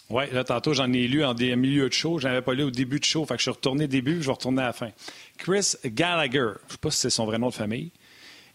Oui, 0.09 0.23
là, 0.31 0.43
tantôt, 0.43 0.73
j'en 0.73 0.91
ai 0.93 1.07
lu 1.07 1.23
en 1.23 1.33
milieu 1.33 1.87
de 1.89 1.93
show. 1.93 2.19
Je 2.19 2.27
n'avais 2.27 2.41
pas 2.41 2.53
lu 2.53 2.63
au 2.63 2.71
début 2.71 2.99
de 2.99 3.05
show. 3.05 3.25
Fait 3.25 3.33
que 3.33 3.39
je 3.39 3.43
suis 3.43 3.51
retourné 3.51 3.87
début, 3.87 4.21
je 4.21 4.27
vais 4.27 4.33
retourner 4.33 4.61
à 4.61 4.67
la 4.67 4.73
fin. 4.73 4.91
Chris 5.37 5.73
Gallagher, 5.85 6.39
je 6.39 6.65
ne 6.67 6.71
sais 6.71 6.77
pas 6.79 6.91
si 6.91 6.99
c'est 6.99 7.09
son 7.09 7.25
vrai 7.25 7.39
nom 7.39 7.49
de 7.49 7.53
famille, 7.53 7.89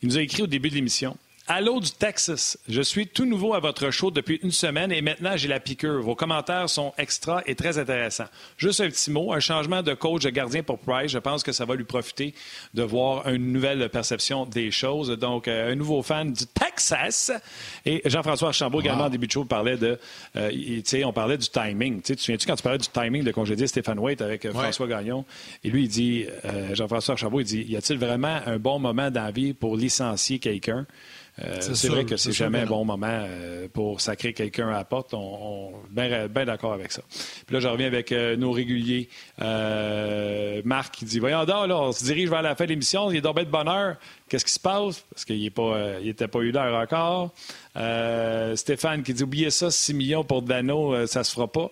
il 0.02 0.08
nous 0.08 0.16
a 0.16 0.22
écrit 0.22 0.42
au 0.42 0.46
début 0.46 0.70
de 0.70 0.76
l'émission 0.76 1.16
Allô 1.52 1.80
du 1.80 1.90
Texas. 1.90 2.56
Je 2.68 2.80
suis 2.80 3.08
tout 3.08 3.24
nouveau 3.24 3.54
à 3.54 3.58
votre 3.58 3.90
show 3.90 4.12
depuis 4.12 4.38
une 4.44 4.52
semaine 4.52 4.92
et 4.92 5.02
maintenant 5.02 5.36
j'ai 5.36 5.48
la 5.48 5.58
piqûre. 5.58 6.00
Vos 6.00 6.14
commentaires 6.14 6.70
sont 6.70 6.92
extra 6.96 7.42
et 7.44 7.56
très 7.56 7.76
intéressants. 7.76 8.28
Juste 8.56 8.80
un 8.80 8.88
petit 8.88 9.10
mot, 9.10 9.32
un 9.32 9.40
changement 9.40 9.82
de 9.82 9.92
coach 9.94 10.22
de 10.22 10.30
gardien 10.30 10.62
pour 10.62 10.78
Price. 10.78 11.10
Je 11.10 11.18
pense 11.18 11.42
que 11.42 11.50
ça 11.50 11.64
va 11.64 11.74
lui 11.74 11.82
profiter 11.82 12.34
de 12.74 12.84
voir 12.84 13.28
une 13.28 13.52
nouvelle 13.52 13.88
perception 13.88 14.46
des 14.46 14.70
choses. 14.70 15.10
Donc, 15.18 15.48
euh, 15.48 15.72
un 15.72 15.74
nouveau 15.74 16.04
fan 16.04 16.32
du 16.32 16.46
Texas. 16.46 17.32
Et 17.84 18.00
Jean-François 18.04 18.50
Archambault, 18.50 18.80
également, 18.80 19.06
en 19.06 19.10
début 19.10 19.26
de 19.26 19.32
show, 19.32 19.44
parlait 19.44 19.76
de. 19.76 19.98
Euh, 20.36 20.80
sais, 20.84 21.02
on 21.02 21.12
parlait 21.12 21.36
du 21.36 21.48
timing. 21.48 22.00
tu 22.00 22.14
te 22.14 22.20
souviens-tu 22.20 22.46
quand 22.46 22.54
tu 22.54 22.62
parlais 22.62 22.78
du 22.78 22.86
timing 22.86 23.24
de 23.24 23.32
congédier 23.32 23.66
Stéphane 23.66 23.98
Waite 23.98 24.22
avec 24.22 24.44
euh, 24.44 24.52
François 24.52 24.86
Gagnon? 24.86 25.24
Et 25.64 25.70
lui, 25.70 25.82
il 25.82 25.88
dit, 25.88 26.26
Jean-François 26.74 27.14
Archambault, 27.14 27.40
il 27.40 27.46
dit 27.46 27.66
Y 27.68 27.76
a-t-il 27.76 27.98
vraiment 27.98 28.38
un 28.46 28.60
bon 28.60 28.78
moment 28.78 29.10
dans 29.10 29.24
la 29.24 29.32
vie 29.32 29.52
pour 29.52 29.76
licencier 29.76 30.38
quelqu'un? 30.38 30.86
Euh, 31.42 31.58
c'est 31.60 31.88
vrai 31.88 32.04
que 32.04 32.16
c'est 32.16 32.32
jamais 32.32 32.60
un 32.60 32.66
bon 32.66 32.84
moment 32.84 33.06
euh, 33.08 33.68
pour 33.72 34.00
sacrer 34.00 34.32
quelqu'un 34.32 34.68
à 34.68 34.72
la 34.72 34.84
porte. 34.84 35.14
On, 35.14 35.72
bien, 35.90 36.28
d'accord 36.28 36.72
avec 36.72 36.92
ça. 36.92 37.02
Puis 37.46 37.54
là, 37.54 37.60
je 37.60 37.68
reviens 37.68 37.86
avec 37.86 38.12
euh, 38.12 38.36
nos 38.36 38.52
réguliers. 38.52 39.08
Marc 40.64 40.94
qui 40.94 41.04
dit 41.04 41.18
Voyons 41.18 41.44
donc, 41.44 41.68
là, 41.68 41.80
on 41.80 41.92
se 41.92 42.04
dirige 42.04 42.28
vers 42.28 42.42
la 42.42 42.54
fin 42.54 42.64
de 42.64 42.70
l'émission, 42.70 43.10
il 43.10 43.18
est 43.18 43.22
tombé 43.22 43.44
de 43.44 43.50
bonheur. 43.50 43.96
Qu'est-ce 44.28 44.44
qui 44.44 44.52
se 44.52 44.60
passe? 44.60 45.04
Parce 45.12 45.24
qu'il 45.24 45.40
n'était 45.40 46.28
pas, 46.28 46.38
pas 46.38 46.44
eu 46.44 46.52
l'heure 46.52 46.80
encore. 46.80 47.32
Stéphane 48.56 49.02
qui 49.02 49.14
dit 49.14 49.22
Oubliez 49.22 49.50
ça, 49.50 49.70
6 49.70 49.94
millions 49.94 50.24
pour 50.24 50.42
Dano, 50.42 51.06
ça 51.06 51.24
se 51.24 51.32
fera 51.32 51.48
pas. 51.48 51.70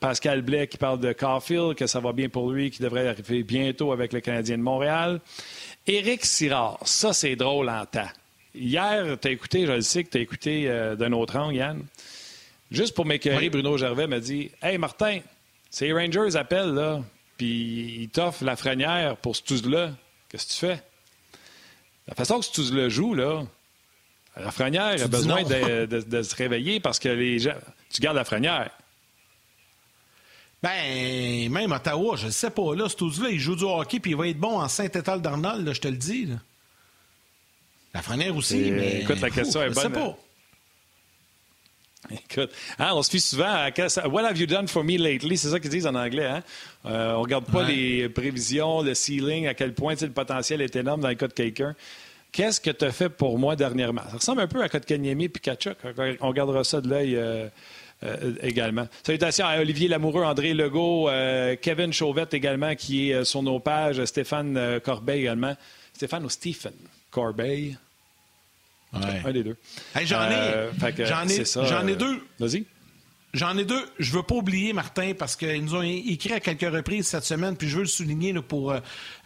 Pascal 0.00 0.42
Blais 0.42 0.66
qui 0.66 0.76
parle 0.76 1.00
de 1.00 1.12
Caulfield, 1.12 1.76
que 1.76 1.86
ça 1.86 2.00
va 2.00 2.12
bien 2.12 2.28
pour 2.28 2.50
lui, 2.50 2.70
qui 2.70 2.82
devrait 2.82 3.08
arriver 3.08 3.42
bientôt 3.42 3.92
avec 3.92 4.12
le 4.12 4.20
Canadien 4.20 4.58
de 4.58 4.62
Montréal. 4.62 5.20
Éric 5.86 6.24
Sirard, 6.24 6.78
ça 6.84 7.12
c'est 7.12 7.36
drôle 7.36 7.68
en 7.68 7.86
temps. 7.86 8.08
Hier, 8.54 9.18
tu 9.20 9.28
as 9.28 9.30
écouté, 9.30 9.66
je 9.66 9.72
le 9.72 9.80
sais 9.82 10.04
que 10.04 10.10
tu 10.10 10.18
as 10.18 10.20
écouté 10.20 10.64
euh, 10.68 10.96
d'un 10.96 11.12
autre 11.12 11.36
angle, 11.36 11.56
Yann. 11.56 11.82
Juste 12.70 12.94
pour 12.94 13.06
m'écœurer, 13.06 13.48
Bruno 13.50 13.76
Gervais 13.76 14.06
m'a 14.06 14.18
dit 14.18 14.50
Hey 14.62 14.78
Martin, 14.78 15.20
ces 15.70 15.92
Rangers 15.92 16.36
appellent, 16.36 16.74
là, 16.74 17.02
puis 17.36 17.98
ils 18.00 18.08
t'offrent 18.08 18.44
la 18.44 18.56
frenière 18.56 19.16
pour 19.16 19.36
ce 19.36 19.68
là 19.68 19.92
Qu'est-ce 20.28 20.46
que 20.46 20.52
tu 20.52 20.58
fais? 20.58 20.82
La 22.08 22.14
façon 22.14 22.40
que 22.40 22.46
ce 22.46 22.74
là 22.74 22.88
joue, 22.88 23.14
là, 23.14 23.44
la 24.36 24.50
frenière 24.50 25.02
a 25.02 25.08
besoin 25.08 25.42
de, 25.44 26.22
se 26.22 26.34
réveiller 26.34 26.80
parce 26.80 26.98
que 26.98 27.08
les 27.08 27.38
gens. 27.38 27.54
Tu 27.90 28.00
gardes 28.00 28.16
la 28.16 28.24
frenière. 28.24 28.70
Ben, 30.66 31.48
même 31.52 31.70
Ottawa, 31.70 32.16
je 32.16 32.26
ne 32.26 32.32
sais 32.32 32.50
pas. 32.50 32.74
Là, 32.74 32.88
ce 32.88 33.22
là 33.22 33.30
il 33.30 33.38
joue 33.38 33.54
du 33.54 33.62
hockey 33.62 34.00
puis 34.00 34.10
il 34.10 34.16
va 34.16 34.26
être 34.26 34.38
bon 34.38 34.58
en 34.58 34.66
Saint-Étal 34.66 35.22
d'Arnold, 35.22 35.72
je 35.72 35.80
te 35.80 35.86
le 35.86 35.96
dis. 35.96 36.28
La 37.94 38.02
Frenière 38.02 38.34
aussi, 38.36 38.72
mais. 38.72 39.02
Écoute, 39.02 39.20
la 39.20 39.30
question 39.30 39.62
est 39.62 39.70
bonne. 39.70 39.76
Je 39.76 39.80
sais 39.80 39.90
pas. 39.90 40.18
Écoute, 42.10 42.50
hein, 42.80 42.90
on 42.94 43.02
se 43.02 43.10
fie 43.10 43.20
souvent 43.20 43.46
à 43.46 43.70
What 44.08 44.24
have 44.24 44.38
you 44.38 44.46
done 44.46 44.66
for 44.66 44.82
me 44.82 44.96
lately? 44.98 45.38
C'est 45.38 45.50
ça 45.50 45.60
qu'ils 45.60 45.70
disent 45.70 45.86
en 45.86 45.94
anglais. 45.94 46.26
Hein? 46.26 46.42
Euh, 46.84 47.12
on 47.12 47.18
ne 47.18 47.22
regarde 47.22 47.44
pas 47.44 47.62
les 47.62 48.08
prévisions, 48.08 48.82
le 48.82 48.94
ceiling, 48.94 49.46
à 49.46 49.54
quel 49.54 49.72
point 49.72 49.94
le 50.00 50.10
potentiel 50.10 50.62
est 50.62 50.74
énorme 50.74 51.00
dans 51.00 51.08
le 51.08 51.14
cas 51.14 51.28
de 51.28 51.32
quelqu'un. 51.32 51.76
Qu'est-ce 52.32 52.60
que 52.60 52.70
tu 52.70 52.84
as 52.84 52.92
fait 52.92 53.08
pour 53.08 53.38
moi 53.38 53.54
dernièrement? 53.54 54.02
Ça 54.10 54.16
ressemble 54.16 54.40
un 54.40 54.48
peu 54.48 54.62
à 54.62 54.68
Kotkaniemi 54.68 55.24
et 55.26 55.30
Kachuk. 55.30 55.78
On 56.20 56.28
regardera 56.28 56.64
ça 56.64 56.80
de 56.80 56.88
l'œil. 56.88 57.16
Euh, 57.16 57.48
euh, 58.02 58.34
également. 58.42 58.86
Salutations 59.02 59.46
à 59.46 59.58
Olivier 59.58 59.88
Lamoureux, 59.88 60.22
André 60.22 60.52
Legault, 60.52 61.08
euh, 61.08 61.56
Kevin 61.60 61.94
Chauvette 61.94 62.34
également, 62.34 62.74
qui 62.74 63.10
est 63.10 63.14
euh, 63.14 63.24
sur 63.24 63.42
nos 63.42 63.58
pages, 63.58 64.04
Stéphane 64.04 64.80
Corbeil 64.84 65.22
également. 65.22 65.56
Stéphane 65.94 66.24
ou 66.24 66.28
Stephen 66.28 66.74
Corbeil? 67.10 67.78
Un 68.92 69.32
des 69.32 69.42
deux. 69.42 69.56
j'en 71.06 71.26
ai, 71.26 71.44
j'en 71.44 71.86
ai 71.86 71.96
deux. 71.96 72.22
Vas-y. 72.38 72.66
J'en 73.36 73.58
ai 73.58 73.66
deux. 73.66 73.84
Je 73.98 74.12
veux 74.12 74.22
pas 74.22 74.36
oublier, 74.36 74.72
Martin, 74.72 75.12
parce 75.12 75.36
qu'ils 75.36 75.62
nous 75.62 75.74
ont 75.74 75.82
écrit 75.82 76.32
à 76.32 76.40
quelques 76.40 76.74
reprises 76.74 77.06
cette 77.06 77.24
semaine, 77.24 77.54
puis 77.54 77.68
je 77.68 77.76
veux 77.76 77.82
le 77.82 77.86
souligner 77.86 78.32
pour 78.32 78.72
euh, 78.72 78.78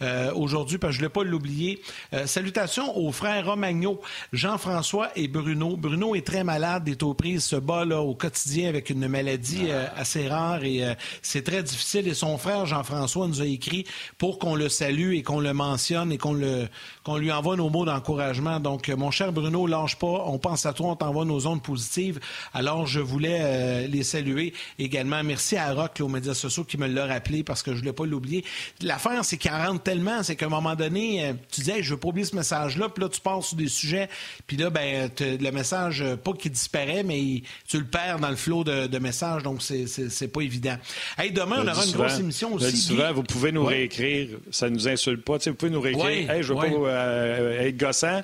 euh, 0.03 0.33
aujourd'hui, 0.35 0.79
parce 0.79 0.95
que 0.95 0.97
je 0.97 1.05
ne 1.05 1.09
voulais 1.09 1.25
pas 1.25 1.31
l'oublier. 1.31 1.81
Euh, 2.13 2.27
salutations 2.27 2.99
aux 2.99 3.13
frères 3.13 3.47
Romagno, 3.47 4.01
Jean-François 4.33 5.11
et 5.15 5.29
Bruno. 5.29 5.77
Bruno 5.77 6.17
est 6.17 6.27
très 6.27 6.43
malade, 6.43 6.89
est 6.89 7.05
aux 7.05 7.15
prises, 7.15 7.45
se 7.45 7.55
bat 7.55 7.85
là, 7.85 8.01
au 8.01 8.17
quotidien 8.17 8.69
avec 8.69 8.91
une 8.91 9.07
maladie 9.07 9.71
assez 9.97 10.27
rare 10.27 10.65
et 10.65 10.83
c'est 11.23 11.43
très 11.43 11.63
difficile. 11.63 12.09
Et 12.09 12.15
son 12.15 12.37
frère 12.37 12.67
Jean-François 12.67 13.29
nous 13.29 13.41
a 13.41 13.47
écrit 13.47 13.87
pour 14.19 14.41
qu'on 14.41 14.57
le 14.57 14.69
salue 14.69 15.15
et 15.15 15.23
qu'on 15.23 15.39
le 15.39 15.53
mentionne 15.53 16.11
et 16.11 16.19
qu'on 16.19 16.33
le 16.33 16.67
qu'on 17.05 17.17
lui 17.17 17.31
envoie 17.31 17.55
nos 17.55 17.71
mots 17.71 17.85
d'encouragement. 17.85 18.59
Donc, 18.59 18.89
mon 18.89 19.13
cher 19.13 19.33
Bruno, 19.33 19.69
lâche 19.69 19.97
pas. 19.97 20.25
On 20.27 20.39
pense 20.39 20.67
à 20.67 20.73
toi, 20.73 20.89
on 20.89 20.97
t'envoie 20.97 21.25
nos 21.25 21.47
ondes 21.47 21.63
positives. 21.63 22.19
Alors, 22.53 22.87
je 22.87 22.99
voulais 22.99 23.87
les 23.87 24.00
saluer 24.03 24.53
également. 24.79 25.23
Merci 25.23 25.57
à 25.57 25.73
Rock, 25.73 26.01
aux 26.01 26.09
médias 26.09 26.35
sociaux, 26.35 26.65
qui 26.65 26.79
me 26.79 26.87
l'a 26.87 27.07
rappelé 27.07 27.43
parce 27.43 27.63
que 27.63 27.73
je 27.73 27.77
ne 27.77 27.81
voulais 27.81 27.93
pas 27.93 28.07
l'oublier. 28.07 28.45
L'affaire, 28.83 29.25
c'est 29.25 29.37
qu'il 29.37 29.51
rentre 29.51 29.83
tellement, 29.83 30.23
c'est 30.23 30.37
qu'à 30.37 30.47
un 30.47 30.51
moment 30.51 30.75
donné, 30.75 31.25
euh, 31.25 31.33
tu 31.51 31.63
dis, 31.63 31.73
je 31.81 31.95
veux 31.95 32.01
pas 32.01 32.09
oublier 32.09 32.27
ce 32.27 32.37
message-là, 32.37 32.89
puis 32.89 33.03
là, 33.03 33.09
tu 33.09 33.21
passes 33.21 33.47
sur 33.47 33.57
des 33.57 33.69
sujets, 33.69 34.09
puis 34.47 34.57
là, 34.57 34.71
ben, 34.71 35.11
le 35.19 35.51
message, 35.51 36.03
euh, 36.03 36.17
pas 36.17 36.33
qu'il 36.33 36.51
disparaît, 36.51 37.03
mais 37.03 37.43
tu 37.69 37.79
le 37.79 37.85
perds 37.85 38.19
dans 38.19 38.31
le 38.31 38.37
flot 38.37 38.65
de, 38.65 38.99
messages, 38.99 39.43
donc 39.43 39.63
c'est 39.63 40.29
pas 40.29 40.41
évident. 40.43 40.77
Hey, 41.17 41.31
demain, 41.33 41.63
on 41.65 41.69
aura 41.69 41.85
une 41.85 41.93
grosse 41.93 42.19
émission 42.19 42.55
aussi. 42.55 42.77
souvent, 42.77 43.13
vous 43.13 43.23
pouvez 43.23 43.53
nous 43.53 43.65
réécrire, 43.65 44.29
ça 44.51 44.69
ne 44.69 44.75
nous 44.75 44.89
insulte 44.89 45.25
pas. 45.25 45.39
vous 45.39 45.55
pouvez 45.55 45.71
nous 45.71 45.81
réécrire, 45.81 46.31
hey, 46.31 46.43
je 46.43 46.53
veux 46.53 46.61
pas 46.61 46.67
euh, 46.67 47.61
être 47.61 47.77
gossant, 47.77 48.23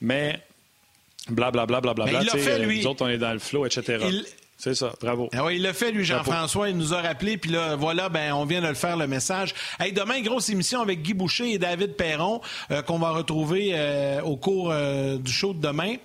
mais 0.00 0.40
blablabla, 1.28 1.80
blablabla. 1.80 2.04
Bla, 2.04 2.20
bla, 2.20 2.32
bla, 2.32 2.40
il 2.40 2.44
fait, 2.44 2.58
lui. 2.58 2.80
Nous 2.80 2.86
autres, 2.86 3.04
on 3.04 3.08
est 3.08 3.18
dans 3.18 3.32
le 3.32 3.38
flot, 3.38 3.66
etc. 3.66 3.98
C'est 4.56 4.74
ça, 4.74 4.92
bravo. 5.00 5.28
Ah 5.32 5.44
oui, 5.44 5.56
il 5.56 5.62
l'a 5.62 5.72
fait, 5.72 5.90
lui, 5.90 6.04
Jean-François. 6.04 6.70
Il 6.70 6.76
nous 6.76 6.94
a 6.94 7.02
rappelé, 7.02 7.36
puis 7.36 7.50
là, 7.50 7.74
voilà, 7.74 8.08
ben, 8.08 8.32
on 8.32 8.44
vient 8.44 8.62
de 8.62 8.68
le 8.68 8.74
faire, 8.74 8.96
le 8.96 9.08
message. 9.08 9.52
Hey, 9.80 9.92
demain, 9.92 10.20
grosse 10.20 10.48
émission 10.48 10.80
avec 10.80 11.02
Guy 11.02 11.12
Boucher 11.12 11.52
et 11.52 11.58
David 11.58 11.96
Perron, 11.96 12.40
euh, 12.70 12.80
qu'on 12.80 12.98
va 12.98 13.10
retrouver 13.10 13.72
euh, 13.74 14.22
au 14.22 14.36
cours 14.36 14.70
euh, 14.70 15.18
du 15.18 15.32
show 15.32 15.54
de 15.54 15.60
demain. 15.60 15.96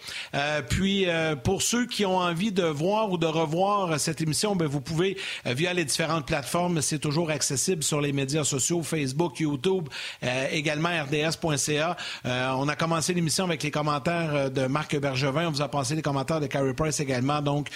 puis, 0.67 1.05
pour 1.43 1.61
ceux 1.61 1.85
qui 1.85 2.05
ont 2.05 2.17
envie 2.17 2.51
de 2.51 2.63
voir 2.63 3.11
ou 3.11 3.17
de 3.17 3.27
revoir 3.27 3.99
cette 3.99 4.19
émission, 4.19 4.55
ben, 4.55 4.65
vous 4.65 4.81
pouvez, 4.81 5.15
via 5.45 5.73
les 5.73 5.85
différentes 5.85 6.25
plateformes, 6.25 6.81
c'est 6.81 6.99
toujours 6.99 7.29
accessible 7.29 7.83
sur 7.83 8.01
les 8.01 8.11
médias 8.13 8.43
sociaux, 8.43 8.81
Facebook, 8.81 9.39
YouTube, 9.39 9.87
également 10.51 10.89
rds.ca. 10.89 11.95
on 12.25 12.67
a 12.67 12.75
commencé 12.75 13.13
l'émission 13.13 13.45
avec 13.45 13.61
les 13.63 13.71
commentaires 13.71 14.49
de 14.49 14.65
Marc 14.65 14.97
Bergevin. 14.97 15.47
On 15.47 15.51
vous 15.51 15.61
a 15.61 15.67
passé 15.69 15.95
les 15.95 16.01
commentaires 16.01 16.39
de 16.39 16.47
Carrie 16.47 16.73
Price 16.73 16.99
également. 16.99 17.41
Donc, 17.41 17.69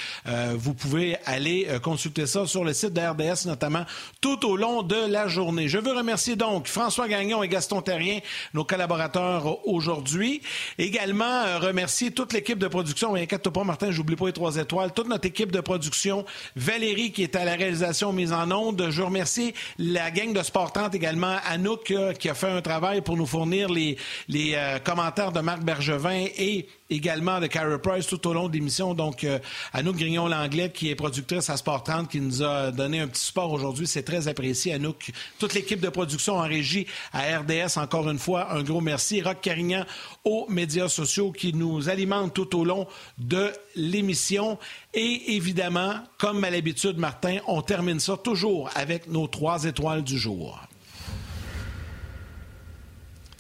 vous 0.64 0.74
pouvez 0.74 1.18
aller 1.26 1.68
euh, 1.68 1.80
consulter 1.80 2.26
ça 2.26 2.48
sur 2.48 2.64
le 2.64 2.72
site 2.72 2.94
de 2.94 3.02
RDS, 3.02 3.48
notamment 3.48 3.86
tout 4.22 4.48
au 4.48 4.56
long 4.56 4.82
de 4.82 4.96
la 4.96 5.28
journée. 5.28 5.68
Je 5.68 5.78
veux 5.78 5.92
remercier 5.92 6.38
donc 6.38 6.68
François 6.68 7.10
Gagnon 7.10 7.44
et 7.44 7.50
Gaston 7.50 7.82
Terrien, 7.82 8.20
nos 8.54 8.64
collaborateurs 8.64 9.68
aujourd'hui. 9.68 10.42
Également, 10.78 11.26
euh, 11.26 11.60
remercier 11.60 12.12
toute 12.12 12.32
l'équipe 12.32 12.60
de 12.60 12.70
production. 12.70 13.16
Inquiète 13.16 13.50
pas, 13.50 13.66
Martin, 13.66 13.92
j'oublie 13.92 14.16
pas 14.16 14.28
les 14.28 14.34
trois 14.34 14.56
étoiles. 14.56 14.94
Toute 14.94 15.10
notre 15.10 15.28
équipe 15.28 15.52
de 15.52 15.60
production. 15.60 16.24
Valérie, 16.56 17.12
qui 17.12 17.24
est 17.24 17.36
à 17.36 17.44
la 17.44 17.56
réalisation 17.56 18.14
mise 18.14 18.32
en 18.32 18.50
onde. 18.50 18.88
Je 18.90 19.02
remercie 19.02 19.54
la 19.78 20.12
gang 20.12 20.32
de 20.32 20.44
Sport 20.44 20.72
également. 20.94 21.36
Anouk, 21.46 21.92
euh, 21.92 22.14
qui 22.14 22.30
a 22.30 22.36
fait 22.36 22.50
un 22.50 22.62
travail 22.62 23.02
pour 23.02 23.18
nous 23.18 23.26
fournir 23.26 23.68
les, 23.68 23.98
les 24.30 24.56
commentaires 24.86 25.34
de 25.34 25.42
Marc 25.42 25.62
Bergevin 25.62 26.26
et 26.38 26.68
également 26.96 27.40
de 27.40 27.48
Carey 27.48 27.78
Price 27.80 28.08
tout 28.08 28.28
au 28.28 28.34
long 28.34 28.48
de 28.48 28.54
l'émission. 28.54 28.94
Donc, 28.94 29.24
euh, 29.24 29.40
Anouk 29.74 29.98
Grignon-Langlais, 29.98 30.72
qui 30.72 30.90
est 30.90 30.96
productrice 30.96 31.50
à 31.50 31.58
Sport 31.58 31.84
30, 31.84 32.10
qui 32.10 32.22
nous 32.22 32.44
a 32.44 32.72
donné 32.72 33.00
un 33.00 33.08
petit 33.08 33.22
support 33.22 33.52
aujourd'hui. 33.52 33.88
C'est 33.88 34.04
très 34.04 34.28
apprécié. 34.28 34.74
Anouk, 34.74 35.12
toute 35.40 35.54
l'équipe 35.54 35.80
de 35.80 35.90
production 35.90 36.38
en 36.38 36.44
régie 36.44 36.88
à 37.12 37.40
RDS, 37.40 37.78
encore 37.78 38.10
une 38.10 38.20
fois, 38.20 38.54
un 38.54 38.64
gros 38.64 38.82
merci. 38.82 39.22
Rock 39.22 39.42
Carignan 39.42 39.86
aux 40.24 40.46
médias 40.50 40.90
sociaux 40.90 41.32
qui 41.32 41.54
nous 41.54 41.90
alimentent 41.90 42.34
tout 42.34 42.58
au 42.58 42.66
long 42.66 42.88
de 43.18 43.52
l'émission. 43.76 44.58
Et 44.94 45.36
évidemment, 45.36 45.96
comme 46.18 46.44
à 46.44 46.50
l'habitude, 46.50 46.98
Martin, 46.98 47.38
on 47.48 47.62
termine 47.62 48.00
ça 48.00 48.18
toujours 48.18 48.70
avec 48.76 49.08
nos 49.08 49.28
trois 49.28 49.66
étoiles 49.66 50.04
du 50.04 50.18
jour. 50.18 50.60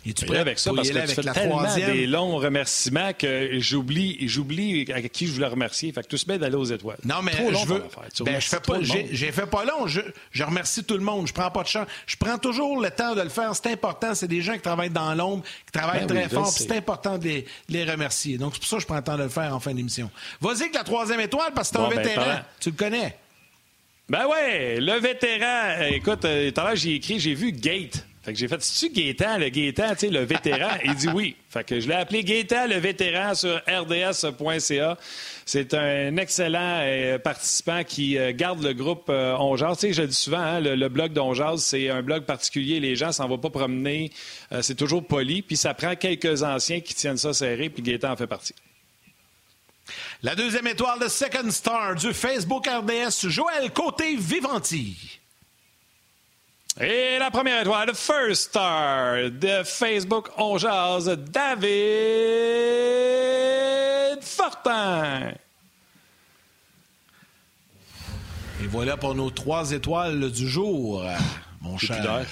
Es-tu 0.05 0.25
prêt? 0.25 0.39
avec 0.39 0.59
ça? 0.59 0.71
Parce 0.75 0.89
que 0.89 0.99
tu 0.99 1.13
fais 1.13 1.21
tellement 1.21 1.57
troisième? 1.57 1.93
des 1.93 2.07
longs 2.07 2.37
remerciements 2.37 3.13
que 3.13 3.59
j'oublie, 3.59 4.17
j'oublie 4.27 4.91
à 4.91 5.01
qui 5.01 5.27
je 5.27 5.33
voulais 5.33 5.47
remercier. 5.47 5.91
Fait 5.91 6.01
que 6.01 6.07
tout 6.07 6.17
se 6.17 6.25
met 6.27 6.37
d'aller 6.37 6.55
aux 6.55 6.65
étoiles. 6.65 6.97
Non, 7.05 7.21
mais 7.21 7.31
je 7.31 7.65
veux. 7.65 7.83
Ben, 8.21 8.39
je 8.39 8.47
fais 8.47 8.59
pas, 8.59 8.81
j'ai, 8.81 9.31
fait 9.31 9.45
pas 9.45 9.63
long. 9.65 9.87
Je, 9.87 10.01
je, 10.31 10.43
remercie 10.43 10.83
tout 10.83 10.97
le 10.97 11.03
monde. 11.03 11.27
Je 11.27 11.33
prends 11.33 11.51
pas 11.51 11.63
de 11.63 11.67
chance. 11.67 11.87
Je 12.05 12.17
prends 12.17 12.37
toujours 12.37 12.81
le 12.81 12.89
temps 12.91 13.15
de 13.15 13.21
le 13.21 13.29
faire. 13.29 13.55
C'est 13.55 13.71
important. 13.71 14.13
C'est 14.13 14.27
des 14.27 14.41
gens 14.41 14.53
qui 14.53 14.61
travaillent 14.61 14.89
dans 14.89 15.13
l'ombre, 15.13 15.43
qui 15.65 15.71
travaillent 15.71 16.05
ben 16.05 16.27
très 16.27 16.29
fort. 16.29 16.47
c'est 16.47 16.71
important 16.71 17.17
de 17.17 17.43
les, 17.69 17.83
remercier. 17.83 18.37
Donc, 18.37 18.53
c'est 18.53 18.59
pour 18.59 18.69
ça 18.69 18.75
que 18.77 18.81
je 18.81 18.87
prends 18.87 18.97
le 18.97 19.03
temps 19.03 19.17
de 19.17 19.23
le 19.23 19.29
faire 19.29 19.55
en 19.55 19.59
fin 19.59 19.73
d'émission. 19.73 20.09
Vas-y 20.41 20.61
avec 20.63 20.75
la 20.75 20.83
troisième 20.83 21.19
étoile 21.19 21.51
parce 21.53 21.69
que 21.69 21.77
c'est 21.77 21.83
un 21.83 21.89
ben, 21.89 22.01
vétéran. 22.01 22.39
tu 22.59 22.69
le 22.69 22.75
connais. 22.75 23.17
Ben 24.09 24.27
ouais, 24.27 24.79
le 24.79 24.99
vétéran. 24.99 25.87
Écoute, 25.89 26.25
euh, 26.25 26.51
tout 26.51 26.61
à 26.61 26.65
l'heure, 26.65 26.75
j'ai 26.75 26.95
écrit, 26.95 27.19
j'ai 27.19 27.33
vu 27.33 27.51
Gate. 27.51 28.05
Fait 28.23 28.31
que 28.31 28.39
j'ai 28.39 28.47
fait, 28.47 28.63
c'est-tu 28.63 28.93
Gaétan, 28.93 29.37
le 29.37 29.49
Gaétan, 29.49 29.89
tu 29.89 29.97
sais, 29.97 30.09
le 30.09 30.21
vétéran? 30.21 30.77
Il 30.85 30.95
dit 30.95 31.09
oui. 31.09 31.35
Fait 31.49 31.65
que 31.65 31.81
je 31.81 31.89
l'ai 31.89 31.95
appelé 31.95 32.23
Gaétan, 32.23 32.67
le 32.67 32.77
vétéran, 32.77 33.35
sur 33.35 33.61
rds.ca. 33.67 34.97
C'est 35.45 35.73
un 35.73 36.15
excellent 36.15 36.79
euh, 36.83 37.19
participant 37.19 37.83
qui 37.83 38.17
euh, 38.17 38.31
garde 38.33 38.63
le 38.63 38.71
groupe 38.73 39.07
euh, 39.09 39.35
Tu 39.57 39.75
sais, 39.75 39.93
je 39.93 40.03
dis 40.03 40.15
souvent, 40.15 40.37
hein, 40.37 40.61
le, 40.61 40.87
blog 40.87 41.11
d'On 41.11 41.33
c'est 41.57 41.89
un 41.89 42.01
blog 42.01 42.23
particulier. 42.23 42.79
Les 42.79 42.95
gens 42.95 43.11
s'en 43.11 43.27
vont 43.27 43.37
pas 43.37 43.49
promener. 43.49 44.09
c'est 44.61 44.75
toujours 44.75 45.05
poli. 45.05 45.41
Puis 45.41 45.57
ça 45.57 45.73
prend 45.73 45.95
quelques 45.95 46.43
anciens 46.43 46.79
qui 46.79 46.95
tiennent 46.95 47.17
ça 47.17 47.33
serré, 47.33 47.69
puis 47.69 47.83
Gaétan 47.83 48.13
en 48.13 48.15
fait 48.15 48.27
partie. 48.27 48.55
La 50.21 50.35
deuxième 50.35 50.67
étoile 50.67 50.99
de 50.99 51.09
Second 51.09 51.51
Star 51.51 51.95
du 51.95 52.13
Facebook 52.13 52.65
RDS, 52.67 53.27
Joël 53.27 53.69
Côté-Vivanti. 53.73 55.19
Et 56.81 57.19
la 57.19 57.29
première 57.29 57.61
étoile, 57.61 57.89
le 57.89 57.93
First 57.93 58.49
Star 58.49 59.29
de 59.29 59.63
Facebook 59.63 60.29
On 60.37 60.57
Jazz, 60.57 61.05
David 61.05 61.69
Fortin. 64.21 65.33
Et 68.63 68.67
voilà 68.67 68.97
pour 68.97 69.13
nos 69.13 69.29
trois 69.29 69.71
étoiles 69.71 70.31
du 70.31 70.49
jour, 70.49 71.05
mon 71.61 71.77
cher. 71.77 72.25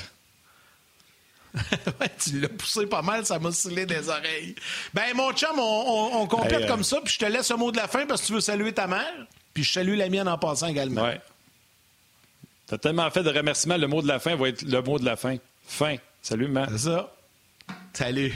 ouais, 2.00 2.10
tu 2.18 2.40
l'as 2.40 2.48
poussé 2.48 2.88
pas 2.88 3.02
mal, 3.02 3.26
ça 3.26 3.38
m'a 3.38 3.52
scellé 3.52 3.86
des 3.86 4.10
oreilles. 4.10 4.56
Ben, 4.94 5.14
mon 5.14 5.34
chum, 5.34 5.60
on, 5.60 6.26
complète 6.26 6.66
comme 6.68 6.84
ça, 6.84 7.00
puis 7.04 7.14
je 7.14 7.20
te 7.20 7.26
laisse 7.26 7.52
un 7.52 7.58
mot 7.58 7.72
de 7.72 7.78
la 7.78 7.88
fin 7.88 8.06
parce 8.08 8.22
que 8.22 8.28
tu 8.28 8.34
veux 8.34 8.42
saluer 8.42 8.72
ta 8.72 8.88
mère, 8.88 9.28
puis 9.54 9.64
je 9.64 9.72
salue 9.72 9.98
la 9.98 10.10
mienne 10.10 10.28
en 10.28 10.38
passant 10.38 10.68
également. 10.68 11.04
Ouais. 11.04 11.22
T'as 12.72 12.78
tellement 12.78 13.12
fait 13.12 13.22
de 13.22 13.30
remerciements, 13.30 13.76
le 13.76 13.88
mot 13.88 14.02
de 14.02 14.08
la 14.08 14.18
fin 14.18 14.34
va 14.38 14.48
être 14.48 14.62
le 14.62 14.82
mot 14.82 14.98
de 14.98 15.04
la 15.04 15.18
fin. 15.18 15.36
Fin. 15.68 15.98
Salut, 16.22 16.48
man. 16.48 16.68
C'est 16.72 16.90
ça. 16.90 17.14
Salut. 17.92 18.32